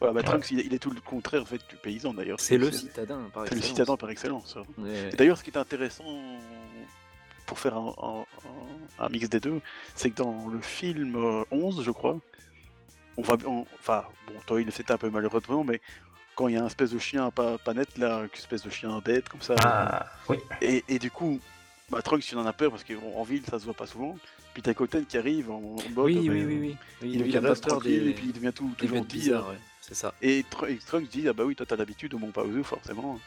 Voilà, 0.00 0.12
bah, 0.14 0.20
Ouais. 0.20 0.26
Trunks, 0.26 0.50
il, 0.50 0.60
est- 0.60 0.66
il 0.66 0.74
est 0.74 0.78
tout 0.78 0.90
le 0.90 1.00
contraire 1.00 1.42
en 1.42 1.46
fait, 1.46 1.60
du 1.68 1.76
paysan 1.76 2.12
d'ailleurs. 2.12 2.38
C'est 2.40 2.58
le 2.58 2.70
citadin, 2.70 3.22
par 3.32 3.44
C'est 3.44 3.52
le 3.54 3.58
excellence. 3.58 3.76
citadin 3.78 3.96
par 3.96 4.10
excellence. 4.10 4.56
Ouais. 4.78 5.10
Et 5.12 5.16
d'ailleurs, 5.16 5.38
ce 5.38 5.44
qui 5.44 5.50
est 5.50 5.56
intéressant 5.56 6.04
pour 7.46 7.58
faire 7.58 7.76
un, 7.76 7.94
un- 8.02 8.20
un- 9.00 9.04
un 9.06 9.08
mix 9.08 9.28
des 9.28 9.40
deux, 9.40 9.60
c'est 9.94 10.10
que 10.10 10.16
dans 10.16 10.48
le 10.48 10.60
film 10.60 11.16
euh, 11.16 11.44
11, 11.50 11.82
je 11.82 11.90
crois, 11.90 12.18
on 13.16 13.22
va. 13.22 13.36
on- 13.46 13.66
Enfin, 13.80 14.04
bon, 14.26 14.34
toi, 14.46 14.60
il 14.60 14.68
un 14.90 14.98
peu 14.98 15.10
malheureusement, 15.10 15.64
mais 15.64 15.80
quand 16.34 16.48
il 16.48 16.54
y 16.54 16.56
a 16.56 16.62
un 16.62 16.66
espèce 16.66 16.90
de 16.90 16.98
chien 16.98 17.30
pas, 17.30 17.58
pas 17.58 17.74
net, 17.74 17.96
là, 17.96 18.20
une 18.20 18.28
espèce 18.34 18.62
de 18.62 18.70
chien 18.70 18.98
bête 19.04 19.28
comme 19.28 19.42
ça, 19.42 19.54
Ah, 19.64 20.06
oui. 20.28 20.36
et, 20.60 20.84
et 20.88 20.98
du 20.98 21.10
coup, 21.10 21.38
bah, 21.90 22.02
Trunks, 22.02 22.30
il 22.32 22.38
en 22.38 22.46
a 22.46 22.52
peur 22.52 22.70
parce 22.70 22.84
qu'en 22.84 23.22
ville, 23.24 23.42
ça 23.48 23.58
se 23.58 23.64
voit 23.64 23.74
pas 23.74 23.86
souvent. 23.86 24.16
Puis 24.52 24.62
t'as 24.62 24.72
Goten 24.72 25.04
qui 25.04 25.18
arrive 25.18 25.50
en, 25.50 25.56
en 25.56 25.60
mode. 25.60 26.04
Oui, 26.06 26.28
mais, 26.28 26.28
oui, 26.28 26.40
euh, 26.42 26.46
oui, 26.46 26.58
oui. 26.60 26.76
Oui, 27.02 27.22
Il, 27.26 27.36
a 27.36 27.40
pas 27.40 27.54
tranquille 27.56 28.08
et 28.08 28.12
puis 28.14 28.26
il 28.26 28.32
devient 28.32 28.52
tout, 28.54 28.70
tout 28.78 28.86
gentil. 28.86 29.32
ouais. 29.32 29.40
C'est 29.80 29.94
ça. 29.94 30.14
Et, 30.22 30.42
Tr- 30.42 30.70
et 30.70 30.76
Trunks 30.78 31.08
dit 31.10 31.28
Ah 31.28 31.32
bah 31.32 31.44
oui, 31.44 31.54
toi 31.56 31.66
t'as 31.68 31.76
l'habitude, 31.76 32.14
mon 32.14 32.30
pas 32.30 32.42
aux 32.44 32.62
forcément. 32.62 33.18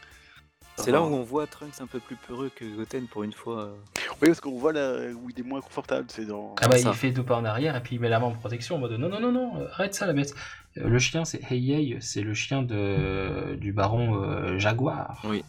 C'est 0.77 0.91
là 0.91 1.01
où 1.01 1.05
on 1.05 1.23
voit 1.23 1.47
Trunks 1.47 1.81
un 1.81 1.87
peu 1.87 1.99
plus 1.99 2.15
peureux 2.15 2.51
que 2.55 2.63
Goten 2.63 3.07
pour 3.07 3.23
une 3.23 3.33
fois. 3.33 3.63
euh. 3.63 3.75
Oui, 4.21 4.27
parce 4.29 4.39
qu'on 4.41 4.57
voit 4.57 4.73
là 4.73 5.07
où 5.11 5.29
il 5.29 5.39
est 5.39 5.43
moins 5.43 5.59
confortable, 5.61 6.05
c'est 6.09 6.25
dans. 6.25 6.55
Ah 6.61 6.67
bah 6.67 6.77
ça. 6.77 6.89
il 6.89 6.95
fait 6.95 7.11
deux 7.11 7.23
pas 7.23 7.35
en 7.35 7.45
arrière 7.45 7.75
et 7.75 7.81
puis 7.81 7.95
il 7.95 7.99
met 7.99 8.09
la 8.09 8.19
main 8.19 8.27
en 8.27 8.31
protection 8.31 8.75
en 8.75 8.79
mode 8.79 8.91
non 8.93 9.09
non 9.09 9.19
non 9.19 9.31
non 9.31 9.67
arrête 9.73 9.93
ça 9.95 10.05
la 10.07 10.13
bête. 10.13 10.33
Euh, 10.77 10.87
Le 10.87 10.99
chien 10.99 11.25
c'est 11.25 11.41
Heiyei, 11.51 11.97
c'est 11.99 12.21
le 12.21 12.33
chien 12.33 12.61
de 12.63 13.55
du 13.55 13.71
baron 13.73 14.23
euh, 14.23 14.57
Jaguar. 14.59 15.21
Oui. 15.25 15.43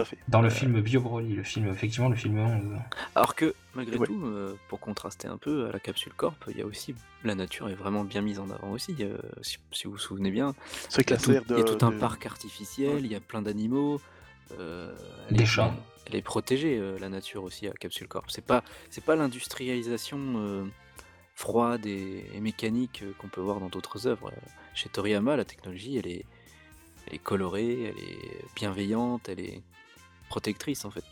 Tout 0.00 0.02
à 0.02 0.04
fait. 0.16 0.18
Dans 0.28 0.40
le 0.40 0.48
Euh. 0.48 0.50
film 0.50 0.80
Bio 0.80 1.00
Broly, 1.00 1.34
le 1.34 1.42
film 1.42 1.68
effectivement 1.68 2.08
le 2.08 2.16
film 2.16 2.38
11. 2.38 2.62
Alors 3.14 3.34
que, 3.34 3.54
malgré 3.74 3.96
Ouais. 3.98 4.06
tout, 4.06 4.24
euh, 4.24 4.54
pour 4.68 4.80
contraster 4.80 5.28
un 5.28 5.36
peu 5.36 5.66
à 5.68 5.72
la 5.72 5.78
capsule 5.80 6.12
Corp, 6.14 6.42
il 6.50 6.58
y 6.58 6.62
a 6.62 6.66
aussi. 6.66 6.94
La 7.24 7.34
nature 7.34 7.68
est 7.68 7.74
vraiment 7.74 8.04
bien 8.04 8.22
mise 8.22 8.38
en 8.38 8.48
avant 8.50 8.70
aussi, 8.72 8.94
euh, 9.00 9.18
si, 9.42 9.58
si 9.72 9.84
vous 9.86 9.92
vous 9.92 9.98
souvenez 9.98 10.30
bien. 10.30 10.54
C'est 10.88 11.02
Il 11.02 11.10
y 11.10 11.12
a 11.12 11.16
tout, 11.16 11.32
serre 11.32 11.44
de. 11.44 11.54
il 11.54 11.58
y 11.58 11.62
a 11.62 11.64
tout 11.64 11.84
un 11.84 11.90
de- 11.90 11.98
parc 11.98 12.24
artificiel, 12.26 13.04
il 13.04 13.12
y 13.12 13.14
a 13.14 13.20
plein 13.20 13.42
d'animaux. 13.42 14.00
euh, 14.58 14.92
elle 15.30 15.36
Des 15.36 15.42
est- 15.44 15.46
chats. 15.46 15.72
Elle 16.06 16.16
est 16.16 16.22
protégée, 16.22 16.76
euh, 16.76 16.98
la 16.98 17.08
nature 17.08 17.44
aussi, 17.44 17.68
à 17.68 17.72
Capsule 17.72 18.08
Corp. 18.08 18.24
C'est 18.32 18.44
pas, 18.44 18.64
c'est 18.90 19.04
pas 19.04 19.14
l'industrialisation 19.14 20.18
euh, 20.38 20.64
froide 21.34 21.86
et, 21.86 22.24
et 22.34 22.40
mécanique 22.40 23.02
euh, 23.04 23.12
qu'on 23.18 23.28
peut 23.28 23.40
voir 23.40 23.60
dans 23.60 23.68
d'autres 23.68 24.06
œuvres. 24.08 24.28
Euh, 24.28 24.48
Chez 24.74 24.88
Toriyama, 24.88 25.36
la 25.36 25.44
technologie, 25.44 25.98
elle 25.98 26.06
est, 26.08 26.24
elle 27.06 27.14
est 27.14 27.18
colorée, 27.18 27.84
elle 27.84 27.98
est 27.98 28.44
bienveillante, 28.56 29.28
elle 29.28 29.40
est 29.40 29.62
protectrice 30.30 30.86
en 30.86 30.90
fait. 30.90 31.04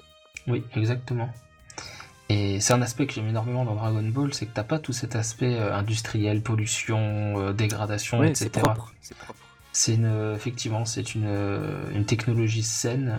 Oui, 0.47 0.65
exactement. 0.75 1.29
Et 2.31 2.61
c'est 2.61 2.73
un 2.75 2.83
aspect 2.83 3.07
que 3.07 3.13
j'aime 3.15 3.29
énormément 3.29 3.65
dans 3.65 3.75
Dragon 3.75 4.03
Ball, 4.03 4.33
c'est 4.35 4.47
que 4.47 4.53
t'as 4.55 4.65
pas 4.65 4.79
tout 4.79 4.93
cet 4.93 5.17
aspect 5.17 5.55
euh, 5.57 5.75
industriel, 5.75 6.43
pollution, 6.43 6.99
euh, 7.39 7.53
dégradation, 7.53 8.19
Ouais, 8.21 8.31
etc. 8.31 8.51
c'est 8.55 8.61
propre. 8.63 8.93
C'est 9.73 9.95
une, 9.95 10.05
euh, 10.07 10.35
effectivement, 10.35 10.85
c'est 10.85 11.15
une, 11.15 11.29
une 11.95 12.05
technologie 12.07 12.63
saine. 12.63 13.19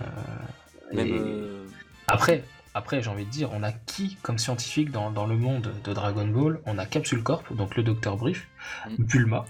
euh, 0.92 0.94
Même, 0.96 1.06
et- 1.06 1.72
Après, 2.08 2.44
après 2.74 3.02
j'ai 3.02 3.10
envie 3.10 3.24
de 3.24 3.30
dire, 3.30 3.50
on 3.52 3.62
a 3.64 3.72
qui 3.72 4.16
comme 4.22 4.38
scientifique 4.38 4.90
dans, 4.92 5.10
dans 5.10 5.26
le 5.26 5.36
monde 5.36 5.72
de 5.84 5.92
Dragon 5.92 6.26
Ball? 6.26 6.60
On 6.66 6.78
a 6.78 6.86
Capsule 6.86 7.22
Corp, 7.22 7.52
donc 7.54 7.76
le 7.76 7.82
Docteur 7.82 8.16
Brief, 8.16 8.48
Mm. 8.88 9.04
Bulma. 9.04 9.44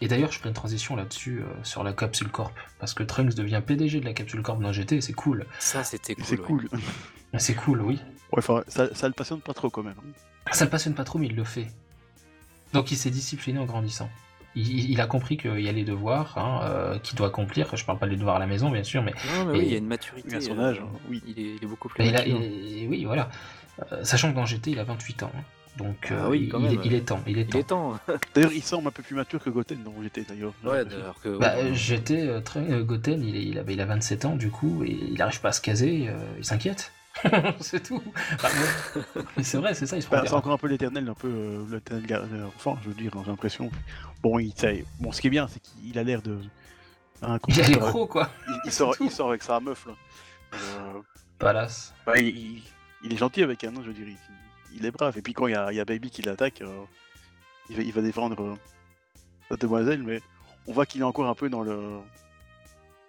Et 0.00 0.08
d'ailleurs, 0.08 0.32
je 0.32 0.38
fais 0.38 0.48
une 0.48 0.54
transition 0.54 0.96
là-dessus 0.96 1.40
euh, 1.40 1.44
sur 1.62 1.84
la 1.84 1.92
Capsule 1.92 2.28
Corp, 2.28 2.52
parce 2.78 2.94
que 2.94 3.02
Trunks 3.02 3.34
devient 3.34 3.60
PDG 3.64 4.00
de 4.00 4.04
la 4.06 4.14
Capsule 4.14 4.40
Corp 4.42 4.60
dans 4.60 4.72
GT, 4.72 4.96
et 4.96 5.00
c'est 5.00 5.12
cool. 5.12 5.46
ça, 5.58 5.84
c'était 5.84 6.14
cool. 6.14 6.24
C'est 6.24 6.38
ouais. 6.38 6.46
cool. 6.46 6.68
C'est 7.38 7.54
cool, 7.54 7.80
oui. 7.82 7.94
Ouais, 8.32 8.38
enfin, 8.38 8.64
ça, 8.66 8.92
ça 8.92 9.06
le 9.06 9.14
passionne 9.14 9.40
pas 9.40 9.54
trop 9.54 9.70
quand 9.70 9.84
même. 9.84 9.94
hein. 9.98 10.50
Ça 10.52 10.64
le 10.64 10.70
passionne 10.70 10.94
pas 10.94 11.04
trop, 11.04 11.16
mais 11.20 11.26
il 11.26 11.36
le 11.36 11.44
fait. 11.44 11.68
Donc 12.72 12.90
il 12.90 12.96
s'est 12.96 13.10
discipliné 13.10 13.60
en 13.60 13.66
grandissant. 13.66 14.10
Il, 14.56 15.00
a 15.00 15.06
compris 15.06 15.36
qu'il 15.36 15.60
y 15.60 15.68
a 15.68 15.72
les 15.72 15.84
devoirs 15.84 16.36
hein, 16.36 16.62
euh, 16.64 16.98
qu'il 16.98 17.16
doit 17.16 17.28
accomplir. 17.28 17.76
Je 17.76 17.84
parle 17.84 18.00
pas 18.00 18.08
des 18.08 18.16
devoirs 18.16 18.34
à 18.34 18.38
la 18.40 18.48
maison, 18.48 18.68
bien 18.68 18.82
sûr, 18.82 19.00
mais 19.04 19.12
Non, 19.36 19.44
mais 19.44 19.52
oui, 19.52 19.58
Et- 19.60 19.66
il 19.66 19.72
y 19.72 19.74
a 19.76 19.78
une 19.78 19.86
maturité. 19.86 20.28
Oui, 20.28 20.34
à 20.36 20.40
son 20.40 20.58
euh, 20.58 20.70
âge, 20.70 20.80
hein, 20.80 20.88
oui. 21.08 21.22
Il 21.28 21.38
est, 21.38 21.54
il 21.54 21.62
est 21.62 21.66
beaucoup 21.68 21.88
plus 21.88 22.02
mature. 22.10 22.26
il- 22.42 22.88
oui, 22.88 23.04
voilà. 23.04 23.30
Euh, 23.92 24.02
sachant 24.02 24.32
que 24.32 24.34
dans 24.36 24.44
GT, 24.46 24.72
il 24.72 24.80
a 24.80 24.84
28 24.84 25.22
ans. 25.22 25.30
hein. 25.36 25.42
Donc 25.76 26.08
Ah 26.10 26.14
euh, 26.14 26.28
oui, 26.30 26.40
il, 26.44 26.48
quand 26.50 26.58
il 26.58 26.64
même. 26.64 26.80
est, 26.80 26.86
il 26.86 26.94
est 26.94 27.00
temps, 27.08 27.20
il 27.26 27.38
est 27.38 27.42
Il 27.42 27.46
temps. 27.48 27.58
est 27.58 27.62
temps. 27.64 27.98
D'ailleurs, 28.34 28.52
il 28.52 28.62
semble 28.62 28.88
un 28.88 28.90
peu 28.90 29.02
plus 29.02 29.14
mature 29.14 29.42
que 29.42 29.50
Goten 29.50 29.82
dans 29.84 29.94
j'étais 30.02 30.22
d'ailleurs. 30.22 30.52
Ouais, 30.64 30.78
l'impression. 30.78 31.00
alors 31.02 31.20
que. 31.20 31.38
Bah, 31.38 31.54
ouais, 31.56 31.70
euh, 31.70 31.74
j'étais 31.74 32.26
euh, 32.26 32.40
très 32.40 32.60
euh, 32.72 32.82
Goten, 32.82 33.22
il, 33.22 33.58
avait, 33.58 33.74
il 33.74 33.80
a 33.80 33.86
27 33.86 34.24
ans 34.24 34.36
du 34.36 34.50
coup, 34.50 34.82
et 34.84 34.90
il 34.90 35.22
arrive 35.22 35.40
pas 35.40 35.50
à 35.50 35.52
se 35.52 35.60
caser, 35.60 36.08
euh, 36.08 36.18
il 36.38 36.44
s'inquiète. 36.44 36.92
c'est 37.60 37.82
tout. 37.82 38.02
Bah, 38.42 38.48
ouais. 38.48 39.22
Mais 39.36 39.42
c'est 39.42 39.58
vrai, 39.58 39.74
c'est 39.74 39.86
ça, 39.86 39.96
il 39.96 40.02
se 40.02 40.06
prend 40.06 40.16
Bah, 40.18 40.24
c'est 40.26 40.34
encore 40.34 40.52
un 40.52 40.58
peu 40.58 40.68
l'éternel, 40.68 41.08
un 41.08 41.14
peu 41.14 41.28
euh, 41.28 41.64
l'éternel 41.70 42.28
euh, 42.34 42.46
enfant, 42.46 42.78
je 42.82 42.88
veux 42.88 42.94
dire, 42.94 43.12
j'ai 43.24 43.30
l'impression. 43.30 43.70
Bon, 44.22 44.38
il, 44.38 44.52
sait- 44.54 44.84
bon, 45.00 45.12
ce 45.12 45.20
qui 45.20 45.26
est 45.28 45.30
bien, 45.30 45.46
c'est 45.48 45.60
qu'il 45.60 45.98
a 45.98 46.02
l'air 46.02 46.20
de. 46.22 46.38
hein, 47.22 47.38
Il 47.48 47.60
a 47.60 47.66
les 47.66 47.74
sort- 47.74 47.90
gros 47.90 48.06
quoi. 48.06 48.30
il- 48.48 48.54
il 48.66 48.72
sort, 48.72 48.94
il 49.00 49.10
sort 49.10 49.28
avec 49.30 49.42
sa 49.42 49.58
meuf 49.60 49.86
là. 49.86 49.92
Euh, 50.54 51.00
Palace. 51.38 51.94
bah, 52.06 52.18
il, 52.18 52.26
il- 52.28 52.62
il 53.04 53.12
est 53.12 53.16
gentil 53.16 53.42
avec 53.42 53.62
elle, 53.64 53.70
hein, 53.70 53.80
je 53.82 53.88
veux 53.88 53.94
dire, 53.94 54.06
il, 54.76 54.84
est 54.86 54.90
brave. 54.90 55.16
Et 55.18 55.22
puis 55.22 55.32
quand 55.32 55.46
il 55.46 55.52
y 55.52 55.56
a, 55.56 55.72
il 55.72 55.76
y 55.76 55.80
a 55.80 55.84
Baby 55.84 56.10
qui 56.10 56.22
l'attaque, 56.22 56.62
euh, 56.62 56.84
il, 57.68 57.76
va, 57.76 57.82
il 57.82 57.92
va 57.92 58.02
défendre 58.02 58.40
euh, 58.42 58.54
la 59.50 59.56
demoiselle, 59.56 60.02
mais 60.02 60.20
on 60.66 60.72
voit 60.72 60.86
qu'il 60.86 61.00
est 61.00 61.04
encore 61.04 61.26
un 61.28 61.34
peu 61.34 61.48
dans 61.48 61.62
le. 61.62 61.98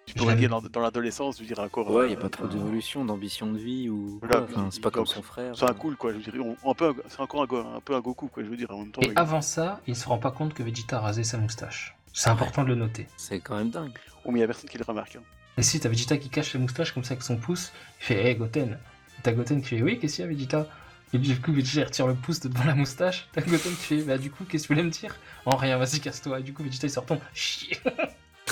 Tu 0.04 0.14
pourrais 0.14 0.34
dire 0.34 0.50
dans, 0.50 0.60
dans 0.60 0.80
l'adolescence, 0.80 1.38
je 1.38 1.44
dire, 1.44 1.60
encore. 1.60 1.88
Ouais, 1.90 2.02
il 2.02 2.04
euh, 2.04 2.08
n'y 2.08 2.14
a 2.14 2.18
pas 2.20 2.28
trop 2.28 2.46
d'évolution, 2.48 3.04
d'ambition 3.04 3.52
de 3.52 3.58
vie 3.58 3.88
ou. 3.88 4.18
Voilà. 4.20 4.42
Enfin, 4.42 4.68
c'est 4.70 4.82
pas 4.82 4.90
comme 4.90 5.06
son 5.06 5.22
frère. 5.22 5.56
C'est 5.56 5.64
un 5.64 5.74
cool 5.74 5.96
quoi, 5.96 6.12
je 6.12 6.18
veux 6.18 6.22
dire, 6.32 6.44
on, 6.64 6.70
un 6.70 6.74
peu, 6.74 6.92
c'est 7.08 7.20
encore 7.20 7.42
un, 7.42 7.80
peu 7.80 7.94
un 7.94 8.00
Goku 8.00 8.26
quoi, 8.26 8.42
je 8.42 8.48
veux 8.48 8.56
dire, 8.56 8.70
en 8.72 8.80
même 8.80 8.90
temps. 8.90 9.00
Et 9.02 9.06
il- 9.06 9.12
avant 9.16 9.40
ça, 9.40 9.80
il 9.86 9.94
se 9.96 10.08
rend 10.08 10.18
pas 10.18 10.32
compte 10.32 10.54
que 10.54 10.62
Vegeta 10.64 10.98
a 10.98 11.00
rasé 11.00 11.22
sa 11.22 11.38
moustache. 11.38 11.96
C'est 12.12 12.28
important 12.30 12.64
de 12.64 12.68
le 12.68 12.74
noter. 12.74 13.06
C'est 13.16 13.38
quand 13.40 13.56
même 13.56 13.70
dingue. 13.70 13.96
Oh, 14.24 14.32
mais 14.32 14.38
il 14.38 14.42
y 14.42 14.44
a 14.44 14.46
personne 14.46 14.68
qui 14.68 14.76
le 14.76 14.84
remarque. 14.84 15.16
hein. 15.16 15.22
Et 15.56 15.62
si 15.62 15.78
t'as 15.80 15.88
Vegeta 15.88 16.16
qui 16.16 16.28
cache 16.30 16.52
la 16.54 16.60
moustache 16.60 16.92
comme 16.92 17.04
ça 17.04 17.12
avec 17.12 17.22
son 17.22 17.36
pouce, 17.36 17.72
il 18.00 18.04
fait 18.04 18.30
Hé 18.30 18.34
Goten. 18.34 18.78
T'as 19.22 19.32
Goten 19.32 19.62
qui 19.62 19.68
fait 19.68 19.82
Oui, 19.82 19.98
qu'est-ce 19.98 20.16
qu'il 20.16 20.24
y 20.24 20.28
a 20.28 20.30
Vegeta? 20.30 20.66
Et 21.14 21.18
du 21.18 21.38
coup, 21.40 21.52
Vegeta 21.52 21.80
il 21.80 21.84
retire 21.84 22.06
le 22.06 22.14
pouce 22.14 22.40
de 22.40 22.48
devant 22.48 22.64
la 22.64 22.74
moustache. 22.74 23.28
T'as 23.32 23.42
Goten 23.42 23.72
qui 23.72 23.76
fait 23.84 24.02
Bah, 24.02 24.18
du 24.18 24.30
coup, 24.30 24.44
qu'est-ce 24.44 24.64
que 24.64 24.68
tu 24.68 24.72
voulais 24.74 24.84
me 24.84 24.90
dire? 24.90 25.16
En 25.44 25.56
rien, 25.56 25.76
vas-y, 25.76 26.00
casse-toi. 26.00 26.40
Et 26.40 26.42
du 26.42 26.54
coup, 26.54 26.62
Vegeta 26.62 26.86
il 26.86 26.90
se 26.90 26.98
retombe. 27.00 27.20
Chier 27.34 27.78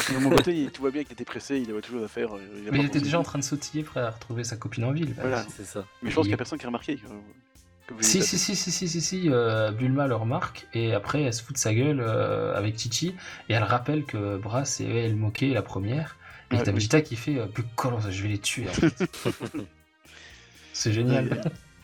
De 0.09 0.19
mon 0.19 0.31
côté, 0.31 0.55
il- 0.55 0.71
tu 0.71 0.81
vois 0.81 0.91
bien 0.91 1.03
qu'il 1.05 1.13
était 1.13 1.25
pressé, 1.25 1.59
il 1.59 1.71
avait 1.71 1.81
toujours 1.81 2.05
à 2.05 2.09
faire. 2.09 2.35
euh, 2.37 2.41
il 2.57 2.65
Mais 2.65 2.71
pas 2.71 2.77
il 2.79 2.85
était 2.87 3.01
déjà 3.01 3.19
en 3.19 3.23
train 3.23 3.39
de 3.39 3.45
sautiller 3.45 3.83
prêt 3.83 4.01
à 4.01 4.11
retrouver 4.11 4.45
sa 4.45 4.57
copine 4.57 4.85
en 4.85 4.93
ville. 4.93 5.15
Bah, 5.15 5.23
Voilà. 5.23 5.47
C'est 5.57 5.65
ça. 5.65 5.85
Mais 6.03 6.11
je 6.11 6.15
pense 6.15 6.23
Il- 6.23 6.27
qu'il 6.27 6.31
y 6.33 6.35
a 6.35 6.37
personne 6.37 6.59
qui 6.59 6.67
a 6.67 6.69
remarqué. 6.69 6.99
vous 7.07 8.03
Si, 8.03 8.23
si, 8.23 8.39
si, 8.39 8.55
si, 8.55 8.71
si, 8.71 8.89
si, 8.89 9.01
si, 9.01 9.31
euh, 9.31 9.73
Bulma 9.73 10.07
le 10.07 10.15
remarque, 10.15 10.69
et 10.75 10.93
après 10.95 11.23
elle 11.23 11.35
se 11.35 11.43
fout 11.43 11.57
de 11.57 11.61
sa 11.61 11.75
gueule 11.75 12.01
euh, 12.01 12.55
avec 12.55 12.77
Titi, 12.77 13.15
et 13.49 13.55
elle 13.55 13.65
rappelle 13.65 14.05
que 14.05 14.37
Brass 14.37 14.81
et 14.81 14.85
elle 14.87 15.17
moquait 15.17 15.49
la 15.49 15.63
première, 15.63 16.17
et 16.53 16.57
Ouais, 16.57 16.63
t'as 16.63 16.71
oui. 16.71 16.77
Vegeta 16.77 17.01
qui 17.01 17.17
fait 17.17 17.39
euh, 17.39 17.47
Plus 17.47 17.65
colons, 17.75 17.99
je 18.01 18.23
vais 18.23 18.29
les 18.29 18.39
tuer. 18.39 18.67
C'est 20.73 20.93
génial. 20.93 21.41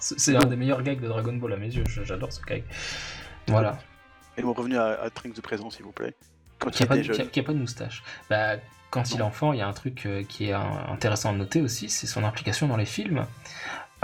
C'est 0.07 0.21
c'est 0.21 0.37
un 0.37 0.45
des 0.47 0.55
meilleurs 0.57 0.83
gags 0.83 1.01
de 1.01 1.09
Dragon 1.09 1.33
Ball 1.33 1.55
à 1.55 1.57
mes 1.57 1.67
yeux, 1.75 1.83
j'adore 2.05 2.33
ce 2.33 2.41
gag. 2.43 2.63
Voilà. 3.49 3.79
Et 4.39 4.43
bon, 4.43 4.53
revenu 4.53 4.77
à, 4.77 5.01
à 5.03 5.11
Trunks 5.11 5.35
de 5.35 5.41
présent, 5.41 5.69
s'il 5.71 5.85
vous 5.85 5.91
plaît. 5.93 6.15
Quand 6.61 6.71
Qui 6.71 6.83
il 6.83 6.87
a, 6.87 6.89
pas, 6.89 6.95
qui 6.99 7.11
a- 7.11 7.13
jeune. 7.15 7.29
qui 7.29 7.41
a 7.41 7.43
pas 7.43 7.53
de 7.53 7.59
moustache. 7.59 8.05
Bah, 8.31 8.57
quand 8.91 9.11
il 9.11 9.19
est 9.19 9.23
enfant, 9.23 9.53
il 9.53 9.59
y 9.59 9.63
a 9.63 9.67
un 9.67 9.73
truc 9.73 10.07
euh, 10.07 10.23
qui 10.29 10.49
est 10.49 10.53
intéressant 10.53 11.31
à 11.31 11.33
noter 11.33 11.61
aussi, 11.61 11.89
c'est 11.89 12.07
son 12.07 12.23
implication 12.23 12.69
dans 12.69 12.77
les 12.77 12.87
films. 12.87 13.27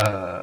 Euh, 0.04 0.42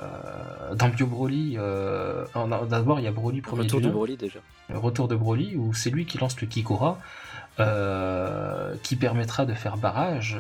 dans 0.76 0.90
Bio 0.90 1.08
Broly, 1.08 1.56
euh, 1.58 2.24
d'abord 2.70 3.00
il 3.00 3.04
y 3.04 3.08
a 3.08 3.12
Broly 3.12 3.42
premier 3.42 3.64
Retour 3.64 3.82
de. 3.82 3.90
Broly 3.90 4.16
déjà. 4.16 4.40
le 4.70 4.78
retour 4.78 5.08
de 5.08 5.16
Broly, 5.16 5.56
où 5.58 5.74
c'est 5.74 5.90
lui 5.90 6.06
qui 6.06 6.18
lance 6.20 6.40
le 6.40 6.48
Kikora, 6.48 7.00
euh, 7.60 8.76
qui 8.84 8.96
permettra 8.96 9.46
de 9.46 9.54
faire 9.54 9.76
barrage 9.78 10.38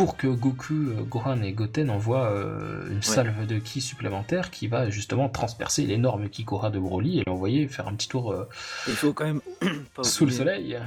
pour 0.00 0.16
que 0.16 0.28
Goku, 0.28 0.72
euh, 0.72 1.02
Gohan 1.02 1.42
et 1.42 1.52
Goten 1.52 1.90
envoient 1.90 2.32
euh, 2.32 2.90
une 2.90 3.02
salve 3.02 3.46
de 3.46 3.58
ki 3.58 3.82
supplémentaire 3.82 4.50
qui 4.50 4.66
va 4.66 4.88
justement 4.88 5.28
transpercer 5.28 5.84
l'énorme 5.84 6.30
Kikora 6.30 6.70
de 6.70 6.78
Broly 6.78 7.18
et 7.18 7.24
l'envoyer 7.26 7.68
faire 7.68 7.86
un 7.86 7.94
petit 7.94 8.08
tour 8.08 8.32
euh, 8.32 8.48
Il 8.88 8.94
faut 8.94 9.12
quand 9.12 9.26
même 9.26 9.42
pas 9.94 10.02
sous 10.02 10.24
le 10.24 10.30
soleil. 10.32 10.80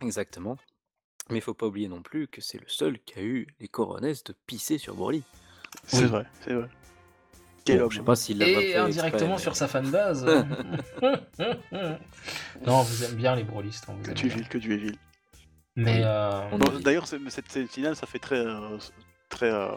Exactement. 0.00 0.56
Mais 1.28 1.38
il 1.38 1.40
faut 1.40 1.54
pas 1.54 1.66
oublier 1.66 1.88
non 1.88 2.02
plus 2.02 2.28
que 2.28 2.40
c'est 2.40 2.60
le 2.60 2.68
seul 2.68 3.00
qui 3.00 3.18
a 3.18 3.22
eu 3.22 3.48
les 3.58 3.66
coronesses 3.66 4.22
de 4.22 4.32
pisser 4.46 4.78
sur 4.78 4.94
Broly. 4.94 5.24
C'est 5.88 6.02
Oui. 6.02 6.04
vrai, 6.04 6.26
c'est 6.44 6.54
vrai. 6.54 6.68
Quel 7.64 7.80
Bon, 7.80 7.90
je 7.90 7.96
sais 7.98 8.04
pas 8.04 8.14
s'il 8.14 8.38
l'a 8.38 8.44
pas 8.44 8.50
Et 8.62 8.72
fait 8.74 8.76
indirectement 8.76 9.34
exprès, 9.34 9.42
sur 9.42 9.56
sa 9.56 9.66
fanbase. 9.66 10.24
non, 11.02 11.98
on 12.64 12.82
vous 12.82 13.02
aime 13.02 13.16
bien 13.16 13.34
les 13.34 13.42
Brolistes. 13.42 13.86
on 13.88 13.94
vous 13.94 14.02
Que 14.04 14.10
aime 14.10 14.14
tu 14.14 14.26
es 14.26 14.28
bien. 14.28 14.36
vil, 14.36 14.48
que 14.48 14.58
tu 14.58 14.72
es 14.72 14.76
vil. 14.76 14.96
Mais 15.76 16.00
euh. 16.04 16.40
D'ailleurs, 16.82 17.06
c'est- 17.06 17.20
cette 17.30 17.50
scène 17.52 17.68
finale, 17.68 17.94
ça 17.96 18.06
fait 18.06 18.18
très, 18.18 18.38
euh, 18.38 18.78
très 19.28 19.50
euh, 19.52 19.68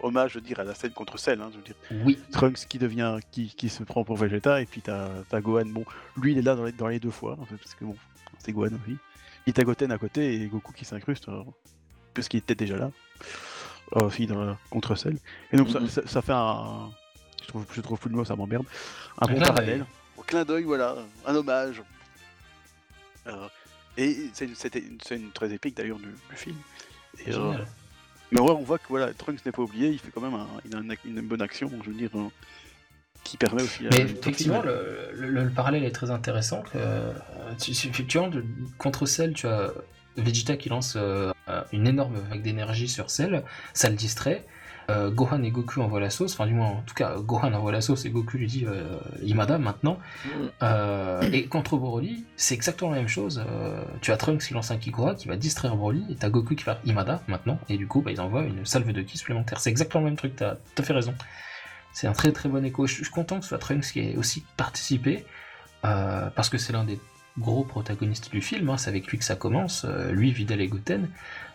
hommage, 0.00 0.32
je 0.32 0.34
veux 0.38 0.44
dire, 0.44 0.60
à 0.60 0.64
la 0.64 0.74
scène 0.74 0.92
contre 0.92 1.18
Cell. 1.18 1.40
Hein, 1.40 1.50
je 1.52 1.56
veux 1.58 1.64
dire. 1.64 1.74
oui, 2.04 2.18
Trunks 2.30 2.66
qui 2.68 2.78
devient, 2.78 3.18
qui, 3.32 3.48
qui 3.54 3.68
se 3.68 3.82
prend 3.82 4.04
pour 4.04 4.16
Vegeta, 4.16 4.60
et 4.60 4.66
puis 4.66 4.80
t'as 4.82 5.08
as 5.32 5.40
Gohan. 5.40 5.66
Bon, 5.66 5.84
lui, 6.16 6.32
il 6.32 6.38
est 6.38 6.42
là 6.42 6.54
dans 6.54 6.64
les, 6.64 6.72
dans 6.72 6.86
les 6.88 7.00
deux 7.00 7.10
fois, 7.10 7.36
en 7.40 7.44
fait, 7.46 7.56
parce 7.56 7.74
que 7.74 7.84
bon, 7.84 7.96
c'est 8.38 8.52
Gohan 8.52 8.68
aussi. 8.84 8.96
Et 9.46 9.52
t'as 9.52 9.64
Goten 9.64 9.90
à 9.92 9.98
côté 9.98 10.34
et 10.42 10.46
Goku 10.46 10.72
qui 10.72 10.84
s'incruste, 10.84 11.28
euh, 11.28 11.42
puisqu'il 12.14 12.36
était 12.36 12.54
déjà 12.54 12.76
là, 12.76 12.90
euh, 13.96 14.00
aussi 14.02 14.26
dans, 14.26 14.56
contre 14.70 14.94
Cell. 14.94 15.16
Et 15.52 15.56
donc 15.56 15.70
ça, 15.70 15.80
Mhm. 15.80 15.88
ça, 15.88 16.02
ça 16.06 16.22
fait 16.22 16.32
un, 16.34 16.90
je 17.42 17.48
trouve, 17.48 17.64
je 17.72 17.80
trouve 17.80 17.98
plus 17.98 18.10
de 18.10 18.14
mots, 18.14 18.24
ça 18.26 18.36
m'emmerde, 18.36 18.66
un 19.20 19.26
Un 19.26 19.30
bon 19.30 19.36
clin 19.38 19.46
parallèle, 19.46 19.86
au 20.18 20.22
clin 20.22 20.44
d'œil, 20.44 20.64
voilà, 20.64 20.96
un 21.26 21.34
hommage. 21.34 21.82
Et 23.98 24.30
c'est- 24.32 24.54
c'était 24.54 24.78
une 24.78 25.00
scène 25.00 25.30
très 25.34 25.52
épique 25.52 25.76
d'ailleurs 25.76 25.98
du, 25.98 26.06
du 26.06 26.36
film. 26.36 26.56
Et, 27.26 27.32
euh, 27.34 27.52
mais 28.32 28.40
ouais, 28.40 28.52
on 28.52 28.62
voit 28.62 28.78
que 28.78 28.88
voilà, 28.88 29.12
Trunks 29.12 29.44
n'est 29.44 29.52
pas 29.52 29.62
oublié, 29.62 29.88
il 29.88 29.98
fait 29.98 30.10
quand 30.14 30.20
même 30.20 30.34
un, 30.34 30.46
il 30.64 30.74
a 30.74 30.78
une, 30.78 30.94
une 31.04 31.20
bonne 31.26 31.42
action, 31.42 31.70
je 31.84 31.90
veux 31.90 31.96
dire, 31.96 32.10
euh, 32.14 32.28
qui 33.24 33.36
permet 33.36 33.62
aussi 33.62 33.82
Mais 33.82 33.88
au 33.88 34.06
film, 34.06 34.18
effectivement, 34.20 34.62
le, 34.62 35.10
le- 35.14 35.42
le 35.44 35.50
parallèle 35.50 35.84
est 35.84 35.90
très 35.90 36.10
intéressant. 36.10 36.62
que, 36.62 36.70
euh, 36.76 37.12
tu- 37.60 37.72
tu- 37.72 37.88
effectivement, 37.88 38.28
de- 38.28 38.44
contre 38.78 39.04
Cell, 39.06 39.32
tu 39.34 39.46
as 39.48 39.72
Vegeta 40.16 40.56
qui 40.56 40.68
lance 40.68 40.94
euh, 40.96 41.32
une 41.72 41.86
énorme 41.86 42.18
vague 42.30 42.42
d'énergie 42.42 42.88
sur 42.88 43.10
Cell, 43.10 43.42
ça 43.72 43.88
le 43.90 43.96
distrait. 43.96 44.46
Euh, 44.90 45.10
Gohan 45.10 45.42
et 45.42 45.50
Goku 45.50 45.82
envoient 45.82 46.00
la 46.00 46.08
sauce, 46.08 46.32
enfin 46.32 46.46
du 46.46 46.54
moins, 46.54 46.68
en 46.68 46.82
tout 46.86 46.94
cas, 46.94 47.16
Gohan 47.18 47.52
envoie 47.52 47.72
la 47.72 47.82
sauce 47.82 48.06
et 48.06 48.10
Goku 48.10 48.38
lui 48.38 48.46
dit 48.46 48.64
euh, 48.66 48.98
Imada 49.22 49.58
maintenant. 49.58 49.98
Mm. 50.24 50.28
Euh, 50.62 51.30
et 51.30 51.46
contre 51.46 51.76
Broly, 51.76 52.24
c'est 52.36 52.54
exactement 52.54 52.92
la 52.92 52.96
même 52.96 53.08
chose. 53.08 53.44
Tu 54.00 54.12
as 54.12 54.16
Trunks 54.16 54.42
qui 54.42 54.54
lance 54.54 54.70
un 54.70 54.78
Kikora 54.78 55.14
qui 55.14 55.28
va 55.28 55.36
distraire 55.36 55.76
Broly, 55.76 56.06
et 56.10 56.14
t'as 56.14 56.30
Goku 56.30 56.54
qui 56.54 56.64
va 56.64 56.78
Imada 56.86 57.22
maintenant, 57.28 57.58
et 57.68 57.76
du 57.76 57.86
coup, 57.86 58.00
bah, 58.00 58.12
ils 58.12 58.20
envoient 58.20 58.44
une 58.44 58.64
salve 58.64 58.90
de 58.90 59.02
ki 59.02 59.18
supplémentaire. 59.18 59.60
C'est 59.60 59.70
exactement 59.70 60.04
le 60.04 60.10
même 60.10 60.16
truc, 60.16 60.36
t'as 60.36 60.54
as 60.78 60.82
fait 60.82 60.94
raison. 60.94 61.14
C'est 61.92 62.06
un 62.06 62.12
très 62.12 62.32
très 62.32 62.48
bon 62.48 62.64
écho. 62.64 62.86
Je 62.86 62.94
je 62.94 63.04
suis 63.04 63.12
content 63.12 63.36
que 63.36 63.42
ce 63.42 63.48
soit 63.48 63.58
Trunks 63.58 63.92
qui 63.92 64.00
ait 64.00 64.16
aussi 64.16 64.42
participé, 64.56 65.26
parce 65.82 66.48
que 66.48 66.56
c'est 66.56 66.72
l'un 66.72 66.84
des 66.84 66.98
gros 67.38 67.64
protagonistes 67.64 68.30
du 68.30 68.40
film, 68.40 68.68
hein, 68.68 68.76
c'est 68.76 68.90
avec 68.90 69.06
lui 69.06 69.18
que 69.18 69.24
ça 69.24 69.36
commence, 69.36 69.84
euh, 69.84 70.12
lui, 70.12 70.32
Videl 70.32 70.60
et 70.60 70.68
Goten. 70.68 71.08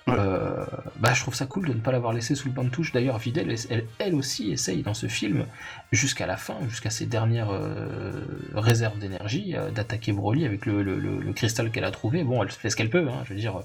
Ouais. 0.06 0.16
Euh, 0.18 0.66
bah, 0.98 1.14
je 1.14 1.22
trouve 1.22 1.34
ça 1.34 1.46
cool 1.46 1.66
de 1.68 1.74
ne 1.74 1.80
pas 1.80 1.92
l'avoir 1.94 2.12
laissé 2.12 2.36
sous 2.36 2.50
le 2.50 2.54
banc 2.54 2.66
de 2.66 2.70
touche. 2.70 2.92
D'ailleurs, 2.92 3.18
Videl, 3.20 3.56
elle, 3.70 3.86
elle, 4.00 4.16
aussi 4.16 4.52
essaye 4.52 4.84
dans 4.84 4.94
ce 4.94 5.08
film, 5.08 5.46
jusqu'à 5.94 6.26
la 6.28 6.36
fin, 6.36 6.58
jusqu'à 6.68 6.90
ses 6.90 7.06
dernières 7.06 7.52
euh, 7.52 8.22
réserves 8.54 9.00
d'énergie, 9.00 9.56
euh, 9.56 9.72
d'attaquer 9.72 10.12
Broly 10.12 10.46
avec 10.46 10.66
le, 10.66 10.84
le- 10.84 11.00
le- 11.00 11.20
le 11.22 11.34
cristal 11.34 11.72
qu'elle 11.72 11.86
a 11.86 11.92
trouvé. 11.92 12.24
Bon, 12.26 12.44
elle 12.44 12.52
fait 12.52 12.70
ce 12.70 12.76
qu'elle 12.76 12.90
peut, 12.90 13.08
hein, 13.08 13.22
je 13.24 13.34
veux 13.34 13.40
dire. 13.40 13.62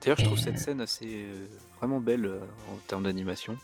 D'ailleurs, 0.00 0.18
je 0.18 0.24
trouve 0.24 0.38
Et- 0.38 0.42
cette 0.42 0.58
scène 0.58 0.80
assez 0.80 1.26
vraiment 1.78 2.00
belle 2.00 2.30
en 2.72 2.76
termes 2.88 3.02
d'animation. 3.02 3.56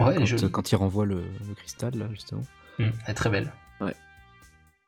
Ouais, 0.00 0.16
Quand, 0.52 0.72
il 0.72 0.76
renvoie 0.76 1.04
le, 1.06 1.22
cristal 1.56 1.94
là 1.96 2.06
justement. 2.12 2.42
Hum, 2.78 2.92
elle 3.06 3.10
est 3.10 3.14
très 3.14 3.30
belle. 3.30 3.52
Ouais. 3.80 3.94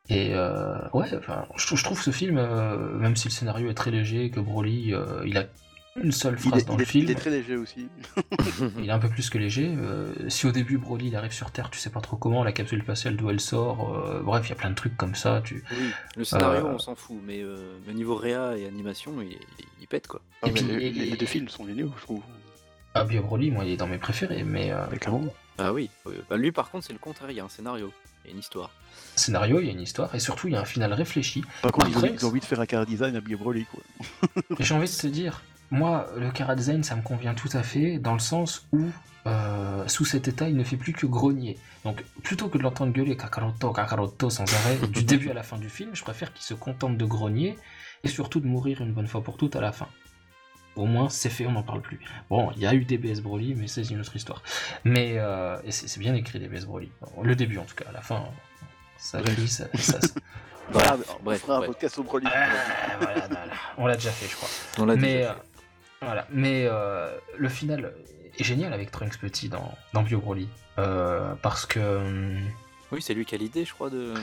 Et 0.09 0.31
euh, 0.33 0.77
ouais, 0.93 1.07
enfin, 1.15 1.45
je, 1.55 1.65
trou- 1.67 1.75
je 1.77 1.83
trouve 1.83 2.01
ce 2.01 2.09
film, 2.11 2.37
euh, 2.37 2.97
même 2.97 3.15
si 3.15 3.27
le 3.27 3.33
scénario 3.33 3.69
est 3.69 3.75
très 3.75 3.91
léger, 3.91 4.29
que 4.31 4.39
Broly, 4.39 4.93
euh, 4.93 5.23
il 5.25 5.37
a 5.37 5.45
une 6.03 6.11
seule 6.11 6.35
Il 6.43 6.49
phrase 6.49 6.61
est, 6.61 6.65
dans 6.65 6.73
il 6.73 6.77
le 6.77 6.83
est- 6.83 6.85
film, 6.85 7.05
il 7.05 7.11
est 7.11 7.15
très 7.15 7.29
léger 7.29 7.55
aussi. 7.55 7.87
il 8.79 8.87
est 8.89 8.91
un 8.91 8.99
peu 8.99 9.09
plus 9.09 9.29
que 9.29 9.37
léger. 9.37 9.73
Euh, 9.77 10.13
si 10.29 10.47
au 10.47 10.51
début 10.51 10.77
Broly 10.77 11.07
il 11.07 11.15
arrive 11.15 11.31
sur 11.31 11.51
Terre, 11.51 11.69
tu 11.69 11.79
sais 11.79 11.89
pas 11.89 12.01
trop 12.01 12.17
comment, 12.17 12.43
la 12.43 12.51
capsule 12.51 12.81
spatiale 12.83 13.15
d'où 13.15 13.29
elle 13.29 13.39
sort, 13.39 13.95
euh, 13.97 14.21
bref, 14.21 14.45
il 14.47 14.49
y 14.49 14.53
a 14.53 14.55
plein 14.55 14.69
de 14.69 14.75
trucs 14.75 14.95
comme 14.97 15.15
ça. 15.15 15.41
Tu... 15.43 15.63
Oui, 15.71 15.89
le 16.17 16.23
scénario 16.23 16.65
Euh, 16.67 16.73
on 16.73 16.79
s'en 16.79 16.95
fout, 16.95 17.17
mais 17.25 17.41
euh, 17.41 17.77
le 17.87 17.93
niveau 17.93 18.15
réa 18.15 18.57
et 18.57 18.65
animation 18.67 19.13
il, 19.21 19.37
il 19.81 19.87
pète 19.87 20.07
quoi. 20.07 20.21
Ah, 20.41 20.47
Et 20.47 20.51
mais 20.51 20.61
puis- 20.61 20.65
les, 20.71 20.85
et- 20.85 20.91
les- 20.91 21.05
les 21.11 21.17
deux 21.17 21.25
films 21.25 21.49
sont 21.49 21.65
géniaux, 21.65 21.91
je 21.97 22.03
trouve. 22.03 22.21
Ah, 22.95 23.03
bien 23.03 23.21
Broly, 23.21 23.51
moi 23.51 23.65
il 23.65 23.71
est 23.71 23.77
dans 23.77 23.87
mes 23.87 23.97
préférés, 23.99 24.43
mais 24.43 24.71
euh. 24.71 24.85
Ah 25.57 25.73
oui, 25.73 25.89
bah, 26.29 26.37
lui 26.37 26.51
par 26.51 26.71
contre 26.71 26.85
c'est 26.87 26.93
le 26.93 26.99
contraire, 26.99 27.29
il 27.31 27.37
y 27.37 27.39
a 27.39 27.43
un 27.45 27.49
scénario, 27.49 27.91
il 28.23 28.27
y 28.29 28.31
a 28.31 28.33
une 28.33 28.39
histoire. 28.39 28.71
scénario, 29.15 29.59
il 29.59 29.67
y 29.67 29.69
a 29.69 29.73
une 29.73 29.81
histoire, 29.81 30.13
et 30.15 30.19
surtout 30.19 30.47
il 30.47 30.53
y 30.53 30.55
a 30.57 30.61
un 30.61 30.65
final 30.65 30.93
réfléchi. 30.93 31.43
Par 31.61 31.71
contre, 31.71 31.87
ils 31.89 31.95
ont, 31.95 31.97
Après, 31.99 32.13
ils 32.13 32.25
ont 32.25 32.29
envie 32.29 32.39
de 32.39 32.45
faire 32.45 32.59
un 32.61 32.65
car 32.65 32.85
design 32.85 33.15
à 33.15 33.21
Bio 33.21 33.37
Broly, 33.37 33.65
quoi. 33.65 33.83
J'ai 34.59 34.73
envie 34.73 34.87
de 34.89 34.95
te 34.95 35.07
dire, 35.07 35.41
moi, 35.71 36.07
le 36.17 36.31
Kara 36.31 36.55
Design, 36.55 36.83
ça 36.83 36.95
me 36.95 37.01
convient 37.01 37.33
tout 37.33 37.49
à 37.53 37.63
fait, 37.63 37.99
dans 37.99 38.13
le 38.13 38.19
sens 38.19 38.67
où, 38.71 38.85
euh, 39.27 39.87
sous 39.87 40.05
cet 40.05 40.27
état, 40.27 40.47
il 40.49 40.55
ne 40.55 40.63
fait 40.63 40.77
plus 40.77 40.93
que 40.93 41.05
grogner. 41.05 41.57
Donc, 41.85 42.03
plutôt 42.23 42.49
que 42.49 42.57
de 42.57 42.63
l'entendre 42.63 42.91
gueuler 42.93 43.15
Kakaroto, 43.17 43.71
Kakaroto 43.71 44.29
sans 44.29 44.51
arrêt, 44.53 44.77
du 44.91 45.03
début 45.03 45.29
à 45.29 45.33
la 45.33 45.43
fin 45.43 45.57
du 45.57 45.69
film, 45.69 45.91
je 45.93 46.03
préfère 46.03 46.33
qu'il 46.33 46.43
se 46.43 46.53
contente 46.53 46.97
de 46.97 47.05
grogner, 47.05 47.57
et 48.03 48.07
surtout 48.07 48.39
de 48.39 48.47
mourir 48.47 48.81
une 48.81 48.93
bonne 48.93 49.07
fois 49.07 49.21
pour 49.21 49.37
toutes 49.37 49.55
à 49.55 49.61
la 49.61 49.71
fin. 49.71 49.87
Au 50.75 50.85
moins, 50.85 51.09
c'est 51.09 51.29
fait, 51.29 51.45
on 51.45 51.51
n'en 51.51 51.63
parle 51.63 51.81
plus. 51.81 51.99
Bon, 52.29 52.51
il 52.55 52.61
y 52.61 52.65
a 52.67 52.73
eu 52.73 52.85
DBS 52.85 53.19
Broly, 53.21 53.53
mais 53.55 53.67
c'est 53.67 53.81
une 53.89 53.99
autre 53.99 54.15
histoire. 54.15 54.41
Mais, 54.85 55.15
euh, 55.17 55.57
et 55.65 55.71
c'est 55.71 55.99
bien 55.99 56.15
écrit 56.15 56.39
DBS 56.39 56.65
Broly. 56.65 56.89
Le 57.21 57.35
début, 57.35 57.57
en 57.57 57.65
tout 57.65 57.75
cas, 57.75 57.85
à 57.89 57.91
la 57.91 58.01
fin, 58.01 58.23
Ça, 58.97 59.19
Bref. 59.21 59.45
ça, 59.47 59.65
ça- 59.75 59.99
Bref, 60.71 60.91
on 61.25 61.31
fera 61.35 61.55
un 61.55 61.57
bref. 61.57 61.67
podcast 61.67 61.95
sur 61.95 62.03
Broly. 62.03 62.27
Ah, 62.33 62.47
voilà, 62.99 63.27
voilà. 63.27 63.45
on 63.77 63.87
l'a 63.87 63.95
déjà 63.95 64.11
fait, 64.11 64.27
je 64.29 64.35
crois. 64.35 64.49
On 64.77 64.85
l'a 64.85 64.95
déjà 64.95 65.07
euh, 65.31 65.33
fait. 65.33 65.41
Voilà. 66.01 66.27
Mais 66.31 66.65
euh, 66.65 67.09
le 67.37 67.49
final 67.49 67.93
est 68.37 68.43
génial 68.43 68.73
avec 68.73 68.91
Trunks 68.91 69.17
Petit 69.17 69.49
dans, 69.49 69.73
dans 69.93 70.03
Bio 70.03 70.19
Broly. 70.19 70.47
Euh, 70.77 71.33
parce 71.41 71.65
que. 71.65 71.79
hum, 71.79 72.39
Oui, 72.91 73.01
c'est 73.01 73.13
lui 73.13 73.25
qui 73.25 73.35
a 73.35 73.37
l'idée, 73.37 73.65
je 73.65 73.73
crois, 73.73 73.89
de. 73.89 74.13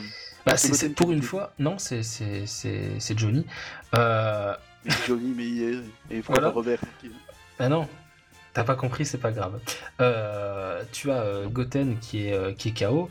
bah, 0.45 0.57
c'est 0.57 0.91
pour 0.95 1.13
une 1.13 1.23
fois, 1.23 1.53
non, 1.59 1.79
c'est, 1.79 2.03
c'est, 2.03 2.47
c'est, 2.47 2.99
c'est 2.99 3.19
Johnny. 3.19 3.47
Euh, 3.97 4.55
Johnny, 5.07 5.35
mais 5.37 5.45
il 5.45 5.63
est... 5.63 6.17
Et 6.17 6.21
pourquoi 6.21 6.41
Voilà. 6.41 6.49
Robert 6.51 6.81
bah 7.59 7.71
non, 7.71 7.89
t'as 8.53 8.65
pas 8.65 8.75
compris, 8.75 9.07
c'est 9.07 9.19
pas 9.19 9.33
grave. 9.33 9.59
Euh, 10.01 10.83
tu 10.93 11.11
as 11.11 11.21
euh, 11.21 11.47
Goten 11.49 11.99
qui 11.99 12.27
est, 12.27 12.33
euh, 12.35 12.53
qui 12.53 12.69
est 12.69 12.79
KO. 12.79 13.09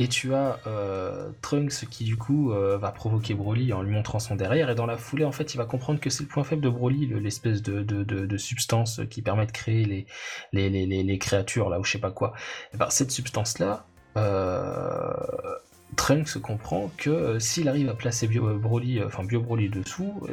Et 0.00 0.08
tu 0.08 0.34
as 0.34 0.58
euh, 0.66 1.30
Trunks 1.40 1.86
qui 1.88 2.02
du 2.02 2.16
coup 2.16 2.50
euh, 2.52 2.76
va 2.78 2.90
provoquer 2.90 3.34
Broly 3.34 3.72
en 3.72 3.80
lui 3.80 3.92
montrant 3.92 4.18
son 4.18 4.34
derrière 4.34 4.68
et 4.68 4.74
dans 4.74 4.86
la 4.86 4.96
foulée 4.96 5.24
en 5.24 5.30
fait 5.30 5.54
il 5.54 5.56
va 5.56 5.66
comprendre 5.66 6.00
que 6.00 6.10
c'est 6.10 6.24
le 6.24 6.28
point 6.28 6.42
faible 6.42 6.62
de 6.62 6.68
Broly, 6.68 7.06
le- 7.06 7.20
l'espèce 7.20 7.62
de, 7.62 7.82
de, 7.84 8.02
de, 8.02 8.26
de 8.26 8.36
substance 8.36 9.00
qui 9.08 9.22
permet 9.22 9.46
de 9.46 9.52
créer 9.52 9.84
les, 9.84 10.06
les, 10.52 10.68
les, 10.68 10.86
les, 10.86 11.04
les 11.04 11.18
créatures 11.18 11.68
là 11.70 11.78
ou 11.78 11.84
je 11.84 11.92
sais 11.92 12.00
pas 12.00 12.10
quoi. 12.10 12.32
Et 12.72 12.76
ben, 12.76 12.90
cette 12.90 13.12
substance 13.12 13.60
là, 13.60 13.86
euh, 14.16 15.12
Trunks 15.94 16.38
comprend 16.38 16.90
que 16.96 17.38
s'il 17.38 17.68
arrive 17.68 17.88
à 17.88 17.94
placer 17.94 18.26
Bio, 18.26 18.58
Broly, 18.58 19.00
enfin 19.04 19.22
Bio 19.22 19.40
Broly 19.42 19.68
dessous 19.68 20.26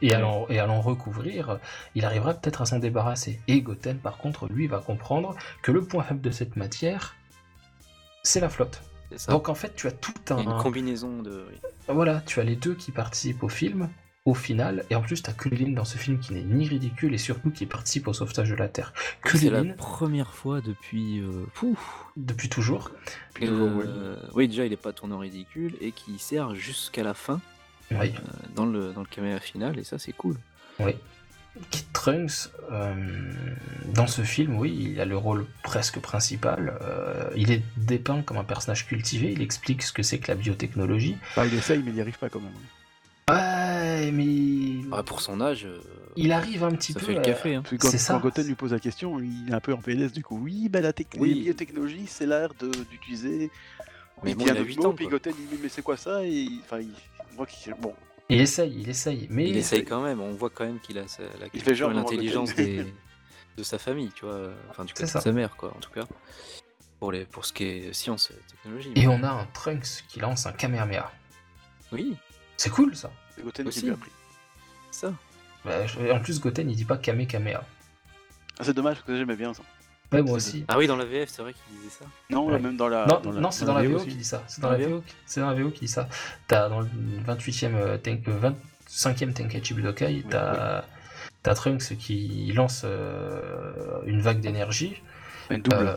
et 0.00 0.14
à 0.14 0.66
l'en 0.66 0.80
recouvrir, 0.80 1.58
il 1.96 2.04
arrivera 2.04 2.34
peut-être 2.34 2.62
à 2.62 2.66
s'en 2.66 2.78
débarrasser. 2.78 3.40
Et 3.48 3.62
Goten 3.62 3.98
par 3.98 4.16
contre 4.18 4.46
lui 4.46 4.68
va 4.68 4.78
comprendre 4.78 5.34
que 5.60 5.72
le 5.72 5.82
point 5.82 6.04
faible 6.04 6.20
de 6.20 6.30
cette 6.30 6.54
matière 6.54 7.16
c'est 8.22 8.38
la 8.38 8.48
flotte. 8.48 8.80
Ça. 9.16 9.32
Donc 9.32 9.48
en 9.48 9.54
fait, 9.54 9.74
tu 9.74 9.86
as 9.86 9.92
tout 9.92 10.12
un. 10.30 10.38
une 10.38 10.56
combinaison 10.62 11.22
de. 11.22 11.46
oui. 11.50 11.58
Voilà, 11.88 12.20
tu 12.26 12.40
as 12.40 12.44
les 12.44 12.56
deux 12.56 12.74
qui 12.74 12.92
participent 12.92 13.42
au 13.42 13.48
film, 13.48 13.88
au 14.24 14.34
final, 14.34 14.84
et 14.88 14.94
en 14.94 15.02
plus, 15.02 15.20
tu 15.22 15.28
as 15.28 15.32
Kulilin 15.32 15.72
dans 15.72 15.84
ce 15.84 15.98
film 15.98 16.20
qui 16.20 16.32
n'est 16.32 16.42
ni 16.44 16.68
ridicule 16.68 17.12
et 17.12 17.18
surtout 17.18 17.50
qui 17.50 17.66
participe 17.66 18.06
au 18.06 18.12
sauvetage 18.12 18.50
de 18.50 18.54
la 18.54 18.68
Terre. 18.68 18.92
C'est 19.26 19.50
la 19.50 19.64
première 19.74 20.32
fois 20.32 20.60
depuis. 20.60 21.18
euh, 21.20 21.44
pouf, 21.54 22.06
depuis 22.16 22.48
toujours. 22.48 22.90
Euh, 23.42 24.16
oui, 24.34 24.46
déjà, 24.48 24.64
il 24.64 24.72
est 24.72 24.76
pas 24.76 24.92
tourné 24.92 25.14
en 25.14 25.18
ridicule 25.18 25.74
et 25.80 25.90
qui 25.92 26.18
sert 26.18 26.54
jusqu'à 26.54 27.02
la 27.02 27.14
fin 27.14 27.40
Oui, 27.90 28.12
euh, 28.16 28.32
dans 28.54 28.66
le, 28.66 28.92
dans 28.92 29.00
le 29.00 29.06
caméra 29.08 29.40
final, 29.40 29.78
et 29.78 29.84
ça, 29.84 29.98
c'est 29.98 30.12
cool. 30.12 30.36
oui. 30.80 30.92
Kid 31.70 31.84
Trunks, 31.92 32.48
euh, 32.70 32.94
dans 33.94 34.06
ce 34.06 34.22
film, 34.22 34.56
oui, 34.56 34.92
il 34.92 35.00
a 35.00 35.04
le 35.04 35.16
rôle 35.16 35.46
presque 35.62 35.98
principal. 36.00 36.78
euh, 36.80 37.28
il 37.36 37.50
est 37.50 37.62
dépeint 37.76 38.22
comme 38.22 38.38
un 38.38 38.44
personnage 38.44 38.86
cultivé, 38.86 39.32
il 39.32 39.42
explique 39.42 39.82
ce 39.82 39.92
que 39.92 40.02
c'est 40.02 40.18
que 40.18 40.28
la 40.28 40.34
biotechnologie. 40.34 41.16
Bah, 41.36 41.46
il 41.46 41.54
essaye, 41.54 41.82
mais 41.82 41.90
il 41.90 41.94
n'y 41.94 42.00
arrive 42.00 42.18
pas 42.18 42.30
quand 42.30 42.40
même. 42.40 42.52
Ouais, 43.28 44.10
mais. 44.10 44.80
Ah, 44.92 45.02
pour 45.02 45.20
son 45.20 45.40
âge, 45.40 45.64
euh, 45.66 45.78
Il 46.16 46.32
arrive 46.32 46.64
un 46.64 46.70
petit 46.72 46.92
ça 46.94 47.00
peu. 47.00 47.06
fait 47.06 47.14
le 47.14 47.20
café. 47.20 47.54
Hein. 47.54 47.62
Quand, 47.78 47.88
C'est 47.88 47.98
ça. 47.98 48.14
quand 48.14 48.20
Goten 48.20 48.46
lui 48.46 48.54
pose 48.54 48.72
la 48.72 48.80
question, 48.80 49.20
il 49.20 49.50
est 49.50 49.54
un 49.54 49.60
peu 49.60 49.72
en 49.72 49.78
PLS 49.78 50.12
du 50.12 50.22
coup. 50.24 50.38
Oui, 50.42 50.68
bah, 50.68 50.80
la, 50.80 50.92
Oui. 51.18 51.34
les 51.34 51.40
biotechnologies, 51.42 52.06
c'est 52.08 52.26
l'art 52.26 52.52
de- 52.60 52.70
d'utiliser. 52.90 53.50
Mais 54.24 54.30
il 54.32 54.36
bon, 54.36 54.44
dit 54.44 54.50
il 54.50 54.52
un 54.52 54.56
a 54.56 54.60
autre 54.60 54.68
8 54.68 54.76
mot, 54.78 54.86
ans, 54.86 54.92
puis. 54.94 55.06
Goten 55.06 55.34
il 55.38 55.48
dit 55.56 55.62
mais 55.62 55.68
c'est 55.68 55.82
quoi 55.82 55.96
ça? 55.96 56.24
Et 56.24 56.30
il- 56.30 56.60
enfin, 56.64 56.80
il, 56.80 56.88
qu'il 57.46 57.74
bon. 57.74 57.92
Il 58.28 58.40
essaye, 58.40 58.72
il 58.80 58.88
essaye. 58.88 59.26
Mais 59.30 59.48
Il 59.48 59.56
essaye 59.56 59.84
quand 59.84 60.00
même, 60.02 60.20
on 60.20 60.32
voit 60.32 60.50
quand 60.50 60.64
même 60.64 60.80
qu'il 60.80 60.98
a 60.98 61.06
sa- 61.08 61.22
la 61.22 61.46
Il 61.52 61.60
fait 61.62 61.74
genre 61.74 61.90
l'intelligence 61.90 62.54
des- 62.54 62.86
de 63.56 63.62
sa 63.62 63.78
famille, 63.78 64.10
tu 64.14 64.24
vois. 64.24 64.50
Enfin, 64.70 64.84
du 64.84 64.92
côté 64.94 65.04
de 65.04 65.08
sa 65.10 65.32
mère, 65.32 65.54
quoi, 65.56 65.70
en 65.76 65.80
tout 65.80 65.90
cas. 65.90 66.04
Pour, 66.98 67.12
les, 67.12 67.24
pour 67.26 67.44
ce 67.44 67.52
qui 67.52 67.64
est 67.64 67.92
science 67.92 68.30
et 68.30 68.34
technologie. 68.50 68.92
Et 68.94 69.08
on 69.08 69.22
a 69.24 69.28
un 69.30 69.44
Trunks 69.46 70.04
qui 70.08 70.20
lance 70.20 70.46
un 70.46 70.52
Kamehameha. 70.52 71.10
Oui, 71.90 72.16
C'est 72.56 72.70
cool 72.70 72.94
ça. 72.96 73.10
C'est 73.34 73.42
Goten 73.42 73.64
qui 73.64 73.68
Aussi. 73.68 73.86
lui 73.86 73.92
a 73.92 73.96
pris. 73.96 74.10
ça. 74.92 75.12
Bah, 75.64 75.78
En 76.12 76.20
plus, 76.20 76.40
Goten 76.40 76.70
il 76.70 76.76
dit 76.76 76.84
pas 76.84 76.96
Kame 76.96 77.26
Kamea. 77.26 77.64
Ah, 78.58 78.64
c'est 78.64 78.72
dommage 78.72 78.96
parce 78.96 79.06
que 79.06 79.16
j'aimais 79.16 79.36
bien 79.36 79.52
ça. 79.52 79.62
Ouais, 80.12 80.22
moi 80.22 80.36
aussi. 80.36 80.64
Ah 80.68 80.78
oui, 80.78 80.86
dans 80.86 80.96
la 80.96 81.04
VF, 81.04 81.28
c'est 81.30 81.42
vrai 81.42 81.52
qu'il 81.54 81.76
disait 81.78 81.90
ça. 81.98 82.04
Non, 82.30 82.46
Ouais. 82.46 82.58
même 82.58 82.76
dans 82.76 82.88
la. 82.88 83.06
non, 83.06 83.32
non 83.32 83.50
c'est 83.50 83.64
dans, 83.64 83.74
la 83.74 83.82
VO 83.82 83.96
aussi. 83.96 84.08
qui 84.08 84.14
dit 84.16 84.24
ça. 84.24 84.42
C'est 84.46 84.60
Dans 84.60 84.70
dans, 84.70 84.78
la 84.78 84.86
VO, 84.86 85.00
qui- 85.00 85.14
c'est 85.26 85.40
dans 85.40 85.50
la 85.50 85.54
VO 85.62 85.70
qui 85.70 85.80
dit 85.80 85.88
ça. 85.88 86.08
T'as 86.48 86.68
dans 86.68 86.80
le 86.80 86.88
28e, 87.26 87.74
euh, 87.74 87.96
ten- 87.98 88.22
euh, 88.28 88.50
25e 88.88 89.32
Tenkaichi 89.32 89.74
Budokai, 89.74 90.24
t'as 90.28 90.84
t'as 91.42 91.54
Trunks 91.54 91.96
qui 91.98 92.52
lance 92.54 92.82
euh, 92.84 94.00
une 94.06 94.20
vague 94.20 94.40
d'énergie. 94.40 95.00
Une 95.50 95.60
double. 95.62 95.76
Euh, 95.76 95.94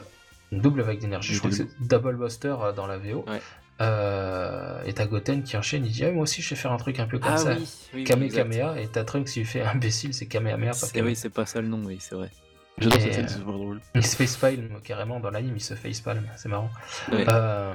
une 0.52 0.62
double 0.62 0.82
vague 0.82 1.00
d'énergie. 1.00 1.34
Je 1.34 1.40
crois 1.40 1.52
que 1.52 1.56
double. 1.58 1.70
c'est 1.80 1.88
Double 1.88 2.16
Buster 2.16 2.56
euh, 2.62 2.72
dans 2.72 2.88
la 2.88 2.98
VO. 2.98 3.26
Ouais. 3.28 3.42
Euh, 3.82 4.82
et 4.86 4.94
t'as 4.94 5.06
Goten 5.06 5.44
qui 5.44 5.58
enchaîne, 5.58 5.86
il 5.86 5.92
dit 5.92 6.06
ah, 6.06 6.12
Moi 6.12 6.24
aussi 6.24 6.42
je 6.42 6.48
sais 6.48 6.56
faire 6.56 6.72
un 6.72 6.78
truc 6.78 6.98
un 7.00 7.08
peu 7.08 7.20
comme 7.20 7.34
Ah 7.34 7.38
ça. 7.38 7.56
oui, 7.56 7.68
oui, 7.94 8.04
Kame 8.06 8.24
exact. 8.24 8.50
Kamea, 8.50 8.80
et 8.80 8.88
t'as 8.88 9.04
Trunks 9.04 9.28
qui 9.28 9.40
lui 9.40 9.46
fait 9.46 9.62
imbécile, 9.76 10.14
c'est 10.14 10.28
Kamehameha, 10.28 10.72
pas 10.72 10.88
Kame. 10.94 11.06
oui, 11.08 11.16
c'est 11.18 11.30
pas 11.30 11.46
ça 11.46 11.60
le 11.62 11.68
nom, 11.68 11.82
oui, 11.84 11.98
c'est 12.00 12.16
vrai. 12.16 12.32
J'adore 12.78 13.00
et, 13.00 13.02
cette 13.02 13.14
scène, 13.14 13.26
euh, 13.26 13.28
c'est 13.28 13.38
super 13.38 13.54
drôle. 13.54 13.82
Il 13.96 14.06
se 14.06 14.16
facepalm 14.16 14.82
carrément 14.84 15.20
dans 15.20 15.32
l'anime, 15.32 15.56
il 15.56 15.64
se 15.64 15.76
facepalm, 15.76 16.24
c'est 16.36 16.50
marrant. 16.50 16.72
Ouais. 17.12 17.26
Euh, 17.30 17.74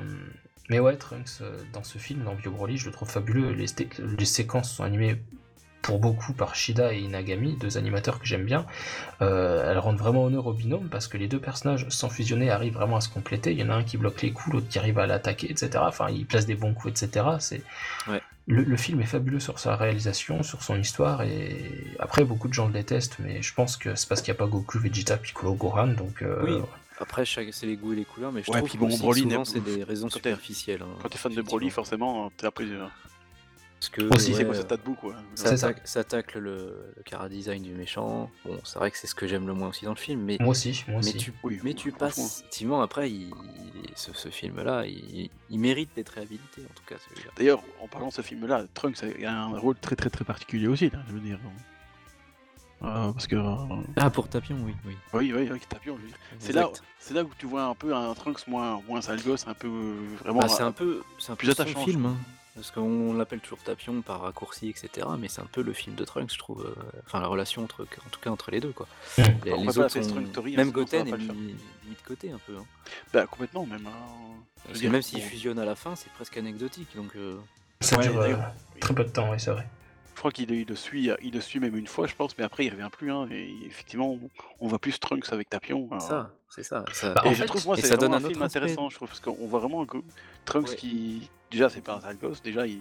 mais 0.70 0.78
ouais, 0.78 0.96
Trunks, 0.96 1.40
euh, 1.40 1.58
dans 1.72 1.82
ce 1.82 1.98
film, 1.98 2.22
dans 2.22 2.34
Bio 2.36 2.52
Broly, 2.52 2.78
je 2.78 2.86
le 2.86 2.92
trouve 2.92 3.10
fabuleux. 3.10 3.50
Les, 3.50 4.24
séquences 4.24 4.72
sont 4.72 4.84
animées 4.84 5.20
pour 5.82 5.98
beaucoup 5.98 6.32
par 6.32 6.54
Shida 6.54 6.94
et 6.94 7.00
Inagami, 7.00 7.56
deux 7.56 7.76
animateurs 7.76 8.20
que 8.20 8.26
j'aime 8.26 8.44
bien. 8.44 8.66
Euh, 9.20 9.68
elles 9.68 9.78
rendent 9.78 9.98
vraiment 9.98 10.22
honneur 10.22 10.46
au 10.46 10.52
binôme 10.52 10.88
parce 10.88 11.08
que 11.08 11.18
les 11.18 11.26
deux 11.26 11.40
personnages, 11.40 11.88
sans 11.88 12.08
fusionner, 12.08 12.50
arrivent 12.50 12.74
vraiment 12.74 12.96
à 12.96 13.00
se 13.00 13.08
compléter. 13.08 13.50
Il 13.50 13.58
y 13.58 13.64
en 13.64 13.70
a 13.70 13.74
un 13.74 13.82
qui 13.82 13.96
bloque 13.96 14.22
les 14.22 14.32
coups, 14.32 14.54
l'autre 14.54 14.68
qui 14.68 14.78
arrive 14.78 15.00
à 15.00 15.08
l'attaquer, 15.08 15.50
etc. 15.50 15.70
Enfin, 15.78 16.08
il 16.08 16.24
place 16.24 16.46
des 16.46 16.54
bons 16.54 16.72
coups, 16.72 17.02
etc. 17.02 17.26
C'est... 17.40 17.62
Ouais. 18.08 18.22
Le, 18.50 18.62
le 18.64 18.76
film 18.76 19.00
est 19.00 19.06
fabuleux 19.06 19.40
sur 19.40 19.58
sa 19.58 19.76
réalisation, 19.76 20.42
sur 20.42 20.62
son 20.62 20.76
histoire, 20.78 21.22
et 21.22 21.64
après, 22.00 22.24
beaucoup 22.24 22.48
de 22.48 22.52
gens 22.52 22.66
le 22.66 22.72
détestent, 22.72 23.16
mais 23.20 23.40
je 23.42 23.54
pense 23.54 23.76
que 23.76 23.94
c'est 23.94 24.08
parce 24.08 24.22
qu'il 24.22 24.32
n'y 24.32 24.36
a 24.36 24.40
pas 24.40 24.46
Goku, 24.46 24.78
Vegeta, 24.78 25.16
Piccolo, 25.16 25.54
Gohan, 25.54 25.88
donc... 25.88 26.22
euh, 26.22 26.42
Oui. 26.44 26.60
Après, 26.98 27.24
c'est 27.24 27.64
les 27.64 27.76
goûts 27.76 27.94
et 27.94 27.96
les 27.96 28.04
couleurs, 28.04 28.30
mais 28.30 28.42
je 28.42 28.50
Ouais, 28.50 28.58
trouve 28.58 28.68
puis 28.68 28.78
que 28.78 28.84
bon, 28.84 28.94
Broly 28.98 29.22
souvent 29.22 29.44
c'est 29.46 29.60
des 29.60 29.84
raisons 29.84 30.08
quand 30.08 30.16
superficielles. 30.16 30.82
hein, 30.82 30.98
Quand 31.00 31.08
t'es 31.08 31.16
fan 31.16 31.32
de 31.32 31.40
Broly, 31.40 31.70
forcément, 31.70 32.30
t'es 32.36 32.46
après. 32.46 32.66
Euh, 33.80 33.86
Parce 33.88 33.88
que, 33.90 34.14
Aussi, 34.14 34.34
c'est 34.34 34.44
quoi 34.44 34.54
ça 34.54 34.64
quoi. 35.00 35.14
ça, 35.34 35.50
C'est 35.50 35.56
ça. 35.56 35.68
tacle, 35.68 35.80
ça 35.84 36.04
tacle 36.04 36.38
le, 36.38 36.92
le 36.96 37.02
cara 37.02 37.28
design 37.28 37.62
du 37.62 37.72
méchant. 37.72 38.30
Bon, 38.44 38.58
c'est 38.64 38.78
vrai 38.78 38.90
que 38.90 38.98
c'est 38.98 39.06
ce 39.06 39.14
que 39.14 39.26
j'aime 39.26 39.46
le 39.46 39.54
moins 39.54 39.68
aussi 39.68 39.84
dans 39.86 39.92
le 39.92 39.96
film, 39.96 40.20
mais, 40.22 40.36
Moi 40.40 40.50
aussi, 40.50 40.84
moi 40.88 41.00
mais 41.02 41.08
aussi. 41.08 41.16
tu, 41.18 41.32
Oui, 41.42 41.60
mais 41.64 41.72
tu 41.74 41.90
passes. 41.92 42.40
Effectivement, 42.40 42.82
après, 42.82 43.10
il- 43.10 43.28
il- 43.30 43.32
ce, 43.96 44.12
ce 44.12 44.28
film-là, 44.28 44.84
il, 44.86 45.30
il 45.48 45.58
mérite 45.58 45.90
d'être 45.96 46.10
réhabilité, 46.10 46.62
en 46.62 46.74
tout 46.74 46.82
cas. 46.86 46.96
D'ailleurs, 47.36 47.62
en 47.80 47.88
parlant 47.88 48.08
de 48.08 48.12
ce 48.12 48.22
film-là, 48.22 48.64
Trunks 48.74 49.02
a 49.02 49.32
un 49.32 49.58
rôle 49.58 49.76
très 49.76 49.96
très 49.96 50.10
très 50.10 50.24
particulier 50.24 50.66
aussi, 50.68 50.90
là, 50.90 50.98
je 51.08 51.14
veux 51.14 51.20
dire. 51.20 51.38
Euh, 52.82 53.12
parce 53.12 53.26
que. 53.26 53.36
euh, 53.36 53.82
Ah, 53.96 54.08
pour 54.10 54.28
Tapion, 54.28 54.56
oui. 54.64 54.74
oui. 54.86 54.96
oui, 55.12 55.32
oui, 55.36 55.48
avec 55.50 55.68
Tapion, 55.68 55.96
je 55.98 56.02
veux 56.02 56.08
dire. 56.08 56.16
C'est 56.38 56.52
là, 56.52 56.68
c'est 56.98 57.12
là 57.14 57.22
où 57.24 57.30
tu 57.38 57.46
vois 57.46 57.64
un 57.64 57.74
peu 57.74 57.94
un 57.94 58.14
Trunks 58.14 58.46
moins, 58.46 58.80
moins 58.88 59.02
sale 59.02 59.22
gosse, 59.22 59.46
un 59.46 59.52
peu 59.54 59.68
euh, 59.68 59.94
vraiment. 60.20 60.40
Bah, 60.40 60.48
c'est 60.48 60.62
un 60.62 60.72
peu, 60.72 61.02
c'est 61.18 61.32
un 61.32 61.36
plus 61.36 61.48
peu 61.48 61.54
son 61.54 61.62
attachant, 61.62 61.84
film, 61.84 62.02
je 62.02 62.08
hein, 62.08 62.16
parce 62.60 62.70
qu'on 62.72 63.14
l'appelle 63.14 63.40
toujours 63.40 63.58
Tapion 63.62 64.02
par 64.02 64.20
raccourci, 64.20 64.68
etc. 64.68 65.06
Mais 65.18 65.28
c'est 65.28 65.40
un 65.40 65.46
peu 65.50 65.62
le 65.62 65.72
film 65.72 65.96
de 65.96 66.04
Trunks, 66.04 66.32
je 66.32 66.38
trouve. 66.38 66.64
euh, 66.66 67.00
Enfin, 67.06 67.20
la 67.20 67.26
relation 67.26 67.64
entre, 67.64 67.82
en 67.84 68.08
tout 68.10 68.20
cas 68.20 68.30
entre 68.30 68.50
les 68.50 68.60
deux, 68.60 68.72
quoi. 68.72 68.86
Les, 69.44 69.78
autres 69.78 70.02
sont- 70.02 70.26
Story, 70.26 70.54
hein, 70.54 70.56
même 70.58 70.70
Goten 70.70 71.08
est 71.08 71.16
mis, 71.16 71.54
mis 71.86 71.94
de 71.94 72.06
côté 72.06 72.30
un 72.30 72.38
peu. 72.46 72.56
hein. 72.56 72.64
Bah, 73.12 73.26
complètement, 73.26 73.64
même. 73.66 73.86
hein. 73.86 74.72
Dire, 74.74 74.90
même 74.90 75.00
s'ils 75.02 75.20
bon, 75.20 75.26
fusionnent 75.26 75.58
à 75.58 75.64
la 75.64 75.74
fin, 75.74 75.96
c'est 75.96 76.12
presque 76.12 76.36
anecdotique. 76.36 76.94
Donc, 76.94 77.16
euh, 77.16 77.38
Ça 77.80 77.96
Ouais, 77.96 78.08
dure 78.08 78.20
euh, 78.20 78.34
très 78.78 78.94
peu 78.94 79.04
de 79.04 79.08
temps, 79.10 79.30
oui, 79.30 79.40
c'est 79.40 79.50
vrai. 79.50 79.66
Je 80.20 80.22
crois 80.22 80.32
qu'il 80.32 80.50
il 80.50 80.66
le 80.68 80.76
suit, 80.76 81.08
il 81.22 81.32
le 81.32 81.40
suit 81.40 81.60
même 81.60 81.74
une 81.74 81.86
fois, 81.86 82.06
je 82.06 82.14
pense, 82.14 82.36
mais 82.36 82.44
après 82.44 82.66
il 82.66 82.70
revient 82.74 82.90
plus. 82.92 83.10
Hein, 83.10 83.26
et 83.30 83.54
effectivement, 83.64 84.18
on- 84.60 84.68
voit 84.68 84.78
plus 84.78 85.00
Trunks 85.00 85.32
avec 85.32 85.48
Tapion. 85.48 85.88
euh, 85.92 85.98
ça, 85.98 86.30
c'est 86.50 86.62
ça. 86.62 86.84
ça- 86.92 87.14
Bah, 87.14 87.22
Et 87.24 87.28
en 87.28 87.32
je 87.32 87.36
fait, 87.40 87.46
trouve 87.46 87.64
moi 87.64 87.76
c'est 87.76 87.86
ça 87.86 87.96
donne 87.96 88.10
vraiment 88.10 88.26
un 88.26 88.30
film 88.30 88.42
aspect. 88.42 88.58
intéressant, 88.58 88.90
je 88.90 88.96
trouve, 88.96 89.08
parce 89.08 89.20
qu'on 89.20 89.46
voit 89.46 89.60
vraiment 89.60 89.86
que 89.86 89.96
Trunks 90.44 90.68
Ouais. 90.68 90.76
qui 90.76 91.30
déjà 91.50 91.70
c'est 91.70 91.80
pas 91.80 91.94
un 91.94 92.00
sale 92.02 92.18
gosse, 92.18 92.42
déjà 92.42 92.66
il, 92.66 92.80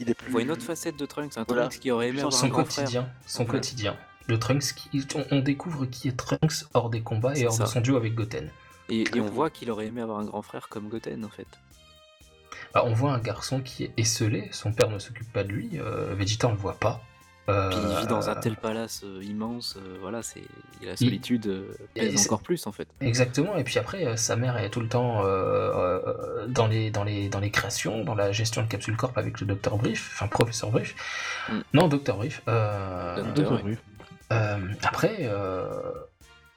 il 0.00 0.10
est 0.10 0.14
plus. 0.14 0.26
On 0.26 0.32
voit 0.32 0.42
une 0.42 0.50
autre 0.50 0.64
facette 0.64 0.96
de 0.96 1.06
Trunks, 1.06 1.38
un 1.38 1.44
Voilà. 1.46 1.68
Trunks 1.68 1.78
qui 1.80 1.92
aurait 1.92 2.08
aimé 2.08 2.18
Son 2.18 2.26
avoir 2.26 2.40
Son 2.40 2.46
un 2.46 2.48
grand 2.48 2.64
frère. 2.64 2.76
quotidien, 2.84 3.08
son 3.28 3.44
quotidien. 3.44 3.96
Le 4.26 4.38
Trunks, 4.40 4.72
qui, 4.74 5.06
on, 5.30 5.38
découvre 5.38 5.86
qui 5.86 6.08
est 6.08 6.16
Trunks 6.16 6.64
hors 6.74 6.90
des 6.90 7.02
combats 7.02 7.36
et 7.38 7.46
hors 7.46 7.56
de 7.56 7.64
son 7.64 7.80
duo 7.80 7.94
avec 7.96 8.16
Goten. 8.16 8.50
Et, 8.88 9.02
et 9.16 9.20
on 9.20 9.26
voit 9.26 9.50
qu'il 9.50 9.70
aurait 9.70 9.86
aimé 9.86 10.00
avoir 10.00 10.18
un 10.18 10.24
grand 10.24 10.42
frère 10.42 10.68
comme 10.68 10.88
Goten, 10.88 11.24
en 11.24 11.28
fait. 11.28 11.46
Bah, 12.74 12.82
on 12.86 12.92
voit 12.92 13.12
un 13.12 13.18
garçon 13.18 13.60
qui 13.60 13.84
est 13.84 13.92
esselé, 13.96 14.48
son 14.52 14.72
père 14.72 14.88
ne 14.90 14.98
s'occupe 14.98 15.30
pas 15.32 15.44
de 15.44 15.48
lui, 15.48 15.70
euh, 15.78 16.14
Vegeta 16.14 16.48
on 16.48 16.52
le 16.52 16.56
voit 16.58 16.78
pas. 16.78 17.00
Euh, 17.48 17.70
Puis 17.70 17.78
il 17.82 17.96
vit 18.00 18.06
dans 18.06 18.30
un 18.30 18.36
tel 18.36 18.54
palace 18.56 19.02
euh, 19.04 19.20
immense, 19.22 19.76
euh, 19.76 19.98
voilà, 20.00 20.22
c'est 20.22 20.44
la 20.80 20.96
solitude 20.96 21.48
euh, 21.48 21.74
pèse 21.92 22.14
c'est- 22.16 22.28
encore 22.28 22.40
plus, 22.40 22.66
en 22.68 22.72
fait. 22.72 22.86
Exactement, 23.00 23.56
et 23.56 23.64
puis 23.64 23.78
après, 23.80 24.06
euh, 24.06 24.16
sa 24.16 24.36
mère 24.36 24.56
est 24.58 24.70
tout 24.70 24.80
le 24.80 24.88
temps 24.88 25.24
euh, 25.24 25.26
euh, 25.26 26.46
dans, 26.46 26.68
les, 26.68 26.92
dans, 26.92 27.02
les, 27.02 27.28
dans 27.28 27.40
les 27.40 27.50
créations, 27.50 28.04
dans 28.04 28.14
la 28.14 28.30
gestion 28.30 28.62
de 28.62 28.68
Capsule 28.68 28.96
Corp 28.96 29.18
avec 29.18 29.40
le 29.40 29.46
Docteur 29.48 29.76
Brief, 29.76 30.12
enfin 30.14 30.28
Professeur 30.28 30.70
Brief. 30.70 30.94
Mm. 31.50 31.58
Non, 31.74 31.88
Docteur 31.88 32.16
Brief. 32.16 32.42
Euh, 32.46 33.22
Docteur. 33.24 33.52
Ouais. 33.54 33.62
Brief. 33.62 33.82
Euh, 34.32 34.58
après, 34.84 35.16
euh, 35.22 35.68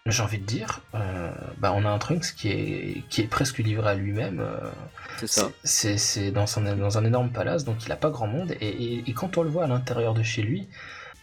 j'ai 0.07 0.21
envie 0.21 0.37
de 0.37 0.45
dire, 0.45 0.81
euh, 0.93 1.31
bah, 1.57 1.73
on 1.75 1.83
a 1.83 1.89
un 1.89 1.97
Trunks 1.97 2.35
qui 2.37 2.49
est, 2.49 3.03
qui 3.09 3.21
est 3.21 3.27
presque 3.27 3.57
livré 3.57 3.89
à 3.89 3.95
lui-même. 3.95 4.39
euh, 4.39 4.69
C'est 5.17 5.27
ça. 5.27 5.49
c'est 5.63 6.31
dans, 6.31 6.45
son- 6.45 6.61
dans 6.61 6.97
un 6.99 7.05
énorme 7.05 7.31
palace, 7.31 7.63
donc 7.65 7.83
il 7.85 7.89
n'a 7.89 7.95
pas 7.95 8.11
grand 8.11 8.27
monde. 8.27 8.51
Et, 8.61 8.67
et- 8.67 9.03
et 9.09 9.13
quand 9.13 9.37
on 9.37 9.43
le 9.43 9.49
voit 9.49 9.63
à 9.63 9.67
l'intérieur 9.67 10.13
de 10.13 10.21
chez 10.21 10.43
lui, 10.43 10.67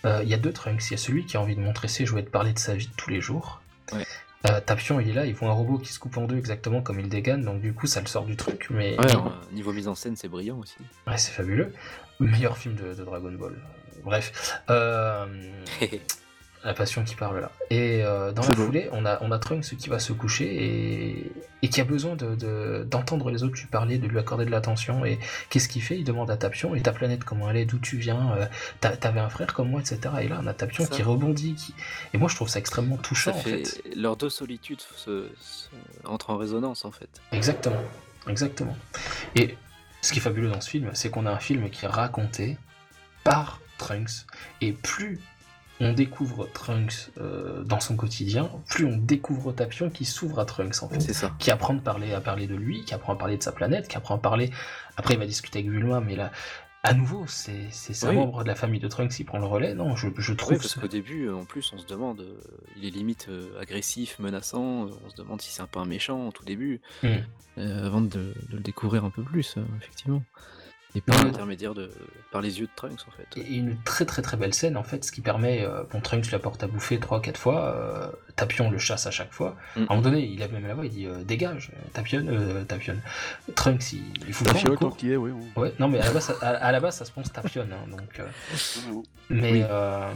euh, 0.04 0.20
il 0.24 0.28
y 0.28 0.34
a 0.34 0.36
deux 0.36 0.52
Trunks. 0.52 0.82
Il 0.88 0.92
y 0.92 0.94
a 0.94 0.98
celui 0.98 1.26
qui 1.26 1.36
a 1.36 1.40
envie 1.40 1.54
de 1.54 1.60
montrer 1.60 1.86
ses 1.86 2.06
jouets, 2.06 2.22
de 2.22 2.28
parler 2.28 2.52
de 2.52 2.58
sa 2.58 2.74
vie 2.74 2.88
de 2.88 2.92
tous 2.96 3.10
les 3.10 3.20
jours. 3.20 3.60
Ouais. 3.92 4.04
Tapion, 4.66 4.98
il 4.98 5.10
est 5.10 5.12
là, 5.12 5.24
ils 5.26 5.34
voit 5.34 5.50
un 5.50 5.52
robot 5.52 5.78
qui 5.78 5.92
se 5.92 6.00
coupe 6.00 6.16
en 6.16 6.26
deux 6.26 6.36
exactement 6.36 6.82
comme 6.82 6.98
il 6.98 7.08
dégaine, 7.08 7.44
donc 7.44 7.60
du 7.60 7.72
coup 7.72 7.86
ça 7.86 8.00
le 8.00 8.08
sort 8.08 8.24
du 8.24 8.34
truc. 8.34 8.66
Mais 8.70 8.98
Ouais, 8.98 9.06
niveau 9.52 9.72
mise 9.72 9.86
en 9.86 9.94
scène, 9.94 10.16
c'est 10.16 10.26
brillant 10.26 10.58
aussi. 10.58 10.74
ouais, 11.06 11.16
c'est 11.16 11.30
fabuleux. 11.30 11.72
Meilleur 12.18 12.58
film 12.58 12.74
de, 12.74 12.92
de 12.94 13.04
Dragon 13.04 13.30
Ball. 13.30 13.54
Bref. 14.02 14.60
La 16.64 16.74
passion 16.74 17.02
qui 17.02 17.16
parle 17.16 17.40
là. 17.40 17.50
Et 17.70 18.04
euh, 18.04 18.30
dans 18.30 18.42
la 18.42 18.48
beau. 18.54 18.66
foulée, 18.66 18.88
on 18.92 19.04
a, 19.04 19.18
on 19.20 19.32
a 19.32 19.38
Trunks 19.40 19.76
qui 19.76 19.88
va 19.88 19.98
se 19.98 20.12
coucher 20.12 20.46
et, 20.46 21.32
et 21.62 21.68
qui 21.68 21.80
a 21.80 21.84
besoin 21.84 22.14
de- 22.14 22.36
de- 22.36 22.86
d'entendre 22.88 23.30
les 23.30 23.42
autres 23.42 23.56
lui 23.56 23.66
parler, 23.66 23.98
de 23.98 24.06
lui 24.06 24.16
accorder 24.18 24.44
de 24.44 24.50
l'attention. 24.50 25.04
Et 25.04 25.18
qu'est-ce 25.50 25.68
qu'il 25.68 25.82
fait? 25.82 25.98
Il 25.98 26.04
demande 26.04 26.30
à 26.30 26.36
Tapion, 26.36 26.76
et 26.76 26.80
ta 26.80 26.92
planète, 26.92 27.24
comment 27.24 27.50
elle 27.50 27.56
est, 27.56 27.64
d'où 27.64 27.80
tu 27.80 27.96
viens, 27.96 28.32
euh, 28.36 28.46
t'a- 28.80 28.96
t'avais 28.96 29.18
un 29.18 29.28
frère 29.28 29.52
comme 29.54 29.70
moi, 29.70 29.80
etc. 29.80 29.98
Et 30.20 30.28
là, 30.28 30.38
on 30.40 30.46
a 30.46 30.54
Tapion 30.54 30.84
Ça. 30.84 30.90
qui 30.94 31.02
rebondit. 31.02 31.54
Qui... 31.56 31.74
Et 32.14 32.18
moi, 32.18 32.28
je 32.28 32.36
trouve 32.36 32.48
ça 32.48 32.60
extrêmement 32.60 32.96
touchant, 32.96 33.32
Ça 33.32 33.38
en 33.38 33.40
fait... 33.42 33.64
fait. 33.66 33.96
Leurs 33.96 34.16
deux 34.16 34.30
solitudes 34.30 34.80
se... 34.80 35.28
se- 35.40 35.68
entrent 36.04 36.30
en 36.30 36.36
résonance 36.36 36.84
en 36.84 36.92
fait. 36.92 37.08
Exactement. 37.32 37.82
Exactement. 38.28 38.76
Et 39.34 39.56
ce 40.00 40.12
qui 40.12 40.20
est 40.20 40.22
fabuleux 40.22 40.48
dans 40.48 40.60
ce 40.60 40.70
film, 40.70 40.90
c'est 40.94 41.10
qu'on 41.10 41.26
a 41.26 41.32
un 41.32 41.38
film 41.40 41.70
qui 41.70 41.84
est 41.84 41.88
raconté 41.88 42.56
par 43.24 43.60
Trunks. 43.78 44.26
Et 44.60 44.72
plus 44.72 45.18
on 45.82 45.92
découvre 45.92 46.48
Trunks 46.52 47.10
euh, 47.18 47.62
dans 47.64 47.80
son 47.80 47.96
quotidien, 47.96 48.50
plus 48.68 48.84
on 48.86 48.96
découvre 48.96 49.52
Tapion 49.52 49.90
qui 49.90 50.04
s'ouvre 50.04 50.38
à 50.40 50.44
Trunks 50.44 50.82
en 50.82 50.88
fait. 50.88 51.00
C'est 51.00 51.12
ça. 51.12 51.32
Qui 51.38 51.50
apprend 51.50 51.74
de 51.74 51.80
parler, 51.80 52.12
à 52.12 52.20
parler 52.20 52.46
de 52.46 52.54
lui, 52.54 52.84
qui 52.84 52.94
apprend 52.94 53.12
à 53.14 53.16
parler 53.16 53.36
de 53.38 53.42
sa 53.42 53.52
planète, 53.52 53.88
qui 53.88 53.96
apprend 53.96 54.16
à 54.16 54.18
parler. 54.18 54.50
Après, 54.96 55.14
il 55.14 55.20
va 55.20 55.26
discuter 55.26 55.60
avec 55.60 55.70
Bulma, 55.70 56.00
mais 56.00 56.16
là, 56.16 56.30
à 56.84 56.94
nouveau, 56.94 57.24
c'est 57.28 57.68
c'est 57.70 58.08
Oui. 58.08 58.16
membre 58.16 58.42
de 58.42 58.48
la 58.48 58.54
famille 58.56 58.80
de 58.80 58.88
Trunks 58.88 59.12
qui 59.12 59.22
prend 59.24 59.38
le 59.38 59.46
relais. 59.46 59.72
Non, 59.74 59.94
je, 59.94 60.08
je 60.18 60.32
Oui, 60.32 60.36
trouve. 60.36 60.56
parce 60.58 60.74
qu'au 60.74 60.88
début, 60.88 61.26
euh, 61.28 61.36
en 61.36 61.44
plus, 61.44 61.72
on 61.72 61.78
se 61.78 61.86
demande, 61.86 62.20
euh, 62.20 62.40
il 62.76 62.84
est 62.84 62.90
limite 62.90 63.26
euh, 63.28 63.60
agressif, 63.60 64.18
menaçant, 64.18 64.86
euh, 64.86 64.90
on 65.06 65.10
se 65.10 65.14
demande 65.16 65.40
si 65.40 65.52
c'est 65.52 65.62
un 65.62 65.66
peu 65.68 65.78
un 65.78 65.84
méchant 65.84 66.26
au 66.28 66.32
tout 66.32 66.44
début, 66.44 66.80
Hmm. 67.02 67.18
avant 67.56 68.00
de, 68.00 68.08
de 68.08 68.34
le 68.56 68.58
découvrir 68.60 69.04
un 69.04 69.10
peu 69.10 69.22
plus, 69.22 69.56
effectivement. 69.80 70.22
Et 70.94 71.00
par 71.00 71.18
Ouais. 71.18 71.24
l'intermédiaire 71.24 71.72
de. 71.72 71.90
par 72.30 72.42
les 72.42 72.60
yeux 72.60 72.66
de 72.66 72.70
Trunks, 72.76 73.00
en 73.08 73.10
fait. 73.12 73.40
Et 73.40 73.54
une 73.54 73.76
très 73.82 74.04
très 74.04 74.20
très 74.20 74.36
belle 74.36 74.52
scène 74.52 74.76
en 74.76 74.82
fait, 74.82 75.04
ce 75.04 75.10
qui 75.12 75.22
permet, 75.22 75.64
euh, 75.64 75.84
bon 75.90 76.00
Trunks 76.02 76.26
lui 76.28 76.34
apporte 76.34 76.62
à 76.62 76.66
bouffer 76.66 76.98
3-4 76.98 77.36
fois, 77.38 77.74
euh, 77.74 78.08
Tapion 78.36 78.70
le 78.70 78.76
chasse 78.78 79.06
à 79.06 79.10
chaque 79.10 79.32
fois. 79.32 79.56
Mm. 79.76 79.80
À 79.80 79.82
un 79.82 79.86
moment 79.86 80.02
donné, 80.02 80.24
il 80.26 80.38
lève 80.38 80.52
même 80.52 80.66
la 80.66 80.74
voix, 80.74 80.84
il 80.84 80.90
dit 80.90 81.06
euh, 81.06 81.24
dégage, 81.24 81.70
Tapion, 81.94 82.26
euh, 82.28 82.64
Tapion. 82.64 82.96
Trunks 83.54 83.92
il, 83.94 84.02
il 84.26 84.34
fout 84.34 84.46
La 84.48 84.52
le 84.52 85.12
est, 85.12 85.16
oui. 85.16 85.30
Ouais, 85.56 85.72
non 85.78 85.88
mais 85.88 85.98
à 85.98 86.04
la 86.04 86.10
base, 86.12 86.24
ça, 86.26 86.34
à, 86.42 86.48
à 86.50 86.72
la 86.72 86.80
base 86.80 86.96
ça 86.96 87.04
se 87.06 87.10
prononce 87.10 87.32
Tapion, 87.32 87.66
hein, 87.72 87.88
donc. 87.90 88.20
euh, 88.20 88.26
mais 89.30 89.52
Oui. 89.52 89.62
euh. 89.68 90.12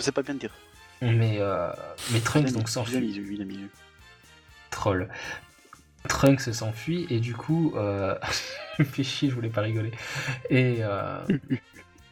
C'est 0.00 0.12
pas 0.12 0.22
bien 0.22 0.34
de 0.34 0.38
dire. 0.40 0.52
mais 1.02 1.36
euh, 1.40 1.70
mais 2.12 2.20
Trunks 2.20 2.48
a 2.48 2.52
donc 2.52 2.68
s'enfuit. 2.70 2.96
A 2.96 3.42
a 3.42 3.44
troll. 4.70 5.08
Trunks 6.06 6.52
s'enfuit 6.52 7.06
et 7.10 7.20
du 7.20 7.34
coup, 7.34 7.72
euh... 7.76 8.14
fait 8.84 9.02
chier, 9.04 9.28
je 9.30 9.34
voulais 9.34 9.48
pas 9.48 9.62
rigoler. 9.62 9.90
Et, 10.50 10.78
euh, 10.80 11.18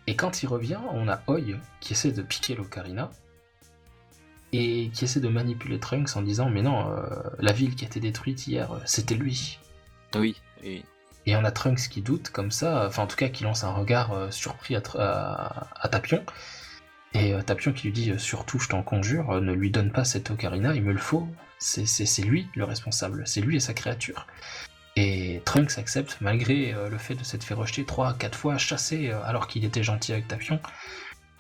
et 0.07 0.16
quand 0.16 0.42
il 0.42 0.47
revient, 0.47 0.78
on 0.92 1.09
a 1.09 1.22
Oi 1.26 1.40
qui 1.80 1.92
essaie 1.92 2.12
de 2.12 2.22
piquer 2.22 2.55
l'Ocarina 2.55 3.11
et 4.53 4.90
qui 4.92 5.05
essaie 5.05 5.20
de 5.20 5.28
manipuler 5.28 5.80
Trunks 5.80 6.16
en 6.16 6.22
disant 6.22 6.49
mais 6.49 6.62
non, 6.62 6.90
euh, 6.90 7.03
la 7.38 7.53
ville 7.53 7.74
qui 7.74 7.84
a 7.84 7.88
été 7.88 8.01
détruite 8.01 8.47
hier, 8.47 8.72
euh, 8.72 8.78
c'était 8.84 9.14
lui. 9.16 9.59
Oui, 10.14 10.36
oui. 10.62 10.84
Et 11.26 11.34
on 11.36 11.45
a 11.45 11.51
Trunks 11.51 11.88
qui 11.88 12.03
doute 12.03 12.30
comme 12.30 12.51
ça, 12.51 12.86
enfin 12.86 13.03
en 13.05 13.07
tout 13.07 13.16
cas 13.16 13.28
qui 13.28 13.45
lance 13.45 13.64
un 13.64 13.72
regard 13.72 14.32
surpris 14.32 14.76
à, 14.76 14.82
à- 14.99 15.68
à 15.80 15.88
Tapion. 15.88 16.22
Et 17.14 17.32
Tapion 17.47 17.72
qui 17.72 17.86
lui 17.86 17.92
dit 17.92 18.12
surtout 18.18 18.59
je 18.59 18.68
t'en 18.68 18.82
conjure, 18.82 19.40
ne 19.40 19.53
lui 19.53 19.70
donne 19.70 19.90
pas 19.90 20.05
cette 20.05 20.30
ocarina, 20.30 20.74
il 20.74 20.82
me 20.82 20.92
le 20.92 20.99
faut. 20.99 21.26
C'est- 21.59 22.23
lui 22.23 22.49
le 22.55 22.65
responsable, 22.65 23.23
c'est 23.27 23.41
lui 23.41 23.57
et 23.57 23.61
sa 23.61 23.75
créature. 23.75 24.27
Et 24.97 25.43
Trunks 25.45 25.77
accepte 25.79 26.19
malgré 26.21 26.73
euh, 26.73 26.89
le 26.89 26.99
fait 26.99 27.15
de 27.15 27.25
s'être 27.25 27.43
fait 27.45 27.55
rejeter 27.55 27.83
3-4 27.85 28.35
fois, 28.35 28.59
chassé 28.59 29.11
euh, 29.11 29.21
alors 29.25 29.49
qu'il 29.49 29.65
était 29.65 29.83
gentil 29.83 30.13
avec 30.13 30.29
Tapion, 30.29 30.61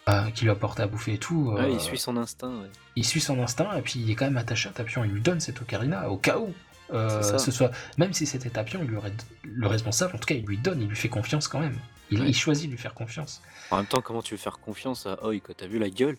euh, 0.08 0.30
qui 0.30 0.44
lui 0.44 0.50
apportait 0.50 0.82
à 0.82 0.86
bouffer 0.86 1.14
et 1.14 1.18
tout. 1.18 1.50
euh, 1.52 1.62
Ouais, 1.62 1.72
il 1.72 1.80
suit 1.80 1.98
son 1.98 2.16
instinct. 2.16 2.48
ouais. 2.62 2.68
il 2.96 3.04
suit 3.04 3.20
son 3.20 3.40
instinct 3.40 3.76
et 3.76 3.82
puis 3.82 4.00
il 4.00 4.10
est 4.10 4.14
quand 4.16 4.24
même 4.24 4.36
attaché 4.36 4.68
à 4.68 4.72
Tapion. 4.72 5.04
Il 5.04 5.12
lui 5.12 5.20
donne 5.20 5.40
cette 5.40 5.60
ocarina 5.60 6.10
au 6.10 6.16
cas 6.16 6.38
où. 6.38 6.52
euh, 6.92 7.38
ce 7.38 7.50
soit 7.50 7.70
même 7.96 8.12
si 8.12 8.26
c'était 8.26 8.50
Tapion, 8.50 8.80
il 8.82 8.88
lui 8.88 8.96
aurait 8.96 9.12
le 9.42 9.66
responsable. 9.66 10.14
En 10.14 10.18
tout 10.18 10.26
cas, 10.26 10.34
il 10.34 10.44
lui 10.44 10.58
donne, 10.58 10.82
il 10.82 10.88
lui 10.88 10.96
fait 10.96 11.08
confiance 11.08 11.48
quand 11.48 11.60
même. 11.60 11.78
Il, 12.10 12.20
Ouais. 12.20 12.28
il 12.28 12.34
choisit 12.34 12.66
de 12.66 12.72
lui 12.72 12.78
faire 12.78 12.92
confiance. 12.94 13.40
En 13.70 13.78
même 13.78 13.86
temps, 13.86 14.02
comment 14.02 14.20
tu 14.20 14.34
veux 14.34 14.38
faire 14.38 14.58
confiance 14.58 15.06
à 15.06 15.24
Oi 15.24 15.40
quand 15.40 15.54
t'as 15.56 15.66
vu 15.66 15.78
la 15.78 15.88
gueule? 15.88 16.16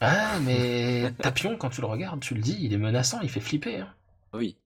Ah, 0.00 0.38
mais 0.44 1.12
Tapion, 1.20 1.56
quand 1.56 1.70
tu 1.70 1.80
le 1.80 1.86
regardes, 1.86 2.20
tu 2.20 2.34
le 2.34 2.40
dis, 2.40 2.56
il 2.60 2.72
est 2.72 2.78
menaçant, 2.78 3.20
il 3.22 3.28
fait 3.30 3.40
flipper. 3.40 3.80
hein. 3.80 3.88
Oui. 4.32 4.56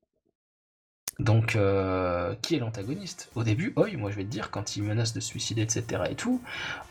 Donc, 1.18 1.56
euh, 1.56 2.34
qui 2.42 2.56
est 2.56 2.58
l'antagoniste? 2.58 3.30
Au 3.34 3.44
début, 3.44 3.72
Oi, 3.76 3.90
moi 3.96 4.10
je 4.10 4.16
vais 4.16 4.24
te 4.24 4.28
dire, 4.30 4.50
quand 4.50 4.76
il 4.76 4.82
menace 4.82 5.12
de 5.12 5.20
se 5.20 5.28
suicider, 5.28 5.62
etc. 5.62 6.04
et 6.10 6.14
tout, 6.16 6.42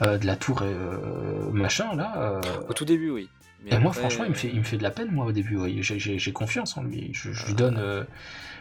euh, 0.04 0.18
de 0.18 0.26
la 0.26 0.36
tour 0.36 0.62
euh, 0.62 1.52
machin 1.52 1.96
là. 1.96 2.14
euh, 2.18 2.42
Au 2.70 2.74
tout 2.74 2.86
début, 2.86 3.10
oui. 3.10 3.30
Mais 3.64 3.76
Et 3.76 3.80
moi, 3.80 3.94
franchement, 3.94 4.24
il 4.24 4.30
me, 4.32 4.36
fait, 4.36 4.50
il 4.50 4.58
me 4.60 4.64
fait 4.64 4.78
de 4.78 4.84
la 4.84 4.89
peine, 4.92 5.12
moi, 5.12 5.26
au 5.26 5.32
début. 5.32 5.58
oui. 5.58 5.84
J'ai- 5.84 6.34
confiance 6.34 6.78
en 6.78 6.84
lui. 6.84 7.10
Je, 7.14 7.32
je 7.32 7.46
lui 7.48 7.54
donne 7.54 7.78
euh, 7.78 8.04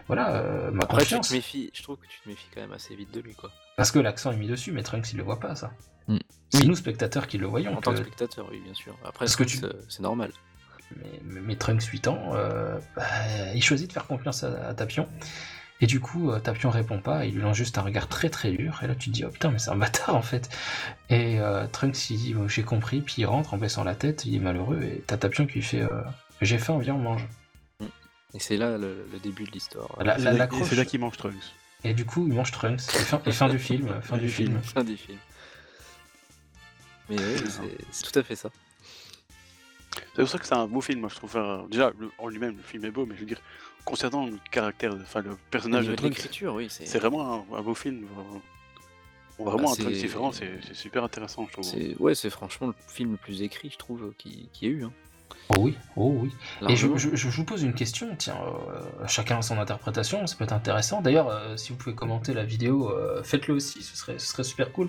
voilà, 0.09 0.37
euh, 0.37 0.70
ma 0.72 0.83
Après, 0.85 0.99
tu 1.05 1.09
confiance. 1.11 1.28
te 1.28 1.35
méfies, 1.35 1.70
je 1.72 1.83
trouve 1.83 1.97
que 1.99 2.07
tu 2.07 2.20
te 2.22 2.28
méfies 2.28 2.49
quand 2.55 2.61
même 2.61 2.72
assez 2.72 2.95
vite 2.97 3.11
de 3.12 3.20
lui, 3.20 3.35
quoi. 3.35 3.51
Parce 3.76 3.91
que 3.93 3.99
l'accent 3.99 4.33
est 4.33 4.37
mis 4.37 4.49
dessus, 4.49 4.72
mais 4.72 4.83
Trunks, 4.83 5.12
il 5.12 5.16
le 5.18 5.22
voit 5.22 5.41
pas, 5.41 5.55
ça. 5.55 5.70
Mm. 6.09 6.18
C'est 6.53 6.61
Oui. 6.62 6.68
nous, 6.68 6.74
spectateurs, 6.76 7.26
qui 7.28 7.38
le 7.38 7.46
voyons. 7.46 7.76
En 7.76 7.80
tant 7.80 7.92
que 7.92 7.98
spectateur, 7.98 8.48
oui, 8.51 8.61
bien 8.64 8.74
sûr. 8.74 8.96
Après, 9.05 9.24
Parce 9.26 9.36
que 9.36 9.44
Trunks, 9.44 9.61
tu- 9.61 9.76
c'est 9.88 10.01
normal. 10.03 10.32
mais, 10.96 11.20
mais- 11.24 11.40
mais 11.40 11.57
Trunks, 11.57 11.84
8 11.84 12.09
ans, 12.09 12.32
euh, 12.34 12.78
bah, 12.96 13.05
il 13.55 13.62
choisit 13.62 13.86
de 13.88 13.92
faire 13.92 14.07
confiance 14.07 14.42
à, 14.42 14.68
à 14.68 14.74
Tapion. 14.74 15.09
Et 15.82 15.86
du 15.86 15.98
coup, 16.01 16.30
euh, 16.30 16.40
Tapion 16.40 16.68
répond 16.68 16.98
pas, 17.01 17.24
il 17.24 17.34
lui 17.36 17.40
lance 17.42 17.57
juste 17.57 17.78
un 17.78 17.82
regard 17.82 18.07
très 18.09 18.28
très 18.28 18.51
dur. 18.51 18.80
Et 18.82 18.86
là, 18.86 18.94
tu 18.94 19.09
te 19.11 19.14
dis, 19.14 19.24
oh 19.24 19.30
putain, 19.30 19.51
mais 19.51 19.59
c'est 19.59 19.70
un 19.70 19.76
bâtard 19.76 20.14
en 20.14 20.20
fait. 20.22 20.51
Et 21.09 21.40
euh, 21.40 21.66
Trunks, 21.68 22.11
il 22.11 22.16
dit, 22.18 22.34
Bon, 22.34 22.48
j'ai 22.48 22.62
compris, 22.64 23.01
puis 23.01 23.14
il 23.18 23.24
rentre 23.26 23.55
en 23.55 23.57
baissant 23.57 23.84
la 23.84 23.94
tête, 23.94 24.24
il 24.26 24.34
est 24.34 24.40
malheureux. 24.40 24.82
Et 24.82 25.03
t'as 25.07 25.16
Tapion 25.16 25.46
qui 25.46 25.55
lui 25.55 25.62
fait, 25.62 25.80
euh, 25.82 26.03
j'ai 26.42 26.59
faim, 26.59 26.78
viens, 26.80 26.94
on 26.94 26.98
mange. 26.98 27.26
Et 28.34 28.38
c'est 28.38 28.57
là 28.57 28.76
le, 28.78 29.07
le 29.12 29.18
début 29.20 29.44
de 29.44 29.51
l'histoire. 29.53 29.88
La- 30.01 30.16
C'est 30.18 30.24
la- 30.24 30.32
là- 30.34 30.48
C'est 30.64 30.86
qu'il 30.86 31.01
mange 31.01 31.16
Trunks. 31.16 31.34
Et 31.82 31.94
du 31.94 32.05
coup, 32.05 32.26
il 32.28 32.34
mange 32.34 32.51
Trunks. 32.53 32.80
Et 32.94 32.98
fin, 32.98 33.20
et 33.24 33.32
fin 33.32 33.48
du 33.48 33.59
film, 33.59 33.88
fin 34.03 34.18
du 34.18 34.28
film. 34.28 34.61
Fin 34.62 34.84
du 34.84 34.96
film. 34.96 35.18
Mais 37.11 37.16
oui, 37.16 37.50
c'est- 37.90 38.11
tout 38.11 38.18
à 38.18 38.22
fait 38.22 38.36
ça. 38.36 38.48
C'est 40.14 40.22
pour 40.22 40.28
ça 40.28 40.38
que 40.38 40.46
c'est 40.46 40.54
un 40.54 40.66
beau 40.66 40.80
film, 40.80 41.00
moi 41.00 41.08
je 41.11 41.16
trouve. 41.16 41.36
euh, 41.36 41.66
déjà, 41.68 41.90
le- 41.98 42.11
en 42.18 42.28
lui-même, 42.28 42.56
le 42.56 42.62
film 42.62 42.84
est 42.84 42.90
beau, 42.90 43.04
mais 43.06 43.14
je 43.16 43.20
veux 43.20 43.26
dire, 43.26 43.40
concernant 43.84 44.26
le 44.26 44.38
caractère, 44.50 44.94
enfin 45.02 45.20
le 45.22 45.36
personnage 45.50 45.86
de 45.86 45.94
Trunks, 45.94 46.11
l'écriture, 46.16 46.54
oui, 46.54 46.68
c'est 46.70 46.86
c'est 46.86 46.98
vraiment 46.98 47.44
un, 47.52 47.56
un 47.58 47.62
beau 47.62 47.74
film. 47.74 48.04
euh, 48.04 49.42
vraiment 49.44 49.64
Bah, 49.68 49.70
un 49.72 49.74
c'est- 49.74 49.90
différent, 49.90 50.32
c'est 50.32 50.50
c'est 50.66 50.74
super 50.74 51.02
intéressant, 51.02 51.46
je 51.48 51.52
trouve. 51.52 51.64
c'est- 51.64 51.96
ouais, 51.98 52.14
c'est 52.14 52.30
franchement 52.30 52.68
le 52.68 52.74
film 52.88 53.12
le 53.12 53.16
plus 53.16 53.42
écrit, 53.42 53.70
je 53.70 53.78
trouve, 53.78 54.12
qui, 54.18 54.48
qui 54.52 54.66
ait 54.66 54.70
eu. 54.70 54.84
Hein. 54.84 54.92
Oh 55.48 55.54
oui, 55.61 55.76
oh 55.96 56.12
oui. 56.22 56.28
Et 56.68 56.76
je, 56.76 56.86
Largement. 56.86 56.96
je- 56.98 57.16
je 57.16 57.28
vous 57.28 57.44
pose 57.44 57.62
une 57.62 57.72
question, 57.74 58.14
tiens, 58.16 58.36
euh, 58.40 59.06
chacun 59.08 59.38
a 59.38 59.42
son 59.42 59.58
interprétation, 59.58 60.26
ça 60.26 60.36
peut 60.36 60.44
être 60.44 60.52
intéressant. 60.52 61.00
D'ailleurs, 61.00 61.28
euh, 61.28 61.56
si 61.56 61.70
vous 61.70 61.76
pouvez 61.78 61.94
commenter 61.94 62.34
la 62.34 62.44
vidéo, 62.44 62.90
euh, 62.90 63.22
faites-le 63.24 63.54
aussi, 63.54 63.82
ce 63.82 63.96
serait, 63.96 64.18
ce 64.18 64.26
serait 64.26 64.45
super 64.45 64.70
cool. 64.72 64.88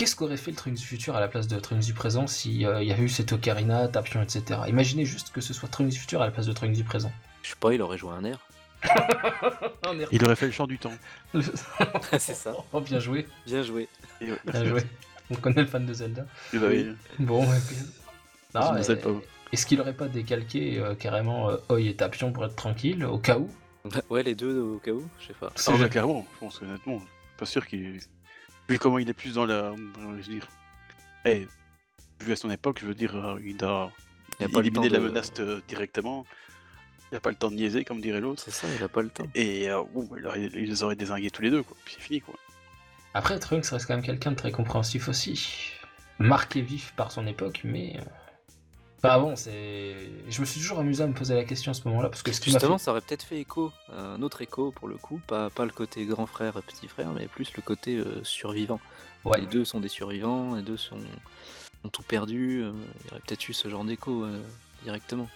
Qu'est-ce 0.00 0.16
qu'aurait 0.16 0.38
fait 0.38 0.50
le 0.50 0.56
Trunks 0.56 0.78
du 0.78 0.82
futur 0.86 1.14
à 1.14 1.20
la 1.20 1.28
place 1.28 1.46
de 1.46 1.60
Trunks 1.60 1.84
du 1.84 1.92
présent 1.92 2.26
s'il 2.26 2.56
y 2.56 2.64
avait 2.64 3.02
eu 3.02 3.10
cette 3.10 3.32
ocarina, 3.34 3.86
Tapion, 3.86 4.22
etc. 4.22 4.60
Imaginez 4.66 5.04
juste 5.04 5.30
que 5.30 5.42
ce 5.42 5.52
soit 5.52 5.68
Trunks 5.68 5.90
du 5.90 5.98
futur 5.98 6.22
à 6.22 6.24
la 6.24 6.30
place 6.30 6.46
de 6.46 6.54
Trunks 6.54 6.72
du 6.72 6.84
présent. 6.84 7.12
Je 7.42 7.50
sais 7.50 7.56
pas, 7.60 7.74
il 7.74 7.82
aurait 7.82 7.98
joué 7.98 8.12
un 8.14 8.24
air. 8.24 8.38
Il 10.10 10.24
aurait 10.24 10.36
fait 10.36 10.46
le 10.46 10.52
chant 10.52 10.66
du 10.66 10.78
temps. 10.78 10.94
c'est 12.18 12.34
ça. 12.34 12.54
Oh, 12.72 12.80
bien 12.80 12.98
joué, 12.98 13.26
Bien 13.44 13.62
joué. 13.62 13.88
Bien 14.22 14.64
joué. 14.64 14.82
On 15.30 15.34
connaît 15.34 15.60
le 15.60 15.66
fan 15.66 15.84
de 15.84 15.92
Zelda. 15.92 16.24
Et 16.54 16.58
bah 16.58 16.68
oui. 16.70 16.86
Bon, 17.18 17.46
ouais. 17.46 17.58
Je 18.54 18.58
Non, 18.58 18.76
et- 18.78 18.96
pas. 18.96 19.10
Est-ce 19.52 19.66
qu'il 19.66 19.82
aurait 19.82 19.92
pas 19.92 20.08
décalqué 20.08 20.78
euh, 20.78 20.94
carrément 20.94 21.50
euh, 21.50 21.58
Oi 21.68 21.82
et 21.82 21.94
Tapion 21.94 22.32
pour 22.32 22.46
être 22.46 22.56
tranquille, 22.56 23.04
au 23.04 23.18
cas 23.18 23.36
où? 23.36 23.50
Ouais, 24.08 24.22
les 24.22 24.34
deux 24.34 24.60
au 24.62 24.78
cas 24.78 24.92
où, 24.92 25.06
je 25.20 25.26
sais 25.26 25.34
pas. 25.34 25.52
C'est 25.56 25.72
Ah, 25.78 25.88
clairement, 25.90 26.26
je 26.36 26.38
pense 26.40 26.62
honnêtement, 26.62 27.02
pas 27.36 27.44
sûr 27.44 27.66
qu'il. 27.66 28.00
Vu 28.70 28.78
comment 28.78 28.98
il 28.98 29.08
est 29.10 29.14
plus 29.14 29.34
dans 29.34 29.46
la. 29.46 29.62
dans- 29.70 29.76
je 30.20 30.26
veux 30.28 30.34
dire. 30.34 30.46
Eh, 31.24 31.46
vu 32.20 32.32
à 32.32 32.36
son 32.36 32.50
époque, 32.50 32.78
je 32.80 32.86
veux 32.86 32.94
dire, 32.94 33.14
euh, 33.16 33.38
il 33.44 33.62
a. 33.64 33.90
Il 34.38 34.46
a 34.46 34.48
pas 34.48 34.60
le 34.60 34.66
éliminé 34.66 34.88
temps 34.88 34.94
la 34.94 35.00
de- 35.00 35.04
menace 35.08 35.32
euh, 35.40 35.60
directement. 35.68 36.24
Il 37.12 37.16
a 37.16 37.20
pas 37.20 37.30
le 37.30 37.36
temps 37.36 37.50
de 37.50 37.56
niaiser, 37.56 37.84
comme 37.84 38.00
dirait 38.00 38.20
l'autre. 38.20 38.40
C'est 38.44 38.52
ça, 38.52 38.68
il 38.78 38.82
a 38.82 38.88
pas 38.88 39.02
le 39.02 39.08
temps. 39.10 39.26
Et 39.34 39.68
euh, 39.68 39.82
bon, 39.92 40.08
il, 40.16 40.24
aurait- 40.24 40.42
il 40.54 40.68
les 40.68 40.82
aurait 40.84 40.94
désingués 40.94 41.30
tous 41.32 41.42
les 41.42 41.50
deux, 41.50 41.62
quoi. 41.64 41.76
Puis 41.84 41.94
c'est 41.96 42.02
fini, 42.04 42.20
quoi. 42.20 42.34
Après, 43.12 43.36
Trunks 43.40 43.66
reste 43.66 43.86
quand 43.86 43.94
même 43.96 44.04
quelqu'un 44.04 44.30
de 44.30 44.36
très 44.36 44.52
compréhensif 44.52 45.08
aussi. 45.08 45.72
Marqué 46.20 46.60
vif 46.62 46.92
par 46.96 47.10
son 47.10 47.26
époque, 47.26 47.62
mais. 47.64 47.98
Bah 49.02 49.18
bon, 49.18 49.34
c'est. 49.34 49.94
Je 50.28 50.40
me 50.40 50.46
suis 50.46 50.60
toujours 50.60 50.78
amusé 50.78 51.02
à 51.02 51.06
me 51.06 51.14
poser 51.14 51.34
la 51.34 51.44
question 51.44 51.70
à 51.70 51.74
ce 51.74 51.88
moment-là, 51.88 52.10
parce 52.10 52.22
que 52.22 52.32
ce 52.32 52.42
Justement, 52.44 52.76
fait- 52.76 52.84
ça 52.84 52.90
aurait 52.90 53.00
peut-être 53.00 53.22
fait 53.22 53.38
écho, 53.40 53.72
un 53.96 54.20
autre 54.22 54.42
écho 54.42 54.72
pour 54.72 54.88
le 54.88 54.96
coup, 54.96 55.20
pas, 55.26 55.48
pas 55.48 55.64
le 55.64 55.70
côté 55.70 56.04
grand 56.04 56.26
frère 56.26 56.56
et 56.58 56.62
petit 56.62 56.86
frère, 56.86 57.08
mais 57.12 57.26
plus 57.26 57.50
le 57.56 57.62
côté 57.62 57.96
euh, 57.96 58.22
survivant. 58.24 58.80
Ouais. 59.24 59.40
Les 59.40 59.46
deux 59.46 59.64
sont 59.64 59.80
des 59.80 59.88
survivants, 59.88 60.54
les 60.54 60.62
deux 60.62 60.76
sont 60.76 60.98
ont 61.84 61.88
tout 61.88 62.02
perdu. 62.02 62.62
euh, 62.62 62.72
il 63.04 63.06
y 63.06 63.10
aurait 63.12 63.22
peut-être 63.26 63.48
eu 63.48 63.54
ce 63.54 63.68
genre 63.68 63.84
d'écho 63.84 64.22
euh, 64.24 64.38
directement. 64.82 65.28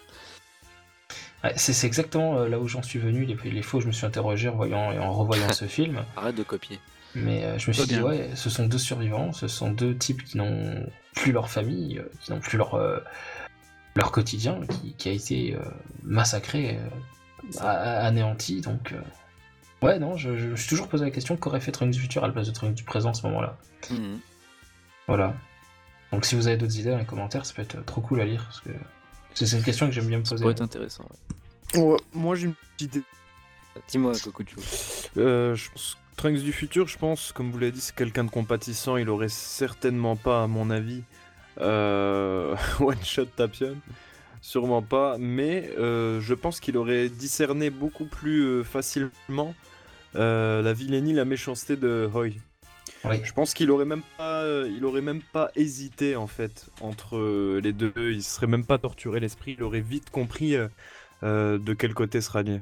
Ouais, 1.43 1.53
c'est 1.57 1.73
c'est 1.73 1.87
exactement 1.87 2.45
là 2.45 2.59
où 2.59 2.69
j'en 2.69 2.83
suis 2.83 2.99
venu, 2.99 3.25
les, 3.25 3.35
les 3.51 3.63
fois 3.63 3.79
où 3.79 3.81
je 3.83 3.87
me 3.87 3.93
suis 3.93 4.07
interrogé 4.07 4.49
en, 4.51 4.57
voyant, 4.57 4.93
et 4.93 4.99
en 4.99 5.13
revoyant 5.13 5.51
ce 5.53 5.65
film. 5.69 6.05
Arrête 6.17 6.35
de 6.37 6.43
copier. 6.43 6.79
Mais 7.15 7.45
euh, 7.45 7.59
je 7.59 7.69
me 7.69 7.73
suis 7.73 7.87
dit, 7.87 8.01
ouais, 8.01 8.31
ce 8.35 8.51
sont 8.51 8.67
deux 8.67 8.79
survivants, 8.79 9.33
ce 9.33 9.47
sont 9.47 9.71
deux 9.71 9.97
types 9.97 10.25
qui 10.25 10.37
n'ont 10.37 10.85
plus 11.15 11.31
leur 11.33 11.49
famille, 11.49 12.03
qui 12.21 12.33
n'ont 12.33 12.41
plus 12.41 12.59
leur, 12.59 12.75
euh, 12.75 12.99
leur 13.97 14.11
quotidien, 14.13 14.61
qui, 14.67 14.93
qui 14.95 15.09
a 15.09 15.13
été 15.13 15.55
euh, 15.55 15.61
massacré, 16.03 16.79
euh, 16.79 17.61
anéanti. 18.07 18.61
Donc, 18.61 18.93
euh, 18.93 19.01
ouais, 19.87 19.99
non, 19.99 20.17
je, 20.17 20.37
je 20.37 20.47
me 20.49 20.57
suis 20.57 20.69
toujours 20.69 20.89
posé 20.89 21.05
la 21.05 21.11
question 21.11 21.37
qu'aurait 21.37 21.61
fait 21.61 21.73
Trunks 21.73 21.93
du 21.93 22.01
futur 22.01 22.25
à 22.25 22.27
la 22.27 22.33
place 22.33 22.47
de 22.49 22.53
Trunks 22.53 22.75
du 22.75 22.85
présent 22.85 23.11
à 23.11 23.15
ce 23.15 23.27
moment-là? 23.27 23.57
Mhm. 23.91 24.19
Voilà. 25.07 25.35
Donc, 26.13 26.25
si 26.25 26.35
vous 26.35 26.47
avez 26.49 26.57
d'autres 26.57 26.79
idées 26.79 26.91
dans 26.91 26.99
les 26.99 27.05
commentaires, 27.05 27.45
ça 27.47 27.55
peut 27.55 27.63
être 27.63 27.85
trop 27.85 28.01
cool 28.01 28.21
à 28.21 28.25
lire, 28.25 28.45
parce 28.45 28.61
que 28.61 28.71
c'est 29.35 29.57
une 29.57 29.63
question 29.65 29.87
que 29.87 29.93
j'aime 29.93 30.07
bien 30.07 30.19
me 30.19 30.25
Ça 30.25 30.31
poser. 30.31 30.43
pourrait 30.43 30.53
être 30.55 30.63
intéressant. 30.63 31.05
ouais. 31.75 31.81
Ouais, 31.83 31.97
moi 32.13 32.37
j'ai 32.37 32.47
une 32.47 32.55
petite 32.77 32.95
idée. 32.97 33.05
Dis-moi, 33.89 34.13
Kokuchu. 34.23 34.57
Euh, 35.17 35.55
je 35.57 35.71
pense- 35.71 35.97
Trunks 36.17 36.39
du 36.39 36.53
futur, 36.53 36.87
je 36.87 36.97
pense, 36.97 37.33
comme 37.33 37.51
vous 37.51 37.59
l'avez 37.59 37.73
dit, 37.73 37.81
c'est 37.81 37.95
quelqu'un 37.97 38.23
de 38.23 38.31
compatissant. 38.31 38.97
Il 38.97 39.09
aurait 39.11 39.29
certainement 39.29 40.15
pas, 40.15 40.45
à 40.45 40.47
mon 40.47 40.71
avis, 40.71 40.99
euh, 41.01 41.03
one 41.61 43.03
shot 43.03 43.27
Tapion. 43.37 43.77
Sûrement 44.41 44.83
pas. 44.83 45.17
Mais 45.19 45.71
euh, 45.79 46.21
je 46.21 46.35
pense 46.35 46.61
qu'il 46.61 46.77
aurait 46.77 47.09
discerné 47.09 47.71
beaucoup 47.71 48.05
plus 48.05 48.43
euh, 48.43 48.63
facilement 48.63 49.55
euh, 50.17 50.63
la 50.63 50.73
vilainie, 50.73 51.13
la 51.13 51.25
méchanceté 51.25 51.77
de 51.77 52.09
Hoy. 52.13 52.37
Oui. 53.05 53.21
Je 53.23 53.33
pense 53.33 53.55
qu'il 53.55 53.71
aurait 53.71 53.85
même 53.85 54.03
pas, 54.17 54.43
euh, 54.43 54.71
il 54.75 54.85
aurait 54.85 55.03
même 55.03 55.23
pas 55.33 55.51
hésité 55.57 56.17
en 56.17 56.27
fait 56.27 56.67
entre 56.81 57.17
euh, 57.17 57.61
les 57.63 57.73
deux. 57.73 57.93
Il 57.97 58.23
serait 58.23 58.47
même 58.47 58.65
pas 58.65 58.79
torturé 58.79 59.21
l'esprit. 59.21 59.55
Il 59.59 59.63
aurait 59.63 59.81
vite 59.81 60.11
compris 60.11 60.57
euh, 60.57 60.69
euh, 61.23 61.59
de 61.59 61.75
quel 61.75 61.95
côté 61.95 62.21
se 62.21 62.31
rallier. 62.31 62.61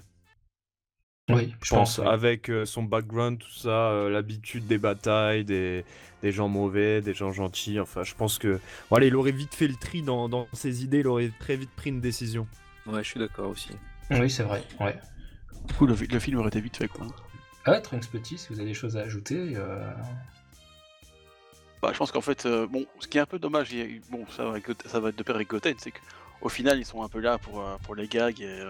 Oui, 1.30 1.54
Je 1.62 1.70
pense, 1.70 1.98
avec 2.00 2.50
euh, 2.50 2.66
son 2.66 2.82
background, 2.82 3.38
tout 3.38 3.50
ça, 3.50 3.68
euh, 3.90 4.10
l'habitude 4.10 4.66
des 4.66 4.76
batailles, 4.78 5.44
des, 5.44 5.84
des 6.22 6.32
gens 6.32 6.48
mauvais, 6.48 7.00
des 7.00 7.14
gens 7.14 7.30
gentils. 7.32 7.78
Enfin, 7.78 8.02
je 8.02 8.14
pense 8.14 8.38
que 8.38 8.58
voilà, 8.90 9.06
il 9.06 9.14
aurait 9.14 9.30
vite 9.32 9.54
fait 9.54 9.68
le 9.68 9.76
tri 9.76 10.02
dans, 10.02 10.28
dans 10.28 10.48
ses 10.52 10.82
idées. 10.82 10.98
Il 11.00 11.06
aurait 11.06 11.30
très 11.38 11.56
vite 11.56 11.70
pris 11.76 11.90
une 11.90 12.00
décision. 12.00 12.46
Ouais, 12.86 13.04
je 13.04 13.08
suis 13.08 13.20
d'accord 13.20 13.48
aussi. 13.50 13.70
Oui, 14.10 14.28
c'est 14.28 14.42
vrai. 14.42 14.64
Ouais. 14.80 14.98
Du 15.68 15.74
coup, 15.74 15.86
le, 15.86 15.94
le 15.94 16.18
film 16.18 16.38
aurait 16.38 16.48
été 16.48 16.60
vite 16.60 16.76
fait, 16.76 16.88
quoi. 16.88 17.06
Ah 17.64 17.70
ouais, 17.70 17.80
Trunks 17.80 18.08
Petit, 18.10 18.36
si 18.36 18.48
vous 18.52 18.58
avez 18.58 18.68
des 18.68 18.74
choses 18.74 18.96
à 18.96 19.02
ajouter. 19.02 19.52
euh, 19.54 19.88
Bah, 21.80 21.90
je 21.92 21.98
pense 21.98 22.10
qu'en 22.10 22.20
fait, 22.20 22.46
euh, 22.46 22.66
bon, 22.66 22.84
ce 22.98 23.06
qui 23.06 23.18
est 23.18 23.20
un 23.20 23.26
peu 23.26 23.38
dommage, 23.38 23.68
bon, 24.10 24.26
ça 24.36 24.44
va, 24.44 24.58
ça 24.86 24.98
va 24.98 25.10
être 25.10 25.16
de 25.16 25.22
pair 25.22 25.36
avec 25.36 25.48
Goten, 25.48 25.76
c'est 25.78 25.92
qu'au 25.92 26.48
final, 26.48 26.80
ils 26.80 26.84
sont 26.84 27.04
un 27.04 27.08
peu 27.08 27.20
là 27.20 27.38
pour, 27.38 27.62
pour 27.84 27.94
les 27.94 28.08
gags 28.08 28.40
et, 28.40 28.64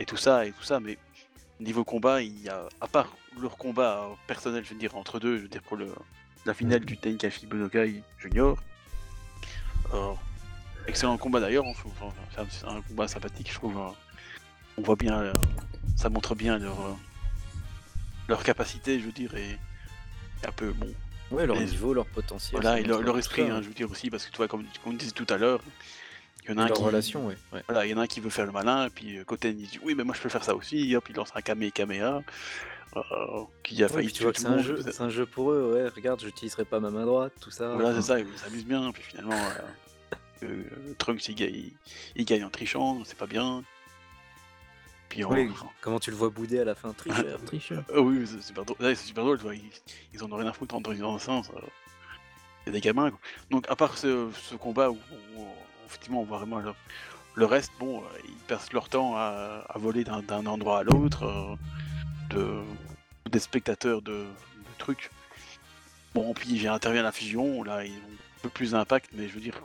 et 0.00 0.04
tout 0.04 0.18
ça, 0.18 0.44
et 0.44 0.52
tout 0.52 0.62
ça, 0.62 0.80
mais 0.80 0.98
niveau 1.60 1.84
combat, 1.84 2.22
il 2.22 2.42
y 2.42 2.48
a, 2.48 2.68
à 2.80 2.86
part 2.88 3.08
leur 3.40 3.56
combat 3.56 4.04
euh, 4.04 4.14
personnel, 4.26 4.64
je 4.64 4.70
veux 4.74 4.78
dire, 4.80 4.96
entre 4.96 5.18
deux, 5.20 5.36
je 5.38 5.42
veux 5.42 5.48
dire, 5.48 5.62
pour 5.62 5.76
le, 5.76 5.88
la 6.44 6.54
finale 6.54 6.84
du 6.84 6.96
Tenkashi 6.96 7.46
Budokai 7.46 8.02
Junior, 8.18 8.58
euh, 9.94 10.12
excellent 10.86 11.16
combat 11.18 11.40
d'ailleurs, 11.40 11.64
hein, 11.66 11.72
enfin, 12.00 12.46
c'est 12.50 12.66
un- 12.66 12.80
combat 12.82 13.08
sympathique, 13.08 13.48
je 13.50 13.54
trouve. 13.54 13.76
hein. 13.78 13.94
on 14.78 14.82
voit 14.82 14.96
bien, 14.96 15.18
euh, 15.18 15.32
ça 15.96 16.08
montre 16.10 16.34
bien 16.34 16.58
leur, 16.58 16.78
euh, 16.80 16.92
leur 18.28 18.42
capacité, 18.42 19.00
je 19.00 19.06
veux 19.06 19.12
dire, 19.12 19.34
et, 19.36 19.52
et 20.42 20.46
un 20.46 20.52
peu, 20.52 20.72
bon, 20.72 20.92
Ouais, 21.32 21.44
leur 21.46 21.56
niveau, 21.60 21.92
leur 21.92 22.06
potentiel. 22.06 22.60
voilà, 22.60 22.78
et 22.78 22.84
leur, 22.84 23.18
esprit, 23.18 23.42
hein, 23.50 23.60
je 23.62 23.68
veux 23.68 23.74
dire 23.74 23.90
aussi, 23.90 24.10
parce 24.10 24.24
que 24.26 24.30
tu 24.30 24.36
vois, 24.36 24.46
comme, 24.48 24.64
comme 24.84 24.92
on 24.92 24.96
disait 24.96 25.10
tout 25.12 25.26
à 25.30 25.36
l'heure, 25.38 25.60
il 26.48 26.52
y 26.52 26.54
en 26.54 26.58
a 26.58 26.64
un 26.64 26.70
qui. 26.70 26.82
relation, 26.82 27.26
ouais. 27.26 27.36
ouais. 27.52 27.62
Voilà, 27.68 27.86
il 27.86 27.90
y 27.90 27.94
en 27.94 27.98
a 27.98 28.02
un 28.02 28.06
qui 28.06 28.20
veut 28.20 28.30
faire 28.30 28.46
le 28.46 28.52
malin, 28.52 28.86
et 28.86 28.90
puis 28.90 29.18
euh, 29.18 29.24
Koten 29.24 29.58
il 29.58 29.66
dit 29.68 29.78
oui, 29.82 29.94
mais 29.94 30.04
moi 30.04 30.14
je 30.14 30.20
peux 30.20 30.28
faire 30.28 30.44
ça 30.44 30.54
aussi, 30.54 30.94
hop, 30.96 31.06
il 31.10 31.16
lance 31.16 31.30
un 31.34 31.40
Kame 31.42 31.70
Kamea, 31.70 32.22
euh, 32.96 33.00
qui 33.62 33.82
a 33.82 33.86
Ouais, 33.86 33.92
failli 33.92 34.12
tu 34.12 34.22
vois 34.22 34.32
que 34.32 34.36
tout 34.36 34.42
c'est 34.42 34.48
le 34.48 34.54
un, 34.54 34.56
monde. 34.56 34.64
jeu, 34.66 34.82
c'est 34.82 35.00
un 35.02 35.08
jeu 35.10 35.26
pour 35.26 35.50
eux, 35.52 35.74
ouais, 35.74 35.88
regarde, 35.88 36.20
j'utiliserai 36.20 36.64
pas 36.64 36.80
ma 36.80 36.90
main 36.90 37.04
droite, 37.04 37.32
tout 37.40 37.50
ça. 37.50 37.74
Voilà, 37.74 37.94
c'est 37.94 38.02
ça, 38.08 38.18
ils 38.20 38.26
s'amusent 38.38 38.66
bien, 38.66 38.90
puis 38.92 39.02
finalement, 39.02 39.34
euh, 39.34 40.16
euh, 40.44 40.62
Trunks 40.98 41.28
il, 41.28 41.34
gagne- 41.34 41.54
il- 41.54 41.72
il 42.16 42.24
gagne 42.24 42.44
en 42.44 42.50
trichant, 42.50 43.02
c'est 43.04 43.18
pas 43.18 43.26
bien. 43.26 43.62
Puis 45.08 45.24
on- 45.24 45.48
comment 45.80 46.00
tu 46.00 46.10
le 46.10 46.16
vois 46.16 46.30
bouder 46.30 46.58
à 46.58 46.64
la 46.64 46.74
fin, 46.74 46.92
tricheur, 46.92 47.40
tricheur. 47.46 47.84
Oui, 47.96 48.26
c'est 48.26 48.42
super 48.42 48.64
drôle, 48.64 48.76
ouais, 48.80 48.94
c'est 48.94 49.06
super 49.06 49.24
drôle, 49.24 49.38
tu 49.38 49.44
vois, 49.44 49.54
ils, 49.54 49.70
ils 50.12 50.22
en 50.22 50.30
ont 50.30 50.36
rien 50.36 50.48
à 50.48 50.52
foutre 50.52 50.74
en 50.74 50.80
dans 50.80 50.90
le 50.90 51.18
sens. 51.18 51.50
euh, 51.56 51.60
Il 52.66 52.66
y 52.66 52.70
a 52.70 52.72
des 52.72 52.80
gamins. 52.80 53.10
quoi. 53.10 53.20
Donc, 53.50 53.66
à 53.70 53.76
part 53.76 53.96
ce, 53.96 54.28
ce 54.34 54.56
combat 54.56 54.90
où, 54.90 54.98
où, 55.36 55.46
effectivement 55.86 56.20
on 56.20 56.24
voit 56.24 56.38
vraiment 56.38 56.58
le, 56.58 56.72
le 57.36 57.44
reste, 57.44 57.72
bon, 57.78 58.00
euh, 58.00 58.18
ils 58.24 58.44
passent 58.48 58.72
leur 58.72 58.88
temps 58.88 59.14
à, 59.16 59.62
voler 59.76 60.04
d'un 60.04 60.46
endroit 60.46 60.80
à 60.80 60.82
l'autre, 60.82 61.24
euh, 61.24 61.54
de, 62.30 63.30
des 63.30 63.38
spectateurs 63.38 64.02
de, 64.02 64.24
trucs. 64.78 65.10
Bon, 66.14 66.34
puis 66.34 66.58
j'ai 66.58 66.68
intervenu 66.68 67.00
à 67.00 67.02
la 67.02 67.12
fusion, 67.12 67.62
là 67.62 67.84
ils 67.84 67.92
ont 67.92 68.14
un 68.38 68.42
peu 68.42 68.48
plus 68.48 68.72
d'impact, 68.72 69.10
mais 69.12 69.28
je 69.28 69.34
veux 69.34 69.40
dire. 69.40 69.60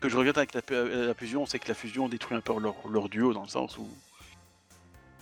Que 0.00 0.08
je 0.08 0.16
regrette 0.16 0.38
avec 0.38 0.54
la, 0.54 0.62
la 0.70 1.14
fusion, 1.14 1.44
c'est 1.44 1.58
que 1.58 1.68
la 1.68 1.74
fusion 1.74 2.08
détruit 2.08 2.36
un 2.36 2.40
peu 2.40 2.54
leur, 2.58 3.08
duo 3.10 3.34
dans 3.34 3.42
le 3.42 3.48
sens 3.48 3.76
où 3.76 3.86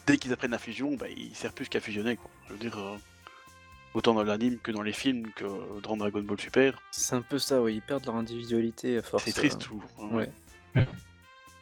dès 0.06 0.18
qu'ils 0.18 0.32
apprennent 0.32 0.52
la 0.52 0.58
fusion, 0.58 0.94
bah, 0.94 1.08
ils 1.08 1.34
servent 1.34 1.54
plus 1.54 1.68
qu'à 1.68 1.80
fusionner. 1.80 2.16
Je 2.46 2.52
veux 2.52 2.58
dire, 2.58 2.78
euh, 2.78 2.96
autant 3.94 4.14
dans 4.14 4.22
l'anime 4.22 4.58
que 4.62 4.70
dans 4.72 4.82
les 4.82 4.92
films 4.92 5.28
que 5.34 5.44
dans 5.82 5.96
Dragon 5.96 6.22
Ball 6.22 6.40
Super. 6.40 6.80
C'est 6.90 7.14
un 7.16 7.22
peu 7.22 7.38
ça, 7.38 7.60
ouais, 7.62 7.74
ils 7.74 7.82
perdent 7.82 8.06
leur 8.06 8.16
individualité 8.16 8.98
à 8.98 9.02
force. 9.02 9.24
C'est 9.24 9.32
triste, 9.32 9.68
euh, 9.72 10.02
hein. 10.04 10.14
Ouais. 10.14 10.86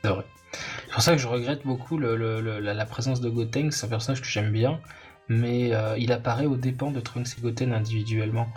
C'est 0.03 0.09
vrai. 0.11 0.25
C'est 0.53 0.93
pour 0.93 1.03
ça 1.03 1.13
que 1.13 1.19
je 1.19 1.27
regrette 1.29 1.65
beaucoup 1.67 1.99
le- 1.99 2.17
le- 2.17 2.41
le- 2.41 2.61
la, 2.61 2.73
la 2.75 2.87
présence 2.87 3.21
de 3.21 3.29
Gotenks, 3.29 3.73
c'est 3.73 3.87
un 3.87 3.89
personnage 3.91 4.21
que 4.21 4.27
j'aime 4.29 4.53
bien, 4.53 4.81
mais 5.29 5.75
euh, 5.75 5.97
il 5.99 6.13
apparaît 6.13 6.47
aux 6.47 6.57
dépens 6.57 6.91
de 6.91 7.01
Trunks 7.01 7.29
et 7.39 7.41
Goten 7.41 7.73
individuellement. 7.73 8.49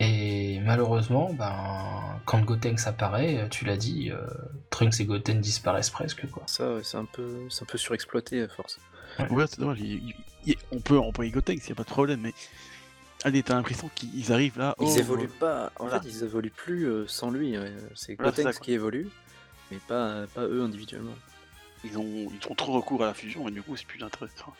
Et 0.00 0.60
malheureusement, 0.60 1.32
ben, 1.32 2.20
quand 2.24 2.40
Gotenks 2.42 2.86
apparaît, 2.86 3.48
tu 3.50 3.64
l'as 3.64 3.76
dit, 3.76 4.10
euh, 4.12 4.26
Trunks 4.70 5.00
et 5.00 5.04
Goten 5.06 5.40
disparaissent 5.40 5.90
presque. 5.90 6.28
Quoi. 6.30 6.42
Ça, 6.46 6.74
ouais, 6.74 6.84
c'est 6.84 6.96
un 6.98 7.04
peu, 7.04 7.46
c'est 7.50 7.62
un 7.62 7.66
peu 7.66 7.78
surexploité 7.78 8.42
à 8.42 8.48
force. 8.48 8.78
Ouais, 9.30 9.46
c'est 9.48 9.58
dommage. 9.58 9.80
il- 9.80 9.94
il- 10.08 10.14
il- 10.46 10.56
on 10.70 10.78
peut 10.80 10.98
employer 10.98 11.30
Gotenks, 11.32 11.62
il 11.64 11.66
n'y 11.66 11.72
a 11.72 11.74
pas 11.76 11.82
de 11.84 11.88
problème, 11.88 12.20
mais. 12.22 12.34
Allez, 13.24 13.42
t'as 13.42 13.54
l'impression 13.54 13.90
qu'ils 13.94 14.32
arrivent 14.32 14.58
là. 14.58 14.74
Ils 14.80 14.86
oh, 14.86 14.96
évoluent 14.96 15.24
euh, 15.24 15.38
pas. 15.40 15.72
En 15.76 15.84
voilà. 15.86 16.00
fait, 16.00 16.08
ils 16.08 16.22
évoluent 16.24 16.50
plus 16.50 16.84
euh, 16.86 17.06
sans 17.08 17.30
lui. 17.30 17.56
C'est 17.94 18.14
Gotenks 18.14 18.60
qui 18.60 18.72
évolue, 18.72 19.08
mais 19.70 19.78
pas, 19.88 20.26
pas 20.34 20.42
eux 20.42 20.62
individuellement. 20.62 21.14
ils, 21.84 21.98
ont, 21.98 22.04
ils 22.04 22.50
ont 22.50 22.54
trop 22.54 22.72
recours 22.72 23.02
à 23.02 23.06
la 23.06 23.14
fusion 23.14 23.48
et 23.48 23.50
du 23.50 23.62
coup, 23.62 23.76
c'est 23.76 23.86
plus 23.86 24.02
intéressant. 24.02 24.54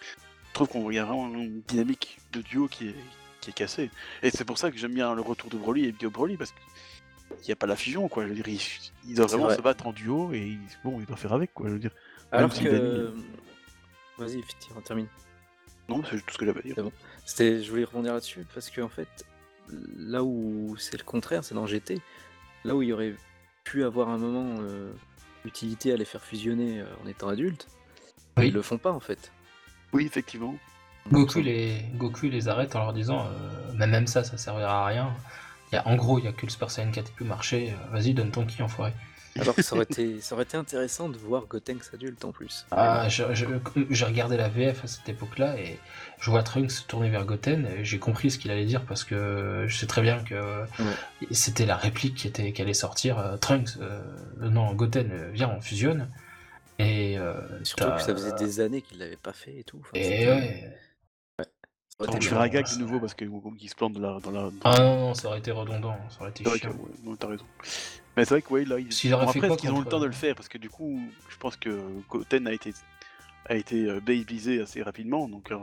Je 0.48 0.54
trouve 0.54 0.68
qu'on 0.68 0.90
y 0.90 0.98
a 0.98 1.04
vraiment 1.04 1.28
une 1.28 1.60
dynamique 1.68 2.18
de 2.32 2.40
duo 2.40 2.66
qui 2.66 2.88
est, 2.88 2.96
qui 3.40 3.50
est 3.50 3.52
cassée. 3.52 3.90
Et 4.22 4.30
c'est 4.30 4.44
pour 4.44 4.58
ça 4.58 4.72
que 4.72 4.76
j'aime 4.76 4.94
bien 4.94 5.14
le 5.14 5.20
retour 5.22 5.50
de 5.50 5.56
Broly 5.56 5.86
et 5.86 5.92
Bio 5.92 6.10
Broly 6.10 6.36
parce 6.36 6.50
qu'il 6.50 7.46
n'y 7.46 7.52
a 7.52 7.56
pas 7.56 7.66
la 7.66 7.76
fusion, 7.76 8.08
quoi. 8.08 8.24
Je 8.24 8.30
veux 8.30 8.34
dire, 8.34 8.48
ils, 8.48 8.60
ils 9.06 9.14
doivent 9.14 9.28
vraiment 9.28 9.44
vrai. 9.44 9.56
se 9.56 9.60
battre 9.62 9.86
en 9.86 9.92
duo 9.92 10.32
et 10.32 10.40
ils- 10.40 10.58
bon, 10.82 10.98
ils 10.98 11.06
doivent 11.06 11.20
faire 11.20 11.32
avec, 11.32 11.54
quoi. 11.54 11.68
Je 11.68 11.74
veux 11.74 11.78
dire, 11.78 11.92
Alors 12.32 12.52
que. 12.52 12.64
gagne. 12.64 13.12
Vas-y, 14.18 14.42
termine. 14.84 15.06
non, 15.88 16.02
c'est 16.10 16.16
tout 16.26 16.32
ce 16.32 16.38
que 16.38 16.44
j'avais 16.44 16.58
à 16.58 16.62
dire. 16.62 16.74
C'était, 17.28 17.62
je 17.62 17.68
voulais 17.70 17.84
rebondir 17.84 18.14
là-dessus 18.14 18.46
parce 18.54 18.70
que 18.70 18.80
en 18.80 18.88
fait, 18.88 19.26
là 19.98 20.24
où 20.24 20.74
c'est 20.78 20.96
le 20.96 21.04
contraire, 21.04 21.44
c'est 21.44 21.54
dans 21.54 21.66
GT, 21.66 22.00
là 22.64 22.74
où 22.74 22.80
il 22.82 22.88
y 22.88 22.92
aurait 22.94 23.14
pu 23.64 23.84
avoir 23.84 24.08
un 24.08 24.16
moment 24.16 24.56
euh, 24.62 24.90
utilité 25.44 25.92
à 25.92 25.96
les 25.98 26.06
faire 26.06 26.24
fusionner 26.24 26.80
euh, 26.80 26.86
en 27.04 27.06
étant 27.06 27.28
adultes, 27.28 27.68
Oui. 28.38 28.46
ils 28.48 28.54
le 28.54 28.62
font 28.62 28.78
pas 28.78 28.92
en 28.92 29.00
fait. 29.00 29.30
Oui, 29.92 30.06
effectivement. 30.06 30.54
Goku 31.12 31.40
les, 31.40 31.82
Goku 31.96 32.28
les 32.30 32.48
arrête 32.48 32.74
en 32.76 32.78
leur 32.80 32.92
disant 32.94 33.26
euh, 33.26 33.72
Mais 33.74 33.86
même 33.86 34.06
ça, 34.06 34.24
ça 34.24 34.38
servira 34.38 34.84
à 34.84 34.86
rien. 34.86 35.14
Il 35.70 35.74
y 35.74 35.78
a, 35.78 35.86
en 35.86 35.96
gros, 35.96 36.18
il 36.18 36.24
y 36.24 36.28
a 36.28 36.32
que 36.32 36.46
le 36.46 36.50
Super 36.50 36.70
Saiyan 36.70 36.90
4 36.90 37.10
qui 37.10 37.12
peut 37.12 37.24
marcher. 37.26 37.72
euh, 37.72 37.90
Vas-y, 37.92 38.14
donne 38.14 38.30
ton 38.30 38.46
ki, 38.46 38.62
enfoiré. 38.62 38.94
Alors 39.38 39.54
que 39.54 39.62
ça 39.62 39.74
aurait 39.76 39.84
été, 39.90 40.20
ça 40.20 40.34
aurait 40.34 40.44
été 40.44 40.56
intéressant 40.56 41.08
de 41.08 41.16
voir 41.18 41.46
Gotenks 41.46 41.92
adulte 41.94 42.24
en 42.24 42.32
plus. 42.32 42.66
Ah, 42.70 43.08
je- 43.08 43.34
je- 43.34 43.46
j'ai 43.90 44.04
regardé 44.04 44.36
la 44.36 44.48
VF 44.48 44.84
à 44.84 44.86
cette 44.86 45.08
époque-là 45.08 45.58
et 45.58 45.78
je 46.20 46.30
vois 46.30 46.42
Trunks 46.42 46.70
se 46.70 46.82
tourner 46.82 47.08
vers 47.10 47.24
Goten 47.24 47.66
et 47.66 47.84
j'ai 47.84 47.98
compris 47.98 48.30
ce 48.30 48.38
qu'il 48.38 48.50
allait 48.50 48.64
dire 48.66 48.84
parce 48.84 49.04
que 49.04 49.64
je 49.68 49.76
sais 49.76 49.86
très 49.86 50.02
bien 50.02 50.22
que 50.24 50.64
c'était 51.30 51.66
la 51.66 51.76
réplique 51.76 52.14
qui, 52.16 52.26
était, 52.28 52.52
qui 52.52 52.62
allait 52.62 52.74
sortir. 52.74 53.18
euh, 53.18 53.36
Trunks, 53.36 53.76
euh, 53.80 54.00
non, 54.40 54.72
Goten, 54.74 55.10
euh, 55.12 55.30
viens, 55.32 55.50
on 55.56 55.60
fusionne. 55.60 56.08
Et, 56.80 57.18
euh, 57.18 57.34
Surtout 57.64 57.90
que 57.92 58.02
ça 58.02 58.12
faisait 58.14 58.32
des 58.38 58.60
années 58.60 58.82
qu'il 58.82 58.98
l'avait 58.98 59.16
pas 59.16 59.32
fait 59.32 59.56
et 59.58 59.64
tout. 59.64 59.78
Enfin, 59.80 59.90
Et 59.94 60.02
c'était- 60.04 60.26
ouais. 60.28 60.76
On 62.00 62.04
été 62.04 62.14
je 62.14 62.18
bien. 62.20 62.28
ferai 62.30 62.44
un 62.44 62.48
gag 62.48 62.66
de 62.72 62.78
nouveau 62.78 63.00
parce 63.00 63.14
que 63.14 63.24
Goku 63.24 63.50
qui 63.52 63.68
se 63.68 63.74
plante 63.74 63.94
dans 63.94 64.00
la. 64.14 64.20
Dans 64.20 64.30
la... 64.30 64.50
Ah 64.62 64.78
non, 64.78 64.96
non, 65.08 65.14
ça 65.14 65.28
aurait 65.28 65.40
été 65.40 65.50
redondant, 65.50 65.96
ça 66.10 66.20
aurait 66.20 66.30
été 66.30 66.44
C'est 66.44 66.50
vrai 66.50 66.58
chiant. 66.60 66.70
que, 66.70 66.76
ouais, 66.76 66.90
non, 67.04 67.16
t'as 67.16 67.26
raison. 67.26 67.44
Mais 68.16 68.24
c'est 68.24 68.34
vrai 68.34 68.42
que 68.42 68.52
ouais, 68.52 68.64
là, 68.64 68.78
ils... 68.78 68.92
S'ils 68.92 69.12
auraient 69.14 69.26
bon, 69.26 69.32
fait 69.32 69.38
après, 69.38 69.48
quoi 69.48 69.56
qu'ils 69.56 69.72
ont 69.72 69.80
eu 69.80 69.84
le 69.84 69.88
temps 69.88 69.98
de 69.98 70.06
le 70.06 70.12
faire? 70.12 70.36
Parce 70.36 70.48
que 70.48 70.58
du 70.58 70.70
coup, 70.70 71.00
je 71.28 71.36
pense 71.38 71.56
que 71.56 71.80
Goten 72.08 72.46
a 72.46 72.52
été 72.52 72.72
a 73.46 73.56
été 73.56 73.86
euh, 73.86 74.00
babyisé 74.00 74.60
assez 74.60 74.82
rapidement, 74.82 75.28
donc 75.28 75.50
euh, 75.50 75.56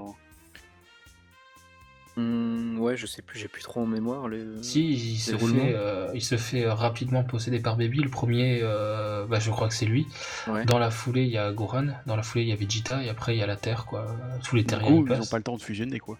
Hmm, 2.17 2.79
ouais, 2.79 2.95
je 2.95 3.05
sais 3.07 3.21
plus, 3.21 3.37
j'ai 3.37 3.49
plus 3.49 3.61
trop 3.61 3.81
en 3.81 3.85
mémoire. 3.85 4.29
Le... 4.29 4.63
Si, 4.63 4.89
il 4.93 5.17
se, 5.17 5.35
fait, 5.37 5.73
euh, 5.75 6.09
il 6.13 6.23
se 6.23 6.37
fait 6.37 6.63
euh, 6.63 6.73
rapidement 6.73 7.25
posséder 7.25 7.59
par 7.59 7.75
Baby. 7.75 7.99
Le 7.99 8.09
premier, 8.09 8.61
euh, 8.63 9.25
bah, 9.25 9.39
je 9.39 9.51
crois 9.51 9.67
que 9.67 9.73
c'est 9.73 9.85
lui. 9.85 10.07
Ouais. 10.47 10.63
Dans 10.63 10.79
la 10.79 10.91
foulée, 10.91 11.23
il 11.23 11.31
y 11.31 11.37
a 11.37 11.51
Gohan. 11.51 11.87
Dans 12.05 12.15
la 12.15 12.23
foulée, 12.23 12.45
il 12.45 12.49
y 12.49 12.53
a 12.53 12.55
Vegeta. 12.55 13.03
Et 13.03 13.09
après, 13.09 13.35
il 13.35 13.39
y 13.39 13.43
a 13.43 13.47
la 13.47 13.57
Terre, 13.57 13.85
quoi. 13.85 14.15
Tous 14.45 14.55
les 14.55 14.61
du 14.61 14.67
terriens 14.67 14.87
coup, 14.87 15.05
ils 15.05 15.13
ils 15.13 15.19
n'ont 15.19 15.25
pas 15.25 15.37
le 15.37 15.43
temps 15.43 15.57
de 15.57 15.61
fusionner 15.61 15.99
quoi. 15.99 16.17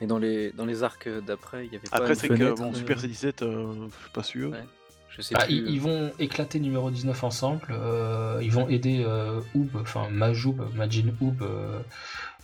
Et 0.00 0.06
dans 0.06 0.18
les, 0.18 0.52
dans 0.52 0.64
les 0.64 0.82
arcs 0.82 1.08
d'après, 1.26 1.66
il 1.66 1.72
y 1.72 1.76
avait 1.76 1.88
pas 1.88 1.96
Après, 1.96 2.14
c'est 2.14 2.28
que 2.28 2.54
bon, 2.54 2.70
euh, 2.70 2.74
Super 2.74 2.98
C17, 2.98 3.42
euh, 3.42 3.72
je 3.88 4.02
suis 4.02 4.12
pas 4.12 4.22
sûr. 4.22 4.50
Ouais. 4.50 4.64
Je 5.10 5.22
sais 5.22 5.34
Ah, 5.36 5.44
plus. 5.46 5.54
ils, 5.54 5.70
ils 5.70 5.80
vont 5.80 6.12
éclater 6.20 6.60
numéro 6.60 6.90
19 6.90 7.24
ensemble. 7.24 7.66
euh, 7.70 8.38
ils 8.42 8.52
vont 8.52 8.68
aider 8.68 9.02
euh, 9.04 9.40
Oob, 9.54 9.70
enfin 9.80 10.08
Majoub, 10.10 10.56
Majin 10.74 11.06
Oob, 11.20 11.42
euh, 11.42 11.80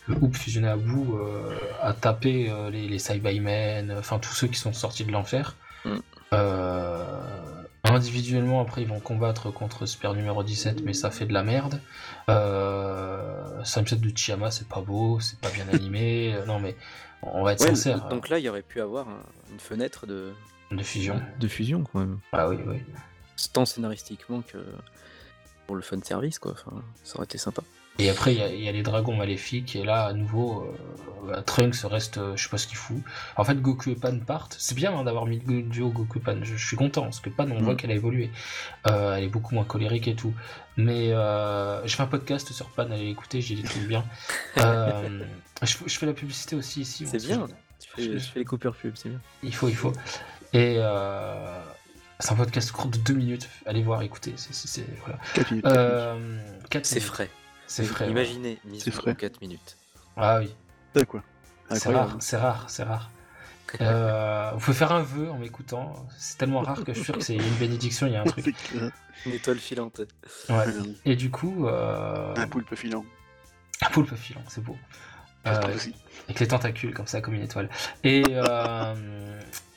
le 0.08 0.16
Oob 0.16 0.34
fusionné 0.34 0.68
à 0.68 0.76
bout, 0.76 1.16
euh, 1.18 1.56
à 1.80 1.92
taper 1.92 2.50
euh, 2.50 2.70
les, 2.70 2.88
les 2.88 2.98
Saibamen, 2.98 3.94
enfin 3.98 4.18
tous 4.18 4.32
ceux 4.34 4.48
qui 4.48 4.58
sont 4.58 4.72
sortis 4.72 5.04
de 5.04 5.12
l'enfer. 5.12 5.54
Mm. 5.84 5.90
Euh, 6.32 7.20
individuellement, 7.84 8.60
après, 8.60 8.82
ils 8.82 8.88
vont 8.88 8.98
combattre 8.98 9.50
contre 9.52 9.86
Super 9.86 10.14
numéro 10.14 10.42
17, 10.42 10.82
mais 10.84 10.94
ça 10.94 11.10
fait 11.12 11.26
de 11.26 11.32
la 11.32 11.44
merde. 11.44 11.80
Euh, 12.28 13.62
Sunset 13.62 13.96
de 13.96 14.10
Chiyama, 14.16 14.50
c'est 14.50 14.66
pas 14.68 14.80
beau, 14.80 15.20
c'est 15.20 15.38
pas 15.38 15.50
bien 15.50 15.66
animé. 15.72 16.34
euh, 16.34 16.44
non, 16.46 16.58
mais 16.60 16.74
on 17.32 17.42
va 17.42 17.52
être 17.52 17.60
Ouais, 17.62 17.68
sincère. 17.68 18.08
donc 18.08 18.28
là, 18.28 18.38
il 18.38 18.44
y 18.44 18.48
aurait 18.48 18.62
pu 18.62 18.80
avoir 18.80 19.08
un- 19.08 19.22
une 19.52 19.60
fenêtre 19.60 20.06
de, 20.06 20.32
de 20.70 20.82
fusion. 20.82 21.20
de 21.40 21.48
fusion 21.48 21.84
quand 21.92 22.00
même. 22.00 22.18
Ah 22.32 22.48
oui, 22.48 22.58
oui. 22.66 22.82
Tant 23.52 23.64
scénaristiquement 23.64 24.42
que 24.42 24.58
pour 25.66 25.76
le 25.76 25.82
fan 25.82 26.02
service, 26.02 26.38
quoi. 26.38 26.52
Enfin, 26.52 26.82
ça 27.02 27.16
aurait 27.16 27.24
été 27.24 27.38
sympa. 27.38 27.62
Et 27.98 28.10
après, 28.10 28.34
il 28.34 28.38
y, 28.40 28.42
a- 28.42 28.52
y 28.52 28.68
a 28.68 28.72
les 28.72 28.82
dragons 28.82 29.16
maléfiques, 29.16 29.76
et 29.76 29.84
là, 29.84 30.06
à 30.06 30.12
nouveau, 30.12 30.62
euh, 30.64 31.30
bah, 31.32 31.42
Trunks 31.42 31.76
reste, 31.84 32.18
euh, 32.18 32.36
je 32.36 32.42
sais 32.42 32.48
pas 32.48 32.58
ce 32.58 32.66
qu'il 32.66 32.76
fout. 32.76 32.96
En 33.36 33.44
fait, 33.44 33.54
Goku 33.60 33.90
et 33.90 33.94
Pan 33.94 34.18
partent. 34.18 34.56
C'est 34.58 34.74
bien 34.74 34.92
hein, 34.92 35.04
d'avoir 35.04 35.26
mis 35.26 35.40
le 35.46 35.62
duo 35.62 35.90
Goku 35.90 36.18
et 36.18 36.20
Pan, 36.20 36.36
je, 36.42 36.56
je 36.56 36.66
suis 36.66 36.76
content, 36.76 37.02
parce 37.02 37.20
que 37.20 37.30
Pan, 37.30 37.46
on 37.50 37.60
Mm. 37.60 37.64
voit 37.64 37.74
qu'elle 37.76 37.92
a 37.92 37.94
évolué. 37.94 38.30
Euh, 38.88 39.14
elle 39.14 39.24
est 39.24 39.28
beaucoup 39.28 39.54
moins 39.54 39.64
colérique 39.64 40.08
et 40.08 40.16
tout. 40.16 40.34
Mais 40.76 41.12
euh, 41.12 41.86
je 41.86 41.94
fais 41.94 42.02
un 42.02 42.06
podcast 42.08 42.52
sur 42.52 42.68
Pan, 42.70 42.90
allez 42.90 43.04
l'écouter, 43.06 43.40
j'ai 43.40 43.54
des 43.54 43.62
trucs 43.62 43.86
bien. 43.86 44.04
Euh, 44.58 45.20
je, 45.62 45.76
je 45.86 45.98
fais 45.98 46.06
la 46.06 46.12
publicité 46.14 46.56
aussi 46.56 46.80
ici. 46.82 47.06
C'est 47.06 47.24
bien. 47.24 47.46
Tu 47.78 47.88
Je- 47.96 48.02
fais, 48.10 48.18
je 48.18 48.24
fais 48.30 48.38
les 48.40 48.44
coupures 48.44 48.74
pub, 48.74 48.94
c'est 48.96 49.08
bien. 49.08 49.20
Il 49.42 49.54
faut, 49.54 49.68
il 49.68 49.76
faut. 49.76 49.92
Et 50.52 50.76
euh, 50.78 51.60
c'est 52.20 52.32
un 52.32 52.36
podcast 52.36 52.70
court 52.72 52.86
de 52.86 52.98
deux 52.98 53.14
minutes. 53.14 53.48
Allez 53.66 53.82
voir, 53.82 54.02
écoutez. 54.02 54.34
C'est, 54.36 54.84
voilà. 55.04 55.18
Quatre 56.70 56.86
C'est 57.66 57.84
frais. 57.84 57.94
Frais. 57.94 58.04
ouais. 58.06 58.10
Imaginez, 58.12 58.58
mise 58.64 58.88
en 59.06 59.14
4 59.14 59.40
minutes. 59.40 59.76
Ah 60.16 60.38
oui. 60.40 60.54
C'est 60.94 61.06
quoi 61.06 61.22
C'est 61.70 61.92
rare, 61.92 62.16
c'est 62.20 62.36
rare, 62.36 62.64
c'est 62.68 62.82
rare. 62.84 63.10
Euh, 63.80 64.52
vous 64.54 64.60
pouvez 64.60 64.76
faire 64.76 64.92
un 64.92 65.02
vœu 65.02 65.30
en 65.30 65.38
m'écoutant. 65.38 66.06
C'est 66.16 66.38
tellement 66.38 66.60
rare 66.60 66.84
que 66.84 66.92
je 66.92 66.98
suis 66.98 67.04
sûr 67.06 67.18
que 67.18 67.24
c'est 67.24 67.34
une 67.34 67.54
bénédiction, 67.58 68.06
il 68.06 68.12
y 68.12 68.16
a 68.16 68.20
un 68.20 68.24
truc. 68.24 68.54
Une 69.26 69.32
étoile 69.32 69.58
filante. 69.58 70.02
Ouais. 70.48 70.64
Et 71.04 71.16
du 71.16 71.30
coup, 71.30 71.66
euh... 71.66 72.34
Un 72.36 72.46
poulpe 72.46 72.74
filant. 72.76 73.04
un 73.82 73.90
poulpe 73.90 74.14
filant, 74.14 74.42
c'est 74.48 74.62
beau. 74.62 74.76
Euh, 75.46 75.60
avec 76.28 76.40
les 76.40 76.48
tentacules 76.48 76.94
comme 76.94 77.06
ça, 77.06 77.20
comme 77.20 77.34
une 77.34 77.42
étoile. 77.42 77.68
Et 78.02 78.22
euh, 78.30 78.94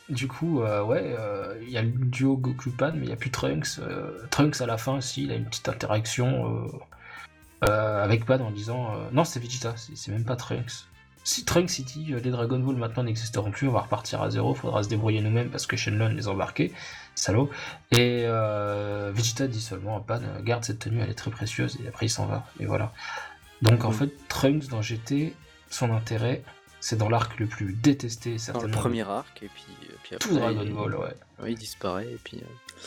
du 0.09 0.27
coup, 0.27 0.61
euh, 0.61 0.83
ouais, 0.83 1.15
euh, 1.17 1.59
il 1.61 1.69
y 1.69 1.77
a 1.77 1.81
le 1.81 1.89
duo 1.89 2.37
Goku-Pan, 2.37 2.91
mais 2.93 3.01
il 3.01 3.07
n'y 3.07 3.13
a 3.13 3.17
plus 3.17 3.31
Trunks. 3.31 3.79
Euh, 3.79 4.25
Trunks, 4.29 4.61
à 4.61 4.65
la 4.65 4.77
fin, 4.77 4.97
aussi, 4.97 5.23
il 5.23 5.31
a 5.31 5.35
une 5.35 5.45
petite 5.45 5.67
interaction 5.67 6.69
euh, 7.63 8.03
avec 8.03 8.25
Pan 8.25 8.39
en 8.39 8.51
disant 8.51 8.93
euh, 8.93 9.09
Non, 9.11 9.23
c'est 9.23 9.39
Vegeta, 9.39 9.73
c'est 9.75 10.11
même 10.11 10.25
pas 10.25 10.35
Trunks. 10.35 10.87
Si 11.27 11.43
Trunks 11.43 11.79
il 11.79 11.83
dit 11.83 12.13
euh, 12.13 12.21
les 12.21 12.31
Dragon 12.31 12.57
Ball 12.57 12.77
maintenant 12.77 13.03
n'existeront 13.03 13.51
plus, 13.51 13.67
on 13.67 13.73
va 13.73 13.81
repartir 13.81 14.21
à 14.21 14.29
zéro, 14.29 14.53
faudra 14.53 14.83
se 14.83 14.87
débrouiller 14.87 15.19
nous-mêmes 15.19 15.49
parce 15.49 15.67
que 15.67 15.75
Shenlong 15.75 16.13
les 16.15 16.29
a 16.29 16.31
embarqués, 16.31 16.71
salaud. 17.15 17.49
Et 17.91 18.23
euh, 18.23 19.11
Vegeta 19.13 19.47
dit 19.47 19.59
seulement 19.59 19.97
à 19.97 19.99
Pan 19.99 20.21
garde 20.43 20.63
cette 20.63 20.79
tenue, 20.79 21.01
elle 21.01 21.09
est 21.09 21.15
très 21.15 21.29
précieuse, 21.29 21.79
et 21.83 21.87
après 21.89 22.05
il 22.05 22.09
s'en 22.09 22.27
va. 22.27 22.45
Et 22.61 22.65
voilà. 22.65 22.93
Donc 23.61 23.83
en 23.83 23.91
fait, 23.91 24.09
Trunks 24.29 24.69
dans 24.69 24.81
GT, 24.81 25.35
son 25.69 25.91
intérêt, 25.91 26.43
c'est 26.79 26.97
dans 26.97 27.09
l'arc 27.09 27.39
le 27.39 27.47
plus 27.47 27.73
détesté, 27.73 28.29
Dans 28.29 28.33
le 28.35 28.39
certainement. 28.39 28.77
premier 28.77 29.01
arc, 29.01 29.41
et 29.43 29.49
puis, 29.49 29.65
puis 30.03 30.15
après. 30.15 30.29
Tout 30.29 30.35
Dragon 30.37 30.65
Ball, 30.65 30.95
ouais. 30.95 31.13
ouais, 31.41 31.51
il 31.51 31.57
disparaît, 31.57 32.05
et 32.11 32.19
puis. 32.23 32.37
euh, 32.37 32.77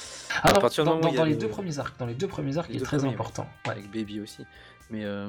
Ah 0.42 0.50
À 0.50 0.60
partir 0.60 0.84
du 0.84 0.90
dans, 0.90 1.24
les 1.24 1.30
le- 1.32 1.36
deux 1.36 1.48
premiers 1.48 1.78
arcs, 1.78 1.98
dans 1.98 2.06
les 2.06 2.14
deux 2.14 2.28
premiers 2.28 2.56
arcs, 2.58 2.68
Les 2.68 2.76
il 2.76 2.80
est 2.82 2.84
très 2.84 2.98
premiers, 2.98 3.12
important. 3.14 3.48
Ouais. 3.66 3.72
avec 3.72 3.90
Baby 3.90 4.20
aussi. 4.20 4.44
Mais, 4.90 5.04
euh, 5.04 5.28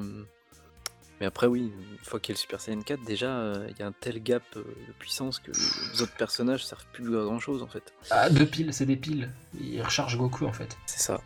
mais 1.20 1.26
après, 1.26 1.46
oui, 1.46 1.72
une 1.92 2.04
fois 2.04 2.18
qu'il 2.20 2.32
y 2.32 2.34
a 2.34 2.36
le 2.36 2.40
Super 2.40 2.60
Saiyan 2.60 2.80
4, 2.82 3.02
déjà, 3.04 3.28
euh, 3.30 3.66
il 3.70 3.78
y 3.78 3.82
a 3.82 3.86
un 3.86 3.92
tel 3.92 4.20
gap 4.22 4.42
de 4.56 4.64
puissance 4.98 5.38
que 5.38 5.50
les 5.92 6.02
autres 6.02 6.14
personnages 6.16 6.64
servent 6.66 6.86
plus 6.92 7.16
à 7.18 7.22
grand 7.22 7.38
chose 7.38 7.62
en 7.62 7.68
fait. 7.68 7.92
Ah, 8.10 8.28
deux 8.30 8.46
piles, 8.46 8.72
c'est 8.72 8.86
des 8.86 8.96
piles. 8.96 9.30
Ils 9.60 9.80
rechargent 9.82 10.16
Goku 10.18 10.46
en 10.46 10.52
fait. 10.52 10.76
C'est 10.86 11.00
ça. 11.00 11.20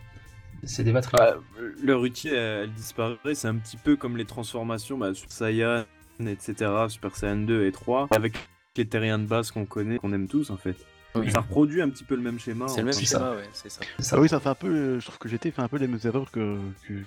C'est 0.65 0.85
des 0.85 0.93
batteries. 0.93 1.17
Bah, 1.19 1.37
leur 1.83 2.05
utilité, 2.05 2.37
elle, 2.37 2.63
elle 2.65 2.73
disparaît. 2.73 3.35
C'est 3.35 3.49
un 3.49 3.57
petit 3.57 3.77
peu 3.77 3.97
comme 3.97 4.17
les 4.17 4.25
transformations 4.25 4.99
bah, 4.99 5.11
Saiyan, 5.29 5.85
etc. 6.21 6.71
Super 6.89 7.15
Saiyan 7.17 7.37
2 7.37 7.67
et 7.67 7.73
3. 7.73 8.09
Avec 8.11 8.35
les 8.77 8.87
terriens 8.87 9.19
de 9.19 9.27
base 9.27 9.51
qu'on 9.51 9.65
connaît, 9.67 9.99
qu'on 9.99 10.13
aime 10.13 10.29
tous 10.29 10.51
en 10.51 10.57
fait. 10.57 10.77
Oui. 11.15 11.31
Ça 11.31 11.41
reproduit 11.41 11.81
un 11.81 11.89
petit 11.89 12.05
peu 12.05 12.15
le 12.15 12.21
même 12.23 12.39
schéma. 12.39 12.69
C'est 12.69 12.81
le 12.83 12.85
même 12.87 12.95
schéma, 12.95 13.31
ouais, 13.33 13.49
c'est 13.55 13.71
ça. 13.71 13.81
C'est 13.97 14.03
ça. 14.05 14.21
Oui, 14.21 14.29
ça 14.29 14.39
fait 14.39 14.51
un 14.51 14.55
peu. 14.55 14.69
euh, 14.69 15.01
Je 15.01 15.07
trouve 15.07 15.19
que 15.19 15.29
GT 15.31 15.51
fait 15.51 15.63
un 15.63 15.69
peu 15.69 15.79
les 15.79 15.87
mêmes 15.87 16.01
erreurs 16.05 16.31
que. 16.31 16.59
que... 16.87 16.93
que- 16.93 17.01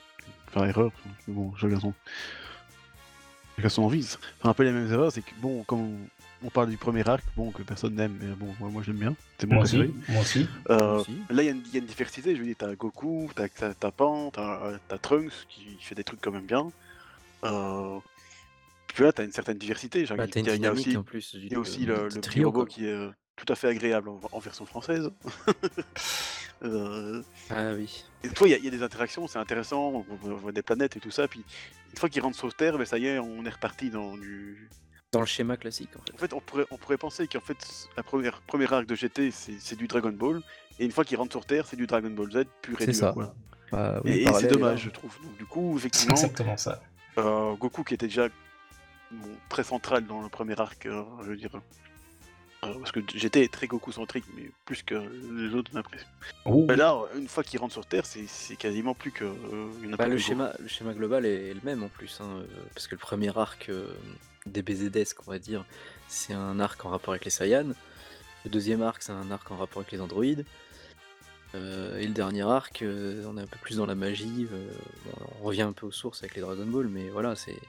Enfin, 0.48 0.66
erreurs. 0.66 0.92
Bon, 1.28 1.54
chacun 1.58 1.80
son. 1.80 1.94
Chacun 3.58 3.70
son 3.70 3.84
envie. 3.84 4.02
Fait 4.04 4.18
un 4.48 4.54
peu 4.56 4.64
les 4.64 4.72
mêmes 4.72 4.92
erreurs, 4.92 5.12
c'est 5.12 5.22
que 5.22 5.30
bon, 5.40 5.64
quand 5.68 5.78
on, 5.78 5.92
on 6.44 6.50
parle 6.50 6.70
du 6.70 6.78
premier 6.78 7.08
arc, 7.08 7.24
bon, 7.36 7.52
que 7.52 7.62
personne 7.62 7.94
n'aime, 7.94 8.18
mais 8.20 8.34
bon, 8.36 8.48
moi, 8.60 8.70
moi 8.70 8.82
j'aime 8.84 8.96
bien. 8.98 9.16
C'est 9.38 9.46
mon 9.46 9.56
Moi 9.56 9.64
aussi. 9.66 9.78
préféré. 9.78 9.94
Moi 10.08 10.22
aussi. 10.22 10.48
Euh, 10.72 11.00
Aussi. 11.02 11.12
là, 11.30 11.44
il 11.44 11.46
y, 11.46 11.50
a 11.50 11.52
une- 11.52 11.62
il 11.68 11.74
y 11.74 11.78
a 11.78 11.80
une 11.82 11.86
diversité. 11.86 12.34
Je 12.36 12.40
veux 12.40 12.48
dire, 12.48 12.56
t'as 12.58 12.74
Goku, 12.74 13.30
t'as 13.36 13.92
Pan, 13.92 14.32
t'as 14.32 14.66
euh, 14.66 14.78
t'as 14.88 14.98
Trunks 14.98 15.32
qui 15.50 15.78
fait 15.82 15.94
des 15.96 16.04
trucs 16.04 16.22
quand 16.22 16.32
même 16.32 16.46
bien. 16.48 16.72
Euh... 17.44 18.00
Puis 18.94 19.04
là, 19.04 19.12
t'as 19.14 19.24
une 19.24 19.32
certaine 19.32 19.58
diversité. 19.58 20.04
Bah, 20.06 20.16
il 20.16 20.20
y 20.20 20.22
a- 20.22 20.26
il 20.26 20.46
y 20.46 20.50
a 20.50 20.56
dynamique 20.58 20.88
aussi, 20.88 20.98
en 20.98 21.04
plus. 21.04 21.32
il 21.36 21.52
y 21.52 21.56
a 21.56 21.60
aussi 21.60 21.86
le, 21.86 22.08
le 22.10 22.22
trio, 22.22 22.48
robot 22.50 22.66
qui 22.66 22.86
est 22.88 22.92
euh, 22.92 23.10
tout 23.36 23.46
à 23.52 23.56
fait 23.56 23.68
agréable 23.68 24.10
en, 24.10 24.20
en 24.32 24.40
version 24.40 24.66
française. 24.66 25.10
Euh, 26.62 27.22
Ah 27.50 27.72
oui. 27.74 28.04
et 28.22 28.28
fois, 28.36 28.48
il 28.50 28.52
y, 28.52 28.54
a- 28.54 28.58
il 28.58 28.66
y 28.66 28.68
a 28.68 28.72
des 28.72 28.84
interactions, 28.84 29.28
c'est 29.28 29.40
intéressant, 29.40 30.04
on 30.10 30.16
voit, 30.36 30.52
des 30.52 30.62
planètes 30.62 30.98
et 30.98 31.00
tout 31.00 31.10
ça, 31.10 31.26
puis 31.30 31.42
une 31.92 31.98
fois 31.98 32.10
qu'ils 32.10 32.22
rentrent 32.22 32.38
sur 32.38 32.54
Terre, 32.54 32.78
ben, 32.78 32.84
ça 32.84 32.98
y 32.98 33.06
est, 33.08 33.18
on 33.18 33.46
est 33.46 33.50
reparti 33.50 33.90
dans 33.90 34.18
du... 34.18 34.70
Dans 35.14 35.22
le 35.22 35.26
schéma 35.26 35.56
classique 35.56 35.92
en 35.96 36.02
fait. 36.02 36.14
En 36.14 36.18
fait, 36.18 36.34
on 36.34 36.42
pourrait, 36.42 36.66
on 36.70 36.78
pourrait 36.78 36.98
penser 36.98 37.28
qu'en 37.28 37.40
fait, 37.40 37.58
la 37.96 38.04
première, 38.04 38.42
première 38.42 38.74
arc 38.74 38.86
de 38.88 38.94
GT, 38.94 39.32
c'est 39.32 39.56
c'est 39.58 39.78
du 39.78 39.88
Dragon 39.88 40.12
Ball, 40.12 40.42
et 40.80 40.84
une 40.86 40.92
fois 40.92 41.06
qu'ils 41.06 41.16
rentrent 41.18 41.32
sur 41.32 41.46
Terre, 41.46 41.66
c'est 41.66 41.78
du 41.78 41.88
Dragon 41.88 42.10
Ball 42.10 42.30
Z 42.30 42.44
pur 42.62 42.76
et 42.82 42.86
C'est 42.86 42.92
dur, 42.92 43.00
ça. 43.00 43.34
Bah, 43.72 44.02
Et, 44.04 44.24
et 44.24 44.34
c'est 44.34 44.48
dommage, 44.48 44.82
je 44.84 44.90
trouve. 44.90 45.16
Donc, 45.24 45.38
du 45.38 45.46
coup, 45.46 45.72
C'est 45.80 45.88
effectivement, 45.88 46.16
exactement 46.16 46.58
ça. 46.58 46.82
euh, 47.20 47.56
Goku 47.56 47.86
qui 47.86 47.94
était 47.94 48.08
déjà 48.08 48.28
bon, 49.12 49.30
très 49.50 49.64
central 49.64 50.06
dans 50.06 50.22
le 50.22 50.30
premier 50.30 50.60
arc, 50.60 50.86
euh, 50.86 51.04
je 51.24 51.30
veux 51.30 51.38
dire... 51.38 51.52
euh, 52.64 52.74
parce 52.80 52.92
que 52.92 53.00
est 53.00 53.54
très 53.54 53.68
Goku-centrique, 53.68 54.26
mais 54.36 54.52
plus 54.66 54.84
que 54.84 54.96
les 54.96 55.54
autres, 55.56 55.72
j'ai 55.72 55.78
l'impression. 55.78 56.08
Oh, 56.46 56.66
Mais 56.68 56.76
là, 56.76 56.98
une 57.16 57.28
fois 57.28 57.44
qu'ils 57.44 57.60
rentrent 57.60 57.74
sur 57.74 57.86
Terre, 57.86 58.06
c'est 58.06 58.28
c'est 58.28 58.56
quasiment 58.56 58.94
plus 58.94 59.12
que... 59.12 59.26
euh, 59.26 59.96
Bah, 59.98 60.08
le, 60.08 60.18
schéma, 60.18 60.54
le 60.60 60.68
schéma 60.68 60.94
global 60.94 61.26
est, 61.26 61.50
est 61.50 61.54
le 61.54 61.62
même 61.64 61.84
en 61.84 61.90
plus, 61.90 62.20
hein, 62.22 62.44
parce 62.74 62.88
que 62.88 62.96
le 62.96 63.00
premier 63.00 63.36
arc 63.38 63.70
euh, 63.70 63.94
des 64.46 64.62
BZDS, 64.62 65.14
on 65.26 65.32
va 65.32 65.40
dire, 65.40 65.66
c'est 66.08 66.34
un 66.34 66.60
arc 66.60 66.84
en 66.86 66.90
rapport 66.90 67.14
avec 67.14 67.26
les 67.26 67.32
Saiyans. 67.32 67.74
Le 68.46 68.50
deuxième 68.50 68.82
arc, 68.82 69.02
c'est 69.02 69.12
un 69.12 69.32
arc 69.32 69.50
en 69.52 69.58
rapport 69.58 69.82
avec 69.82 69.92
les 69.92 70.02
androïdes. 70.02 70.46
Euh, 71.56 71.98
et 71.98 72.06
le 72.06 72.14
dernier 72.14 72.44
arc, 72.44 72.82
euh, 72.84 73.26
on 73.28 73.38
est 73.38 73.42
un 73.42 73.48
peu 73.48 73.58
plus 73.62 73.78
dans 73.78 73.86
la 73.86 73.96
magie. 73.96 74.48
euh, 74.52 74.72
bon, 75.06 75.12
on 75.42 75.44
revient 75.46 75.64
un 75.64 75.74
peu 75.74 75.88
aux 75.88 75.92
sources 75.92 76.22
avec 76.22 76.36
les 76.36 76.42
Dragon 76.42 76.66
Ball, 76.66 76.88
mais 76.88 77.10
voilà, 77.10 77.36
c'est. 77.36 77.60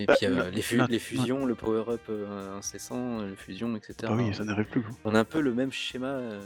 Et 0.00 0.06
Bah, 0.06 0.14
puis 0.16 0.26
euh, 0.26 0.44
le- 0.44 0.50
les, 0.50 0.62
fu- 0.62 0.80
les 0.88 0.98
fusions, 0.98 1.44
le 1.44 1.54
power-up 1.54 2.00
euh, 2.08 2.56
incessant, 2.58 3.22
les 3.22 3.34
fusions, 3.36 3.74
etc. 3.76 3.94
Ah 4.04 4.12
oui, 4.12 4.32
ça 4.34 4.44
n'arrive 4.44 4.66
plus. 4.66 4.82
quoi. 4.82 4.92
On 5.04 5.14
a 5.14 5.20
un 5.20 5.24
peu 5.24 5.40
le 5.40 5.52
même 5.52 5.72
schéma 5.72 6.06
euh, 6.06 6.40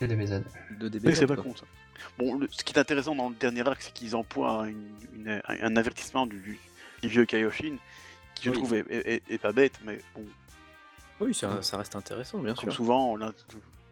de 0.00 0.06
DBZ. 0.06 0.42
Mais 1.04 1.14
c'est 1.14 1.26
pas 1.26 1.36
con 1.36 1.54
ça. 1.54 1.64
Bon, 2.18 2.36
le- 2.38 2.48
ce 2.50 2.64
qui 2.64 2.72
est 2.74 2.78
intéressant 2.78 3.14
dans 3.14 3.28
le 3.28 3.34
dernier 3.36 3.66
arc, 3.66 3.80
c'est 3.80 3.92
qu'ils 3.92 4.16
emploient 4.16 4.66
une- 4.68 4.90
une- 5.14 5.40
un 5.46 5.76
avertissement 5.76 6.26
du, 6.26 6.58
vieux 7.02 7.24
Kaioshin, 7.24 7.76
qui 8.34 8.46
je 8.46 8.50
Oui. 8.50 8.56
trouve 8.56 8.74
est, 8.74 8.84
est- 8.90 9.08
est- 9.14 9.22
est 9.30 9.38
pas 9.38 9.52
bête, 9.52 9.78
mais 9.84 10.00
bon, 10.14 10.24
Oui, 11.20 11.32
ça, 11.32 11.62
ça 11.62 11.78
reste 11.78 11.94
intéressant, 11.94 12.38
bien 12.40 12.54
comme 12.54 12.64
sûr. 12.64 12.72
souvent, 12.74 13.16
là, 13.16 13.32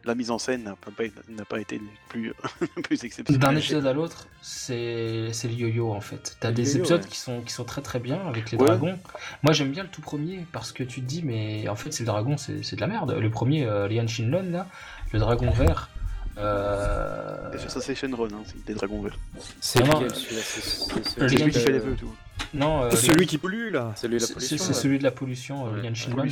la 0.05 0.15
mise 0.15 0.31
en 0.31 0.39
scène 0.39 0.65
n'a 0.65 0.77
pas, 0.77 0.91
n'a 1.29 1.45
pas 1.45 1.61
été 1.61 1.79
le 1.79 1.85
plus, 2.09 2.33
le 2.61 2.83
plus 2.83 3.03
exceptionnelle. 3.05 3.41
D'un 3.41 3.57
épisode 3.57 3.87
à 3.87 3.93
l'autre, 3.93 4.29
c'est 4.43 5.29
c'est 5.33 5.49
le 5.49 5.55
yo-yo 5.55 5.93
en 5.93 6.01
fait. 6.01 6.37
T'as 6.41 6.49
Le 6.49 6.55
des 6.55 6.63
yo-yo, 6.73 6.79
épisodes 6.81 7.03
ouais. 7.03 7.09
qui 7.09 7.19
sont 7.19 7.41
qui 7.43 7.53
sont 7.53 7.65
très 7.65 7.81
très 7.83 7.99
bien 8.01 8.21
avec 8.29 8.51
les 8.51 8.59
Ouais. 8.59 8.67
dragons. 8.67 8.99
Moi 9.43 9.53
j'aime 9.53 9.71
bien 9.71 9.83
le 9.85 9.89
tout 9.89 10.03
premier 10.03 10.47
parce 10.53 10.73
que 10.73 10.83
tu 10.83 11.01
te 11.01 11.07
dis 11.07 11.23
mais 11.23 11.69
en 11.69 11.77
fait 11.77 11.93
c'est 11.93 12.03
le 12.03 12.09
dragon 12.09 12.37
c'est 12.37 12.63
c'est 12.63 12.77
de 12.77 12.81
la 12.81 12.87
merde. 12.87 13.17
Le 13.19 13.31
premier 13.31 13.65
euh, 13.67 13.89
Lian 13.89 14.07
Shinlon 14.07 14.51
là, 14.51 14.67
le 15.13 15.19
dragon 15.19 15.51
vert. 15.51 15.91
euh, 16.39 17.53
Et 17.53 17.59
Ça, 17.69 17.81
c'est 17.81 17.95
Shenron, 17.95 18.27
hein, 18.33 18.43
c'est 18.47 18.65
des 18.67 18.75
dragons 18.75 19.01
verts. 19.03 19.19
C'est 19.61 19.81
Non, 19.85 20.01
lequel 20.01 20.15
celui-là 20.15 20.43
C'est 20.45 20.61
c'est 20.61 21.05
C'est 21.05 21.21
celui 21.29 21.45
lui 21.45 21.53
qui 21.53 21.59
euh, 21.59 21.61
fait 21.61 21.73
les 21.73 21.79
vœux, 21.79 21.95
tout. 21.99 22.13
Non, 22.53 22.83
euh, 22.85 22.91
Celui 22.91 23.27
qui 23.27 23.39
pollue 23.39 23.71
là 23.73 23.93
Celui 23.97 24.17
de 24.17 24.21
la 24.21 24.27
c'est 24.27 24.35
pollution. 24.35 24.57
c'est 24.59 24.73
celui 24.75 24.99
de 24.99 25.05
la 25.05 25.11
pollution, 25.13 25.67
euh. 25.69 25.81
Lian 25.81 25.95
Shinlon. 25.95 26.25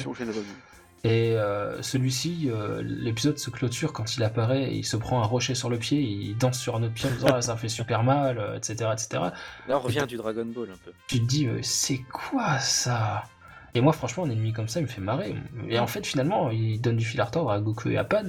Et 1.05 1.33
euh, 1.37 1.83
celui-ci, 1.83 2.49
euh, 2.49 2.81
l'épisode 2.85 3.37
se 3.39 3.51
clôture 3.51 3.93
quand 3.93 4.17
il 4.17 4.23
apparaît, 4.23 4.65
et 4.71 4.77
il 4.77 4.85
se 4.87 4.97
prend 4.97 5.21
un 5.21 5.27
rocher 5.27 5.57
sur 5.57 5.69
le 5.69 5.77
pied, 5.79 6.01
il 6.01 6.37
danse 6.39 6.59
sur 6.61 6.77
un 6.77 6.83
autre 6.85 6.95
pied 6.95 7.09
en 7.09 7.13
disant 7.13 7.27
Ah, 7.35 7.43
ça 7.43 7.57
fait 7.57 7.69
super 7.69 8.05
mal, 8.05 8.39
euh, 8.39 8.57
etc., 8.57 8.91
etc. 8.93 9.09
Là, 9.67 9.77
on 9.77 9.81
revient 9.81 10.05
du 10.07 10.17
Dragon 10.17 10.45
Ball 10.47 10.69
un 10.71 10.79
peu. 10.85 10.93
Tu 11.09 11.19
te 11.21 11.25
dis 11.27 11.47
euh, 11.49 11.59
c'est 11.63 11.99
quoi 12.13 12.59
ça? 12.61 13.25
Et 13.75 13.81
moi 13.81 13.95
franchement 13.95 14.25
un 14.25 14.31
ennemi 14.31 14.53
comme 14.53 14.69
ça 14.69 14.81
il 14.81 14.83
me 14.83 14.89
fait 14.89 15.01
marrer. 15.01 15.35
Et 15.71 15.79
en 15.79 15.87
fait 15.87 16.07
finalement 16.07 16.51
il 16.51 16.79
donne 16.79 16.99
du 16.99 17.07
fil 17.07 17.19
à 17.23 17.25
retordre 17.25 17.51
à 17.51 17.59
Goku 17.59 17.89
et 17.89 17.97
à 17.97 18.05
Pan 18.05 18.23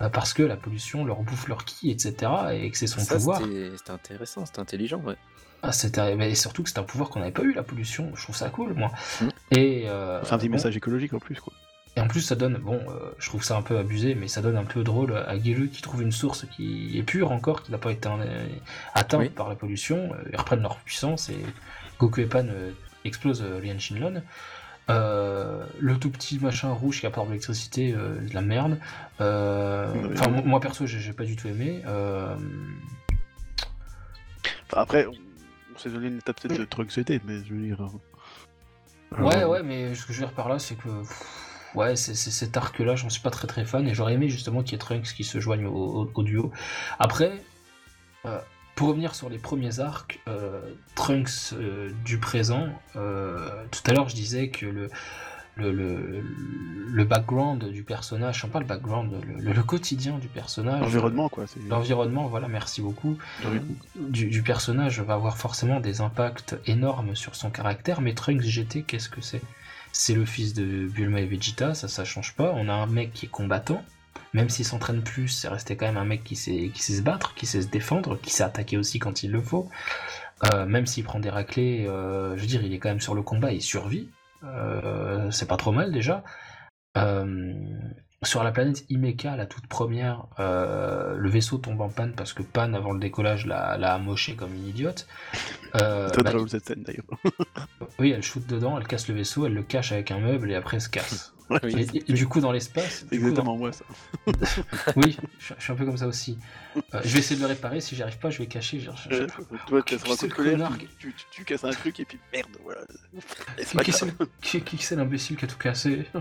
euh, 0.00 0.08
parce 0.08 0.32
que 0.32 0.44
la 0.44 0.56
pollution 0.56 1.04
leur 1.04 1.22
bouffe 1.22 1.48
leur 1.48 1.64
ki, 1.64 1.90
etc. 1.90 2.14
Et 2.52 2.70
que 2.70 2.78
c'est 2.78 2.86
son 2.86 3.00
Ça, 3.00 3.16
pouvoir. 3.16 3.40
c'était 3.42 3.90
intéressant, 3.90 4.46
c'était 4.46 4.60
intelligent, 4.60 5.00
ouais. 5.00 5.16
Ah, 5.62 5.72
c'était- 5.72 6.14
mais 6.14 6.36
surtout 6.36 6.62
que 6.62 6.68
c'est 6.70 6.78
un 6.78 6.84
pouvoir 6.84 7.10
qu'on 7.10 7.18
n'avait 7.18 7.32
pas 7.32 7.42
eu 7.42 7.52
la 7.52 7.64
pollution. 7.64 8.12
Je 8.14 8.22
trouve 8.22 8.36
ça 8.36 8.48
cool 8.48 8.74
moi. 8.74 8.92
Mm. 9.20 9.28
Et 9.56 9.84
euh, 9.88 10.22
C'est 10.22 10.32
un 10.34 10.38
petit 10.38 10.48
bon, 10.48 10.52
message 10.54 10.76
écologique 10.76 11.12
en 11.14 11.18
plus, 11.18 11.40
quoi. 11.40 11.52
Et 11.96 12.00
en 12.00 12.08
plus, 12.08 12.20
ça 12.20 12.34
donne, 12.34 12.58
bon, 12.58 12.78
euh, 12.88 13.10
je 13.18 13.26
trouve 13.28 13.42
ça 13.42 13.56
un 13.56 13.62
peu 13.62 13.78
abusé, 13.78 14.14
mais 14.14 14.28
ça 14.28 14.42
donne 14.42 14.58
un 14.58 14.64
peu 14.64 14.84
drôle 14.84 15.16
à 15.16 15.38
Gilu 15.38 15.70
qui 15.70 15.80
trouve 15.80 16.02
une 16.02 16.12
source 16.12 16.44
qui 16.54 16.98
est 16.98 17.02
pure 17.02 17.32
encore, 17.32 17.62
qui 17.62 17.72
n'a 17.72 17.78
pas 17.78 17.90
été 17.90 18.06
euh, 18.08 18.46
atteinte 18.94 19.20
Oui. 19.20 19.28
par 19.30 19.48
la 19.48 19.54
pollution. 19.54 20.12
Euh, 20.12 20.28
Ils 20.30 20.36
reprennent 20.36 20.60
leur 20.60 20.76
puissance 20.80 21.30
et 21.30 21.38
Goku 21.98 22.20
et 22.20 22.26
Pan 22.26 22.44
explosent 23.04 23.42
Lian 23.42 23.78
Shinlon. 23.78 24.22
Le 24.88 25.96
tout 25.98 26.10
petit 26.10 26.38
machin 26.38 26.70
rouge 26.70 27.00
qui 27.00 27.06
apporte 27.06 27.28
de 27.28 27.32
l'électricité, 27.32 27.92
de 27.92 28.34
la 28.34 28.42
merde. 28.42 28.78
Enfin, 29.18 30.28
moi- 30.30 30.42
moi 30.44 30.60
perso, 30.60 30.86
j'ai 30.86 31.12
pas 31.14 31.24
du 31.24 31.34
tout 31.36 31.48
aimé. 31.48 31.82
Enfin, 34.68 34.82
après, 34.82 35.06
on, 35.06 35.78
s'est 35.78 35.90
donné 35.90 36.08
une 36.08 36.18
étape 36.18 36.40
peut-être 36.40 36.58
de 36.84 36.90
c'était, 36.90 37.20
mais 37.24 37.38
je 37.44 37.54
veux 37.54 37.62
dire. 37.62 37.80
euh, 37.82 39.22
Ouais, 39.22 39.44
ouais, 39.44 39.62
mais 39.62 39.94
ce 39.94 40.04
que 40.04 40.12
je 40.12 40.20
veux 40.20 40.26
dire 40.26 40.34
par 40.34 40.48
là, 40.48 40.58
c'est 40.58 40.74
que. 40.74 40.88
pff, 40.88 41.45
Ouais, 41.76 41.94
c'est 41.94 42.14
cet 42.14 42.56
arc-là, 42.56 42.96
j'en 42.96 43.10
suis 43.10 43.20
pas 43.22 43.30
très 43.30 43.46
très 43.46 43.64
fan, 43.64 43.86
et 43.86 43.94
j'aurais 43.94 44.14
aimé 44.14 44.28
justement 44.28 44.62
qu'il 44.62 44.72
y 44.72 44.74
ait 44.74 44.78
Trunks 44.78 45.12
qui 45.14 45.24
se 45.24 45.38
joigne 45.40 45.66
au, 45.66 45.74
au- 45.74 46.10
au 46.14 46.22
duo. 46.22 46.50
Après, 46.98 47.32
euh, 48.24 48.38
pour 48.74 48.88
revenir 48.88 49.14
sur 49.14 49.28
les 49.28 49.38
premiers 49.38 49.78
arcs, 49.80 50.20
euh, 50.28 50.60
Trunks 50.94 51.52
euh, 51.52 51.90
du 52.04 52.18
présent, 52.18 52.66
tout 52.94 53.82
à 53.86 53.92
l'heure 53.92 54.08
je 54.08 54.14
disais 54.14 54.48
que 54.48 54.66
le, 54.66 54.88
le, 55.56 55.72
le, 55.72 56.22
le 56.90 57.04
background 57.04 57.70
du 57.70 57.82
personnage, 57.82 58.36
enfin 58.38 58.48
pas 58.48 58.60
le 58.60 58.66
background, 58.66 59.12
le, 59.40 59.62
quotidien 59.62 60.18
du 60.18 60.28
personnage. 60.28 60.80
L'environnement, 60.82 61.28
quoi. 61.30 61.46
c'est- 61.46 61.60
L'environnement, 61.68 62.26
voilà, 62.26 62.48
merci 62.48 62.82
beaucoup 62.82 63.16
du 63.96 64.42
personnage 64.42 65.00
va 65.00 65.14
avoir 65.14 65.36
forcément 65.38 65.80
des 65.80 66.00
impacts 66.02 66.56
énormes 66.66 67.14
sur 67.16 67.34
son 67.34 67.50
caractère, 67.50 68.00
mais 68.02 68.12
Trunks 68.14 68.42
GT, 68.42 68.82
qu'est-ce 68.82 69.08
que 69.08 69.20
c'est? 69.22 69.40
C'est 69.98 70.14
le 70.14 70.26
fils 70.26 70.52
de 70.52 70.86
Bulma 70.88 71.20
et 71.20 71.26
Vegeta, 71.26 71.72
ça 71.72 71.88
ça 71.88 72.04
change 72.04 72.34
pas. 72.34 72.52
On 72.54 72.68
a 72.68 72.74
un 72.74 72.86
mec 72.86 73.14
qui 73.14 73.26
est 73.26 73.30
combattant, 73.30 73.82
même 74.34 74.50
s'il 74.50 74.66
s'entraîne 74.66 75.02
plus, 75.02 75.28
c'est 75.28 75.48
resté 75.48 75.74
quand 75.74 75.86
même 75.86 75.96
un 75.96 76.04
mec 76.04 76.22
qui 76.22 76.36
sait, 76.36 76.70
qui 76.74 76.82
sait 76.82 76.96
se 76.96 77.00
battre, 77.00 77.34
qui 77.34 77.46
sait 77.46 77.62
se 77.62 77.68
défendre, 77.68 78.20
qui 78.20 78.30
sait 78.30 78.42
attaquer 78.44 78.76
aussi 78.76 78.98
quand 78.98 79.22
il 79.22 79.32
le 79.32 79.40
faut. 79.40 79.70
Euh, 80.52 80.66
même 80.66 80.84
s'il 80.84 81.02
prend 81.02 81.18
des 81.18 81.30
raclés, 81.30 81.86
euh, 81.86 82.36
je 82.36 82.42
veux 82.42 82.46
dire, 82.46 82.62
il 82.62 82.74
est 82.74 82.78
quand 82.78 82.90
même 82.90 83.00
sur 83.00 83.14
le 83.14 83.22
combat, 83.22 83.52
il 83.52 83.62
survit. 83.62 84.10
Euh, 84.44 85.30
c'est 85.30 85.48
pas 85.48 85.56
trop 85.56 85.72
mal 85.72 85.92
déjà. 85.92 86.22
Sur 88.22 88.42
la 88.42 88.50
planète 88.50 88.84
Imeka, 88.88 89.36
la 89.36 89.44
toute 89.44 89.66
première, 89.66 90.26
euh, 90.40 91.16
le 91.16 91.28
vaisseau 91.28 91.58
tombe 91.58 91.80
en 91.82 91.90
panne 91.90 92.14
parce 92.14 92.32
que 92.32 92.42
Pan, 92.42 92.72
avant 92.72 92.92
le 92.92 92.98
décollage, 92.98 93.44
l'a 93.46 93.76
l'a 93.76 93.92
amoché 93.92 94.36
comme 94.36 94.54
une 94.54 94.66
idiote. 94.66 95.06
Euh, 95.74 96.08
bah, 96.24 96.32
drôle 96.32 96.48
cette 96.48 96.66
scène 96.66 96.82
d'ailleurs. 96.82 97.04
oui, 97.98 98.12
elle 98.12 98.22
shoot 98.22 98.46
dedans, 98.46 98.78
elle 98.78 98.86
casse 98.86 99.08
le 99.08 99.14
vaisseau, 99.14 99.44
elle 99.44 99.52
le 99.54 99.62
cache 99.62 99.92
avec 99.92 100.10
un 100.10 100.18
meuble 100.18 100.50
et 100.50 100.54
après 100.54 100.78
elle 100.78 100.82
se 100.82 100.88
casse. 100.88 101.35
Oui. 101.62 101.86
Et, 102.08 102.12
du 102.12 102.26
coup, 102.26 102.40
dans 102.40 102.50
l'espace, 102.52 103.04
C'est 103.08 103.16
dans- 103.18 103.26
exactement 103.28 103.56
moi 103.56 103.70
ça. 103.72 103.84
oui, 104.96 105.16
je, 105.38 105.54
je 105.56 105.62
suis 105.62 105.72
un 105.72 105.76
peu 105.76 105.84
comme 105.84 105.96
ça 105.96 106.06
aussi. 106.08 106.38
Euh, 106.76 107.00
je 107.04 107.12
vais 107.12 107.20
essayer 107.20 107.36
de 107.36 107.40
le 107.40 107.46
réparer, 107.46 107.80
si 107.80 107.94
j'y 107.94 108.02
arrive 108.02 108.18
pas, 108.18 108.30
je 108.30 108.38
vais 108.38 108.46
cacher. 108.46 108.80
je- 108.80 108.90
Euh, 109.14 109.26
Toi, 109.66 109.82
tu 109.82 109.96
tu, 110.98 111.12
tu, 111.12 111.14
tu- 111.30 111.44
casses 111.44 111.64
un 111.64 111.70
truc 111.70 112.00
et 112.00 112.04
puis 112.04 112.18
merde, 112.32 112.48
voilà. 112.64 112.80
Qui, 113.84 113.92
c'est 113.92 114.60
qui- 114.60 114.76
qui 114.76 114.94
l'imbécile 114.96 115.36
qui 115.36 115.44
a 115.44 115.48
tout 115.48 115.58
cassé? 115.58 116.06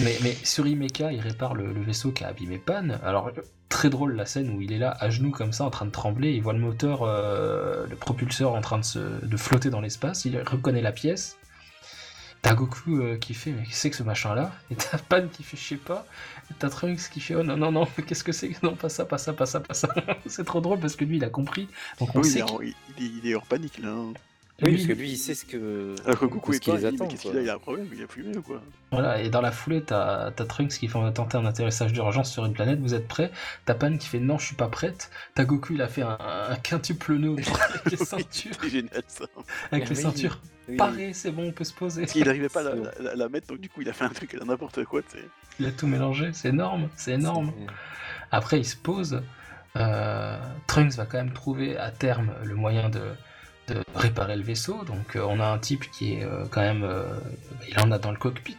Mais, 0.00 0.16
mais 0.22 0.34
sur 0.42 0.66
Imeka, 0.66 1.12
il 1.12 1.20
répare 1.20 1.54
le, 1.54 1.72
le 1.72 1.80
vaisseau 1.80 2.10
qui 2.10 2.24
a 2.24 2.28
abîmé 2.28 2.58
Pan. 2.58 2.88
Alors, 3.04 3.28
euh, 3.28 3.32
très 3.68 3.88
drôle 3.88 4.16
la 4.16 4.26
scène 4.26 4.50
où 4.50 4.60
il 4.60 4.72
est 4.72 4.78
là, 4.78 4.96
à 4.98 5.10
genoux 5.10 5.30
comme 5.30 5.52
ça, 5.52 5.64
en 5.64 5.70
train 5.70 5.86
de 5.86 5.90
trembler. 5.92 6.32
Il 6.32 6.42
voit 6.42 6.52
le 6.52 6.58
moteur, 6.58 7.02
euh, 7.02 7.86
le 7.88 7.94
propulseur 7.96 8.52
en 8.54 8.60
train 8.60 8.78
de, 8.78 8.84
se, 8.84 8.98
de 9.24 9.36
flotter 9.36 9.70
dans 9.70 9.80
l'espace. 9.80 10.24
Il 10.24 10.36
reconnaît 10.42 10.82
la 10.82 10.90
pièce. 10.92 11.38
T'as 12.42 12.54
Goku 12.54 13.00
euh, 13.02 13.16
qui 13.18 13.34
fait, 13.34 13.50
mais 13.52 13.62
qu'est-ce 13.64 13.70
que 13.70 13.76
c'est 13.76 13.90
que 13.90 13.96
ce 13.96 14.02
machin-là? 14.02 14.50
Et 14.70 14.74
t'as 14.74 14.96
Pan 15.08 15.26
qui 15.30 15.42
fait, 15.42 15.56
je 15.58 15.62
sais 15.64 15.76
pas. 15.76 16.06
Et 16.50 16.54
t'as 16.58 16.70
Trunks 16.70 17.10
qui 17.10 17.20
fait, 17.20 17.34
oh 17.34 17.42
non, 17.42 17.56
non, 17.56 17.70
non, 17.70 17.86
mais 17.98 18.04
qu'est-ce 18.06 18.24
que 18.24 18.32
c'est 18.32 18.62
Non, 18.62 18.76
pas 18.76 18.88
ça, 18.88 19.04
pas 19.04 19.18
ça, 19.18 19.32
pas 19.34 19.46
ça, 19.46 19.60
pas 19.60 19.74
ça. 19.74 19.88
c'est 20.26 20.44
trop 20.44 20.60
drôle 20.60 20.80
parce 20.80 20.96
que 20.96 21.04
lui, 21.04 21.18
il 21.18 21.24
a 21.24 21.30
compris. 21.30 21.68
Donc 21.98 22.14
on 22.14 22.20
Oui, 22.20 22.28
il 22.28 22.30
sait 22.30 22.40
il, 22.62 22.74
il 22.98 23.04
est, 23.04 23.08
il 23.24 23.26
est 23.30 23.34
hors 23.34 23.46
panique 23.46 23.78
là. 23.78 23.90
hein. 23.90 24.14
Oui, 24.62 24.72
parce 24.74 24.86
que 24.88 24.92
lui, 24.92 25.12
il 25.12 25.16
sait 25.16 25.34
ce 25.34 25.46
que. 25.46 25.94
Alors 26.04 26.18
que 26.20 26.26
Goku 26.26 26.52
est 26.52 26.66
les 26.66 26.80
il 26.80 26.86
attend. 26.86 27.04
mais 27.04 27.08
qu'est-ce 27.08 27.22
qu'il 27.22 27.38
a, 27.38 27.40
il 27.42 27.48
a 27.48 27.54
un 27.54 27.58
problème, 27.58 27.88
il 27.94 28.02
a 28.02 28.06
fumé 28.06 28.36
ou 28.36 28.42
quoi 28.42 28.60
Voilà, 28.92 29.22
et 29.22 29.30
dans 29.30 29.40
la 29.40 29.52
foulée, 29.52 29.82
t'as 29.82 30.26
as 30.26 30.32
Trunks 30.32 30.68
qui 30.72 30.86
fait 30.86 31.12
tenter 31.14 31.38
un 31.38 31.46
atterrissage 31.46 31.94
d'urgence 31.94 32.30
sur 32.30 32.44
une 32.44 32.52
planète, 32.52 32.78
vous 32.78 32.92
êtes 32.92 33.08
prêts? 33.08 33.30
T'as 33.64 33.72
Pan 33.74 33.96
qui 33.96 34.06
fait 34.06 34.18
non, 34.20 34.36
je 34.38 34.44
suis 34.44 34.56
pas 34.56 34.68
prête. 34.68 35.10
T'as 35.34 35.44
Goku, 35.44 35.72
il 35.74 35.80
a 35.80 35.88
fait 35.88 36.02
un, 36.02 36.18
un 36.20 36.56
quintuple 36.56 37.14
nœud 37.16 37.30
autour 37.30 37.58
avec 37.70 37.90
les 37.90 37.96
ceintures, 37.96 38.54
C'est 38.60 38.68
génial 38.68 39.02
ça. 39.08 39.24
avec 39.72 39.88
les 39.88 39.96
Oui, 39.96 40.02
ceintures 40.02 40.42
oui. 40.70 40.76
parées, 40.76 41.12
c'est 41.12 41.30
bon, 41.30 41.48
on 41.48 41.52
peut 41.52 41.64
se 41.64 41.72
poser. 41.74 42.02
Parce 42.02 42.12
qu'il 42.12 42.24
n'arrivait 42.24 42.48
pas 42.48 42.60
à 42.60 42.62
la, 42.62 42.72
C'est 42.96 43.02
la- 43.02 43.14
la 43.14 43.28
mettre, 43.28 43.46
donc 43.48 43.60
du 43.60 43.68
coup 43.68 43.82
il 43.82 43.88
a 43.88 43.92
fait 43.92 44.04
un 44.04 44.08
truc, 44.10 44.30
il 44.32 44.40
a 44.40 44.44
n'importe 44.44 44.84
quoi. 44.84 45.00
Il 45.58 45.66
a 45.66 45.72
tout 45.72 45.86
mélangé, 45.86 46.30
c'est 46.32 46.48
énorme, 46.48 46.88
c'est 46.96 47.12
énorme. 47.12 47.52
Après, 48.30 48.58
il 48.58 48.64
se 48.64 48.76
pose. 48.76 49.22
euh, 49.76 50.38
Trunks 50.66 50.94
va 50.94 51.06
quand 51.06 51.18
même 51.18 51.32
trouver 51.32 51.76
à 51.76 51.90
terme 51.90 52.32
le 52.44 52.54
moyen 52.54 52.88
de, 52.88 53.02
de 53.68 53.82
réparer 53.94 54.36
le 54.36 54.42
vaisseau. 54.42 54.84
Donc, 54.84 55.16
euh, 55.16 55.22
on 55.28 55.38
a 55.40 55.46
un 55.46 55.58
type 55.58 55.90
qui 55.90 56.14
est 56.14 56.24
euh, 56.24 56.44
quand 56.50 56.60
même. 56.60 56.82
euh, 56.84 57.04
il 57.68 57.78
en 57.80 57.90
a 57.92 57.98
dans 57.98 58.10
le 58.10 58.16
cockpit. 58.16 58.56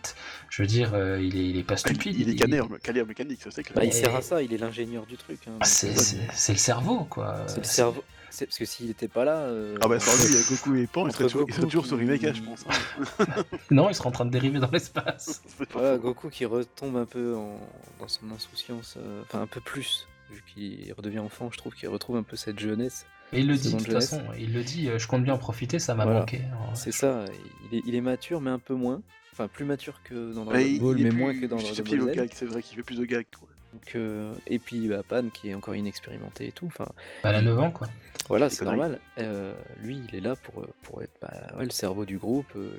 Je 0.50 0.62
veux 0.62 0.68
dire, 0.68 0.92
euh, 0.94 1.22
il, 1.22 1.38
est, 1.38 1.50
il 1.50 1.58
est 1.58 1.64
pas 1.64 1.78
stupide. 1.78 2.16
Il 2.20 2.30
est 2.30 2.36
calé 2.36 2.60
en, 2.60 2.68
calé 2.68 3.02
en 3.02 3.06
mécanique, 3.06 3.42
ça 3.42 3.50
c'est 3.52 3.64
clair. 3.64 3.76
Bah, 3.76 3.86
il 3.86 3.94
sert 3.94 4.14
à 4.16 4.22
ça, 4.22 4.42
il 4.42 4.54
est 4.54 4.58
l'ingénieur 4.58 5.06
du 5.06 5.16
truc. 5.18 5.40
hein, 5.48 5.52
Ah, 5.62 5.66
c'est 5.66 6.54
le 6.54 6.58
cerveau, 6.58 7.06
quoi. 7.06 7.44
c'est 7.48 7.58
le 7.60 7.64
cerveau. 7.64 8.04
C'est 8.34 8.46
parce 8.46 8.58
que 8.58 8.66
s'il 8.66 8.90
était 8.90 9.08
pas 9.10 9.26
là. 9.26 9.40
euh, 9.40 9.78
Ah 9.82 9.88
bah 9.88 10.00
sans 10.00 10.16
lui, 10.26 10.36
euh, 10.36 10.42
Goku 10.50 10.76
et 10.76 10.88
Pan, 10.88 11.06
il 11.06 11.12
serait 11.12 11.26
toujours, 11.26 11.46
il 11.48 11.54
serait 11.54 11.62
Goku 11.64 11.70
toujours 11.72 11.86
sur 11.86 11.98
Rimeka, 11.98 12.34
je 12.34 12.42
pense. 12.42 12.66
hein. 12.68 13.26
Non, 13.72 13.90
il 13.90 13.94
sera 13.96 14.08
en 14.10 14.12
train 14.12 14.26
de 14.26 14.32
dériver 14.32 14.60
dans 14.60 14.70
l'espace. 14.72 15.42
C'est 15.58 15.68
pas 15.68 15.80
Voilà. 15.80 15.98
Goku 15.98 16.30
qui 16.30 16.46
retombe 16.46 16.96
un 16.98 17.06
peu 17.06 17.36
en- 17.36 17.60
dans 18.00 18.08
son 18.08 18.32
insouciance, 18.32 18.96
euh, 18.98 19.22
enfin 19.24 19.42
un 19.42 19.48
peu 19.48 19.60
plus, 19.60 20.08
vu 20.32 20.42
qu'il 20.54 20.94
redevient 20.94 21.20
enfant, 21.20 21.50
je 21.52 21.58
trouve 21.58 21.74
qu'il 21.76 21.90
retrouve 21.90 22.16
un 22.16 22.24
peu 22.24 22.36
cette 22.38 22.60
jeunesse. 22.60 23.06
Et 23.34 23.40
il 23.42 23.48
le 23.48 23.56
dit, 23.56 23.72
de 23.72 23.78
toute 23.78 23.88
jeunesse. 23.88 24.10
façon. 24.10 24.24
Il 24.40 24.54
le 24.54 24.64
dit, 24.64 24.90
euh, 24.90 24.98
je 25.00 25.08
compte 25.08 25.24
bien 25.24 25.34
en 25.34 25.38
profiter, 25.38 25.80
ça 25.80 25.94
m'a 25.96 26.04
Voilà. 26.06 26.20
manqué. 26.22 26.42
Alors, 26.52 26.72
C'est 26.76 26.92
ça, 26.92 27.26
il 27.72 27.78
est, 27.78 27.82
il 27.86 27.96
est 27.96 28.02
mature, 28.02 28.42
mais 28.42 28.50
un 28.50 28.60
peu 28.60 28.74
moins. 28.74 29.02
Enfin, 29.34 29.48
plus 29.48 29.64
mature 29.64 30.02
que 30.04 30.34
dans 30.34 30.44
Dragon 30.44 30.60
il, 30.66 30.80
Ball, 30.82 30.98
il 31.00 31.04
mais 31.04 31.10
plus 31.10 31.18
moins 31.20 31.34
que 31.34 31.46
dans 31.46 31.56
Dragon 31.58 31.84
Ball 32.06 32.28
c'est 32.34 32.46
vrai 32.46 32.62
qu'il 32.62 32.76
fait 32.78 32.84
plus 32.84 32.98
de 32.98 33.06
gags. 33.06 33.26
Donc, 33.74 33.96
euh, 33.96 34.34
et 34.48 34.60
puis 34.60 34.90
bah, 34.90 35.02
Pan, 35.08 35.24
qui 35.34 35.50
est 35.50 35.54
encore 35.54 35.76
inexpérimenté 35.76 36.48
et 36.48 36.52
tout. 36.52 36.66
Enfin, 36.66 36.88
bah, 37.24 37.30
elle 37.30 37.36
a 37.36 37.42
9 37.42 37.58
ans, 37.58 37.72
quoi. 37.72 37.88
Voilà, 38.32 38.50
c'est 38.50 38.66
normal. 38.66 39.00
Euh, 39.20 39.54
lui, 39.82 40.02
il 40.10 40.16
est 40.16 40.22
là 40.22 40.36
pour, 40.36 40.66
pour 40.84 41.02
être 41.04 41.14
bah, 41.22 41.32
ouais, 41.58 41.66
le 41.66 41.70
cerveau 41.72 42.06
du 42.06 42.18
groupe, 42.18 42.48
euh, 42.56 42.72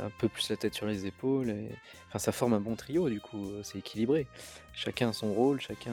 un 0.00 0.10
peu 0.18 0.28
plus 0.28 0.48
la 0.50 0.56
tête 0.56 0.74
sur 0.74 0.86
les 0.86 1.06
épaules. 1.06 1.50
et- 1.50 1.68
Enfin, 2.08 2.18
ça 2.18 2.32
forme 2.32 2.52
un 2.54 2.60
bon 2.60 2.76
trio, 2.76 3.08
du 3.08 3.20
coup, 3.20 3.46
euh, 3.48 3.60
c'est 3.62 3.78
équilibré. 3.78 4.26
Chacun 4.74 5.08
a 5.10 5.12
son 5.12 5.32
rôle, 5.32 5.60
chacun. 5.60 5.92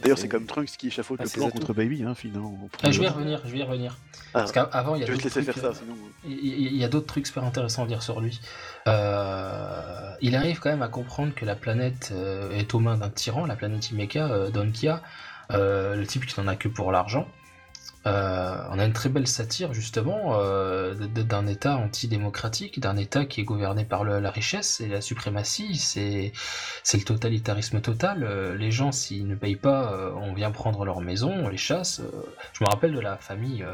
D'ailleurs, 0.00 0.16
c'est 0.16 0.28
comme 0.28 0.46
Trunks 0.46 0.70
qui 0.78 0.86
échafaude 0.86 1.18
Ah, 1.20 1.24
le 1.24 1.28
plan 1.30 1.50
contre 1.50 1.74
Baby, 1.74 2.04
hein, 2.04 2.14
finalement. 2.14 2.56
Ah, 2.84 2.92
je 2.92 3.00
vais 3.00 3.06
y 3.06 3.08
revenir, 3.08 3.42
je 3.44 3.50
vais 3.52 3.58
y 3.58 3.62
revenir. 3.64 3.96
Ah, 4.32 4.38
Parce 4.40 4.52
qu'avant, 4.52 4.94
il 4.94 5.00
y 5.00 5.02
a 5.02 5.06
je 5.06 5.12
vais 5.12 5.18
te 5.18 5.22
d'autres 5.24 5.36
laisser 5.40 5.50
trucs, 5.52 5.62
faire 5.62 5.74
ça, 5.74 5.78
sinon. 5.80 5.96
Il 6.24 6.76
y 6.76 6.84
a 6.84 6.88
d'autres 6.88 7.06
trucs 7.08 7.26
super 7.26 7.42
intéressants 7.44 7.82
à 7.82 7.86
dire 7.88 8.00
sur 8.02 8.20
lui. 8.20 8.40
Euh, 8.86 10.12
il 10.20 10.36
arrive 10.36 10.60
quand 10.60 10.70
même 10.70 10.82
à 10.82 10.88
comprendre 10.88 11.34
que 11.34 11.44
la 11.44 11.56
planète 11.56 12.10
euh, 12.14 12.50
est 12.52 12.74
aux 12.74 12.78
mains 12.78 12.96
d'un 12.96 13.10
tyran, 13.10 13.44
la 13.46 13.56
planète 13.56 13.90
Imeka, 13.90 14.28
euh, 14.30 14.50
Donkia, 14.50 15.02
euh, 15.50 15.96
le 15.96 16.06
type 16.06 16.26
qui 16.26 16.38
n'en 16.40 16.46
a 16.46 16.56
que 16.56 16.68
pour 16.68 16.92
l'argent. 16.92 17.28
Euh, 18.06 18.56
on 18.70 18.78
a 18.78 18.84
une 18.84 18.92
très 18.92 19.08
belle 19.08 19.26
satire 19.28 19.72
justement 19.74 20.34
euh, 20.40 20.94
d'un 20.94 21.46
État 21.46 21.76
antidémocratique, 21.76 22.80
d'un 22.80 22.96
État 22.96 23.24
qui 23.24 23.40
est 23.40 23.44
gouverné 23.44 23.84
par 23.84 24.04
la 24.04 24.30
richesse 24.30 24.80
et 24.80 24.88
la 24.88 25.00
suprématie. 25.00 25.76
C'est 25.76 26.32
le 26.98 27.04
totalitarisme 27.04 27.80
total. 27.80 28.24
Euh, 28.24 28.56
les 28.56 28.70
gens, 28.72 28.90
s'ils 28.92 29.26
ne 29.26 29.34
payent 29.36 29.56
pas, 29.56 30.12
on 30.16 30.32
vient 30.34 30.50
prendre 30.50 30.84
leur 30.84 31.00
maison, 31.00 31.32
on 31.32 31.48
les 31.48 31.56
chasse. 31.56 32.02
Je 32.52 32.64
me 32.64 32.68
rappelle 32.68 32.92
de 32.92 33.00
la 33.00 33.16
famille 33.16 33.64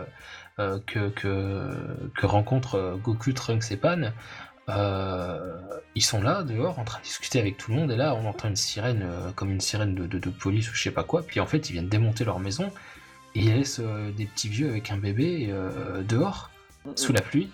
que, 0.86 1.10
euh, 1.24 2.96
Goku, 2.96 3.32
Trunks 3.32 3.70
et 3.72 3.76
Pan. 3.76 4.12
Ils 5.94 6.02
sont 6.04 6.22
là 6.22 6.42
dehors 6.42 6.78
en 6.78 6.84
train 6.84 6.98
de 6.98 7.04
discuter 7.04 7.40
avec 7.40 7.56
tout 7.56 7.70
le 7.72 7.78
monde 7.78 7.90
et 7.90 7.96
là 7.96 8.14
on 8.14 8.26
entend 8.28 8.48
une 8.48 8.56
sirène 8.56 9.04
comme 9.34 9.50
une 9.50 9.60
sirène 9.60 9.94
de, 9.94 10.06
de- 10.06 10.18
de 10.18 10.30
police 10.30 10.70
ou 10.70 10.74
je 10.74 10.82
sais 10.82 10.90
pas 10.90 11.02
quoi 11.04 11.22
puis 11.22 11.40
en 11.40 11.46
fait 11.46 11.70
ils 11.70 11.72
viennent 11.72 11.88
démonter 11.88 12.24
leur 12.24 12.38
maison 12.38 12.70
et 13.38 13.44
ils 13.44 13.54
laissent 13.54 13.80
euh, 13.80 14.10
des 14.10 14.26
petits 14.26 14.48
vieux 14.48 14.68
avec 14.70 14.90
un 14.90 14.96
bébé 14.98 15.48
euh, 15.50 16.02
dehors 16.02 16.50
sous 16.96 17.12
la 17.12 17.20
pluie. 17.20 17.50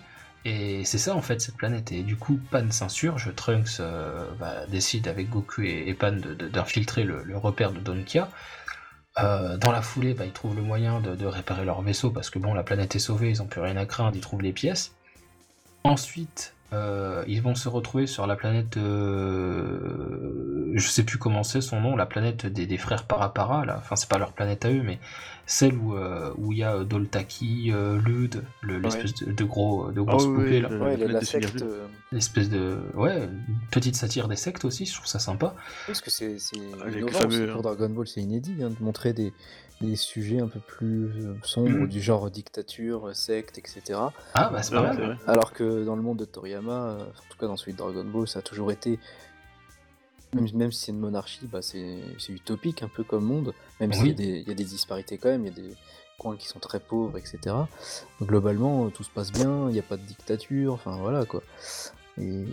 Et 0.47 0.85
c'est 0.85 0.99
ça 0.99 1.15
en 1.15 1.21
fait 1.21 1.41
cette 1.41 1.57
planète. 1.57 1.91
Et 1.91 2.03
du 2.03 2.15
coup 2.15 2.39
Pan 2.51 2.69
s'insurge 2.71 3.33
Trunks 3.35 3.79
euh, 3.79 4.27
bah, 4.39 4.65
décide 4.67 5.07
avec 5.07 5.29
Goku 5.29 5.61
et, 5.61 5.83
et 5.87 5.93
Pan 5.93 6.11
de- 6.13 6.33
de- 6.33 6.47
d'infiltrer 6.47 7.03
le, 7.03 7.23
le 7.23 7.37
repère 7.37 7.71
de 7.71 7.79
Donkia. 7.79 8.29
Euh, 9.17 9.57
dans 9.57 9.71
la 9.71 9.81
foulée, 9.81 10.13
bah, 10.13 10.25
ils 10.25 10.33
trouvent 10.33 10.55
le 10.55 10.61
moyen 10.61 10.99
de, 11.01 11.15
de 11.15 11.25
réparer 11.25 11.65
leur 11.65 11.81
vaisseau 11.81 12.11
parce 12.11 12.29
que 12.29 12.39
bon, 12.39 12.53
la 12.53 12.63
planète 12.63 12.95
est 12.95 12.99
sauvée, 12.99 13.29
ils 13.29 13.41
ont 13.41 13.47
plus 13.47 13.61
rien 13.61 13.77
à 13.77 13.85
craindre, 13.85 14.15
ils 14.15 14.21
trouvent 14.21 14.41
les 14.41 14.53
pièces. 14.53 14.93
Ensuite, 15.83 16.54
euh, 16.75 17.23
ils 17.27 17.41
vont 17.41 17.55
se 17.55 17.69
retrouver 17.69 18.05
sur 18.07 18.27
la 18.27 18.35
planète, 18.35 18.77
euh, 18.77 20.71
je 20.73 20.87
sais 20.87 21.03
plus 21.03 21.17
comment 21.17 21.43
c'est 21.43 21.61
son 21.61 21.79
nom, 21.81 21.95
la 21.95 22.05
planète 22.05 22.45
des, 22.45 22.65
des 22.65 22.77
frères 22.77 23.05
Parapara, 23.05 23.65
là. 23.65 23.75
Enfin, 23.79 23.95
c'est 23.95 24.09
pas 24.09 24.17
leur 24.17 24.33
planète 24.33 24.65
à 24.65 24.71
eux, 24.71 24.81
mais 24.83 24.99
celle 25.47 25.75
où 25.77 25.95
euh, 25.95 26.31
où 26.37 26.51
il 26.51 26.57
y 26.59 26.63
a 26.63 26.83
Doltaki, 26.83 27.71
euh, 27.71 27.99
Lud, 28.01 28.43
le- 28.61 28.79
l'espèce 28.79 29.13
de, 29.15 29.31
de 29.31 29.43
gros 29.43 29.91
de 29.91 30.01
Ah 30.07 30.15
oui, 30.15 30.23
poupées 30.25 30.41
oui, 30.55 30.61
là, 30.61 30.69
Ouais, 30.69 30.97
la, 30.97 31.21
secte. 31.21 31.63
L'espèce 32.11 32.49
de 32.49 32.77
ouais, 32.95 33.29
petite 33.71 33.95
satire 33.95 34.27
des 34.27 34.35
sectes 34.35 34.65
aussi, 34.65 34.85
je 34.85 34.93
trouve 34.93 35.07
ça 35.07 35.19
sympa. 35.19 35.55
Parce 35.87 36.01
que 36.01 36.09
c'est 36.09 36.39
c'est 36.39 36.57
Ah, 36.81 36.87
aussi 37.27 37.35
hein. 37.43 37.47
pour 37.53 37.61
Dragon 37.61 37.89
Ball, 37.89 38.07
c'est 38.07 38.21
inédit 38.21 38.55
hein, 38.63 38.69
de 38.77 38.83
montrer 38.83 39.13
des, 39.13 39.33
des 39.81 39.95
sujets 39.97 40.39
un 40.39 40.47
peu 40.47 40.59
plus 40.59 41.05
euh, 41.25 41.35
sombres, 41.43 41.69
Mhm. 41.69 41.87
du 41.87 42.01
genre 42.01 42.31
dictature, 42.31 43.13
secte, 43.15 43.57
etc. 43.57 43.81
Ah 44.33 44.49
bah 44.49 44.63
c'est 44.63 44.71
pas 44.73 44.93
c'est 44.93 45.01
mal. 45.01 45.17
Alors 45.27 45.51
que 45.53 45.83
dans 45.83 45.95
le 45.95 46.01
monde 46.01 46.17
de 46.17 46.25
Toriyama, 46.25 46.71
euh, 46.71 47.03
en 47.03 47.29
tout 47.29 47.37
cas 47.39 47.47
dans 47.47 47.57
celui 47.57 47.73
de 47.73 47.77
Dragon 47.77 48.05
Ball, 48.05 48.27
ça 48.27 48.39
a 48.39 48.41
toujours 48.41 48.71
été, 48.71 48.99
même, 50.33 50.47
même 50.53 50.71
si 50.71 50.85
c'est 50.85 50.91
une 50.91 50.99
monarchie, 50.99 51.45
bah 51.47 51.61
c'est 51.61 51.99
c'est 52.19 52.31
utopique 52.33 52.83
un 52.83 52.87
peu 52.87 53.03
comme 53.03 53.25
monde, 53.25 53.53
même 53.79 53.91
s'il 53.93 54.03
y, 54.07 54.09
a 54.09 54.11
Oui. 54.11 54.15
des- 54.15 54.39
il 54.39 54.47
y 54.47 54.51
a 54.51 54.55
des 54.55 54.63
disparités 54.63 55.17
quand 55.17 55.29
même, 55.29 55.45
il 55.45 55.47
y 55.47 55.51
a 55.51 55.61
des 55.69 55.75
coins 56.17 56.37
qui 56.37 56.47
sont 56.47 56.59
très 56.59 56.79
pauvres, 56.79 57.17
etc. 57.17 57.55
Globalement, 58.21 58.89
tout 58.89 59.03
se 59.03 59.09
passe 59.09 59.31
bien, 59.33 59.67
il 59.69 59.73
n'y 59.73 59.79
a 59.79 59.83
pas 59.83 59.97
de 59.97 60.03
dictature, 60.03 60.73
enfin 60.73 60.95
voilà 60.97 61.25
quoi. 61.25 61.43
Et 62.17 62.45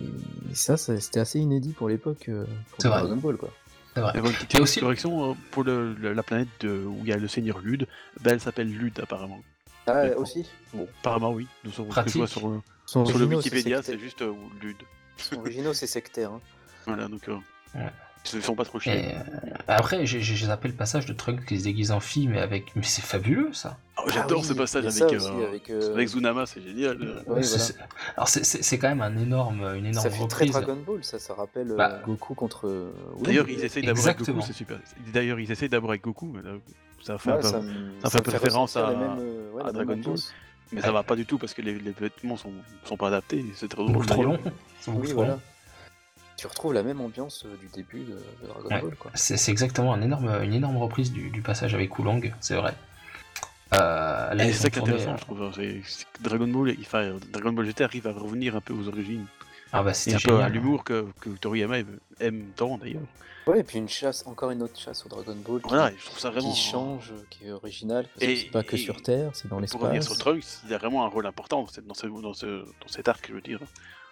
ça, 0.53 0.75
ça- 0.75 0.99
c'était 0.99 1.21
assez 1.21 1.39
inédit 1.39 1.71
pour 1.71 1.87
l'époque, 1.87 2.27
euh, 2.27 2.45
pour. 2.71 2.83
Dragon 2.83 3.15
Ball 3.15 3.37
quoi. 3.37 3.49
C'est 3.93 4.01
vrai. 4.01 4.11
Et 4.15 4.19
voilà, 4.19 4.29
une 4.29 4.35
petite 4.45 4.55
Et 4.55 4.61
aussi- 4.61 4.79
correction 4.79 5.31
euh, 5.31 5.33
pour 5.51 5.63
le- 5.63 5.93
le- 5.93 6.13
la 6.13 6.23
planète 6.23 6.47
de- 6.61 6.83
où 6.85 6.99
il 7.03 7.07
y 7.09 7.13
a 7.13 7.17
le 7.17 7.27
seigneur 7.27 7.59
Lude, 7.59 7.87
bah, 8.21 8.31
elle 8.31 8.39
s'appelle 8.41 8.67
Lude 8.69 8.99
apparemment. 8.99 9.41
Ah, 9.85 10.03
D'accord. 10.07 10.21
aussi 10.21 10.49
Bon. 10.73 10.87
Apparemment 11.01 11.31
oui, 11.33 11.47
Pratique. 11.89 12.15
vois 12.17 12.27
sur, 12.27 12.47
euh, 12.47 12.61
Son 12.85 13.05
sur 13.05 13.17
le 13.19 13.25
Wikipédia, 13.25 13.81
c'est 13.83 13.93
c'est 13.93 13.99
juste 13.99 14.21
euh, 14.21 14.33
Lude. 14.61 14.77
Son 15.17 15.37
originaux, 15.39 15.73
c'est 15.73 15.87
sectaire. 15.87 16.31
hein. 16.31 16.41
Voilà, 16.87 17.07
donc 17.07 17.27
euh, 17.29 17.35
Ouais. 17.75 17.89
Ils 18.25 18.29
se 18.29 18.39
font 18.39 18.55
pas 18.55 18.63
trop 18.65 18.79
chier. 18.79 18.93
Et, 19.09 19.15
euh, 19.15 19.19
après, 19.67 20.05
j'ai 20.05 20.21
zappé 20.45 20.67
le 20.69 20.73
passage 20.73 21.05
de 21.05 21.13
Trunks 21.13 21.45
qui 21.45 21.59
se 21.59 21.63
déguise 21.65 21.91
en 21.91 21.99
fille, 21.99 22.27
mais 22.27 22.39
avec. 22.39 22.75
Mais 22.75 22.83
c'est 22.83 23.01
fabuleux 23.03 23.51
ça! 23.53 23.77
Oh, 23.97 24.09
J'adore 24.09 24.41
Ah 24.43 24.47
ce 24.47 24.53
passage 24.53 24.85
avec, 24.85 25.13
euh, 25.13 25.17
aussi, 25.17 25.45
avec, 25.47 25.69
euh, 25.69 25.93
avec 25.93 26.07
Zunama, 26.07 26.45
c'est 26.45 26.61
génial. 26.61 26.97
C'est- 26.99 27.25
voilà. 27.27 27.87
Alors, 28.17 28.27
c'est- 28.29 28.43
c'est 28.43 28.63
c'est 28.63 28.77
quand 28.77 28.89
même 28.89 29.01
un 29.01 29.15
énorme, 29.17 29.61
une 29.75 29.85
énorme 29.85 30.03
Ça 30.03 30.09
fait 30.09 30.27
très 30.27 30.45
reprise. 30.45 30.51
Dragon 30.51 30.81
Ball, 30.85 31.03
ça, 31.03 31.19
ça 31.19 31.33
rappelle 31.33 31.71
euh, 31.71 31.75
Bah, 31.75 31.99
Goku 32.05 32.33
contre. 32.33 32.91
D'ailleurs, 33.21 33.47
ils 33.49 33.63
essayent 33.63 33.83
d'abord 33.83 34.05
avec. 34.05 34.19
Goku, 34.19 34.41
c'est 34.41 34.53
super. 34.53 34.79
D'ailleurs, 35.13 35.39
ils 35.39 35.51
essayent 35.51 35.69
d'abord 35.69 35.91
avec 35.91 36.03
Goku, 36.03 36.27
mais 36.33 36.41
là, 36.41 36.55
ça 37.01 37.17
fait 37.17 37.29
un 37.31 37.35
Ouais, 37.35 37.41
peu- 37.41 37.47
ça, 38.09 38.09
fait 38.23 38.29
référence 38.31 38.77
à- 38.77 38.89
euh, 38.89 39.51
ouais, 39.51 39.71
Dragon 39.73 39.97
Ball. 39.97 40.15
mais 40.71 40.81
ça 40.81 40.91
va 40.91 41.03
pas 41.03 41.15
du 41.15 41.25
tout 41.25 41.37
parce 41.37 41.53
que 41.53 41.61
les, 41.61 41.77
les 41.77 41.91
vêtements 41.91 42.37
sont, 42.37 42.51
sont 42.85 42.97
pas 42.97 43.09
adaptés. 43.09 43.45
C'est 43.55 43.67
très 43.67 43.83
beaucoup 43.85 44.05
trop 44.05 44.23
long. 44.23 44.39
beaucoup 44.87 44.99
Oui, 45.01 45.07
trop 45.09 45.15
voilà. 45.17 45.33
long. 45.33 45.39
Tu 46.37 46.47
retrouves 46.47 46.73
la 46.73 46.83
même 46.83 46.99
ambiance 46.99 47.45
euh, 47.45 47.55
du 47.57 47.67
début 47.67 47.99
de, 48.05 48.13
de 48.13 48.47
Dragon 48.47 48.67
Ouais. 48.69 48.81
Ball, 48.81 48.95
quoi. 48.95 49.11
C'est 49.13 49.37
c'est 49.37 49.51
exactement 49.51 49.93
un 49.93 50.01
énorme, 50.01 50.29
une 50.43 50.53
énorme 50.53 50.77
reprise 50.77 51.11
du, 51.11 51.29
du 51.29 51.41
passage 51.41 51.73
avec 51.75 51.97
Oolong, 51.99 52.21
c'est 52.41 52.55
vrai. 52.55 52.73
Euh, 53.73 54.29
ils 54.35 54.45
c'est 54.47 54.53
ça 54.53 54.69
qui 54.69 54.79
est 54.79 54.81
intéressant, 54.81 55.13
euh, 55.13 55.17
je 55.17 55.21
trouve. 55.21 55.41
hein, 55.43 55.51
c'est- 55.55 55.81
c'est 55.85 56.05
que 56.05 56.21
Dragon 56.23 56.47
Ball, 56.47 56.75
il 56.77 56.85
fait- 56.85 57.13
Dragon 57.31 57.51
Ball 57.53 57.65
GT 57.65 57.83
arrive 57.83 58.07
à 58.07 58.11
revenir 58.11 58.55
un 58.55 58.61
peu 58.61 58.73
aux 58.73 58.87
origines. 58.87 59.25
Ah 59.71 59.81
bah 59.81 59.93
c'était 59.95 60.15
un 60.17 60.19
peu 60.19 60.31
à 60.33 60.35
génial. 60.37 60.51
l'humour 60.51 60.83
que, 60.83 61.07
que 61.19 61.29
Toriyama 61.29 61.77
aime, 62.19 62.35
aime 62.41 62.51
tant 62.55 62.77
d'ailleurs. 62.77 63.01
Ouais, 63.45 63.59
et 63.59 63.63
puis 63.63 63.77
une 63.77 63.89
chasse, 63.89 64.25
encore 64.25 64.51
une 64.51 64.63
autre 64.63 64.79
chasse 64.79 65.05
au 65.05 65.09
Dragon 65.09 65.35
Ball 65.35 65.61
qui, 65.61 65.67
Voilà, 65.67 65.91
je 65.97 66.05
trouve 66.05 66.17
ça 66.17 66.29
vraiment. 66.29 66.49
qui 66.53 66.57
change, 66.61 67.11
qui 67.29 67.47
est 67.47 67.51
originale, 67.51 68.07
parce 68.13 68.23
Et- 68.23 68.33
que 68.35 68.39
c'est 68.39 68.51
pas 68.51 68.63
que 68.63 68.75
et- 68.75 68.79
sur 68.79 69.01
Terre, 69.01 69.31
c'est 69.33 69.49
dans 69.49 69.59
Pour 69.59 69.81
revenir 69.81 69.99
l'espace. 69.99 70.15
sur 70.15 70.17
Trunks, 70.17 70.45
il 70.65 70.73
a 70.73 70.77
vraiment 70.77 71.03
un 71.03 71.09
rôle 71.09 71.25
important 71.25 71.61
dans, 71.61 71.67
cette- 71.67 71.85
dans, 71.85 71.93
ce- 71.93 72.07
dans, 72.07 72.33
ce- 72.33 72.63
dans 72.63 72.87
cet 72.87 73.07
arc, 73.09 73.25
je 73.27 73.33
veux 73.33 73.41
dire. 73.41 73.59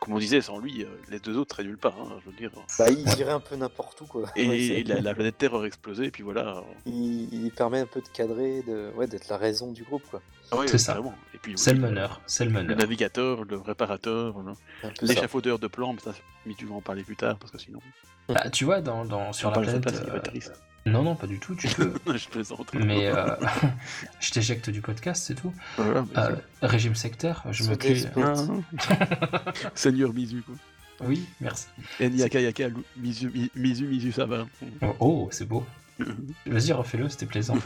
Comme 0.01 0.15
on 0.15 0.19
disait, 0.19 0.41
sans 0.41 0.57
lui, 0.57 0.83
euh, 0.83 0.87
les 1.09 1.19
deux 1.19 1.37
autres 1.37 1.55
seraient 1.55 1.63
nulle 1.67 1.77
part, 1.77 1.95
hein, 2.01 2.17
je 2.25 2.29
veux 2.29 2.35
dire. 2.35 2.49
Bah, 2.79 2.89
il 2.89 3.07
irait 3.19 3.31
un 3.31 3.39
peu 3.39 3.55
n'importe 3.55 4.01
où, 4.01 4.05
quoi. 4.07 4.23
Et 4.35 4.47
Ouais, 4.49 4.83
la, 4.85 4.99
la 4.99 5.13
planète 5.13 5.37
Terre 5.37 5.53
aurait 5.53 5.67
explosé, 5.67 6.05
et 6.05 6.11
puis 6.11 6.23
voilà. 6.23 6.63
il, 6.87 7.31
il 7.31 7.51
permet 7.51 7.79
un 7.79 7.85
peu 7.85 8.01
de 8.01 8.07
cadrer, 8.09 8.63
de... 8.63 8.91
ouais, 8.95 9.05
d'être 9.07 9.29
la 9.29 9.37
raison 9.37 9.71
du 9.71 9.83
groupe, 9.83 10.03
quoi. 10.09 10.21
Ah 10.51 10.57
ouais, 10.57 10.67
C'est 10.67 10.77
ça. 10.79 10.99
Et 11.33 11.37
puis, 11.37 11.53
C'est 11.55 11.73
le 11.73 11.79
meneur, 11.79 12.19
c'est 12.25 12.43
le 12.43 12.51
Le 12.51 12.63
meneur. 12.63 12.77
navigateur, 12.77 13.45
le 13.45 13.57
réparateur, 13.57 14.35
l'échafaudeur 15.01 15.59
de 15.59 15.67
plans, 15.67 15.93
mais 15.93 15.99
ça, 15.99 16.13
mais 16.45 16.53
tu 16.55 16.65
vas 16.65 16.75
en 16.75 16.81
parler 16.81 17.03
plus 17.03 17.15
tard, 17.15 17.37
parce 17.37 17.51
que 17.51 17.57
sinon. 17.57 17.79
Bah, 18.27 18.49
tu 18.49 18.65
vois, 18.65 18.81
dans, 18.81 19.03
dans- 19.05 19.34
sur 19.34 19.51
la 19.51 19.59
planète. 19.61 19.88
euh. 20.07 20.19
Non, 20.88 21.03
non, 21.03 21.15
pas 21.15 21.27
du 21.27 21.38
tout, 21.38 21.53
tu 21.55 21.68
peux. 21.76 21.93
je 22.18 22.27
plaisante. 22.30 22.73
mais 22.73 23.07
euh, 23.07 23.35
je 24.19 24.31
t'éjecte 24.31 24.69
du 24.69 24.81
podcast, 24.81 25.23
c'est 25.27 25.35
tout. 25.35 25.53
Voilà, 25.77 26.01
mais 26.01 26.18
Euh, 26.18 26.35
régime 26.63 26.95
sectaire, 26.95 27.43
je 27.51 27.63
me 27.65 27.76
plie. 27.76 27.89
désespère. 27.89 28.35
c'est- 28.38 29.69
Seigneur 29.76 30.13
Mizu, 30.13 30.41
quoi. 30.41 30.55
Oui, 31.03 31.27
merci. 31.39 31.68
Yaka, 31.99 32.69
Mizu, 32.97 33.30
Mi- 33.34 33.51
Mizu, 33.55 33.85
Mizu, 33.88 34.11
ça 34.11 34.26
va. 34.26 34.45
Oh, 34.81 34.95
oh, 34.99 35.27
c'est 35.31 35.47
beau. 35.47 35.65
Vas-y, 36.45 36.72
refais-le, 36.73 37.09
c'était 37.09 37.26
plaisant. 37.27 37.57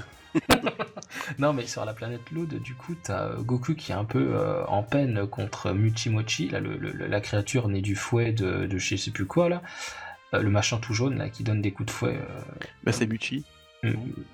non, 1.39 1.53
mais 1.53 1.65
sur 1.67 1.85
la 1.85 1.93
planète 1.93 2.29
Loud, 2.31 2.61
du 2.61 2.75
coup, 2.75 2.95
t'as 3.01 3.33
Goku 3.35 3.73
qui 3.75 3.91
est 3.91 3.95
un 3.95 4.03
peu 4.05 4.33
euh, 4.35 4.65
en 4.67 4.83
peine 4.83 5.25
contre 5.27 5.71
Muchimochi, 5.71 6.49
là, 6.49 6.59
le- 6.59 6.77
le- 6.77 7.07
la 7.07 7.21
créature 7.21 7.67
née 7.69 7.81
du 7.81 7.95
fouet 7.95 8.31
de, 8.33 8.65
de 8.65 8.77
je 8.77 8.95
sais 8.95 9.11
plus 9.11 9.25
quoi, 9.25 9.47
là. 9.49 9.61
Euh, 10.35 10.41
le 10.41 10.49
machin 10.49 10.77
tout 10.77 10.93
jaune, 10.93 11.17
là, 11.17 11.29
qui 11.29 11.43
donne 11.43 11.61
des 11.61 11.71
coups 11.71 11.87
de 11.87 11.91
fouet. 11.91 12.15
euh, 12.17 12.41
Bah, 12.83 12.91
c'est 12.91 13.07
Muchi. 13.07 13.43
euh, 13.83 13.93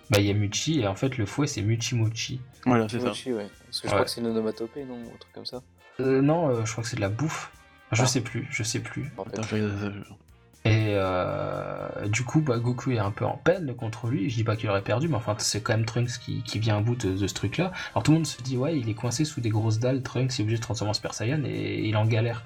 bah, 0.10 0.20
il 0.20 0.26
y 0.26 0.32
a 0.32 0.34
Muchi, 0.34 0.80
et 0.82 0.88
en 0.88 0.96
fait, 0.96 1.18
le 1.18 1.26
fouet, 1.26 1.48
c'est 1.48 1.62
Muchimochi. 1.62 2.40
Voilà, 2.66 2.88
c'est 2.90 3.00
ça. 3.00 3.12
Ouais. 3.30 3.48
Parce 3.66 3.82
que 3.82 3.88
je 3.88 3.88
Ouais. 3.88 3.90
crois 3.94 4.04
que 4.06 4.10
c'est 4.12 4.22
une 4.22 4.28
onomatopée, 4.28 4.84
non 4.86 4.96
Ou 4.96 5.12
un 5.14 5.18
truc 5.20 5.34
comme 5.34 5.46
ça. 5.46 5.62
Euh, 6.00 6.22
non, 6.22 6.50
euh, 6.50 6.66
je 6.66 6.72
crois 6.72 6.84
que 6.84 6.90
c'est 6.90 6.96
de 6.96 7.02
la 7.02 7.10
bouffe. 7.10 7.52
Je 7.92 8.02
Ah. 8.04 8.06
sais 8.06 8.22
plus, 8.22 8.48
je 8.52 8.64
sais 8.64 8.80
plus. 8.80 9.12
Attends, 9.20 9.42
je. 9.44 9.56
Et 10.64 10.94
euh, 10.94 12.08
du 12.08 12.24
coup, 12.24 12.40
bah, 12.40 12.60
Goku 12.60 12.92
est 12.92 13.00
un 13.00 13.10
peu 13.12 13.26
en 13.26 13.36
peine 13.36 13.74
contre 13.76 14.08
lui. 14.08 14.30
Je 14.30 14.36
dis 14.36 14.44
pas 14.44 14.56
qu'il 14.56 14.70
aurait 14.70 14.84
perdu, 14.84 15.08
mais 15.08 15.16
enfin, 15.16 15.36
c'est 15.40 15.62
quand 15.62 15.74
même 15.74 15.86
Trunks 15.86 16.20
qui, 16.24 16.44
qui 16.44 16.60
vient 16.60 16.78
à 16.78 16.82
bout 16.82 16.96
de, 16.96 17.12
de 17.18 17.28
ce 17.28 17.34
truc-là. 17.34 17.72
Alors 17.94 18.04
tout 18.04 18.12
le 18.12 18.18
monde 18.18 18.28
se 18.28 18.40
dit, 18.44 18.58
ouais, 18.58 18.78
il 18.80 18.88
est 18.88 18.94
coincé 18.94 19.26
sous 19.26 19.42
des 19.42 19.50
grosses 19.50 19.80
dalles. 19.80 20.04
Trunks 20.04 20.32
est 20.40 20.42
obligé 20.44 20.58
de 20.58 20.62
se 20.62 20.62
transformer 20.62 20.92
en 20.92 20.94
Super 20.94 21.16
Saiyan 21.16 21.44
et 21.46 21.80
il 21.88 21.98
en 21.98 22.06
galère. 22.06 22.46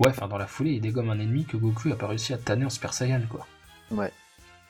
Ouais, 0.00 0.08
enfin, 0.10 0.28
dans 0.28 0.38
la 0.38 0.46
foulée, 0.46 0.72
il 0.72 0.80
dégomme 0.80 1.10
un 1.10 1.18
ennemi 1.18 1.44
que 1.44 1.56
Goku 1.56 1.90
a 1.92 1.96
pas 1.96 2.06
réussi 2.06 2.34
à 2.34 2.38
tanner 2.38 2.64
en 2.64 2.70
Super 2.70 2.92
Saiyan, 2.92 3.22
quoi. 3.28 3.46
Ouais. 3.90 4.12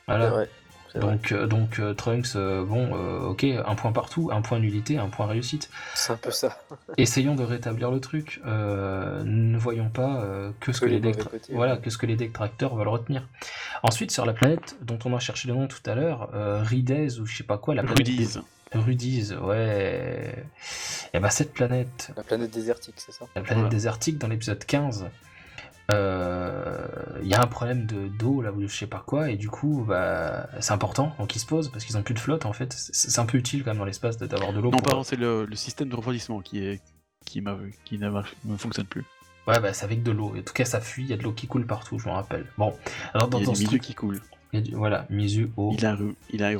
Voilà. 0.07 0.29
Vrai. 0.29 0.49
Donc, 0.95 1.31
euh, 1.31 1.45
donc 1.45 1.79
euh, 1.79 1.93
Trunks, 1.93 2.35
euh, 2.35 2.63
bon, 2.63 2.95
euh, 2.95 3.19
ok, 3.19 3.43
un 3.43 3.75
point 3.75 3.91
partout, 3.91 4.29
un 4.31 4.41
point 4.41 4.57
nullité, 4.57 4.97
un 4.97 5.09
point 5.09 5.27
réussite. 5.27 5.69
C'est 5.93 6.13
un 6.13 6.17
peu 6.17 6.31
ça. 6.31 6.57
Essayons 6.97 7.35
de 7.35 7.43
rétablir 7.43 7.91
le 7.91 7.99
truc. 7.99 8.41
Euh, 8.47 9.21
ne 9.25 9.57
voyons 9.57 9.89
pas 9.89 10.21
euh, 10.23 10.51
que 10.59 10.71
ce 10.71 10.79
Que 10.79 10.85
que, 10.85 10.89
les 10.91 11.11
côtés, 11.11 11.53
voilà, 11.53 11.73
ouais. 11.75 11.81
que 11.81 11.89
ce 11.91 11.97
que 11.99 12.05
les 12.07 12.15
détracteurs 12.15 12.73
veulent 12.75 12.87
retenir. 12.87 13.27
Ensuite, 13.83 14.11
sur 14.11 14.25
la 14.25 14.33
planète 14.33 14.75
dont 14.81 14.97
on 15.05 15.13
a 15.15 15.19
cherché 15.19 15.49
le 15.49 15.53
nom 15.55 15.67
tout 15.67 15.81
à 15.85 15.93
l'heure, 15.93 16.29
euh, 16.33 16.63
Ridez 16.63 17.19
ou 17.19 17.25
je 17.27 17.37
sais 17.37 17.43
pas 17.43 17.57
quoi, 17.57 17.75
la 17.75 17.83
planète 17.83 17.97
Rudiz. 18.07 18.35
des- 18.37 18.41
Rudiz, 18.73 19.33
ouais. 19.41 20.45
Et 21.13 21.19
bah 21.19 21.29
cette 21.29 21.53
planète, 21.53 22.11
La 22.17 22.23
planète 22.23 22.51
désertique, 22.51 22.95
c'est 22.97 23.11
ça? 23.11 23.25
La 23.35 23.41
planète 23.41 23.63
Voilà. 23.63 23.69
désertique 23.69 24.17
dans 24.17 24.27
l'épisode 24.27 24.63
15, 24.65 25.05
euh, 25.91 26.85
il 27.21 27.27
y 27.29 27.33
a 27.33 27.41
un 27.41 27.47
problème 27.47 27.85
de 27.85 28.07
d'eau 28.09 28.41
là 28.41 28.51
ou 28.51 28.61
je 28.61 28.67
sais 28.75 28.87
pas 28.87 29.01
quoi 29.05 29.31
et 29.31 29.37
du 29.37 29.49
coup 29.49 29.85
bah 29.87 30.49
c'est 30.59 30.73
important 30.73 31.15
donc 31.17 31.33
ils 31.35 31.39
se 31.39 31.45
posent 31.45 31.69
parce 31.71 31.85
qu'ils 31.85 31.95
ont 31.97 32.03
plus 32.03 32.13
de 32.13 32.19
flotte 32.19 32.45
en 32.45 32.51
fait 32.51 32.73
c'est 32.73 32.93
c'est 33.09 33.19
un 33.21 33.25
peu 33.25 33.37
utile 33.37 33.63
quand 33.63 33.69
même 33.71 33.77
dans 33.77 33.85
l'espace 33.85 34.17
d'avoir 34.17 34.51
de 34.51 34.57
l'eau 34.59 34.65
Non, 34.65 34.71
pour- 34.71 34.81
pardon, 34.81 35.03
c'est 35.03 35.15
le, 35.15 35.45
le 35.45 35.55
système 35.55 35.87
de 35.87 35.95
refroidissement 35.95 36.41
qui 36.41 36.59
est 36.65 36.81
qui 37.25 37.39
m'a 37.41 37.57
ne 38.45 38.57
fonctionne 38.57 38.85
plus. 38.85 39.03
Ouais, 39.47 39.59
bah 39.61 39.71
c'est 39.73 39.85
avec 39.85 40.03
de 40.03 40.11
l'eau. 40.11 40.33
En 40.37 40.41
tout 40.41 40.53
cas, 40.53 40.65
ça 40.65 40.79
fuit, 40.81 41.03
il 41.03 41.09
y 41.09 41.13
a 41.13 41.17
de 41.17 41.23
l'eau 41.23 41.31
qui 41.33 41.47
coule 41.47 41.65
partout, 41.65 41.99
je 41.99 42.07
me 42.07 42.13
rappelle. 42.13 42.45
Bon, 42.57 42.73
alors 43.13 43.27
dans, 43.29 43.37
Il 43.37 43.41
y 43.41 43.43
a 43.43 43.45
dans 43.47 43.51
du 43.53 43.57
ce 43.57 43.61
milieu 43.63 43.69
truc, 43.79 43.81
qui 43.81 43.93
coule. 43.95 44.21
il 44.53 44.59
y 44.59 44.61
a 44.61 44.65
du- 44.65 44.75
voilà, 44.75 45.05
Mizu, 45.09 45.51
eau. 45.57 45.73
Il 45.77 45.85
a 45.85 45.97
il 46.31 46.43
a 46.43 46.51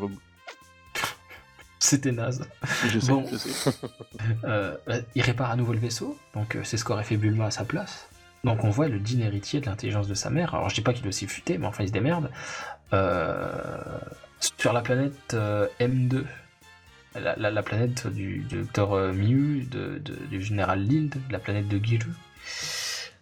C'était 1.79 2.11
naze. 2.11 2.47
Je 2.87 2.99
sais, 2.99 3.11
Bon. 3.11 3.25
je 3.31 3.37
sais. 3.37 3.71
Euh, 4.43 4.75
bah, 4.87 4.95
il 5.15 5.21
répare 5.21 5.51
à 5.51 5.55
nouveau 5.55 5.73
le 5.73 5.79
vaisseau, 5.79 6.17
donc 6.33 6.57
c'est 6.63 6.77
ce 6.77 6.83
qu'aurait 6.83 7.03
fait 7.03 7.17
Bulma 7.17 7.45
à 7.47 7.51
sa 7.51 7.65
place. 7.65 8.07
Donc 8.43 8.63
on 8.63 8.69
voit 8.69 8.87
le 8.87 8.99
digne 8.99 9.21
héritier 9.21 9.59
de 9.61 9.65
l'intelligence 9.67 10.07
de 10.07 10.13
sa 10.13 10.29
mère. 10.29 10.55
Alors 10.55 10.69
je 10.69 10.75
dis 10.75 10.81
pas 10.81 10.93
qu'il 10.93 11.05
est 11.05 11.09
aussi 11.09 11.27
futé, 11.27 11.57
mais 11.57 11.67
enfin 11.67 11.83
il 11.83 11.87
se 11.87 11.93
démerde. 11.93 12.29
Euh, 12.93 13.47
sur 14.57 14.73
la 14.73 14.81
planète 14.81 15.33
euh, 15.33 15.67
M2, 15.79 16.23
la, 17.15 17.35
la- 17.35 17.51
la 17.51 17.63
planète 17.63 18.07
du, 18.07 18.39
du 18.39 18.57
docteur 18.61 18.93
euh, 18.93 19.11
Miu, 19.13 19.63
de- 19.69 19.99
de- 20.03 20.15
du 20.29 20.41
général 20.41 20.81
Lild, 20.83 21.15
la 21.29 21.39
planète 21.39 21.67
de 21.67 21.83
Giru, 21.83 22.11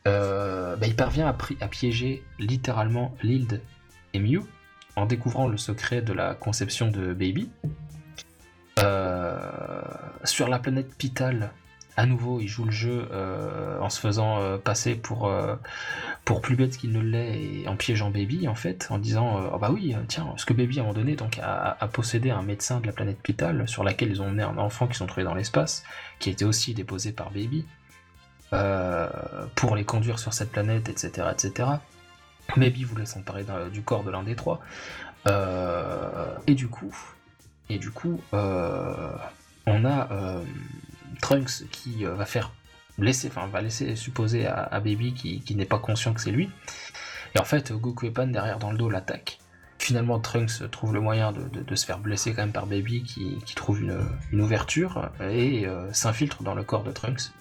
bah, 0.06 0.76
il 0.86 0.96
parvient 0.96 1.28
à 1.62 1.68
piéger 1.68 2.24
littéralement 2.40 3.16
Lild 3.24 3.62
et 4.14 4.20
Miu 4.20 4.42
en 4.96 5.06
découvrant 5.06 5.48
le 5.48 5.58
secret 5.58 6.02
de 6.02 6.14
la 6.14 6.36
conception 6.36 6.90
de 6.90 7.14
Baby. 7.14 7.50
Euh, 8.80 9.82
sur 10.24 10.48
la 10.50 10.60
planète 10.60 10.94
Pital, 10.98 11.52
à 11.98 12.06
nouveau, 12.06 12.42
il 12.42 12.48
joue 12.48 12.66
le 12.66 12.72
jeu 12.72 13.08
euh, 13.12 13.80
en 13.80 13.90
se 13.90 14.00
faisant 14.02 14.42
euh, 14.42 14.58
passer 14.58 14.96
pour, 14.96 15.32
pour 16.26 16.42
plus 16.42 16.56
bête 16.58 16.76
qu'il 16.76 16.92
ne 16.92 17.00
l'est 17.00 17.40
et 17.42 17.68
en 17.70 17.78
piégeant 17.78 18.10
Baby, 18.10 18.48
en 18.48 18.56
fait, 18.56 18.88
en 18.90 18.98
disant 18.98 19.50
Ah 19.54 19.58
bah 19.58 19.72
oui, 19.72 19.96
tiens, 20.08 20.26
parce 20.26 20.46
que 20.46 20.54
Baby, 20.54 20.80
à 20.80 20.84
un 20.84 20.94
donné, 20.94 21.16
donc, 21.16 21.40
a, 21.42 21.78
a 21.80 21.88
possédé 21.88 22.32
un 22.32 22.42
médecin 22.42 22.80
de 22.80 22.88
la 22.88 22.94
planète 22.94 23.22
Pital 23.22 23.68
sur 23.68 23.84
laquelle 23.84 24.10
ils 24.10 24.22
ont 24.22 24.30
mené 24.30 24.44
un 24.44 24.58
enfant 24.58 24.88
qui 24.88 24.96
sont 24.96 25.08
trouvés 25.08 25.24
dans 25.24 25.36
l'espace, 25.36 25.84
qui 26.20 26.30
a 26.30 26.32
été 26.34 26.44
aussi 26.44 26.74
déposé 26.74 27.14
par 27.14 27.32
Baby, 27.32 27.66
pour 29.56 29.76
les 29.76 29.86
conduire 29.86 30.20
sur 30.20 30.34
cette 30.34 30.52
planète, 30.52 30.90
etc. 30.90 31.28
etc. 31.32 31.70
Baby 32.58 32.84
voulait 32.84 33.06
s'emparer 33.06 33.46
du 33.72 33.82
corps 33.82 34.04
de 34.04 34.12
l'un 34.12 34.24
des 34.24 34.36
trois. 34.36 34.60
Et 36.48 36.56
du 36.56 36.68
coup, 36.68 36.94
et 37.70 37.78
du 37.80 37.92
coup, 37.92 38.22
euh, 38.34 39.12
on 39.66 39.86
a 39.86 40.12
euh, 40.12 40.44
Trunks 41.22 41.68
qui 41.72 42.06
euh, 42.06 42.14
va 42.16 42.26
faire 42.26 42.52
laisser, 42.98 43.28
enfin 43.28 43.48
va 43.48 43.62
laisser 43.62 43.96
supposer 43.96 44.46
à, 44.48 44.64
à 44.64 44.80
Baby 44.80 45.14
qui, 45.14 45.42
qui 45.42 45.56
n'est 45.56 45.66
pas 45.66 45.80
conscient 45.80 46.14
que 46.14 46.22
c'est 46.22 46.32
lui. 46.32 46.50
Et 47.36 47.40
en 47.40 47.44
fait, 47.46 47.72
Goku 47.74 48.06
et 48.06 48.12
Pan 48.12 48.28
derrière 48.28 48.60
dans 48.60 48.72
le 48.72 48.78
dos 48.78 48.90
l'attaquent. 48.90 49.40
Finalement, 49.78 50.20
Trunks 50.20 50.70
trouve 50.72 50.94
le 50.94 51.02
moyen 51.02 51.32
de, 51.34 51.44
de- 51.50 51.62
de 51.62 51.76
se 51.76 51.86
faire 51.86 52.00
blesser 52.00 52.34
quand 52.34 52.42
même 52.44 52.54
par 52.54 52.66
Baby 52.66 53.04
qui, 53.04 53.38
qui 53.46 53.56
trouve 53.56 53.82
une, 53.82 54.00
une 54.32 54.42
ouverture 54.42 55.12
et 55.20 55.68
euh, 55.68 55.92
s'infiltre 55.92 56.44
dans 56.44 56.56
le 56.56 56.64
corps 56.64 56.84
de 56.84 56.92
Trunks. 56.92 57.32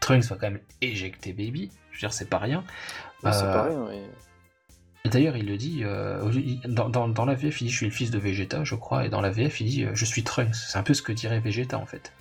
Trunks 0.00 0.24
va 0.24 0.36
quand 0.36 0.50
même 0.50 0.60
éjecter 0.82 1.32
Baby. 1.32 1.70
Je 1.90 1.96
veux 1.96 2.00
dire, 2.00 2.12
c'est 2.12 2.28
pas 2.28 2.38
rien. 2.38 2.62
Ouais, 3.22 3.32
C'est 3.32 3.44
pas 3.44 3.62
rien. 3.64 3.90
Et 3.90 4.02
d'ailleurs, 5.08 5.36
il 5.36 5.46
le 5.46 5.56
dit, 5.56 5.80
euh, 5.84 6.30
dans, 6.66 6.88
dans- 6.88 7.08
dans 7.08 7.24
la 7.24 7.34
VF, 7.34 7.60
il 7.60 7.64
dit 7.66 7.70
je 7.70 7.76
suis 7.76 7.86
le 7.86 7.92
fils 7.92 8.10
de 8.10 8.18
Vegeta, 8.18 8.64
je 8.64 8.74
crois, 8.74 9.04
et 9.06 9.08
dans 9.08 9.20
la 9.20 9.30
VF, 9.30 9.60
il 9.60 9.66
dit 9.68 9.84
euh, 9.84 9.90
je 9.94 10.04
suis 10.04 10.22
Trunks. 10.24 10.54
C'est 10.54 10.78
un 10.78 10.82
peu 10.82 10.94
ce 10.94 11.02
que 11.02 11.12
dirait 11.12 11.40
Vegeta 11.40 11.78
en 11.78 11.86
fait. 11.86 12.12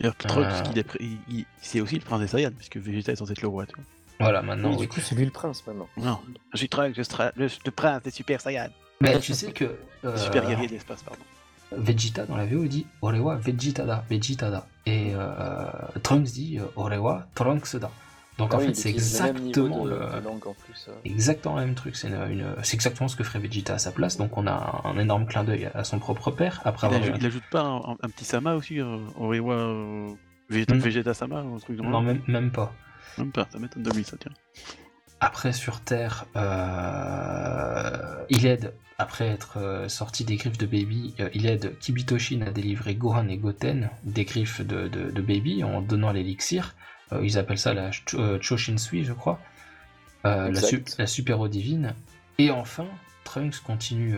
Alors, 0.00 0.16
Trunks, 0.16 0.46
Euh. 0.46 0.70
il 0.72 0.78
est 0.78 0.88
pr- 0.88 0.96
il- 1.00 1.18
il- 1.28 1.46
c'est 1.60 1.80
aussi 1.80 1.94
le 1.96 2.02
prince 2.02 2.20
des 2.20 2.26
Saiyans, 2.26 2.50
puisque 2.56 2.76
Vegeta 2.76 3.12
est 3.12 3.16
censé 3.16 3.32
être 3.32 3.42
le 3.42 3.48
roi. 3.48 3.64
Tu 3.66 3.74
vois. 3.76 3.84
Voilà, 4.20 4.42
maintenant. 4.42 4.70
Oui, 4.70 4.76
oui. 4.76 4.82
du 4.82 4.88
coup, 4.88 5.00
c'est 5.00 5.14
lui 5.14 5.24
le 5.24 5.30
prince 5.30 5.64
maintenant. 5.66 5.88
Non, 5.96 6.20
je 6.52 6.58
suis 6.58 6.68
Trunks, 6.68 6.94
je 6.96 7.02
suis 7.02 7.14
le, 7.36 7.48
le 7.64 7.70
prince 7.70 8.02
des 8.02 8.10
Super 8.10 8.40
Saiyans. 8.40 8.70
Mais 9.00 9.18
tu 9.20 9.32
sais 9.34 9.52
que 9.52 9.76
euh, 10.04 10.16
Super 10.16 10.46
guerrier 10.46 10.66
de 10.66 10.72
l'espace, 10.72 11.02
pardon. 11.02 11.22
Vegeta 11.76 12.24
dans 12.26 12.36
la 12.36 12.46
VO 12.46 12.62
il 12.64 12.68
dit 12.68 12.86
Orewa 13.02 13.36
Vegetada, 13.36 14.04
Vegetada. 14.08 14.66
Et 14.86 15.12
euh, 15.14 15.66
Trunks 16.02 16.30
dit 16.32 16.58
Orewa 16.76 17.26
Trunksda. 17.34 17.90
Donc 18.38 18.50
Ah 18.52 18.56
en 18.56 18.58
oui, 18.58 18.66
fait, 18.66 18.74
c'est 18.74 18.88
le 18.90 18.94
exactement 18.96 19.84
le. 19.84 19.94
de 19.96 20.24
langue 20.24 20.46
en 20.46 20.54
plus. 20.54 20.86
euh. 20.88 20.92
Exactement 21.04 21.54
le 21.56 21.66
même 21.66 21.74
truc, 21.76 21.94
c'est 21.94 22.08
une- 22.08 22.54
exactement 22.72 23.06
ce 23.08 23.14
que 23.16 23.22
ferait 23.22 23.38
Vegeta 23.38 23.74
à 23.74 23.78
sa 23.78 23.92
place, 23.92 24.16
donc 24.16 24.36
on 24.36 24.46
a 24.48 24.82
un, 24.84 24.98
énorme 24.98 25.26
clin 25.26 25.44
d'œil 25.44 25.70
à 25.72 25.84
son 25.84 26.00
propre 26.00 26.30
père, 26.32 26.60
après 26.64 26.88
Il, 26.88 26.94
avoir 26.96 27.16
il 27.16 27.24
ajoute 27.26 27.44
pas 27.50 27.62
un, 27.62 28.08
petit 28.08 28.24
Sama 28.24 28.54
aussi, 28.56 28.80
euh, 28.80 28.98
Orewa 29.16 29.54
euh, 29.54 30.10
Vegeta, 30.50 30.74
Hmm. 30.74 30.78
Vegeta 30.78 31.14
Sama, 31.14 31.38
un 31.40 31.58
truc 31.58 31.76
dans 31.76 31.84
le 31.84 31.90
Non, 31.90 32.00
même, 32.02 32.22
même 32.26 32.50
pas. 32.50 32.72
Même 33.18 33.30
pas, 33.30 33.46
ça 33.52 33.58
m'étonne 33.60 33.84
de 33.84 33.90
lui, 33.92 34.02
ça 34.02 34.16
tient. 34.16 34.32
Après, 35.20 35.52
sur 35.52 35.80
Terre, 35.80 36.26
euh, 36.36 38.24
il 38.30 38.46
aide, 38.46 38.74
après 38.98 39.28
être 39.28 39.84
sorti 39.88 40.24
des 40.24 40.36
griffes 40.36 40.58
de 40.58 40.66
Baby, 40.66 41.14
euh, 41.20 41.28
il 41.34 41.46
aide 41.46 41.78
Kibitoshin 41.78 42.42
à 42.42 42.50
délivrer 42.50 42.94
Gohan 42.94 43.28
et 43.28 43.36
Goten 43.36 43.90
des 44.04 44.24
griffes 44.24 44.60
de, 44.60 44.88
de- 44.88 45.10
de 45.10 45.22
Baby 45.22 45.62
en 45.64 45.80
donnant 45.82 46.12
l'élixir. 46.12 46.74
Euh, 47.12 47.20
ils 47.22 47.38
appellent 47.38 47.58
ça 47.58 47.74
la 47.74 47.92
Ch- 47.92 48.14
euh, 48.14 48.38
Choshinsui, 48.40 49.04
je 49.04 49.12
crois. 49.12 49.38
Euh, 50.24 50.50
la, 50.50 50.60
su- 50.60 50.84
la 50.98 51.06
super 51.06 51.48
divine. 51.48 51.94
Et 52.38 52.50
enfin, 52.50 52.86
Trunks 53.24 53.60
continue 53.60 54.16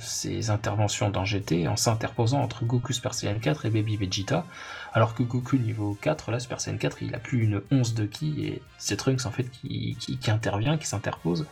ses 0.00 0.50
interventions 0.50 1.10
dans 1.10 1.24
GT 1.24 1.68
en 1.68 1.76
s'interposant 1.76 2.40
entre 2.40 2.64
Goku 2.64 2.92
Super 2.92 3.12
Saiyan 3.14 3.38
4 3.40 3.66
et 3.66 3.70
Baby 3.70 3.96
Vegeta, 3.96 4.46
alors 4.94 5.14
que 5.14 5.22
Goku 5.22 5.56
niveau 5.58 5.96
4, 6.00 6.30
là 6.30 6.40
Super 6.40 6.60
Saiyan 6.60 6.78
4, 6.78 7.02
il 7.02 7.14
a 7.14 7.18
plus 7.18 7.42
une 7.44 7.60
once 7.70 7.94
de 7.94 8.06
ki, 8.06 8.44
et 8.46 8.62
c'est 8.78 8.96
Trunks 8.96 9.26
en 9.26 9.30
fait 9.30 9.44
qui, 9.50 9.96
qui- 10.00 10.16
qui 10.16 10.30
intervient, 10.30 10.78
qui 10.78 10.86
s'interpose, 10.86 11.46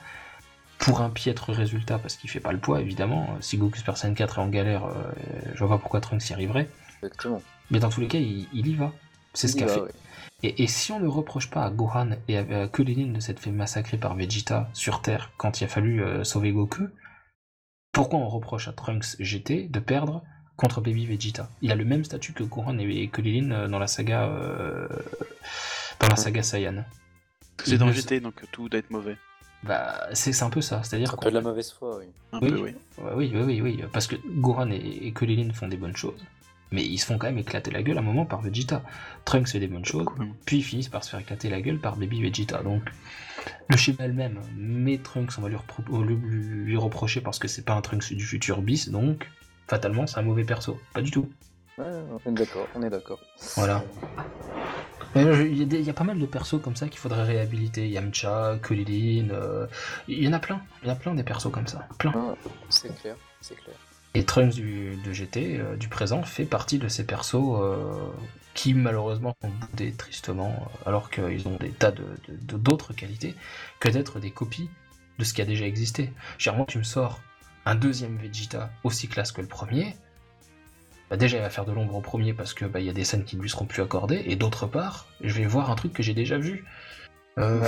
pour 0.78 1.00
un 1.00 1.10
piètre 1.10 1.52
résultat, 1.52 1.98
parce 1.98 2.16
qu'il 2.16 2.30
fait 2.30 2.40
pas 2.40 2.52
le 2.52 2.58
poids 2.58 2.80
évidemment, 2.80 3.36
si 3.40 3.56
Goku 3.58 3.76
Super 3.76 3.96
Saiyan 3.96 4.14
4 4.14 4.38
est 4.38 4.42
en 4.42 4.48
galère, 4.48 4.84
euh, 4.86 4.92
je 5.54 5.58
vois 5.64 5.76
pas 5.76 5.78
pourquoi 5.80 6.00
Trunks 6.00 6.28
y 6.30 6.32
arriverait, 6.32 6.68
Exactement. 7.02 7.42
mais 7.70 7.78
dans 7.78 7.88
tous 7.90 8.00
les 8.00 8.08
cas, 8.08 8.18
il, 8.18 8.46
il 8.52 8.66
y 8.68 8.74
va, 8.74 8.92
c'est 9.34 9.48
ce 9.48 9.56
qu'a 9.56 9.68
fait. 9.68 9.80
ouais. 9.80 9.90
Et, 10.47 10.62
et 10.62 10.66
si 10.68 10.93
on 10.93 11.01
ne 11.01 11.09
reproche 11.09 11.51
pas 11.51 11.64
à 11.64 11.70
Gohan 11.70 12.10
et 12.28 12.39
à, 12.39 12.68
Krillin 12.68 13.12
de 13.12 13.18
s'être 13.18 13.40
fait 13.40 13.51
massacrer 13.51 13.98
par 13.98 14.14
Vegeta 14.14 14.68
sur 14.73 15.02
Terre 15.02 15.32
quand 15.39 15.60
il 15.60 15.64
a 15.64 15.68
fallu 15.68 16.02
euh, 16.02 16.23
sauver 16.23 16.52
Goku, 16.52 16.85
pourquoi 17.93 18.20
on 18.20 18.28
reproche 18.28 18.68
à 18.68 18.73
Trunks 18.73 19.16
GT 19.18 19.66
de 19.68 19.81
perdre 19.81 20.23
contre 20.56 20.81
Baby 20.81 21.05
Vegeta? 21.05 21.51
Il 21.62 21.73
a 21.73 21.74
le 21.74 21.85
même 21.85 22.05
statut 22.05 22.32
que 22.32 22.44
Gohan 22.44 22.78
et, 22.78 23.09
Krillin 23.09 23.51
euh, 23.51 23.66
dans 23.68 23.81
la 23.81 23.89
saga 23.89 24.28
euh, 24.28 24.86
dans 25.98 26.09
la 26.09 26.16
saga 26.16 26.44
Saiyan. 26.44 26.85
C'est 27.64 27.78
dans 27.78 27.90
GT, 27.90 28.20
donc 28.20 28.44
tout 28.52 28.68
doit 28.68 28.78
être 28.78 28.90
mauvais. 28.90 29.16
Bah, 29.64 30.06
c'est 30.12 30.32
c'est 30.32 30.44
un 30.44 30.51
peu 30.51 30.60
ça, 30.60 30.82
c'est-à-dire 30.85 31.12
Un 31.12 31.16
qu'on 31.16 31.24
peu 31.24 31.31
de 31.31 31.35
la 31.35 31.40
mauvaise 31.40 31.73
foi, 31.73 31.98
oui. 31.98 32.05
Un 32.31 32.39
Oui. 32.40 32.51
peu, 32.51 32.60
oui. 32.60 32.74
Oui, 33.16 33.32
oui, 33.35 33.43
oui, 33.43 33.60
oui, 33.62 33.85
parce 33.93 34.06
que 34.06 34.14
Gohan 34.39 34.70
et, 34.70 34.77
et 34.77 35.52
font 35.52 35.66
des 35.66 35.77
bonnes 35.77 35.97
choses, 35.97 36.24
mais 36.72 36.84
ils 36.84 36.98
se 36.98 37.06
font 37.06 37.18
quand 37.18 37.26
même 37.26 37.38
éclater 37.38 37.70
la 37.70 37.82
gueule 37.82 37.97
à 37.97 38.01
un 38.01 38.05
moment 38.05 38.24
par 38.26 38.40
Vegeta. 38.43 38.82
Trunks 39.24 39.48
fait 39.48 39.60
des 39.60 39.68
bonnes 39.68 39.84
choses, 39.84 40.05
Cool. 40.06 40.28
puis 40.44 40.59
ils 40.59 40.62
finissent 40.62 40.88
par 40.88 41.05
se 41.05 41.10
faire 41.10 41.20
éclater 41.20 41.48
la 41.48 41.60
gueule 41.60 41.78
par 41.78 41.97
Baby 41.97 42.22
Vegeta. 42.22 42.62
Donc 42.62 42.82
le 43.68 43.76
schéma 43.76 44.05
est 44.05 44.09
le 44.09 44.14
même, 44.14 44.40
mais 44.56 44.98
Trunks, 44.98 45.32
on 45.38 45.43
va 45.43 45.48
lui, 45.48 45.56
repro- 45.56 46.05
lui- 46.05 46.76
reprocher 46.76 47.20
parce 47.20 47.38
que 47.38 47.48
c'est 47.48 47.64
pas 47.64 47.74
un 47.74 47.80
Trunks 47.82 48.12
du 48.12 48.24
futur 48.24 48.62
bis, 48.62 48.88
donc 48.90 49.28
fatalement 49.68 50.06
c'est 50.06 50.18
un 50.18 50.22
mauvais 50.22 50.44
perso. 50.44 50.80
Pas 50.94 51.02
du 51.02 51.10
tout. 51.10 51.28
Ouais, 51.78 51.84
on 52.24 52.30
est 52.30 52.34
d'accord, 52.34 52.66
on 52.74 52.82
est 52.82 52.90
d'accord. 52.90 53.20
Voilà. 53.56 53.84
Il 55.14 55.22
y, 55.72 55.76
a 55.76 55.78
y 55.78 55.93
pas 55.93 56.05
mal 56.05 56.18
de 56.18 56.26
persos 56.26 56.60
comme 56.62 56.76
ça 56.76 56.88
qu'il 56.88 56.98
faudrait 56.98 57.22
réhabiliter. 57.22 57.88
Yamcha, 57.88 58.59
Krillin, 58.60 59.30
euh, 59.30 59.66
il 60.09 60.22
y 60.22 60.28
en 60.28 60.32
a 60.34 60.38
plein. 60.38 60.60
Il 60.82 60.88
y 60.88 60.90
en 60.90 60.94
a 60.94 60.97
plein 60.97 61.14
des 61.14 61.22
persos 61.22 61.51
comme 61.51 61.66
ça. 61.66 61.88
Plein. 61.98 62.12
Ah, 62.14 62.34
c'est 62.68 62.94
clair, 63.01 63.16
c'est 63.40 63.55
clair. 63.56 63.76
Et 64.16 64.24
Trunks 64.24 64.55
du, 64.55 64.97
de 65.05 65.12
GT, 65.12 65.59
euh, 65.60 65.76
du 65.76 65.88
présent, 65.88 66.22
fait 66.22 66.47
partie 66.47 66.78
de 66.78 66.88
ces 66.88 67.05
persos 67.05 67.34
euh, 67.60 67.76
qui 68.55 68.72
malheureusement 68.72 69.34
sont 69.43 69.51
boudés 69.51 69.93
tristement, 69.93 70.55
euh, 70.86 70.88
alors 70.88 71.10
qu'ils 71.10 71.47
ont 71.47 71.56
des 71.59 71.68
tas 71.70 71.90
de- 71.90 72.02
de- 72.28 72.56
d'autres 72.56 72.94
qualités 72.94 73.34
que 73.78 73.90
d'être 73.90 74.18
des 74.18 74.30
copies 74.30 74.70
de 75.18 75.24
ce 75.24 75.34
qui 75.34 75.43
a 75.43 75.44
déjà 75.44 75.66
existé. 75.66 76.12
Généralement, 76.38 76.64
tu 76.64 76.78
me 76.78 76.82
sors 76.82 77.20
un 77.66 77.74
deuxième 77.74 78.16
Vegeta 78.16 78.70
aussi 78.84 79.06
classe 79.06 79.32
que 79.32 79.43
le 79.43 79.48
premier. 79.48 79.97
Bah 81.10 81.16
déjà, 81.18 81.36
il 81.36 81.43
va 81.43 81.51
faire 81.51 81.66
de 81.66 81.72
l'ombre 81.72 81.97
au 81.97 82.01
premier 82.01 82.32
parce 82.32 82.55
que 82.55 82.64
bah, 82.64 82.80
y 82.80 82.88
a 82.88 82.93
des 82.94 83.05
scènes 83.05 83.24
qui 83.24 83.36
ne 83.36 83.43
lui 83.43 83.51
seront 83.51 83.66
plus 83.66 83.82
accordées, 83.82 84.22
et 84.26 84.34
d'autre 84.36 84.66
part, 84.66 85.06
je 85.20 85.34
vais 85.34 85.44
voir 85.47 85.70
un 85.70 85.74
truc 85.74 85.93
que 85.93 86.02
j'ai 86.02 86.14
déjà 86.14 86.38
vu. 86.38 86.64
Euh, 87.38 87.60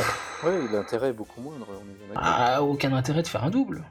Ouais. 0.45 0.67
L'intérêt 0.73 1.11
est 1.11 1.13
beaucoup 1.13 1.43
moindre, 1.43 1.67
on 1.71 2.13
est 2.13 2.17
ah, 2.17 2.63
aucun 2.63 2.95
intérêt 2.95 3.21
de 3.23 3.27
faire 3.29 3.45
un 3.45 3.51
double. 3.51 3.85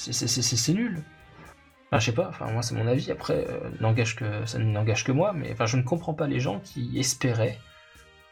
C'est- 0.00 0.12
c'est- 0.28 0.42
C'est 0.42 0.56
c'est 0.56 0.72
nul. 0.72 1.02
Enfin, 1.92 1.98
je 1.98 2.06
sais 2.06 2.12
pas, 2.12 2.28
enfin, 2.28 2.50
moi 2.52 2.62
c'est 2.62 2.74
mon 2.74 2.86
avis, 2.86 3.10
après, 3.10 3.44
euh, 3.48 3.68
n'engage 3.80 4.14
que, 4.16 4.46
ça 4.46 4.58
n'engage 4.58 5.04
que 5.04 5.12
moi, 5.12 5.32
mais 5.34 5.52
enfin, 5.52 5.66
je 5.66 5.76
ne 5.76 5.82
comprends 5.82 6.14
pas 6.14 6.26
les 6.28 6.38
gens 6.40 6.60
qui 6.60 6.98
espéraient 6.98 7.58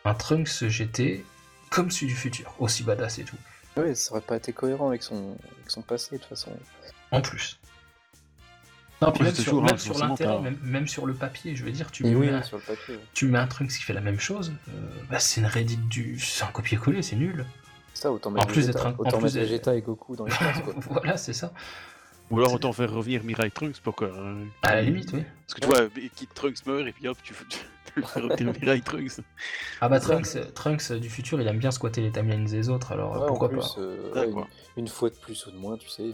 un 0.05 0.15
Trunks 0.15 0.69
GT 0.69 1.25
comme 1.71 1.91
celui 1.91 2.07
du 2.07 2.15
futur, 2.15 2.55
aussi 2.61 2.85
badass 2.85 3.19
et 3.19 3.25
tout. 3.25 3.37
Ouais, 3.77 3.95
ça 3.95 4.13
aurait 4.13 4.21
pas 4.23 4.37
été 4.37 4.53
cohérent 4.53 4.89
avec 4.89 5.03
son, 5.03 5.37
avec 5.57 5.71
son 5.71 5.83
passé, 5.83 6.17
de 6.17 6.21
toute 6.21 6.29
façon. 6.31 6.53
En 7.11 7.21
plus. 7.21 7.59
Non, 9.03 9.13
puis 9.13 9.21
Ouais, 9.21 9.27
même 9.27 9.35
c'est 9.35 9.43
sur, 9.43 9.51
toujours, 9.53 9.65
même 9.65 9.75
hein, 9.75 9.79
sur 9.79 9.99
l'intérêt, 9.99 10.41
même, 10.41 10.59
même 10.63 10.89
sur 10.89 11.07
le 11.07 11.15
papier, 11.15 11.55
je 11.55 11.65
veux 11.65 11.71
dire, 11.71 11.91
tu 11.93 12.05
Et 12.07 12.11
me 12.11 12.17
oui, 12.17 12.27
mets 12.27 12.33
un- 12.33 12.43
sur 12.43 12.57
le 12.57 12.63
papier. 12.65 12.95
ouais. 12.97 13.01
tu 13.15 13.27
mets 13.27 13.39
un 13.39 13.47
Trunks 13.47 13.69
qui 13.71 13.83
fait 13.83 13.93
la 13.93 14.01
même 14.01 14.19
chose, 14.19 14.53
euh, 14.69 14.73
bah, 15.11 15.19
c'est 15.21 15.41
une 15.41 15.89
du. 15.89 16.19
C'est 16.19 16.45
un 16.45 16.49
copier-coller, 16.49 17.03
c'est 17.03 17.15
nul. 17.17 17.45
Ça, 17.99 18.13
autant 18.13 18.33
En 18.37 18.47
plus 18.47 18.61
Vegeta, 18.63 18.73
d'être 18.73 18.87
un- 18.87 18.91
en 18.91 18.95
autant 18.99 19.19
plus 19.19 19.35
mettre 19.35 19.37
Vegeta 19.39 19.75
et 19.75 19.83
Goku 19.83 20.15
dans 20.15 20.25
l'espace, 20.25 20.61
quoi. 20.65 20.73
voilà, 20.89 21.17
c'est 21.17 21.33
ça. 21.33 21.53
Ou 22.31 22.39
alors 22.39 22.53
autant 22.53 22.73
faire 22.73 22.93
revenir 22.93 23.25
Mirai 23.25 23.51
Trunks 23.51 23.81
pour 23.81 23.97
que. 23.97 24.05
euh, 24.05 24.45
À 24.63 24.77
la 24.77 24.83
limite, 24.83 25.13
oui. 25.15 25.25
Parce 25.47 25.55
que 25.55 25.61
tu 25.63 25.67
vois, 25.67 25.89
Kid 26.15 26.29
Trunks 26.33 26.65
meurt 26.67 26.87
et 26.87 26.93
puis 26.93 27.09
hop, 27.09 27.17
tu, 27.25 27.35
tu, 28.37 28.45
Mirai 28.45 28.81
Trunks. 28.83 29.21
Ah 29.81 29.89
bah 29.89 29.99
Trunks, 29.99 30.37
Trunks 30.55 30.93
du 30.93 31.11
futur, 31.11 31.41
il 31.41 31.49
aime 31.49 31.59
bien 31.59 31.73
squatter 31.73 32.03
les 32.03 32.13
timelines 32.13 32.45
des 32.45 32.69
autres, 32.69 32.93
alors 32.93 33.13
Ouais, 33.17 33.23
en 33.23 33.27
pourquoi 33.27 33.49
plus, 33.49 33.59
pas 33.75 33.81
euh, 33.81 34.13
ouais, 34.15 34.31
une, 34.31 34.45
une 34.85 34.89
fois 34.89 35.09
de 35.11 35.17
plus 35.17 35.45
ou 35.47 35.51
de 35.51 35.57
moins, 35.57 35.77
tu 35.77 35.89
sais. 35.89 36.11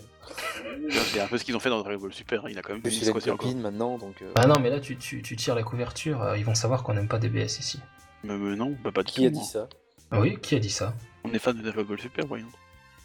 C'est 1.12 1.20
un 1.20 1.27
peu 1.27 1.36
ce 1.36 1.44
qu'ils 1.44 1.55
ont 1.56 1.61
fait 1.61 1.69
dans 1.69 1.81
Dragon 1.82 2.01
Ball 2.01 2.12
Super, 2.15 2.48
il 2.48 2.56
a 2.59 2.62
quand 2.62 2.73
même 2.73 2.78
En 2.78 2.82
plus, 2.82 3.05
squatter 3.05 3.31
encore. 3.31 3.55
maintenant, 3.56 3.98
donc. 3.98 4.23
euh, 4.23 4.32
Ah 4.36 4.47
non, 4.47 4.59
mais 4.59 4.70
là 4.70 4.81
tu, 4.81 4.97
tu, 4.97 5.20
tu 5.20 5.36
tires 5.36 5.55
la 5.55 5.65
couverture, 5.65 6.23
euh, 6.23 6.39
ils 6.39 6.44
vont 6.47 6.55
savoir 6.55 6.82
qu'on 6.82 6.94
n'aime 6.94 7.09
pas 7.09 7.19
DBS 7.19 7.59
ici. 7.59 7.78
Mais, 8.23 8.39
mais 8.39 8.56
non, 8.56 8.74
bah, 8.82 8.90
pas 8.93 9.02
du 9.02 9.12
Qui 9.12 9.27
a 9.27 9.31
dit 9.31 9.36
moi. 9.36 9.44
ça? 9.44 9.69
Ah 10.11 10.20
oui, 10.20 10.39
qui 10.40 10.55
a 10.55 10.59
dit 10.61 10.70
ça? 10.70 10.94
On 11.24 11.32
est 11.32 11.38
fan 11.38 11.56
de 11.56 11.62
Dragon 11.62 11.84
Ball 11.88 12.01
Super, 12.01 12.26
voyons. 12.26 12.48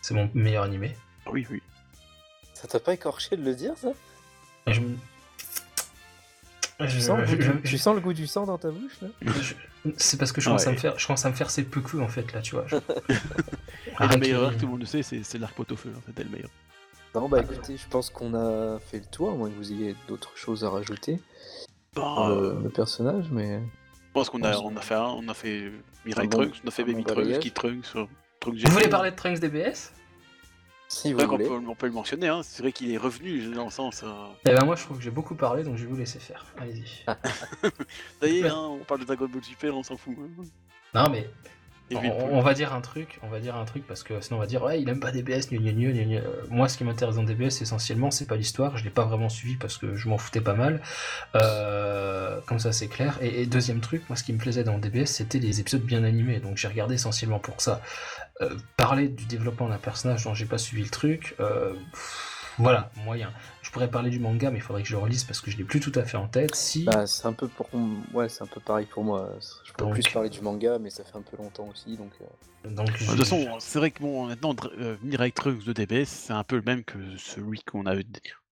C'est 0.02 0.14
mon 0.14 0.30
meilleur 0.34 0.64
animé. 0.64 0.96
Ah 1.26 1.30
oui, 1.32 1.46
oui. 1.50 1.62
Ça 2.54 2.68
t'a 2.68 2.80
pas 2.80 2.94
écorché 2.94 3.38
de 3.38 3.44
le 3.44 3.56
dire, 3.56 3.74
ça? 3.78 3.90
Je 4.68 4.82
me- 4.82 4.96
tu 6.80 6.88
Je- 6.88 7.00
sens, 7.00 7.18
le 7.20 7.26
goût 7.26 7.42
je- 7.42 7.70
tu 7.70 7.78
sens 7.78 7.96
le 7.96 8.02
goût 8.02 8.14
du 8.14 8.28
sang 8.28 8.46
dans 8.46 8.58
ta 8.58 8.70
bouche, 8.72 9.02
là? 9.02 9.08
Je- 9.22 9.54
C'est 9.98 10.18
parce 10.18 10.32
que 10.34 10.42
je 10.42 10.48
commence, 10.48 10.68
à 10.68 10.72
me 10.72 10.78
faire, 10.78 11.00
je 11.00 11.08
commence 11.08 11.26
à 11.26 11.30
me 11.30 11.36
faire 11.36 11.50
ces 11.50 11.64
peu 11.64 11.82
en 12.02 12.08
fait 12.10 12.34
là, 12.34 12.42
tu 12.42 12.56
vois. 12.56 12.66
Le 12.70 14.18
meilleur 14.18 14.44
arc, 14.44 14.58
tout 14.58 14.66
le 14.66 14.72
monde 14.72 14.82
le 14.82 14.86
sait, 14.86 15.02
c'est 15.04 15.38
l'arc 15.38 15.56
pot-au-feu, 15.56 15.92
en 15.98 16.02
fait, 16.02 16.12
c'est 16.18 16.24
le 16.26 16.30
meilleur. 16.30 16.50
Non, 17.16 17.28
bah 17.30 17.40
écoutez, 17.42 17.78
je 17.78 17.88
pense 17.88 18.10
qu'on 18.10 18.34
a 18.34 18.78
fait 18.80 19.00
le 19.00 19.06
tour, 19.06 19.32
à 19.32 19.34
moins 19.36 19.50
que 19.50 19.56
vous 19.56 19.72
ayez 19.72 19.96
d'autres 20.08 20.36
choses 20.38 20.64
à 20.66 20.70
rajouter 20.70 21.20
Bah, 21.96 22.28
euh, 22.30 22.62
le 22.62 22.70
personnage, 22.70 23.26
mais. 23.32 23.62
Je 24.24 24.30
pense 24.30 24.42
qu'on 24.42 24.44
a, 24.44 24.58
on 24.60 24.76
a 24.76 24.82
fait 24.82 24.96
un, 24.96 25.04
on 25.04 25.28
a 25.28 25.34
fait 25.34 25.72
Mirai 26.06 26.22
Un 26.24 26.26
bon- 26.26 26.38
Trunks, 26.38 26.56
on 26.64 26.68
a 26.68 26.72
fait 26.72 26.84
Baby 26.84 27.04
bon 27.04 27.14
Trunks. 27.14 27.40
Kid 27.40 27.54
Trunks, 27.54 27.92
Trunks 28.40 28.58
Vous 28.66 28.72
voulez 28.72 28.88
parler 28.90 29.12
de 29.12 29.16
Trunks 29.16 29.40
DBS 29.40 29.94
Si 30.88 31.02
C'est 31.02 31.12
vous 31.12 31.18
vrai 31.20 31.26
qu'on 31.28 31.32
voulez. 31.38 31.48
peut, 31.48 31.62
on 31.68 31.76
peut 31.76 31.86
le 31.88 31.92
mentionner, 31.94 32.28
hein. 32.28 32.42
c'est 32.44 32.62
vrai 32.64 32.72
qu'il 32.72 32.92
est 32.92 32.98
revenu 32.98 33.40
dans 33.54 33.66
le 33.66 33.72
sens. 33.72 34.02
euh, 34.04 34.08
Eh 34.46 34.54
ben 34.56 34.66
moi 34.66 34.76
je 34.76 34.84
trouve 34.84 34.98
que 34.98 35.04
j'ai 35.04 35.12
beaucoup 35.12 35.36
parlé 35.36 35.64
donc 35.64 35.78
je 35.78 35.84
vais 35.84 35.90
vous 35.90 35.98
laisser 35.98 36.20
faire. 36.20 36.46
Allez-y. 36.58 37.06
D'ailleurs, 38.22 38.58
hein, 38.58 38.78
on 38.82 38.84
parle 38.84 39.02
de 39.02 39.06
Dragon 39.06 39.28
Ball 39.28 39.44
Super, 39.44 39.76
on 39.76 39.84
s'en 39.84 39.98
fout. 39.98 40.16
hein. 40.20 40.44
Non 40.94 41.10
mais 41.10 41.30
on, 41.96 42.42
va 42.42 42.54
dire 42.54 42.74
un 42.74 42.82
truc, 42.82 43.20
on 43.24 43.28
va 43.28 43.40
dire 43.40 43.56
un 43.56 43.66
truc 43.66 43.86
parce 43.88 44.04
que 44.04 44.22
sinon 44.22 44.38
on 44.38 44.40
va 44.40 44.46
dire 44.46 44.64
ouais 44.64 44.82
il 44.82 44.90
aime 44.90 45.00
pas 45.00 45.12
DBS, 45.12 45.50
gna 45.50 45.60
gna 45.60 45.72
gna. 45.72 46.18
Euh, 46.18 46.44
Moi 46.50 46.70
ce 46.70 46.78
qui 46.78 46.84
m'intéresse 46.84 47.16
dans 47.16 47.24
DBS 47.24 47.62
essentiellement 47.62 48.12
c'est 48.12 48.28
pas 48.28 48.36
l'histoire, 48.36 48.78
je 48.78 48.84
l'ai 48.84 48.90
pas 48.90 49.06
vraiment 49.06 49.30
suivi 49.30 49.56
parce 49.56 49.78
que 49.78 49.96
je 49.96 50.10
m'en 50.10 50.18
foutais 50.18 50.42
pas 50.42 50.54
mal. 50.54 50.82
Euh, 51.36 52.40
comme 52.46 52.60
ça 52.60 52.72
c'est 52.72 52.88
clair. 52.88 53.18
Et, 53.22 53.42
et 53.42 53.46
deuxième 53.46 53.80
truc, 53.80 54.04
moi 54.10 54.16
ce 54.16 54.24
qui 54.24 54.34
me 54.34 54.38
plaisait 54.38 54.64
dans 54.64 54.78
DBS 54.78 55.06
c'était 55.06 55.40
les 55.40 55.60
épisodes 55.60 55.84
bien 55.84 56.04
animés, 56.04 56.40
donc 56.40 56.58
j'ai 56.58 56.68
regardé 56.68 56.96
essentiellement 56.96 57.40
pour 57.40 57.62
ça. 57.62 57.82
Euh, 58.42 58.56
parler 58.78 59.10
du 59.10 59.26
développement 59.26 59.68
d'un 59.68 59.78
personnage 59.78 60.24
dont 60.24 60.34
j'ai 60.34 60.46
pas 60.46 60.58
suivi 60.58 60.84
le 60.84 60.90
truc, 60.90 61.36
euh, 61.42 61.74
pff, 61.92 62.56
voilà, 62.58 62.90
moyen. 63.04 63.30
Je 63.70 63.74
pourrais 63.74 63.88
parler 63.92 64.10
du 64.10 64.20
manga 64.20 64.50
mais 64.50 64.58
il 64.58 64.62
faudrait 64.64 64.82
que 64.82 64.88
je 64.90 64.96
le 64.96 65.00
relise 65.00 65.24
parce 65.26 65.42
que 65.42 65.52
je 65.52 65.58
l'ai 65.58 65.64
plus 65.64 65.80
tout 65.80 65.92
à 65.94 66.04
fait 66.04 66.18
en 66.18 66.28
tête. 66.28 66.56
Si 66.56 66.86
Bah, 66.86 67.06
c'est 67.06 67.28
un 67.28 67.34
peu 67.34 67.48
pour 67.48 67.70
ouais, 68.16 68.28
c'est 68.28 68.42
un 68.42 68.48
peu 68.48 68.60
pareil 68.60 68.88
pour 68.88 69.04
moi. 69.04 69.30
Je 69.64 69.72
peux 69.74 69.86
Donc- 69.86 69.94
plus 69.94 70.12
parler 70.12 70.30
du 70.30 70.42
manga, 70.42 70.80
mais 70.80 70.90
ça 70.90 71.04
fait 71.04 71.16
un 71.16 71.22
peu 71.22 71.38
longtemps 71.38 71.68
aussi, 71.68 71.96
donc. 71.96 72.10
euh, 72.22 72.70
donc 72.72 72.92
De 72.92 72.98
toute 73.06 73.16
façon, 73.18 73.46
c'est 73.60 73.78
vrai 73.78 73.92
que 73.92 74.02
bon, 74.02 74.26
maintenant, 74.26 74.56
euh, 74.80 74.96
Mirai 75.04 75.32
Trunks 75.32 75.64
de 75.66 75.74
DBS, 75.74 76.06
c'est 76.08 76.34
un 76.34 76.44
peu 76.44 76.56
le 76.56 76.64
même 76.64 76.84
que 76.84 76.98
celui 77.20 77.62
qu'on 77.62 77.86
a, 77.86 77.94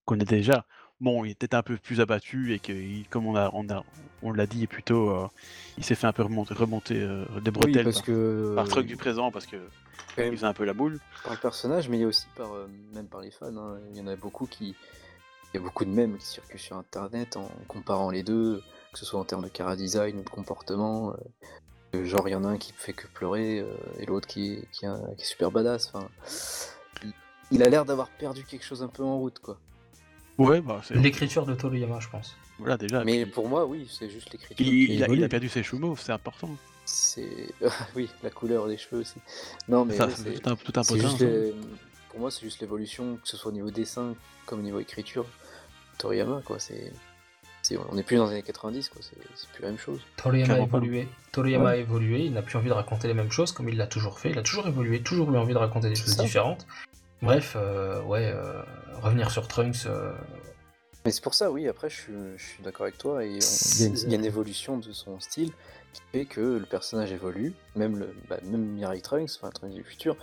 qu'on 0.05 0.19
a 0.19 0.23
déjà. 0.23 0.67
Bon, 1.01 1.25
il 1.25 1.31
était 1.31 1.55
un 1.55 1.63
peu 1.63 1.77
plus 1.77 1.99
abattu 1.99 2.53
et 2.53 2.59
que, 2.59 2.73
comme 3.09 3.25
on 3.25 3.35
a, 3.35 3.49
on 3.53 3.67
a, 3.69 3.83
on 4.21 4.31
l'a 4.33 4.45
dit 4.45 4.67
plutôt, 4.67 5.09
euh, 5.09 5.27
il 5.79 5.83
s'est 5.83 5.95
fait 5.95 6.05
un 6.07 6.13
peu 6.13 6.21
remonter, 6.21 6.53
remonter 6.53 7.01
euh, 7.01 7.25
des 7.41 7.49
Oui, 7.49 7.51
bretelles 7.71 7.83
parce 7.85 7.97
par, 7.97 8.05
que. 8.05 8.53
par 8.55 8.67
Trunks 8.67 8.85
du 8.85 8.97
présent 8.97 9.31
parce 9.31 9.47
que 9.47 9.57
il 10.19 10.31
faisait 10.31 10.45
un 10.45 10.53
peu 10.53 10.63
la 10.63 10.73
boule. 10.73 10.99
par 11.23 11.33
le 11.33 11.39
personnage, 11.39 11.89
mais 11.89 11.97
il 11.97 12.01
y 12.01 12.03
a 12.03 12.07
aussi 12.07 12.27
par 12.35 12.53
euh, 12.53 12.67
même 12.93 13.07
par 13.07 13.21
les 13.21 13.31
fans. 13.31 13.47
hein. 13.57 13.79
Il 13.91 13.97
y 13.97 14.01
en 14.01 14.05
a 14.07 14.15
beaucoup 14.15 14.45
qui. 14.45 14.75
Il 15.53 15.57
y 15.57 15.59
a 15.59 15.63
beaucoup 15.63 15.85
de 15.85 15.89
mèmes 15.89 16.17
qui 16.17 16.25
circulent 16.25 16.59
sur 16.59 16.75
internet 16.77 17.37
en 17.37 17.49
comparant 17.67 18.11
les 18.11 18.23
deux, 18.23 18.61
que 18.93 18.99
ce 18.99 19.05
soit 19.05 19.19
en 19.19 19.23
termes 19.23 19.43
de 19.43 19.49
cara 19.49 19.75
design 19.75 20.17
ou 20.19 20.23
de 20.23 20.29
comportement. 20.29 21.13
euh, 21.95 22.05
genre, 22.05 22.27
il 22.27 22.31
y 22.31 22.35
en 22.35 22.43
a 22.43 22.49
un 22.49 22.57
qui 22.57 22.73
fait 22.73 22.93
que 22.93 23.07
pleurer 23.07 23.59
euh, 23.59 23.65
et 23.97 24.05
l'autre 24.05 24.27
qui, 24.27 24.53
est- 24.55 24.67
qui, 24.71 24.85
est 24.85 24.89
un- 24.89 25.01
qui 25.15 25.21
est 25.23 25.25
super 25.25 25.51
badass. 25.51 25.91
Enfin, 25.93 26.07
il, 27.51 27.63
a 27.63 27.69
l'air 27.69 27.85
d'avoir 27.85 28.09
perdu 28.09 28.43
quelque 28.43 28.65
chose 28.65 28.83
un 28.83 28.87
peu 28.89 29.03
en 29.03 29.17
route, 29.17 29.39
quoi. 29.39 29.57
Ouais, 30.37 30.61
bah, 30.61 30.81
c'est, 30.83 30.95
l'écriture 30.95 31.45
de 31.45 31.55
Toriyama 31.55 31.99
je 31.99 32.09
pense. 32.09 32.35
voilà, 32.59 32.77
déjà. 32.77 33.03
Mais 33.03 33.23
puis- 33.23 33.31
pour 33.31 33.47
moi, 33.49 33.65
oui, 33.65 33.87
c'est 33.91 34.09
juste 34.09 34.31
l'écriture. 34.31 34.65
il, 34.67 35.03
a, 35.03 35.07
il 35.07 35.23
a 35.23 35.29
perdu 35.29 35.49
ses 35.49 35.63
cheveux 35.63 35.79
mauves, 35.81 35.99
c'est 35.99 36.11
important. 36.11 36.49
C'est. 36.85 37.53
oui, 37.95 38.09
la 38.21 38.29
couleur 38.29 38.67
des 38.67 38.77
cheveux 38.77 39.01
aussi. 39.01 39.15
Non, 39.67 39.85
mais. 39.85 39.95
Ça, 39.95 40.07
ouais, 40.07 40.13
c'est 40.15 40.39
tout 40.39 40.49
un, 40.49 40.55
tout 40.55 40.73
un 40.75 40.83
C'est 40.83 40.93
potin, 40.95 41.07
juste 41.07 41.19
ça. 41.19 41.25
les- 41.25 41.55
Pour 42.17 42.23
moi, 42.23 42.31
c'est 42.31 42.41
juste 42.41 42.61
l'évolution, 42.61 43.17
que 43.17 43.27
ce 43.29 43.37
soit 43.37 43.51
au 43.51 43.53
niveau 43.53 43.69
dessin 43.69 44.15
comme 44.47 44.61
au 44.61 44.63
niveau 44.63 44.79
écriture. 44.79 45.27
Toriyama, 45.99 46.41
quoi, 46.43 46.57
c'est. 46.57 46.91
c'est- 47.61 47.77
On 47.77 47.93
n'est 47.93 48.01
plus 48.01 48.17
dans 48.17 48.25
les 48.25 48.31
années 48.31 48.41
90, 48.41 48.89
quoi, 48.89 49.01
c'est 49.03 49.15
c'est 49.35 49.47
plus 49.51 49.61
la 49.61 49.67
même 49.67 49.77
chose. 49.77 49.99
Toriyama 50.15 50.55
a 50.55 50.59
évolué. 50.61 51.07
Toriyama 51.31 51.65
Ouais. 51.65 51.71
a 51.73 51.75
évolué, 51.77 52.21
il 52.25 52.33
n'a 52.33 52.41
plus 52.41 52.57
envie 52.57 52.69
de 52.69 52.73
raconter 52.73 53.07
les 53.07 53.13
mêmes 53.13 53.29
choses 53.31 53.51
comme 53.51 53.69
il 53.69 53.77
l'a 53.77 53.85
toujours 53.85 54.17
fait. 54.17 54.31
Il 54.31 54.39
a 54.39 54.41
toujours 54.41 54.65
évolué, 54.67 55.03
toujours 55.03 55.31
eu 55.31 55.37
envie 55.37 55.53
de 55.53 55.59
raconter 55.59 55.89
des 55.89 55.95
C'est 55.95 56.05
choses 56.05 56.15
ça. 56.15 56.23
différentes. 56.23 56.65
Bref, 57.21 57.53
euh, 57.55 58.01
ouais, 58.01 58.31
euh, 58.33 58.63
revenir 59.03 59.29
sur 59.29 59.47
Trunks, 59.47 59.85
euh, 59.85 60.11
Mais 61.05 61.11
c'est 61.11 61.23
pour 61.23 61.35
ça, 61.35 61.51
oui, 61.51 61.67
après, 61.67 61.89
je 61.91 61.95
suis, 61.95 62.13
je 62.35 62.43
suis 62.43 62.63
d'accord 62.63 62.85
avec 62.87 62.97
toi, 62.97 63.23
et 63.23 63.27
on- 63.27 63.31
il 63.31 63.81
y, 63.81 63.83
a 63.83 63.87
une- 63.87 63.95
il 63.97 64.09
y 64.09 64.13
a 64.13 64.17
une 64.17 64.25
évolution 64.25 64.77
de 64.79 64.91
son 64.91 65.19
style 65.19 65.51
qui 65.93 66.01
fait 66.11 66.25
que 66.25 66.41
le 66.41 66.65
personnage 66.65 67.11
évolue, 67.11 67.53
même, 67.75 67.97
le, 67.99 68.13
bah, 68.27 68.37
même 68.43 68.65
Mirai 68.73 68.99
Trunks, 69.01 69.29
enfin 69.37 69.49
Trunks 69.51 69.73
du 69.73 69.83
futur. 69.83 70.17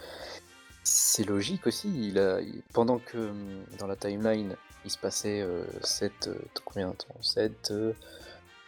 C'est 0.84 1.24
logique 1.26 1.66
aussi, 1.66 1.88
il 2.08 2.18
a, 2.18 2.40
il- 2.40 2.62
pendant 2.72 2.98
que 2.98 3.16
hum, 3.18 3.64
dans 3.78 3.86
la 3.86 3.96
timeline, 3.96 4.54
il 4.84 4.90
se 4.90 4.98
passait 4.98 5.46
7, 5.82 6.28
combien 6.64 6.90
de 6.90 6.94
temps? 6.96 7.22
7, 7.22 7.72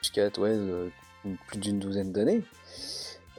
jusqu'à 0.01 0.29
ouais, 0.39 0.51
euh, 0.51 0.89
plus 1.49 1.59
d'une 1.59 1.79
douzaine 1.79 2.11
d'années. 2.13 2.43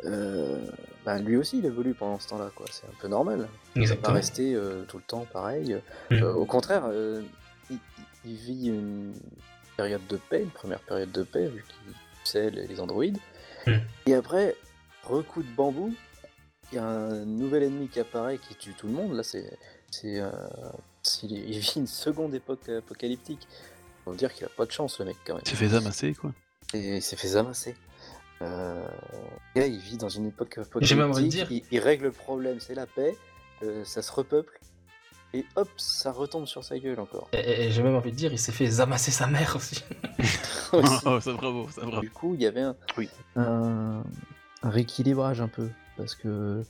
euh, 0.06 0.60
bah, 1.06 1.18
lui 1.18 1.38
aussi 1.38 1.58
il 1.58 1.66
évolue 1.66 1.96
pendant 1.96 2.20
ce 2.20 2.28
temps-là, 2.28 2.52
quoi. 2.56 2.68
C'est 2.70 2.86
un 2.86 2.94
peu 3.02 3.08
normal. 3.08 3.48
Il 3.76 3.88
va 3.88 3.96
pas 3.96 4.12
rester 4.12 4.54
euh, 4.54 4.84
tout 4.84 4.98
le 4.98 5.04
temps 5.04 5.26
pareil. 5.34 5.82
Mm. 6.12 6.16
Euh, 6.16 6.34
au 6.34 6.46
contraire, 6.46 6.84
euh, 6.88 7.24
il, 7.72 7.80
il 8.26 8.36
vit 8.36 8.68
une 8.68 9.14
période 9.76 10.06
de 10.08 10.18
paix, 10.18 10.44
une 10.44 10.52
première 10.52 10.82
période 10.82 11.12
de 11.12 11.24
paix, 11.24 11.48
vu 11.48 11.64
qu'il 11.68 11.94
sait 12.26 12.52
les, 12.52 12.68
les 12.68 12.80
androïdes. 12.80 13.18
Mm. 13.66 13.72
Et 14.06 14.14
après, 14.14 14.56
recoup 15.04 15.42
de 15.42 15.52
bambou, 15.56 15.96
il 16.72 16.76
y 16.76 16.80
a 16.80 16.86
un 16.86 17.26
nouvel 17.26 17.64
ennemi 17.64 17.88
qui 17.88 18.00
apparaît 18.00 18.38
qui 18.38 18.56
tue 18.56 18.74
tout 18.74 18.88
le 18.88 18.94
monde. 18.94 19.14
Là, 19.14 19.24
c'est. 19.24 19.58
c'est, 19.92 20.20
euh, 20.20 20.30
c'est- 21.02 21.28
il 21.30 21.60
vit 21.60 21.74
une 21.78 21.88
seconde 21.88 22.34
époque 22.34 22.68
apocalyptique. 22.70 23.48
Faut 24.06 24.14
dire 24.16 24.34
qu'il 24.34 24.46
a 24.46 24.50
pas 24.50 24.66
de 24.66 24.72
chance, 24.72 25.00
le 25.00 25.06
mec, 25.06 25.18
quand 25.26 25.34
même. 25.36 25.44
Il 25.46 25.50
s'est 25.50 25.56
fait 25.56 25.74
amasser, 25.76 26.14
quoi. 26.14 26.32
Et 26.74 26.98
il 26.98 27.02
s'est 27.02 27.16
fait 27.18 27.36
amasser. 27.36 27.76
Euh, 28.42 28.88
gars, 29.56 29.66
il 29.66 29.80
vit 29.80 29.98
dans 29.98 30.10
une 30.10 30.28
époque 30.28 30.60
J'ai 30.82 30.96
même 30.96 31.10
envie 31.12 31.28
de 31.28 31.28
apocalyptique, 31.42 31.48
dire- 31.50 31.66
il, 31.72 31.78
il 31.78 31.80
règle 31.80 32.06
le 32.06 32.12
problème, 32.12 32.60
c'est 32.60 32.76
la 32.76 32.86
paix, 32.86 33.18
euh, 33.64 33.84
ça 33.84 34.02
se 34.04 34.12
repeuple, 34.12 34.60
et 35.34 35.44
hop, 35.56 35.68
ça 35.78 36.12
retombe 36.12 36.46
sur 36.46 36.64
sa 36.64 36.78
gueule 36.78 37.00
encore. 37.00 37.28
Et, 37.34 37.38
et- 37.40 37.66
et 37.66 37.72
j'ai 37.72 37.82
même 37.82 37.96
envie 37.96 38.12
de 38.12 38.16
dire, 38.16 38.32
il 38.32 38.38
s'est 38.38 38.52
fait 38.52 38.68
zamasser 38.68 39.10
sa 39.12 39.26
mère 39.28 39.56
aussi. 39.56 39.84
Aussi. 40.74 40.94
oh, 41.06 41.20
ça 41.20 41.34
bravo, 41.34 41.68
ça 41.70 41.82
bravo. 41.82 42.02
Du 42.02 42.12
coup, 42.12 42.36
il 42.36 42.42
y 42.42 42.46
avait 42.46 42.62
un, 42.62 42.76
Oui. 42.98 43.10
un, 43.38 44.04
un 44.62 44.70
rééquilibrage 44.70 45.40
un 45.42 45.48
peu, 45.48 45.70
parce 45.98 46.16
que 46.16 46.64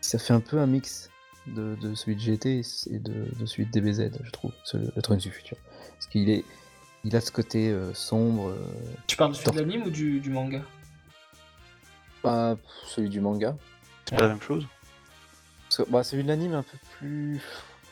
ça 0.00 0.18
fait 0.18 0.32
un 0.34 0.40
peu 0.40 0.58
un 0.58 0.66
mix 0.66 1.10
de, 1.46 1.76
de 1.76 1.94
celui 1.94 2.16
de 2.16 2.20
GT 2.20 2.60
et 2.90 2.98
de, 2.98 3.26
de 3.38 3.46
celui 3.46 3.66
de 3.66 3.70
DBZ, 3.70 4.10
je 4.22 4.30
trouve, 4.30 4.52
ce- 4.64 4.76
le 4.76 5.02
Trunks 5.02 5.20
du 5.22 5.30
futur. 5.30 5.56
Parce 5.92 6.06
qu'il 6.08 6.28
est, 6.28 6.44
il 7.04 7.14
a 7.16 7.20
ce 7.20 7.32
côté 7.32 7.70
euh, 7.70 7.94
sombre, 7.94 8.48
euh, 8.50 8.58
tu 9.06 9.16
parles 9.16 9.32
de 9.32 9.36
celui 9.36 9.52
de 9.52 9.60
l'anime 9.60 9.82
ou 9.84 9.90
du, 9.90 10.20
du 10.20 10.30
manga? 10.30 10.62
Pas 12.22 12.56
celui 12.86 13.08
du 13.08 13.20
manga. 13.20 13.56
C'est 14.08 14.16
pas 14.16 14.22
la 14.22 14.28
même 14.28 14.42
chose? 14.42 14.66
Parce 15.68 15.76
que, 15.84 15.90
bah, 15.90 16.02
celui 16.02 16.22
de 16.24 16.28
l'anime 16.28 16.52
est 16.52 16.56
un 16.56 16.62
peu 16.62 16.78
plus. 16.98 17.40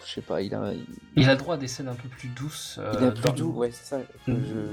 Je 0.07 0.12
sais 0.15 0.20
pas, 0.20 0.41
il 0.41 0.55
a. 0.55 0.73
Il, 0.73 0.85
Il 1.23 1.28
a 1.28 1.33
le 1.33 1.39
droit 1.39 1.57
à 1.57 1.59
des 1.59 1.66
scènes 1.66 1.89
un 1.89 1.95
peu 1.95 2.09
plus 2.09 2.28
douces. 2.28 2.78
il 2.78 2.83
est 3.03 3.07
euh, 3.07 3.11
dans- 3.11 3.20
plus 3.33 3.33
doux, 3.33 3.51
ouais, 3.53 3.70
c'est 3.73 3.85
ça. 3.85 3.99
Je- 4.28 4.33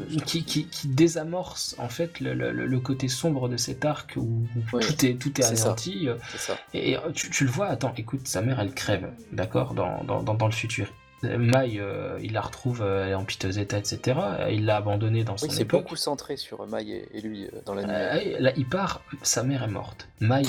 je- 0.09 0.19
Qui, 0.19 0.43
qui, 0.43 0.67
qui 0.67 0.87
désamorce 0.87 1.75
en 1.79 1.89
fait 1.89 2.19
le, 2.19 2.33
le- 2.33 2.51
le 2.51 2.79
côté 2.79 3.07
sombre 3.07 3.49
de 3.49 3.57
cet 3.57 3.83
arc 3.85 4.13
où 4.17 4.45
Ouais, 4.73 4.81
tout 4.81 5.05
est, 5.05 5.15
tout 5.15 5.41
est 5.41 5.43
anéanti. 5.45 6.07
euh, 6.07 6.15
ça. 6.35 6.55
Et 6.73 6.97
tu, 7.15 7.29
tu 7.31 7.45
le 7.45 7.49
vois, 7.51 7.67
attends, 7.67 7.93
écoute, 7.97 8.27
sa 8.27 8.41
mère 8.41 8.59
elle 8.59 8.73
crève, 8.73 9.09
d'accord, 9.31 9.73
dans, 9.73 10.03
dans, 10.03 10.21
dans, 10.21 10.33
dans 10.35 10.45
le 10.47 10.51
futur. 10.53 10.93
Mai, 11.23 11.75
euh, 11.79 12.19
il 12.21 12.33
la 12.33 12.41
retrouve, 12.41 12.81
euh, 12.81 13.07
est 13.07 13.13
en 13.13 13.23
piteux 13.23 13.57
état, 13.57 13.77
etc. 13.77 14.19
Il 14.51 14.65
l'a 14.65 14.75
abandonnée 14.75 15.23
dans 15.23 15.37
son 15.37 15.45
Oui, 15.47 15.53
c'est 15.55 15.63
beaucoup 15.63 15.95
centré 15.95 16.35
sur 16.35 16.67
Mai 16.67 16.83
et, 16.85 17.17
et 17.17 17.21
lui 17.21 17.45
euh, 17.45 17.49
dans. 17.65 17.77
Euh, 17.77 18.19
là, 18.39 18.51
il 18.57 18.67
part, 18.67 19.01
sa 19.21 19.41
mère 19.41 19.63
est 19.63 19.67
morte. 19.69 20.09
Mai, 20.19 20.41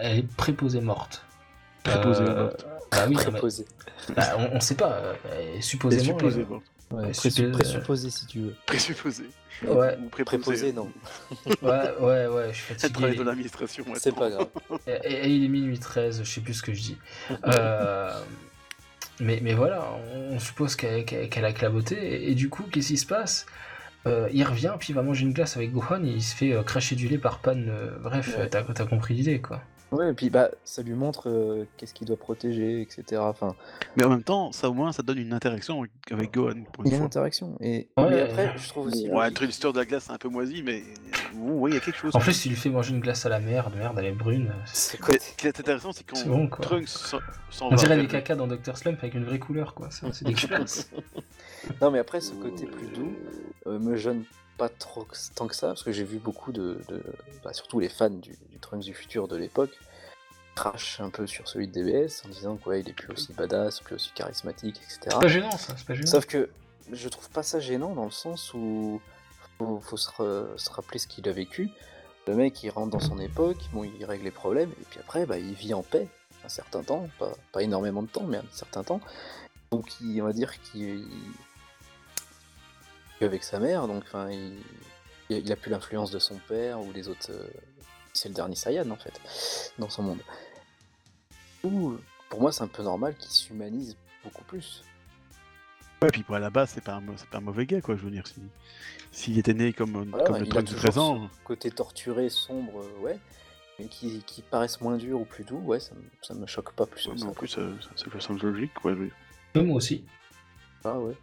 elle 0.00 0.18
est 0.20 0.36
préposée 0.36 0.80
morte. 0.80 1.22
Préposée 1.82 2.24
morte. 2.24 2.64
Bah 2.96 3.06
oui, 3.08 3.14
Préposé. 3.14 3.64
bah, 4.16 4.36
on, 4.38 4.56
on 4.56 4.60
sait 4.60 4.74
pas, 4.74 4.92
euh, 5.26 5.60
supposément. 5.60 6.14
Présupposé, 6.14 6.40
euh, 6.40 6.44
bon. 6.44 6.62
Ouais, 6.90 7.12
supposé- 7.14 7.46
pressu- 7.46 7.52
présupposé 7.52 8.10
si 8.10 8.26
tu 8.26 8.40
veux. 8.40 8.54
Présupposé. 8.66 9.24
Ouais. 9.66 9.96
Ou 10.04 10.08
Préposé, 10.24 10.72
non. 10.72 10.90
ouais, 11.62 11.70
ouais, 12.00 12.26
ouais, 12.26 12.48
je 12.52 12.56
suis 12.56 12.64
Elle 12.74 12.78
fatigué. 12.78 12.92
travaille 12.92 13.16
dans 13.16 13.24
l'administration. 13.24 13.84
C'est 13.94 14.14
pas 14.14 14.30
grave. 14.30 14.48
Et, 14.86 14.90
et- 14.92 15.24
et 15.24 15.28
il 15.28 15.44
est 15.44 15.48
minuit 15.48 15.78
13, 15.78 16.22
je 16.24 16.28
sais 16.30 16.40
plus 16.40 16.54
ce 16.54 16.62
que 16.62 16.74
je 16.74 16.80
dis. 16.82 16.98
Euh, 17.46 18.12
mais, 19.20 19.38
mais 19.42 19.54
voilà, 19.54 19.84
on, 20.14 20.38
suppose 20.38 20.76
qu'elle 20.76 21.44
a 21.44 21.52
claboté, 21.52 21.94
et, 21.96 22.30
et 22.30 22.34
du 22.34 22.48
coup, 22.48 22.64
qu'est-ce 22.70 22.88
qui 22.88 22.96
se 22.98 23.06
passe? 23.06 23.46
Euh, 24.06 24.28
il 24.32 24.44
revient, 24.44 24.74
puis 24.78 24.88
il 24.90 24.94
va 24.94 25.02
manger 25.02 25.22
une 25.22 25.32
glace 25.32 25.56
avec 25.56 25.72
Gohan 25.72 26.04
et 26.04 26.08
il 26.10 26.22
se 26.22 26.34
fait 26.36 26.52
euh, 26.52 26.62
cracher 26.62 26.94
du 26.94 27.08
lait 27.08 27.16
par 27.16 27.38
Pan. 27.38 27.54
euh, 27.56 27.96
bref, 28.00 28.34
Ouais. 28.36 28.42
euh, 28.44 28.48
t'as 28.50 28.62
t'as 28.62 28.84
compris 28.84 29.14
l'idée, 29.14 29.40
quoi. 29.40 29.62
Ouais, 29.94 30.10
et 30.10 30.12
puis 30.14 30.30
bah, 30.30 30.50
ça 30.64 30.82
lui 30.82 30.92
montre 30.94 31.28
euh, 31.30 31.64
qu'est-ce 31.76 31.94
qu'il 31.94 32.06
doit 32.06 32.16
protéger, 32.16 32.80
etc. 32.80 33.20
Enfin, 33.24 33.54
Mais 33.96 34.04
en 34.04 34.08
même 34.10 34.22
temps, 34.22 34.52
ça 34.52 34.68
au 34.68 34.74
moins, 34.74 34.92
ça 34.92 35.02
donne 35.02 35.18
une 35.18 35.32
interaction 35.32 35.84
avec, 36.10 36.32
Gohan. 36.34 36.64
Pour 36.72 36.84
il 36.84 36.88
y 36.88 36.90
une 36.90 36.94
a 36.94 36.96
une 36.96 36.96
fois. 36.98 37.06
interaction. 37.06 37.56
Et 37.60 37.88
Ouais, 37.96 38.04
mais 38.10 38.14
ouais, 38.16 38.20
après, 38.22 38.52
je 38.56 38.68
trouve 38.68 38.86
aussi. 38.88 39.08
Ouais, 39.08 39.24
logique- 39.30 39.40
l'histoire 39.40 39.72
de 39.72 39.78
la 39.78 39.84
glace, 39.86 40.04
c'est 40.06 40.12
un 40.12 40.18
peu 40.18 40.28
moisi, 40.28 40.62
mais 40.62 40.82
bon, 41.34 41.58
ouais, 41.60 41.70
il 41.70 41.74
y 41.74 41.76
a 41.76 41.80
quelque 41.80 41.96
chose. 41.98 42.14
En 42.14 42.20
plus, 42.20 42.44
il 42.46 42.50
lui 42.50 42.56
fait 42.56 42.70
manger 42.70 42.94
une 42.94 43.00
glace 43.00 43.24
à 43.26 43.28
la 43.28 43.40
merde, 43.40 43.72
merde, 43.76 43.96
elle 43.98 44.06
est 44.06 44.12
brune. 44.12 44.52
C'est 44.66 44.98
quoi 45.00 45.14
ce 45.18 45.34
qui 45.36 45.46
est 45.46 45.58
intéressant, 45.60 45.92
c'est 45.92 46.04
quand 46.04 46.26
bon. 46.26 46.48
Trunks 46.48 46.88
s'en 46.88 47.18
On 47.70 47.74
dirait 47.74 47.96
les 47.96 48.02
vers 48.02 48.02
le- 48.04 48.08
caca 48.08 48.34
dans 48.34 48.46
Dr. 48.46 48.76
Slump 48.76 48.98
avec 49.00 49.14
une 49.14 49.24
vraie 49.24 49.38
couleur, 49.38 49.74
quoi. 49.74 49.88
C'est 49.90 50.12
c'est 50.12 50.24
dégueulasse. 50.26 50.90
Non, 51.80 51.90
mais 51.90 51.98
après, 51.98 52.20
ce 52.20 52.32
côté 52.34 52.66
plus 52.66 52.88
doux 52.88 53.12
euh, 53.66 53.78
me 53.78 53.96
gêne 53.96 54.24
pas 54.56 54.68
trop 54.68 55.04
que- 55.04 55.16
tant 55.34 55.46
que 55.46 55.54
ça, 55.56 55.68
parce 55.68 55.82
que 55.82 55.92
j'ai 55.92 56.04
vu 56.04 56.18
beaucoup 56.18 56.52
de. 56.52 56.80
de- 56.88 57.02
bah, 57.42 57.52
surtout 57.52 57.80
les 57.80 57.88
fans 57.88 58.10
du, 58.10 58.36
du 58.50 58.58
Trunks 58.60 58.84
du 58.84 58.94
futur 58.94 59.28
de 59.28 59.36
l'époque 59.36 59.76
crachent 60.54 61.00
un 61.00 61.10
peu 61.10 61.26
sur 61.26 61.48
celui 61.48 61.66
de 61.66 61.72
DBS 61.72 62.22
en 62.24 62.28
disant 62.28 62.56
qu'il 62.56 62.72
il 62.74 62.88
est 62.88 62.92
plus 62.92 63.12
aussi 63.12 63.32
badass, 63.32 63.80
plus 63.80 63.96
aussi 63.96 64.12
charismatique, 64.14 64.76
etc. 64.76 64.98
C'est 65.10 65.18
pas 65.20 65.26
gênant, 65.28 65.50
ça, 65.58 65.74
c'est 65.76 65.86
pas 65.86 65.94
gênant. 65.94 66.06
Sauf 66.10 66.26
que 66.26 66.48
je 66.92 67.08
trouve 67.08 67.28
pas 67.30 67.42
ça 67.42 67.58
gênant 67.58 67.94
dans 67.94 68.04
le 68.04 68.10
sens 68.12 68.54
où 68.54 69.00
faut, 69.58 69.80
faut 69.80 69.96
se, 69.96 70.10
re- 70.10 70.56
se 70.56 70.70
rappeler 70.70 70.98
ce 71.00 71.06
qu'il 71.08 71.28
a 71.28 71.32
vécu. 71.32 71.70
Le 72.28 72.34
mec 72.36 72.62
il 72.62 72.70
rentre 72.70 72.90
dans 72.90 73.00
son 73.00 73.18
époque, 73.18 73.58
bon 73.72 73.82
il 73.84 74.04
règle 74.04 74.24
les 74.24 74.30
problèmes, 74.30 74.70
et 74.80 74.84
puis 74.88 75.00
après 75.00 75.26
bah, 75.26 75.38
il 75.38 75.54
vit 75.54 75.74
en 75.74 75.82
paix 75.82 76.08
un 76.44 76.48
certain 76.48 76.82
temps, 76.82 77.08
pas, 77.18 77.32
pas 77.52 77.62
énormément 77.62 78.02
de 78.02 78.08
temps, 78.08 78.22
mais 78.24 78.36
un 78.36 78.44
certain 78.52 78.84
temps. 78.84 79.00
Donc 79.72 80.00
il, 80.00 80.22
on 80.22 80.26
va 80.26 80.32
dire 80.32 80.52
qu'il 80.62 81.04
il- 83.20 83.24
avec 83.24 83.42
sa 83.44 83.58
mère, 83.58 83.86
donc 83.86 84.02
enfin 84.06 84.30
il, 84.30 84.58
il 85.30 85.50
a 85.52 85.56
plus 85.56 85.70
l'influence 85.70 86.10
de 86.10 86.18
son 86.18 86.36
père 86.48 86.80
ou 86.80 86.92
des 86.92 87.08
autres. 87.08 87.30
euh, 87.30 87.48
c'est 88.12 88.28
le 88.28 88.34
dernier 88.34 88.54
Saiyan 88.54 88.88
en 88.90 88.96
fait, 88.96 89.20
dans 89.78 89.88
son 89.90 90.02
monde. 90.02 90.20
Ou 91.64 91.96
pour 92.28 92.40
moi 92.40 92.52
c'est 92.52 92.62
un 92.62 92.68
peu 92.68 92.82
normal 92.82 93.14
qu'il 93.16 93.30
s'humanise 93.30 93.96
beaucoup 94.22 94.44
plus. 94.44 94.82
Ouais, 96.02 96.10
puis 96.10 96.22
pour 96.22 96.34
à 96.34 96.38
la 96.38 96.50
base, 96.50 96.70
c'est 96.74 96.84
pas, 96.84 96.92
un, 96.94 97.00
mau- 97.00 97.14
c'est 97.16 97.28
pas 97.30 97.38
un 97.38 97.42
mauvais 97.42 97.64
gars, 97.64 97.80
quoi, 97.80 97.96
je 97.96 98.02
veux 98.02 98.10
dire. 98.10 98.26
si- 98.26 98.34
S'il 99.10 99.38
était 99.38 99.54
né 99.54 99.72
comme, 99.72 99.92
Voilà, 100.10 100.24
comme 100.26 100.36
le 100.38 100.74
présent, 100.76 101.30
côté 101.44 101.70
torturé, 101.70 102.28
sombre, 102.28 102.80
euh, 102.82 102.98
ouais, 103.00 103.18
mais 103.78 103.86
qui, 103.86 104.22
qui 104.26 104.42
paraissent 104.42 104.80
moins 104.82 104.96
durs 104.98 105.20
ou 105.20 105.24
plus 105.24 105.44
doux, 105.44 105.58
ouais, 105.60 105.80
ça, 105.80 105.94
me- 105.94 106.02
ça 106.20 106.34
me 106.34 106.46
choque 106.46 106.72
pas 106.74 106.84
plus 106.84 107.06
ouais, 107.06 107.12
que 107.14 107.18
mais 107.18 107.22
ça. 107.22 107.28
en 107.28 107.32
plus, 107.32 107.48
ça, 107.48 107.60
ça, 107.96 108.10
ça 108.12 108.20
semble 108.20 108.40
logique, 108.42 108.72
dire. 108.82 109.10
Euh, 109.56 109.62
Moi 109.64 109.76
aussi. 109.76 110.04
Ah 110.84 110.98
ouais. 110.98 111.14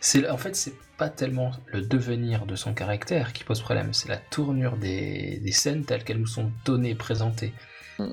C'est 0.00 0.28
en 0.28 0.36
fait 0.38 0.54
c'est 0.56 0.74
pas 0.96 1.08
tellement 1.08 1.50
le 1.66 1.80
devenir 1.82 2.46
de 2.46 2.54
son 2.56 2.72
caractère 2.74 3.32
qui 3.32 3.42
pose 3.44 3.60
problème, 3.60 3.92
c'est 3.92 4.08
la 4.08 4.16
tournure 4.16 4.76
des, 4.76 5.38
des 5.42 5.52
scènes 5.52 5.84
telles 5.84 6.04
qu'elles 6.04 6.20
nous 6.20 6.26
sont 6.26 6.52
données, 6.64 6.94
présentées. 6.94 7.52
Mm. 7.98 8.06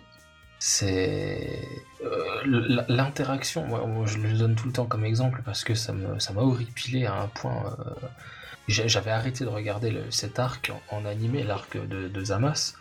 C'est 0.59 1.59
euh, 2.05 2.83
l'interaction. 2.87 3.65
Moi, 3.65 3.85
moi, 3.87 4.05
je 4.05 4.17
le 4.19 4.33
donne 4.37 4.55
tout 4.55 4.67
le 4.67 4.73
temps 4.73 4.85
comme 4.85 5.05
exemple 5.05 5.41
parce 5.45 5.63
que 5.63 5.73
ça 5.75 5.93
me 5.93 6.19
ça 6.19 6.33
m'a 6.33 6.41
horripilé 6.41 7.05
à 7.05 7.15
un 7.21 7.27
point. 7.27 7.75
euh, 7.79 8.07
J'avais 8.67 9.11
arrêté 9.11 9.43
de 9.43 9.49
regarder 9.49 9.91
le- 9.91 10.09
cet 10.11 10.39
arc 10.39 10.71
en, 10.91 10.97
en 10.97 11.05
animé, 11.05 11.43
l'arc 11.43 11.75
de, 11.77 12.07
de 12.07 12.23
Zamas, 12.25 12.75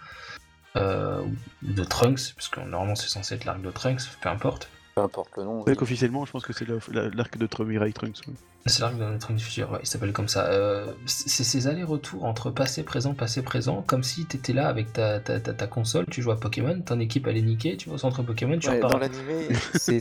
euh, 0.77 1.23
de 1.63 1.85
Trunks, 1.85 2.35
parce 2.37 2.49
que 2.49 2.61
normalement 2.61 2.95
c'est 2.95 3.09
censé 3.09 3.35
être 3.35 3.45
l'arc 3.47 3.61
de 3.63 3.71
Trunks, 3.71 4.03
peu 4.21 4.29
importe. 4.29 4.69
Peu 4.95 5.03
importe 5.03 5.31
le 5.37 5.45
nom. 5.45 5.59
Ouais, 5.59 5.65
oui. 5.69 5.77
qu'officiellement, 5.77 6.25
je 6.25 6.33
pense 6.33 6.45
que 6.45 6.53
c'est 6.53 6.67
l'arc 6.69 7.37
de 7.39 7.47
Trunks, 7.47 7.69
Mirai 7.69 7.93
Trunks. 7.93 8.19
ouais. 8.27 8.35
C'est 8.67 8.81
l'arc 8.83 8.97
de 8.99 9.05
notre 9.05 9.33
du 9.33 9.43
futur, 9.43 9.71
ouais, 9.73 9.79
il 9.83 9.87
s'appelle 9.87 10.13
comme 10.13 10.29
ça. 10.29 10.47
Euh, 10.47 10.93
c'est 11.07 11.45
ces 11.45 11.67
allers-retours 11.67 12.25
entre 12.25 12.51
passé, 12.51 12.83
présent, 12.83 13.15
passé, 13.15 13.41
présent, 13.43 13.83
comme 13.87 14.03
si 14.03 14.27
t'étais 14.27 14.53
là 14.53 14.69
avec 14.69 14.93
ta, 14.93 15.19
ta, 15.21 15.41
ta, 15.41 15.55
ta 15.55 15.67
console, 15.67 16.05
tu 16.11 16.21
joues 16.21 16.33
à 16.33 16.39
Pokémon, 16.39 16.79
ton 16.83 17.01
équipe 17.01 17.27
elle 17.27 17.39
est 17.39 17.43
niquée, 17.43 17.77
tu 17.79 17.89
vas 17.89 17.95
au 17.95 17.99
centre 17.99 18.23
Pokémon, 18.23 18.59
tu 18.59 18.69
Ouais, 18.69 18.77
repars. 18.77 18.91
dans 18.91 18.99
l'animé, 18.99 19.49
c'est 19.77 20.01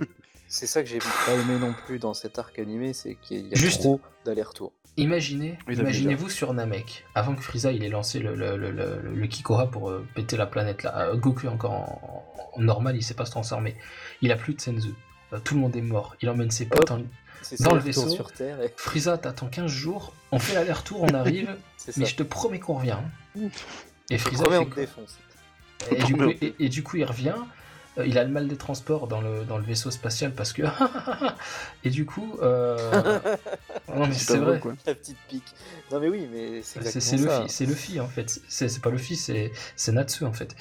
c'est 0.49 0.65
ça 0.67 0.81
que 0.83 0.89
j'ai 0.89 0.97
pas 0.97 1.33
aimé 1.35 1.57
non 1.59 1.73
plus 1.85 1.99
dans 1.99 2.13
cet 2.15 2.37
arc 2.39 2.57
animé, 2.59 2.91
c'est 2.93 3.15
qu'il 3.15 3.47
y 3.47 3.53
a 3.53 3.55
Juste- 3.55 3.81
trop 3.81 4.01
d'allers-retours. 4.25 4.73
Imaginez, 4.97 5.57
Oui, 5.67 5.77
imaginez-vous 5.77 6.27
sur 6.27 6.53
Namek, 6.53 7.05
avant 7.15 7.33
que 7.35 7.41
Frieza 7.41 7.71
il 7.71 7.83
ait 7.85 7.89
lancé 7.89 8.19
le, 8.19 8.35
le, 8.35 8.57
le, 8.57 8.71
le, 8.71 8.99
le 9.15 9.27
Kikoha 9.27 9.67
pour 9.67 9.89
euh, 9.89 10.05
péter 10.15 10.35
la 10.35 10.45
planète 10.47 10.83
là. 10.83 10.97
Euh, 11.11 11.15
Goku 11.15 11.47
encore 11.47 11.71
en, 11.71 12.01
en 12.28 12.28
normal, 12.59 12.95
il 12.95 13.03
sait 13.03 13.13
pas 13.13 13.25
se 13.25 13.31
transformer. 13.31 13.75
Il 14.21 14.31
a 14.31 14.35
plus 14.35 14.53
de 14.53 14.61
Senzu. 14.61 14.93
Euh, 15.33 15.39
tout 15.43 15.53
le 15.55 15.61
monde 15.61 15.75
est 15.75 15.81
mort. 15.81 16.15
Il 16.21 16.29
emmène 16.29 16.51
ses 16.51 16.65
potes. 16.65 16.91
en- 16.91 17.01
Dans 17.61 17.73
le 17.73 17.79
vaisseau. 17.79 18.09
sur 18.09 18.31
Terre, 18.33 18.61
et 18.61 18.73
Frieza 18.75 19.17
t'attends 19.17 19.47
15 19.47 19.71
jours, 19.71 20.13
on 20.33 20.39
fait 20.39 20.55
l'aller-retour, 20.55 21.03
on 21.03 21.13
arrive, 21.13 21.55
mais 21.97 22.05
je 22.05 22.15
te 22.15 22.23
promets 22.23 22.59
qu'on 22.59 22.73
revient. 22.75 22.97
Et 24.09 24.17
Frieza 24.17 24.43
fait 24.45 24.57
on 24.57 24.65
te 24.65 24.73
quoi 24.73 24.81
défonce. 24.83 25.17
Et 25.91 26.03
du, 26.03 26.13
coup, 26.13 26.19
Merde. 26.19 26.33
et, 26.41 26.55
et 26.59 26.67
du 26.69 26.83
coup, 26.83 26.97
il 26.97 27.05
revient. 27.05 27.35
Euh, 27.97 28.05
il 28.05 28.17
a 28.17 28.23
le 28.23 28.29
mal 28.29 28.47
des 28.47 28.55
transports 28.57 29.07
dans 29.07 29.19
le, 29.21 29.43
dans 29.45 29.57
le 29.57 29.63
vaisseau 29.63 29.91
spatial 29.91 30.33
parce 30.33 30.53
que. 30.53 30.61
et 31.83 31.89
du 31.89 32.05
coup. 32.05 32.37
euh, 32.41 32.77
non, 33.93 34.07
mais 34.07 34.13
c'est 34.13 34.37
vrai. 34.37 34.59
quoi. 34.59 34.73
La 34.85 34.95
petite 34.95 35.17
pique. 35.27 35.43
Non 35.91 35.99
mais 35.99 36.07
oui, 36.07 36.27
mais 36.31 36.61
c'est 36.61 36.79
exactement 36.79 37.03
c'est 37.03 37.17
ça. 37.17 37.39
Luffy, 37.41 37.53
c'est 37.53 37.65
Luffy 37.65 37.99
en 37.99 38.07
fait. 38.07 38.39
C'est 38.47 38.69
c'est 38.69 38.81
pas 38.81 38.91
Luffy, 38.91 39.15
c'est 39.15 39.51
c'est 39.75 39.91
Natsu 39.91 40.23
en 40.25 40.33
fait. 40.33 40.55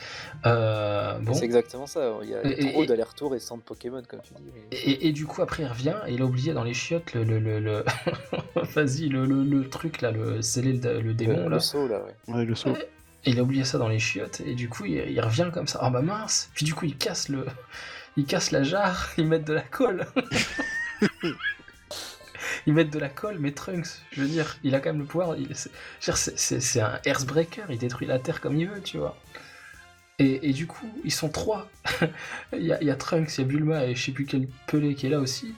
Euh, 0.47 1.19
bon. 1.19 1.35
C'est 1.35 1.45
exactement 1.45 1.87
ça. 1.87 2.13
Il 2.23 2.31
y 2.31 2.35
a, 2.35 2.43
il 2.45 2.51
y 2.51 2.55
a 2.55 2.59
Et- 2.69 2.73
trop 2.73 2.85
et- 2.85 2.87
d'allers-retours 2.87 3.35
et 3.35 3.39
centres 3.41 3.65
Pokémon, 3.65 4.03
comme 4.09 4.21
tu 4.23 4.33
dis. 4.35 4.43
mais- 4.55 4.77
Et, 4.79 5.09
et 5.09 5.13
du 5.13 5.27
coup, 5.27 5.43
après, 5.43 5.65
il 5.65 5.67
revient 5.69 5.97
et 6.07 6.15
il 6.15 6.23
a 6.23 6.25
oublié 6.25 6.53
dans 6.55 6.65
les 6.65 6.75
chiottes 6.75 7.13
le. 7.13 7.25
le, 7.25 7.39
le, 7.39 7.61
le- 7.61 7.85
Vas-y, 8.75 9.09
le, 9.09 9.27
le, 9.27 9.45
le 9.45 9.69
truc 9.69 10.01
là, 10.01 10.11
le 10.11 10.41
sceller 10.43 10.73
le, 10.75 11.01
le 11.01 11.15
démon 11.15 11.37
le, 11.37 11.43
là. 11.45 11.49
le 11.57 11.61
saut, 11.61 11.87
là, 11.89 12.01
ouais. 12.29 12.35
Ouais, 12.35 12.45
le 12.45 12.55
saut. 12.55 12.71
Et 12.71 12.89
il 13.25 13.39
a 13.39 13.43
oublié 13.43 13.65
ça 13.65 13.79
dans 13.79 13.89
les 13.89 13.99
chiottes 13.99 14.41
et 14.41 14.55
du 14.55 14.69
coup 14.69 14.85
il, 14.87 14.95
il 15.11 15.21
revient 15.21 15.51
comme 15.53 15.67
ça. 15.67 15.79
Ah 15.83 15.91
bah 15.91 16.03
mince 16.03 16.51
Puis 16.55 16.65
du 16.65 16.75
coup 16.75 16.85
il 16.87 16.97
casse 16.97 17.29
le. 17.29 17.47
Il 18.17 18.25
casse 18.25 18.51
la 18.51 18.63
jarre, 18.65 19.11
ils 19.17 19.27
mettent 19.27 19.47
de 19.47 19.53
la 19.53 19.63
colle. 19.63 20.07
ils 22.67 22.73
mettent 22.75 22.93
de 22.93 22.99
la 22.99 23.09
colle, 23.09 23.37
mais 23.39 23.53
Trunks, 23.53 23.87
je 24.11 24.23
veux 24.23 24.29
dire, 24.29 24.59
il 24.65 24.75
a 24.75 24.81
quand 24.81 24.91
même 24.91 25.01
le 25.01 25.05
pouvoir. 25.07 25.37
c'est- 26.15 26.81
un 26.81 26.99
Earthbreaker, 27.05 27.71
il 27.71 27.79
détruit 27.79 28.07
la 28.07 28.19
Terre 28.19 28.41
comme 28.41 28.57
il 28.57 28.69
veut, 28.69 28.83
tu 28.83 28.99
vois. 28.99 29.17
Et, 30.19 30.49
et 30.49 30.53
du 30.53 30.67
coup, 30.67 30.93
ils 31.05 31.13
sont 31.13 31.29
trois. 31.29 31.71
il, 32.53 32.65
y 32.65 32.73
a, 32.73 32.81
il 32.81 32.87
y 32.89 32.91
a 32.91 32.97
Trunks, 32.97 33.39
il 33.39 33.41
y 33.43 33.45
a 33.45 33.47
Bulma 33.47 33.85
et 33.85 33.95
je 33.95 34.05
sais 34.07 34.13
plus 34.13 34.27
quel 34.27 34.49
pelé 34.67 34.95
qui 34.95 35.07
est 35.07 35.11
là 35.11 35.21
aussi. 35.21 35.55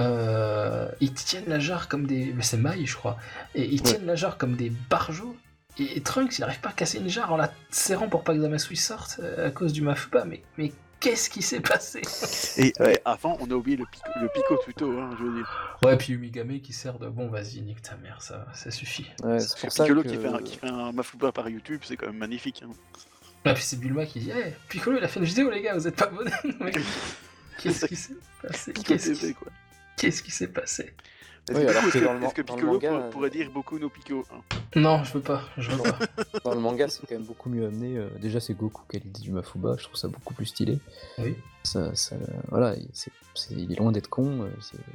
Euh, 0.00 0.88
ils 1.00 1.12
tiennent 1.12 1.48
la 1.48 1.58
jarre 1.58 1.88
comme 1.88 2.06
des. 2.06 2.32
Mais 2.32 2.42
c'est 2.42 2.56
Mai, 2.56 2.86
je 2.86 2.94
crois. 2.94 3.16
Et 3.54 3.64
ils 3.64 3.82
tiennent 3.82 4.06
la 4.06 4.14
jarre 4.14 4.38
comme 4.38 4.54
des 4.56 4.70
barjots. 4.70 5.36
Et, 5.78 6.00
Trunks, 6.02 6.38
il 6.38 6.42
n'arrive 6.42 6.60
pas 6.60 6.70
à 6.70 6.72
casser 6.72 6.98
une 6.98 7.08
jarre 7.08 7.32
en 7.32 7.36
la 7.36 7.52
serrant 7.70 8.08
pour 8.08 8.22
pas 8.22 8.34
que 8.34 8.40
Zamasu 8.40 8.76
sorte 8.76 9.20
euh, 9.20 9.48
à 9.48 9.50
cause 9.50 9.72
du 9.72 9.82
Mafupa. 9.82 10.24
Mais, 10.24 10.42
mais 10.56 10.72
qu'est-ce 11.00 11.28
qui 11.28 11.42
s'est 11.42 11.60
passé 11.60 12.02
Et 12.58 12.72
avant, 13.04 13.36
on 13.40 13.50
a 13.50 13.54
oublié 13.54 13.76
le, 13.76 13.84
pico, 13.86 14.08
le 14.20 14.28
pico 14.28 14.56
tuto, 14.64 14.98
hein, 14.98 15.10
je 15.18 15.24
veux 15.24 15.36
dire. 15.36 15.78
Ouais, 15.84 15.96
puis 15.96 16.12
Umigame 16.12 16.60
qui 16.60 16.72
sert 16.72 16.98
de 16.98 17.08
bon, 17.08 17.28
vas-y, 17.28 17.60
nique 17.60 17.82
ta 17.82 17.96
mère, 17.96 18.22
ça, 18.22 18.46
ça 18.54 18.70
suffit. 18.70 19.06
Ouais, 19.22 19.40
c'est 19.40 19.58
pour 19.58 19.72
ça 19.72 19.84
Piccolo 19.84 20.02
que... 20.02 20.08
qui, 20.08 20.16
fait 20.16 20.28
un, 20.28 20.38
qui 20.38 20.56
fait 20.56 20.68
un 20.68 20.92
Mafuba 20.92 21.32
par 21.32 21.48
YouTube, 21.48 21.80
c'est 21.84 21.96
quand 21.96 22.06
même 22.06 22.18
magnifique. 22.18 22.62
Hein. 22.64 22.70
Et 23.46 23.52
puis 23.52 23.62
c'est 23.62 23.78
Bulma 23.78 24.06
qui 24.06 24.20
dit 24.20 24.30
Hey, 24.30 24.54
Piccolo, 24.68 24.98
il 24.98 25.04
a 25.04 25.08
fait 25.08 25.20
une 25.20 25.26
vidéo, 25.26 25.50
les 25.50 25.60
gars, 25.60 25.74
vous 25.74 25.86
êtes 25.86 25.96
pas 25.96 26.06
abonnés 26.06 26.30
Mais 26.60 26.72
Qu'est-ce 27.58 27.86
qui 27.86 27.96
s'est 27.96 28.14
passé 28.42 28.72
qu'est-ce 29.96 30.22
qui 30.22 30.30
s'est 30.30 30.48
passé? 30.48 30.94
Est-ce 31.48 31.58
Oui, 31.58 31.64
que, 31.66 31.70
alors 31.70 31.84
est-ce 32.22 32.34
que 32.34 32.40
que- 32.40 32.46
Piccolo 32.46 32.72
manga, 32.72 32.88
pour- 32.88 32.98
euh, 32.98 33.10
pourrait 33.10 33.30
dire 33.30 33.50
beaucoup 33.52 33.78
no 33.78 33.90
Pico 33.90 34.24
hein 34.32 34.40
Non, 34.76 35.04
je 35.04 35.12
veux 35.12 35.20
pas, 35.20 35.42
je 35.58 35.70
veux 35.70 35.82
pas. 35.82 35.98
Dans 36.44 36.54
le 36.54 36.60
manga, 36.60 36.88
c'est 36.88 37.00
quand 37.06 37.14
même 37.14 37.24
beaucoup 37.24 37.50
mieux 37.50 37.66
amené. 37.66 37.98
euh, 37.98 38.08
déjà, 38.20 38.40
c'est 38.40 38.54
Goku 38.54 38.82
qui 38.90 38.96
a 38.96 39.00
l'idée 39.00 39.20
du 39.20 39.30
Mafuba, 39.30 39.76
je 39.78 39.84
trouve 39.84 39.96
ça 39.96 40.08
beaucoup 40.08 40.32
plus 40.32 40.46
stylé. 40.46 40.78
Oui. 41.18 41.34
Ça, 41.62 41.94
ça- 41.94 42.16
voilà, 42.48 42.74
il- 42.76 43.72
est 43.72 43.78
loin 43.78 43.92
d'être 43.92 44.08
con. 44.08 44.42
euh, 44.42 44.48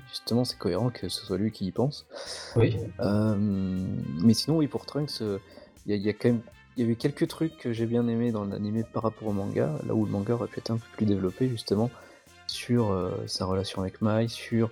Justement, 0.10 0.44
c'est 0.44 0.58
cohérent 0.58 0.90
que 0.90 1.08
ce 1.08 1.24
soit 1.26 1.38
lui 1.38 1.52
qui 1.52 1.66
y 1.68 1.72
pense. 1.72 2.08
Oui. 2.56 2.78
Euh, 3.00 3.36
mais 3.38 4.34
sinon, 4.34 4.58
oui, 4.58 4.68
pour 4.68 4.86
Trunks, 4.88 5.20
il 5.20 5.28
y, 5.88 5.94
a- 5.94 5.96
il 5.98 6.02
y 6.02 6.10
a 6.10 6.14
quand 6.14 6.30
même. 6.30 6.42
Il 6.78 6.84
y 6.84 6.86
avait 6.86 6.96
quelques 6.96 7.28
trucs 7.28 7.58
que 7.58 7.74
j'ai 7.74 7.86
bien 7.86 8.08
aimé 8.08 8.32
dans 8.32 8.46
l'animé 8.46 8.84
par 8.92 9.04
rapport 9.04 9.28
au 9.28 9.34
manga, 9.34 9.70
là 9.86 9.94
où 9.94 10.06
le 10.06 10.12
manga 10.12 10.34
aurait 10.36 10.48
pu 10.48 10.60
être 10.60 10.72
un 10.72 10.78
peu 10.78 10.86
plus 10.96 11.06
développé 11.06 11.50
justement 11.50 11.92
sur 12.48 12.92
euh, 12.92 13.12
sa 13.28 13.46
relation 13.46 13.82
avec 13.82 14.02
Mai, 14.02 14.28
sur 14.30 14.68
euh, 14.68 14.72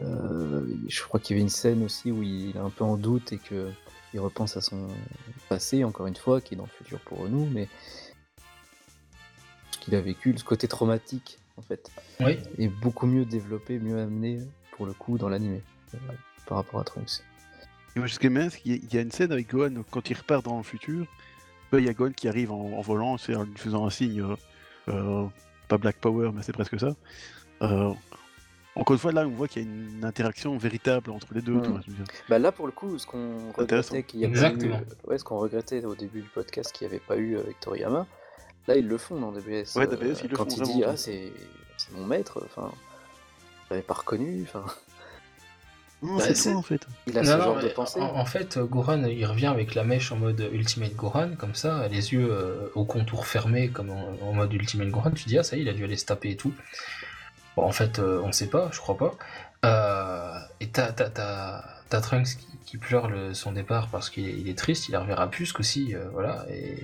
je 0.00 1.02
crois 1.02 1.20
qu'il 1.20 1.36
y 1.36 1.38
avait 1.38 1.42
une 1.42 1.48
scène 1.50 1.82
aussi 1.84 2.10
où 2.10 2.22
il 2.22 2.56
est 2.56 2.58
un 2.58 2.70
peu 2.70 2.84
en 2.84 2.96
doute 2.96 3.32
et 3.32 3.38
que 3.38 3.70
il 4.12 4.20
repense 4.20 4.56
à 4.56 4.60
son 4.60 4.88
passé, 5.48 5.84
encore 5.84 6.06
une 6.06 6.16
fois, 6.16 6.40
qui 6.40 6.54
est 6.54 6.56
dans 6.56 6.64
le 6.64 6.70
futur 6.70 6.98
pour 7.00 7.28
nous, 7.28 7.46
mais 7.46 7.68
ce 9.70 9.78
qu'il 9.78 9.94
a 9.94 10.00
vécu, 10.00 10.34
ce 10.36 10.44
côté 10.44 10.66
traumatique 10.68 11.38
en 11.56 11.62
fait, 11.62 11.90
Oui. 12.20 12.38
est 12.58 12.68
beaucoup 12.68 13.06
mieux 13.06 13.24
développé, 13.24 13.78
mieux 13.78 14.00
amené 14.00 14.40
pour 14.72 14.86
le 14.86 14.92
coup 14.94 15.18
dans 15.18 15.28
l'animé 15.28 15.62
euh, 15.94 15.98
par 16.46 16.58
rapport 16.58 16.80
à 16.80 16.84
Trunks. 16.84 17.22
Et 17.94 17.98
moi, 17.98 18.08
ce 18.08 18.18
que 18.18 18.22
j'aime 18.24 18.34
bien, 18.34 18.48
c'est 18.50 18.60
qu'il 18.60 18.72
y 18.72 18.74
a- 18.74 18.80
il 18.82 18.94
y 18.94 18.98
a 18.98 19.00
une 19.02 19.10
scène 19.10 19.30
avec 19.32 19.50
Gohan 19.50 19.82
quand 19.90 20.08
il 20.10 20.16
repart 20.16 20.44
dans 20.44 20.56
le 20.56 20.62
futur. 20.62 21.06
Il 21.72 21.80
y 21.84 21.88
a 21.88 21.92
Gohan 21.92 22.12
qui 22.12 22.26
arrive 22.28 22.50
en, 22.50 22.72
en 22.78 22.80
volant, 22.80 23.14
en 23.16 23.42
lui 23.44 23.52
faisant 23.56 23.86
un 23.86 23.90
signe, 23.90 24.22
euh, 24.22 24.34
euh, 24.88 25.26
pas 25.68 25.78
Black 25.78 25.96
Power, 25.98 26.30
mais 26.34 26.42
c'est 26.42 26.52
presque 26.52 26.80
ça. 26.80 26.96
Euh, 27.62 27.92
Encore 28.76 28.94
une 28.94 29.00
fois, 29.00 29.12
là, 29.12 29.26
on 29.26 29.30
voit 29.30 29.48
qu'il 29.48 29.62
y 29.62 29.64
a 29.66 29.68
une 29.68 30.04
interaction 30.04 30.56
véritable 30.56 31.10
entre 31.10 31.26
les 31.34 31.42
deux. 31.42 31.54
Mm. 31.54 31.82
je 31.86 31.92
dire. 31.92 32.04
Bah 32.28 32.38
là 32.38 32.52
pour 32.52 32.66
le 32.66 32.72
coup, 32.72 32.98
ce 32.98 33.06
qu'on 33.06 33.52
regrettait 33.56 34.02
qu'il 34.04 34.20
y 34.20 34.24
a 34.24 34.28
pas 34.28 34.32
eu, 34.34 34.36
Exactement. 34.36 34.80
ouais, 35.06 35.18
ce 35.18 35.24
qu'on 35.24 35.38
regrettait 35.38 35.84
au 35.84 35.94
début 35.94 36.20
du 36.22 36.28
podcast 36.28 36.72
qu'il 36.72 36.86
n'y 36.86 36.92
avait 36.94 37.02
pas 37.04 37.16
eu 37.16 37.36
avec 37.38 37.58
Toriyama, 37.60 38.06
là 38.68 38.76
ils 38.76 38.86
le 38.86 38.96
font 38.98 39.18
dans 39.20 39.32
DBS. 39.32 39.74
Ouais, 39.76 39.86
DBS, 39.86 40.20
ils 40.24 40.30
le 40.30 40.36
quand 40.36 40.50
font 40.50 40.62
il 40.64 40.72
dit 40.74 40.84
ah 40.84 40.96
c'est 40.96 41.32
mon 41.92 42.06
maître, 42.06 42.40
enfin 42.44 42.70
j'avais 43.68 43.82
pas 43.82 43.94
reconnu, 43.94 44.42
enfin 44.42 44.64
Non, 46.02 46.16
Bah, 46.16 46.24
c'est 46.34 46.54
en 46.54 46.62
fait. 46.62 46.86
il 47.06 47.18
a 47.18 47.22
Non, 47.22 47.26
ce 47.32 47.36
non, 47.36 47.44
genre 47.44 47.58
de 47.60 47.68
pensée. 47.68 48.00
En, 48.00 48.16
en 48.16 48.24
fait, 48.24 48.56
euh, 48.56 48.64
Gohan, 48.64 49.04
il 49.04 49.26
revient 49.26 49.48
avec 49.48 49.74
la 49.74 49.84
mèche 49.84 50.12
en 50.12 50.16
mode 50.16 50.48
Ultimate 50.52 50.94
Gohan, 50.94 51.32
comme 51.38 51.54
ça, 51.54 51.88
les 51.88 52.12
yeux 52.14 52.26
euh, 52.30 52.68
au 52.74 52.84
contour 52.86 53.26
fermé, 53.26 53.68
comme 53.68 53.90
en, 53.90 54.16
en 54.22 54.32
mode 54.32 54.50
Ultimate 54.54 54.88
Gohan. 54.88 55.10
Tu 55.10 55.24
dis, 55.24 55.36
ah, 55.38 55.42
ça 55.42 55.56
y 55.56 55.60
est, 55.60 55.62
il 55.64 55.68
a 55.68 55.74
dû 55.74 55.84
aller 55.84 55.98
se 55.98 56.06
taper 56.06 56.30
et 56.30 56.36
tout. 56.36 56.54
Bon, 57.56 57.62
en 57.64 57.72
fait, 57.72 57.98
euh, 57.98 58.20
on 58.24 58.32
sait 58.32 58.48
pas, 58.48 58.68
je 58.72 58.78
crois 58.78 58.96
pas. 58.96 59.12
Euh, 59.64 60.38
et 60.60 60.68
t'as, 60.68 60.92
t'as, 60.92 61.10
t'as, 61.10 61.62
t'as 61.88 62.00
Trunks 62.00 62.28
qui, 62.36 62.46
qui 62.64 62.78
pleure 62.78 63.08
le- 63.08 63.34
son 63.34 63.52
départ 63.52 63.88
parce 63.88 64.08
qu'il 64.10 64.26
est, 64.28 64.32
il 64.38 64.48
est 64.48 64.56
triste, 64.56 64.88
il 64.88 64.92
la 64.92 65.00
reverra 65.00 65.28
plus 65.28 65.52
qu'aussi, 65.52 65.94
euh, 65.94 66.08
voilà. 66.12 66.46
Et... 66.50 66.82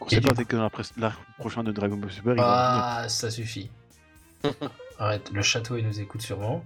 On 0.00 0.08
sait 0.08 0.20
pas 0.20 0.32
dès 0.34 0.44
que 0.44 0.56
dans 0.56 0.62
la 0.62 0.70
presse- 0.70 0.92
l'arc 0.96 1.18
prochain 1.38 1.64
de 1.64 1.72
Dragon 1.72 1.96
Ball 1.96 2.10
Super, 2.12 2.34
il 2.34 2.40
va 2.40 2.44
Ah, 3.02 3.08
ça 3.08 3.30
suffit. 3.30 3.70
Arrête, 4.98 5.30
le 5.32 5.42
château, 5.42 5.76
il 5.76 5.86
nous 5.86 6.00
écoute 6.00 6.22
sûrement. 6.22 6.64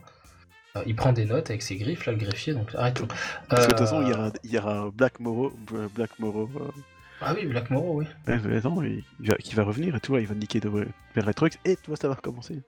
Euh, 0.76 0.82
il 0.86 0.94
prend 0.96 1.12
des 1.12 1.24
notes 1.24 1.48
avec 1.48 1.62
ses 1.62 1.76
griffes, 1.76 2.04
là, 2.06 2.12
le 2.12 2.18
greffier, 2.18 2.52
donc 2.52 2.74
arrête 2.74 2.94
tout. 2.94 3.06
Parce 3.48 3.66
que 3.66 3.72
de 3.72 3.76
toute 3.78 3.86
façon, 3.86 4.02
il 4.02 4.08
y 4.08 4.12
Euh, 4.12 4.16
aura, 4.16 4.30
il 4.44 4.50
y 4.52 4.58
aura 4.58 4.90
Black 4.90 5.18
Moro, 5.20 5.50
Black 5.94 6.18
Moro, 6.18 6.50
euh, 6.56 6.70
Ah 7.22 7.32
oui, 7.34 7.46
Black 7.46 7.70
Moro, 7.70 7.94
oui. 8.00 8.06
ouais, 8.26 8.56
attends, 8.56 8.82
il, 8.82 9.02
il 9.20 9.30
va, 9.30 9.36
qui 9.36 9.54
va 9.54 9.62
revenir 9.62 9.94
et 9.96 10.00
tout, 10.00 10.14
là, 10.14 10.20
il 10.20 10.26
va 10.26 10.34
niquer 10.34 10.60
de, 10.60 10.68
vers 10.68 11.26
les 11.26 11.34
trucs, 11.34 11.58
et 11.64 11.76
toi, 11.76 11.96
ça 11.96 12.08
va 12.08 12.14
recommencer. 12.14 12.60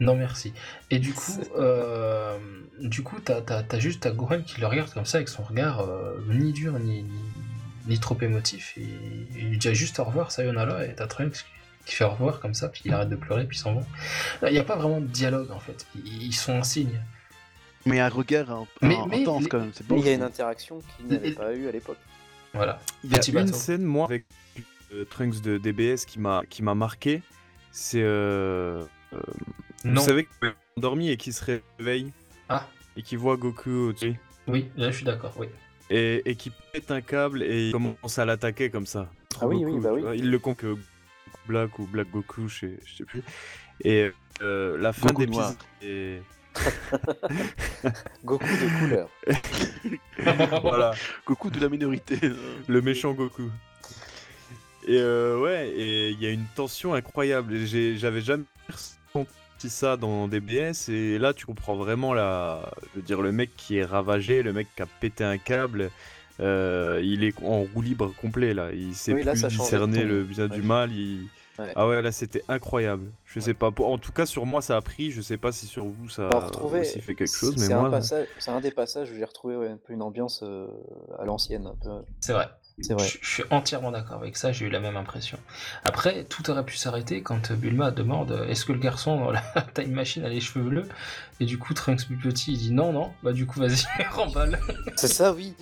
Non 0.00 0.16
merci. 0.16 0.52
Et 0.90 0.98
du 0.98 1.12
coup, 1.14 1.38
euh, 1.56 2.36
du 2.80 3.02
coup, 3.02 3.20
t'as, 3.20 3.40
t'as 3.42 3.78
juste 3.78 4.00
t'as 4.00 4.10
Gohan 4.10 4.42
qui 4.42 4.60
le 4.60 4.66
regarde 4.66 4.92
comme 4.92 5.06
ça 5.06 5.18
avec 5.18 5.28
son 5.28 5.42
regard 5.44 5.80
euh, 5.80 6.18
ni 6.28 6.52
dur 6.52 6.78
ni, 6.80 7.04
ni, 7.04 7.12
ni 7.86 7.98
trop 8.00 8.16
émotif. 8.20 8.74
Et, 8.76 8.82
il 9.36 9.50
lui 9.50 9.58
dit 9.58 9.74
juste 9.74 9.98
au 10.00 10.04
revoir, 10.04 10.32
sayonara, 10.32 10.84
et 10.84 10.94
t'as 10.94 11.06
Trunks 11.06 11.44
qui, 11.86 11.94
fait 11.94 12.04
au 12.04 12.10
revoir 12.10 12.40
comme 12.40 12.54
ça, 12.54 12.68
puis 12.68 12.82
il 12.86 12.92
arrête 12.94 13.08
de 13.10 13.16
pleurer, 13.16 13.44
puis 13.46 13.56
ils 13.56 13.60
s'en 13.60 13.74
vont. 13.74 13.86
Il 14.42 14.52
n'y 14.52 14.58
a 14.58 14.64
pas 14.64 14.76
vraiment 14.76 15.00
de 15.00 15.06
dialogue 15.06 15.50
en 15.52 15.60
fait. 15.60 15.86
Ils, 15.94 16.24
ils 16.24 16.34
sont 16.34 16.54
un 16.54 16.62
signe. 16.64 16.98
Mais 17.86 18.00
un 18.00 18.08
regard 18.08 18.50
un, 18.50 18.66
Mais- 18.82 18.96
un- 18.96 19.06
mais 19.06 19.20
intense 19.22 19.46
quand 19.48 19.60
même, 19.60 19.70
Mais 19.90 20.00
il 20.00 20.06
y 20.06 20.08
a 20.08 20.14
une 20.14 20.22
interaction 20.22 20.80
qu'il 20.96 21.06
n'avait 21.08 21.28
Et- 21.28 21.32
pas 21.34 21.54
eu 21.54 21.68
à 21.68 21.70
l'époque. 21.72 21.98
Voilà. 22.54 22.80
Il 23.04 23.10
y 23.10 23.14
a 23.14 23.18
Petit 23.18 23.30
une 23.32 23.36
bateau. 23.44 23.52
scène, 23.52 23.82
moi, 23.82 24.06
avec 24.06 24.24
euh, 24.92 25.04
Trunks 25.04 25.40
de 25.42 25.58
DBS 25.58 26.04
qui 26.06 26.18
m'a 26.18 26.42
qui 26.48 26.62
m'a 26.62 26.74
marqué. 26.74 27.20
C'est. 27.70 28.00
euh, 28.02 28.84
Non. 29.84 30.00
Vous 30.00 30.06
savez 30.06 30.24
qu'il 30.26 30.48
est 30.48 30.54
endormi 30.78 31.10
et 31.10 31.16
qu'il 31.16 31.32
se 31.34 31.44
réveille 31.78 32.12
Ah, 32.48 32.66
et 32.96 33.02
qu'il 33.02 33.18
voit 33.18 33.36
Goku 33.36 33.88
au-dessus 33.90 34.14
oui, 34.46 34.70
là 34.76 34.90
je 34.90 34.96
suis 34.96 35.04
d'accord, 35.06 35.32
oui. 35.38 35.46
et, 35.90 36.22
et 36.26 36.34
qu'il 36.36 36.52
pète 36.72 36.90
un 36.90 37.00
câble 37.00 37.42
et 37.42 37.68
il 37.68 37.72
commence 37.72 38.18
à 38.18 38.24
l'attaquer 38.26 38.68
comme 38.70 38.86
ça. 38.86 39.10
Ah 39.40 39.46
oui, 39.46 39.60
Goku, 39.60 39.74
oui, 39.76 39.80
bah 39.82 39.90
oui. 39.92 40.00
vois. 40.02 40.16
Il 40.16 40.30
le 40.30 40.38
compte 40.38 40.58
que 40.58 40.76
Black 41.48 41.78
ou 41.78 41.86
Black 41.86 42.10
Goku, 42.10 42.48
je 42.48 42.58
sais, 42.58 42.78
je 42.84 42.94
sais 42.96 43.04
plus. 43.04 43.22
Et 43.82 44.10
euh, 44.42 44.76
la 44.78 44.92
fin 44.92 45.06
Goku 45.08 45.20
d'épisode. 45.20 45.42
noir. 45.42 45.54
est- 45.82 46.22
Goku 48.24 48.44
de 48.46 48.78
couleur. 48.80 49.08
voilà. 50.62 50.92
Goku 51.26 51.50
de 51.50 51.60
la 51.60 51.68
minorité. 51.68 52.18
euh, 52.22 52.34
le 52.68 52.80
méchant 52.82 53.12
Goku. 53.12 53.50
Et 54.86 54.98
euh, 54.98 55.40
ouais, 55.40 55.68
et 55.70 56.10
il 56.10 56.20
y 56.22 56.26
a 56.26 56.30
une 56.30 56.44
tension 56.54 56.94
incroyable. 56.94 57.56
J'avais 57.66 58.20
jamais 58.20 58.44
ressenti 59.24 59.70
ça 59.70 59.96
dans 59.96 60.28
DBS. 60.28 60.88
Et 60.88 61.18
là, 61.18 61.32
tu 61.32 61.46
comprends 61.46 61.76
vraiment 61.76 62.14
la, 62.14 62.70
je 62.92 63.00
veux 63.00 63.04
dire, 63.06 63.22
le 63.22 63.32
mec 63.32 63.50
qui 63.56 63.78
est 63.78 63.84
ravagé, 63.84 64.42
le 64.42 64.52
mec 64.52 64.66
qui 64.76 64.82
a 64.82 64.86
pété 65.00 65.24
un 65.24 65.38
câble. 65.38 65.90
euh, 66.40 67.00
il 67.04 67.22
est 67.22 67.40
en 67.44 67.60
roue 67.62 67.80
libre 67.82 68.12
complet 68.20 68.54
là. 68.54 68.72
Il 68.72 68.94
sait 68.96 69.12
Oui, 69.12 69.22
là, 69.22 69.32
plus 69.32 69.46
discerner 69.46 70.02
le 70.02 70.24
bien 70.24 70.48
du 70.48 70.62
mal. 70.62 70.90
il- 70.92 71.28
Ouais. 71.56 71.70
Ah 71.76 71.86
ouais, 71.86 72.02
là 72.02 72.10
c'était 72.10 72.42
incroyable. 72.48 73.12
Je 73.26 73.38
sais 73.38 73.54
pas. 73.54 73.70
En 73.78 73.96
tout 73.96 74.10
cas, 74.10 74.26
sur 74.26 74.44
moi, 74.44 74.60
ça 74.60 74.76
a 74.76 74.80
pris. 74.80 75.12
Je 75.12 75.20
sais 75.20 75.36
pas 75.36 75.52
si 75.52 75.66
sur 75.66 75.84
vous, 75.84 76.08
ça 76.08 76.28
On 76.32 76.38
a 76.74 76.80
aussi 76.80 77.00
fait 77.00 77.14
quelque 77.14 77.32
chose. 77.32 77.54
Mais 77.56 77.66
C'est 77.66 77.72
un, 77.74 77.78
moi, 77.82 77.90
passage- 77.92 78.26
c'est 78.40 78.50
un 78.50 78.60
des 78.60 78.72
passages 78.72 79.12
où 79.12 79.14
j'ai 79.14 79.24
retrouvé 79.24 79.54
ouais, 79.56 79.68
un 79.68 79.76
peu 79.76 79.92
une 79.92 80.02
ambiance 80.02 80.40
euh, 80.42 80.66
à 81.16 81.24
l'ancienne. 81.24 81.68
un 81.68 81.76
peu. 81.80 81.90
C'est 82.18 82.32
vrai. 82.32 82.46
C'est 82.80 82.92
vrai. 82.94 83.06
Je, 83.06 83.18
je 83.22 83.28
suis 83.30 83.42
entièrement 83.50 83.92
d'accord 83.92 84.20
avec 84.20 84.36
ça, 84.36 84.50
j'ai 84.52 84.66
eu 84.66 84.70
la 84.70 84.80
même 84.80 84.96
impression. 84.96 85.38
Après, 85.84 86.24
tout 86.24 86.50
aurait 86.50 86.64
pu 86.64 86.76
s'arrêter 86.76 87.22
quand 87.22 87.52
Bulma 87.52 87.92
demande 87.92 88.32
euh, 88.32 88.48
est-ce 88.48 88.64
que 88.64 88.72
le 88.72 88.80
garçon 88.80 89.16
dans 89.18 89.30
la 89.30 89.40
time 89.74 89.92
machine 89.92 90.24
a 90.24 90.28
les 90.28 90.40
cheveux 90.40 90.64
bleus? 90.68 90.88
Et 91.40 91.44
du 91.44 91.56
coup, 91.58 91.72
Trunks 91.72 92.04
plus 92.06 92.16
petit, 92.16 92.52
il 92.52 92.58
dit 92.58 92.72
non, 92.72 92.92
non, 92.92 93.12
bah 93.22 93.32
du 93.32 93.46
coup, 93.46 93.60
vas-y, 93.60 93.84
remballe. 94.10 94.58
C'est 94.96 95.06
ça, 95.08 95.32
oui. 95.32 95.54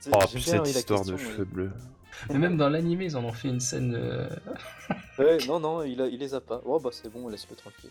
C'est- 0.00 0.10
oh, 0.14 0.18
plus 0.30 0.40
cette 0.40 0.66
histoire 0.68 1.04
de 1.04 1.16
cheveux 1.16 1.44
bleus. 1.44 1.72
Mais 2.28 2.38
même 2.38 2.56
dans 2.56 2.68
l'animé, 2.68 3.06
ils 3.06 3.16
en 3.16 3.24
ont 3.24 3.32
fait 3.32 3.48
une 3.48 3.60
scène. 3.60 3.94
euh. 3.96 4.28
Ouais, 5.18 5.36
non, 5.46 5.60
non, 5.60 5.82
il, 5.82 6.00
a, 6.00 6.06
il 6.06 6.18
les 6.18 6.32
a 6.34 6.40
pas. 6.40 6.62
Oh, 6.64 6.78
bah 6.80 6.88
c'est 6.92 7.12
bon, 7.12 7.28
laisse-le 7.28 7.54
tranquille. 7.56 7.90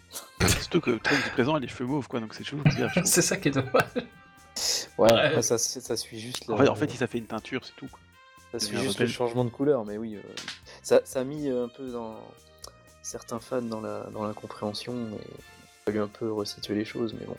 Surtout 0.60 0.82
que 0.82 0.92
Trunks 0.92 1.24
du 1.24 1.30
présent, 1.32 1.54
il 1.54 1.58
a 1.58 1.60
les 1.60 1.68
cheveux 1.68 1.86
mauves, 1.86 2.08
quoi, 2.08 2.20
donc 2.20 2.34
c'est 2.34 2.44
toujours 2.44 2.62
bizarre. 2.64 2.92
c'est 3.06 3.22
ça 3.22 3.38
qui 3.38 3.50
est 3.50 3.52
dommage. 3.52 3.72
Ouais, 3.96 4.04
Ouais. 4.98 5.12
après, 5.12 5.42
ça, 5.44 5.58
ça 5.60 5.96
suit 5.96 6.20
juste 6.20 6.48
le, 6.48 6.54
En 6.56 6.58
fait, 6.58 6.70
en 6.70 6.76
fait, 6.76 6.86
il 6.94 6.98
s'est 6.98 7.06
fait 7.08 7.20
une 7.20 7.28
teinture, 7.28 7.64
c'est 7.64 7.76
tout. 7.76 7.88
quoi. 7.88 8.00
Ça 8.52 8.60
suit 8.60 8.78
juste 8.78 9.00
le 9.00 9.08
changement 9.08 9.46
de 9.46 9.50
couleur, 9.50 9.86
mais 9.86 9.98
oui. 9.98 10.16
euh, 10.16 10.22
ça, 10.82 11.02
ça 11.06 11.20
a 11.22 11.24
mis 11.24 11.48
euh, 11.50 11.66
un 11.66 11.68
peu 11.70 11.92
dans 11.92 12.16
certains 13.02 13.40
fans 13.40 13.62
dans 13.62 13.82
la 13.82 14.04
dans 14.12 14.24
l'incompréhension 14.26 14.94
et 14.94 15.22
il 15.28 15.34
a 15.34 15.86
fallu 15.86 16.02
un 16.02 16.08
peu 16.08 16.32
resituer 16.32 16.76
les 16.76 16.86
choses, 16.86 17.14
mais 17.20 17.26
bon. 17.26 17.38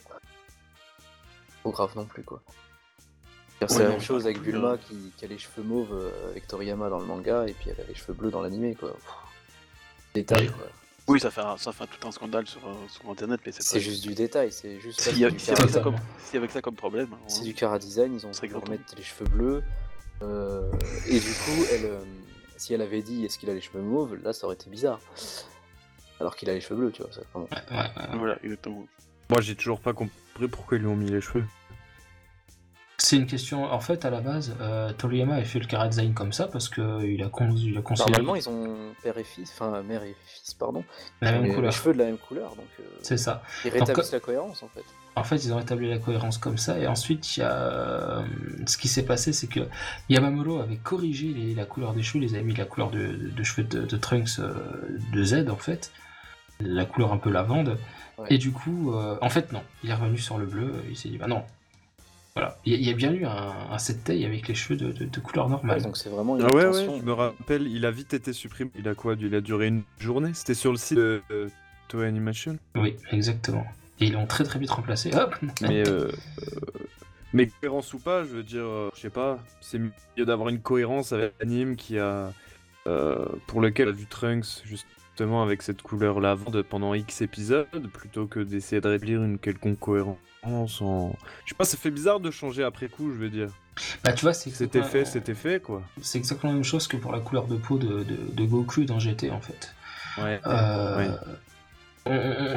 Pas 1.65 1.71
grave 1.71 1.93
non 1.97 2.05
plus, 2.07 2.23
quoi. 2.23 2.41
C'est 3.61 3.77
Ouais, 3.77 3.83
la 3.83 3.89
même 3.91 4.01
chose 4.01 4.25
avec 4.25 4.41
Bulma 4.41 4.69
euh. 4.73 4.77
qui, 4.79 5.13
qui 5.19 5.25
a 5.27 5.29
les 5.29 5.37
cheveux 5.37 5.63
mauves 5.63 5.93
euh, 5.93 6.31
avec 6.31 6.47
Toriyama 6.49 6.89
dans 6.89 6.99
le 6.99 7.05
manga 7.05 7.47
et 7.47 7.53
puis 7.53 7.69
elle 7.69 7.79
a 7.85 7.87
les 7.87 7.95
cheveux 7.95 8.15
bleus 8.15 8.31
dans 8.31 8.41
l'animé, 8.41 8.75
quoi. 8.75 8.93
Pff, 8.95 9.03
Détail, 10.15 10.47
Oui. 10.49 10.53
quoi. 10.55 10.67
Oui, 11.09 11.21
ça 11.21 11.31
fait, 11.31 11.41
un- 11.43 11.57
ça 11.59 11.73
fait 11.73 11.87
tout 11.87 12.07
un 12.09 12.13
scandale 12.13 12.47
sur, 12.47 12.61
sur 12.89 13.11
internet, 13.11 13.41
mais 13.45 13.53
c'est 13.53 13.63
C'est 13.63 13.79
pas- 13.79 13.81
juste 13.85 14.03
du 14.03 14.15
détail, 14.15 14.51
c'est 14.53 14.81
juste 14.81 15.01
S'il 15.01 15.19
y, 15.19 15.25
avait 15.25 15.39
ça 15.39 15.53
comme, 15.83 16.77
problème. 16.77 17.09
hein, 17.13 17.19
c'est 17.27 17.41
ouais. 17.41 17.47
du 17.47 17.55
cara 17.55 17.79
design, 17.79 18.15
ils 18.15 18.27
ont 18.27 18.31
remettre 18.59 18.95
les 18.97 19.03
cheveux 19.03 19.29
bleus. 19.29 19.63
Euh, 20.23 20.71
et 21.07 21.19
du 21.19 21.31
coup, 21.31 21.65
elle, 21.73 21.87
euh, 21.87 22.01
si 22.57 22.75
elle 22.75 22.83
avait 22.83 23.03
dit 23.03 23.25
est-ce 23.25 23.39
qu'il 23.39 23.51
a 23.51 23.55
les 23.55 23.61
cheveux 23.61 23.83
mauves, 23.83 24.17
là 24.23 24.33
ça 24.33 24.47
aurait 24.47 24.55
été 24.55 24.71
bizarre. 24.71 25.01
Alors 26.21 26.37
qu'il 26.37 26.51
a 26.51 26.55
les 26.55 26.61
cheveux 26.61 26.77
bleus, 26.77 26.93
tu 26.93 27.03
vois. 27.03 27.13
ça, 27.13 27.23
vraiment. 27.33 27.49
Voilà, 28.19 28.39
exactement. 28.43 28.87
Moi, 29.31 29.41
j'ai 29.41 29.55
toujours 29.55 29.81
pas 29.81 29.93
compris 29.93 30.49
pourquoi 30.51 30.77
ils 30.77 30.81
lui 30.81 30.89
ont 30.89 30.97
mis 30.97 31.11
les 31.11 31.21
cheveux. 31.21 31.45
C'est 32.99 33.17
une 33.17 33.27
question. 33.27 33.65
En 33.65 33.81
fait, 33.81 34.05
à 34.05 34.11
la 34.11 34.21
base, 34.21 34.55
euh, 34.61 34.93
Toriyama 34.93 35.37
a 35.37 35.43
fait 35.45 35.59
le 35.59 35.89
design 35.89 36.13
comme 36.13 36.35
ça 36.35 36.49
parce 36.49 36.69
qu'il 36.69 37.23
a, 37.23 37.29
con... 37.31 37.51
il 37.57 37.79
a 37.79 37.81
conseillé 37.81 38.11
Normalement, 38.11 38.37
ils 38.37 38.49
ont 38.49 38.77
père 39.03 39.17
et 39.17 39.25
fils, 39.25 39.51
enfin 39.55 39.83
mère 39.83 40.03
et 40.03 40.15
fils, 40.27 40.53
pardon, 40.53 40.85
la 41.23 41.33
même 41.33 41.63
les, 41.63 41.71
cheveux 41.71 41.95
de 41.95 41.99
la 41.99 42.05
même 42.05 42.19
couleur, 42.19 42.55
donc 42.57 42.67
euh, 42.79 42.83
C'est 43.01 43.17
ça. 43.17 43.43
ils 43.65 43.71
rétablissent 43.71 44.13
la 44.13 44.21
cohérence 44.21 44.63
en 44.63 44.69
fait. 44.69 44.85
En 45.17 45.25
fait, 45.25 45.37
ils 45.45 45.53
ont 45.53 45.61
établi 45.61 45.89
la 45.91 45.99
cohérence 45.99 46.39
comme 46.39 46.57
ça, 46.57 46.79
et 46.79 46.87
ensuite, 46.87 47.37
il 47.37 47.41
y 47.41 47.43
a... 47.43 47.53
euh, 47.53 48.23
ce 48.67 48.77
qui 48.79 48.89
s'est 48.89 49.05
passé, 49.05 49.33
c'est 49.33 49.49
que 49.49 49.61
Yamamoto 50.09 50.61
avait 50.61 50.77
corrigé 50.77 51.29
les- 51.29 51.55
la 51.55 51.65
couleur 51.65 51.93
des 51.95 52.03
cheveux, 52.03 52.23
il 52.25 52.29
les 52.29 52.35
avait 52.37 52.45
mis 52.45 52.55
la 52.55 52.65
couleur 52.65 52.91
de, 52.91 53.13
de 53.37 53.43
cheveux 53.43 53.67
de, 53.67 53.83
de 53.85 53.97
Trunks 53.97 54.39
euh, 54.39 54.55
de 55.13 55.25
Z, 55.25 55.49
en 55.51 55.57
fait, 55.57 55.91
la 56.61 56.85
couleur 56.85 57.13
un 57.13 57.19
peu 57.19 57.31
lavande, 57.31 57.77
Ouais. 58.19 58.27
et 58.31 58.39
du 58.39 58.53
coup, 58.53 58.93
euh, 58.95 59.17
en 59.23 59.31
fait, 59.31 59.51
non, 59.53 59.63
il 59.83 59.91
est 59.91 59.95
revenu 59.95 60.19
sur 60.19 60.39
le 60.39 60.47
bleu, 60.47 60.73
il 60.89 60.97
s'est 60.97 61.09
dit, 61.09 61.19
bah 61.19 61.27
non. 61.27 61.43
Voilà, 62.37 62.57
il 62.65 62.73
y 62.73 62.77
a- 62.77 62.79
il 62.79 62.85
y 62.87 62.91
a 62.91 62.95
bien 62.95 63.13
eu 63.13 63.25
un, 63.25 63.53
un 63.73 63.79
set 63.79 64.05
taille 64.05 64.25
avec 64.25 64.47
les 64.47 64.55
cheveux 64.55 64.77
de, 64.79 64.93
de- 64.93 65.07
de 65.07 65.21
couleur 65.21 65.49
normale. 65.49 65.79
Ouais, 65.79 65.83
donc 65.83 65.97
c'est 65.97 66.09
vraiment 66.11 66.37
une 66.37 66.43
Ah 66.45 66.55
ouais, 66.55 66.71
je 66.73 67.03
me 67.05 67.13
rappelle, 67.13 67.67
il 67.67 67.85
a 67.85 67.91
vite 67.91 68.15
été 68.15 68.33
supprimé. 68.33 68.71
Il 68.79 68.87
a 68.89 68.95
quoi? 68.95 69.17
Il 69.19 69.35
a 69.35 69.41
duré 69.41 69.67
une 69.67 69.83
journée? 69.99 70.31
C'était 70.35 70.55
sur 70.55 70.71
le 70.71 70.77
site 70.77 70.99
de 70.99 71.23
euh, 71.33 71.49
Toei 71.89 72.07
Animation? 72.07 72.57
Oui, 72.77 72.95
exactement. 73.11 73.65
Et 74.01 74.07
ils 74.07 74.13
l'ont 74.13 74.27
très 74.27 74.45
très 74.45 74.59
vite 74.59 74.71
remplacé. 74.71 75.15
Hop 75.15 75.35
Mais, 75.63 75.87
euh, 75.89 76.09
euh, 76.09 76.11
mais 77.33 77.47
cohérence 77.61 77.93
ou 77.95 77.99
pas, 77.99 78.25
je 78.25 78.29
veux 78.31 78.43
dire, 78.43 78.65
euh, 78.65 78.91
je 78.95 79.01
sais 79.01 79.11
pas, 79.11 79.39
c'est 79.61 79.79
mieux 79.79 80.25
d'avoir 80.25 80.49
une 80.49 80.61
cohérence 80.61 81.13
avec 81.13 81.35
l'anime 81.41 81.77
qui 81.77 81.99
a. 81.99 82.33
euh, 82.87 83.27
pour 83.47 83.61
lequel 83.61 83.89
on 83.89 83.91
a 83.91 83.95
vu 83.95 84.07
Trunks 84.07 84.63
justement 84.65 85.43
avec 85.43 85.61
cette 85.63 85.83
couleur 85.83 86.19
lavande 86.21 86.63
pendant 86.63 86.95
X 86.95 87.21
épisodes, 87.21 87.67
plutôt 87.93 88.27
que 88.27 88.41
d'essayer 88.41 88.81
de 88.81 88.89
rétablir 88.89 89.23
une 89.23 89.39
quelconque 89.39 89.79
cohérence 89.79 90.17
en. 90.81 91.15
Je 91.45 91.51
sais 91.51 91.55
pas, 91.57 91.65
ça 91.65 91.77
fait 91.77 91.91
bizarre 91.91 92.21
de 92.21 92.31
changer 92.31 92.65
après 92.65 92.89
coup, 92.89 93.13
je 93.13 93.19
veux 93.19 93.29
dire. 93.31 93.51
Bah 94.03 94.13
tu 94.13 94.23
vois, 94.23 94.33
c'est 94.33 94.51
C'était 94.51 94.83
fait, 94.83 95.05
c'était 95.05 95.35
fait, 95.35 95.63
quoi. 95.63 95.83
C'est 96.03 96.19
exactement 96.19 96.53
la 96.53 96.57
même 96.57 96.65
chose 96.65 96.87
que 96.89 96.97
pour 96.97 97.13
la 97.13 97.21
couleur 97.21 97.47
de 97.47 97.57
peau 97.57 97.79
de, 97.79 98.03
de, 98.03 98.17
de 98.33 98.45
Goku 98.45 98.85
dans 98.85 98.99
GT 98.99 99.31
en 99.31 99.41
fait. 99.41 99.75
Ouais. 100.19 100.41
Euh, 100.47 100.97
Ouais. 100.99 101.11
on- 102.07 102.57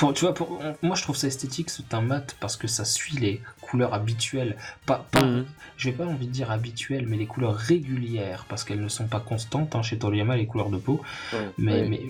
pour, 0.00 0.14
tu 0.14 0.22
vois, 0.24 0.34
pour, 0.34 0.50
on- 0.60 0.86
moi 0.86 0.96
je 0.96 1.02
trouve 1.02 1.14
ça 1.16 1.26
esthétique, 1.28 1.70
c'est 1.70 1.94
un 1.94 2.00
mat 2.00 2.36
parce 2.40 2.56
que 2.56 2.66
ça 2.66 2.84
suit 2.84 3.16
les 3.18 3.40
couleurs 3.60 3.94
habituelles. 3.94 4.56
Pas, 4.86 5.06
pas, 5.12 5.20
Mhm. 5.22 5.46
Je 5.76 5.88
vais 5.90 5.96
pas 5.96 6.04
envie 6.06 6.26
de 6.26 6.32
dire 6.32 6.50
habituelles, 6.50 7.06
mais 7.06 7.16
les 7.16 7.26
couleurs 7.26 7.54
régulières 7.56 8.44
parce 8.48 8.64
qu'elles 8.64 8.82
ne 8.82 8.88
sont 8.88 9.06
pas 9.06 9.20
constantes. 9.20 9.74
hein, 9.76 9.82
chez 9.82 9.96
Toriyama, 9.98 10.36
les 10.36 10.46
couleurs 10.46 10.68
de 10.70 10.76
peau. 10.78 11.00
Ouais, 11.32 11.38
Mais, 11.58 11.72
ouais. 11.82 11.88
mais, 11.88 12.02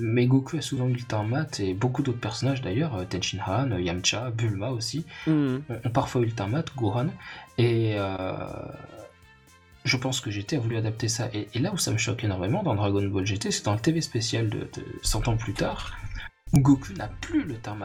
mais 0.00 0.26
Goku 0.26 0.56
a 0.56 0.62
souvent 0.62 0.86
eu 0.88 0.92
le 0.94 1.02
temps 1.02 1.24
mat, 1.24 1.60
et 1.60 1.74
beaucoup 1.74 2.02
d'autres 2.02 2.20
personnages 2.20 2.62
d'ailleurs, 2.62 2.94
euh, 2.94 3.04
Tenshin 3.04 3.38
Han, 3.46 3.76
Yamcha, 3.78 4.30
Bulma 4.30 4.70
aussi, 4.70 5.04
Mhm. 5.26 5.62
ont, 5.68 5.80
ont 5.84 5.90
parfois 5.90 6.22
eu 6.22 6.26
le 6.26 6.32
temps 6.32 6.48
mat, 6.48 6.64
Gohan, 6.76 7.08
et 7.58 7.94
euh, 7.98 8.36
je 9.84 9.96
pense 9.96 10.20
que 10.20 10.30
GT 10.30 10.56
a 10.56 10.60
voulu 10.60 10.76
adapter 10.76 11.08
ça. 11.08 11.28
Et, 11.34 11.48
et 11.54 11.58
là 11.58 11.72
où 11.72 11.78
ça 11.78 11.90
me 11.90 11.98
choque 11.98 12.22
énormément 12.24 12.62
dans 12.62 12.74
Dragon 12.74 13.06
Ball 13.08 13.26
GT, 13.26 13.50
c'est 13.50 13.64
dans 13.64 13.74
le 13.74 13.80
TV 13.80 14.00
spécial 14.00 14.48
de, 14.48 14.60
de 14.60 14.84
100 15.02 15.28
ans 15.28 15.36
plus 15.36 15.54
tard, 15.54 15.92
Goku 16.54 16.92
n'a 16.94 17.08
plus 17.20 17.44
le 17.44 17.54
temps. 17.56 17.76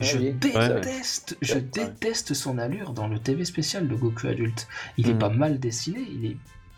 Je 0.00 0.16
Ah 0.16 0.20
oui. 0.20 0.32
déteste, 0.32 1.36
je 1.42 1.54
Ouais. 1.54 1.60
déteste 1.60 2.34
son 2.34 2.58
allure 2.58 2.92
dans 2.92 3.08
le 3.08 3.18
TV 3.18 3.44
spécial 3.44 3.88
de 3.88 3.94
Goku 3.94 4.28
adulte. 4.28 4.68
Il 4.96 5.08
est 5.08 5.14
Mhm. 5.14 5.18
pas 5.18 5.28
mal 5.30 5.58
dessiné, 5.58 6.00
il 6.10 6.26
est, 6.26 6.36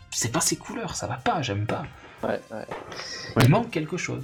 c'est 0.09 0.31
pas 0.31 0.41
ses 0.41 0.55
couleurs, 0.55 0.95
ça 0.95 1.07
va 1.07 1.17
pas, 1.17 1.41
j'aime 1.41 1.65
pas. 1.67 1.85
Ouais. 2.23 2.39
Il 3.41 3.49
manque 3.49 3.69
quelque 3.71 3.97
chose. 3.97 4.23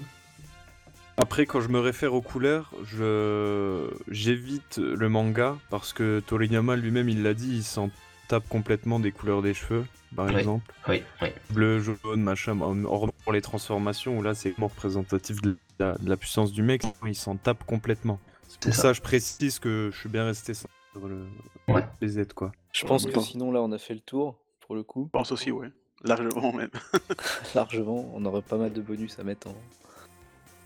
Après, 1.20 1.46
quand 1.48 1.62
je 1.62 1.70
me 1.70 1.80
réfère 1.80 2.14
aux 2.14 2.22
couleurs, 2.22 2.72
je 2.86 3.90
j'évite 4.08 4.78
le 4.78 5.10
manga 5.10 5.58
parce 5.70 5.92
que 5.94 6.20
Toriyama 6.26 6.76
lui-même, 6.76 7.10
il 7.10 7.24
l'a 7.24 7.34
dit, 7.34 7.50
il 7.50 7.64
s'en 7.64 7.90
tape 8.28 8.48
complètement 8.50 9.00
des 9.00 9.12
couleurs 9.12 9.42
des 9.42 9.54
cheveux, 9.54 9.86
par 10.16 10.30
exemple. 10.36 10.72
Oui, 10.88 11.04
oui. 11.22 11.30
Bleu, 11.52 11.80
jaune, 11.80 12.22
machin. 12.22 12.60
Hors 12.62 13.12
pour 13.24 13.34
les 13.34 13.42
transformations, 13.42 14.18
où 14.18 14.22
là, 14.22 14.34
c'est 14.34 14.52
vraiment 14.52 14.68
représentatif 14.68 15.42
de 15.42 15.58
la, 15.80 15.96
de 15.98 16.10
la 16.10 16.18
puissance 16.18 16.52
du 16.52 16.62
mec, 16.64 16.84
il 17.06 17.16
s'en 17.16 17.36
tape 17.38 17.64
complètement. 17.66 18.20
C'est 18.48 18.60
pour 18.62 18.74
ça. 18.74 18.94
je 18.94 19.02
précise 19.02 19.60
que 19.60 19.90
je 19.94 19.98
suis 20.00 20.10
bien 20.10 20.26
resté 20.26 20.54
sur 20.54 20.68
le... 21.08 21.26
Ouais. 21.68 21.86
les 22.02 22.08
Z, 22.08 22.28
quoi. 22.34 22.52
Je 22.72 22.86
pense 22.86 23.06
que 23.06 23.20
sinon 23.20 23.52
là 23.52 23.62
on 23.62 23.72
a 23.72 23.78
fait 23.78 23.94
le 23.94 24.00
tour 24.00 24.38
pour 24.62 24.76
le 24.76 24.84
coup. 24.84 25.06
Je 25.08 25.12
pense 25.18 25.32
aussi, 25.32 25.52
ouais. 25.52 25.70
Largement 26.04 26.54
même. 26.54 26.70
Largement, 27.56 28.10
on 28.14 28.24
aurait 28.26 28.42
pas 28.42 28.58
mal 28.58 28.72
de 28.72 28.82
bonus 28.82 29.18
à 29.20 29.24
mettre 29.24 29.48
en, 29.48 29.56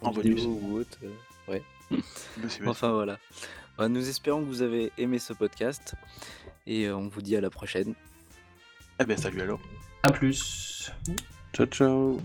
En 0.08 0.12
vidéo 0.12 0.36
bonus. 0.36 0.46
ou 0.46 0.78
autre. 0.78 0.98
euh, 1.04 1.52
ouais. 1.52 1.64
Monsieur, 2.44 2.68
Enfin 2.68 2.92
voilà. 2.92 3.18
Bah, 3.78 3.88
nous 3.88 4.08
espérons 4.10 4.42
que 4.42 4.46
vous 4.48 4.62
avez 4.62 4.92
aimé 4.98 5.18
ce 5.20 5.34
podcast 5.34 5.96
et 6.68 6.86
euh, 6.86 6.96
on 6.96 7.08
vous 7.08 7.22
dit 7.22 7.36
à 7.36 7.42
la 7.42 7.50
prochaine. 7.50 7.94
Eh 9.00 9.06
ben 9.06 9.18
salut 9.18 9.42
alors. 9.42 9.60
À 10.04 10.12
plus. 10.12 10.92
Ciao, 11.54 11.66
ciao. 11.68 12.22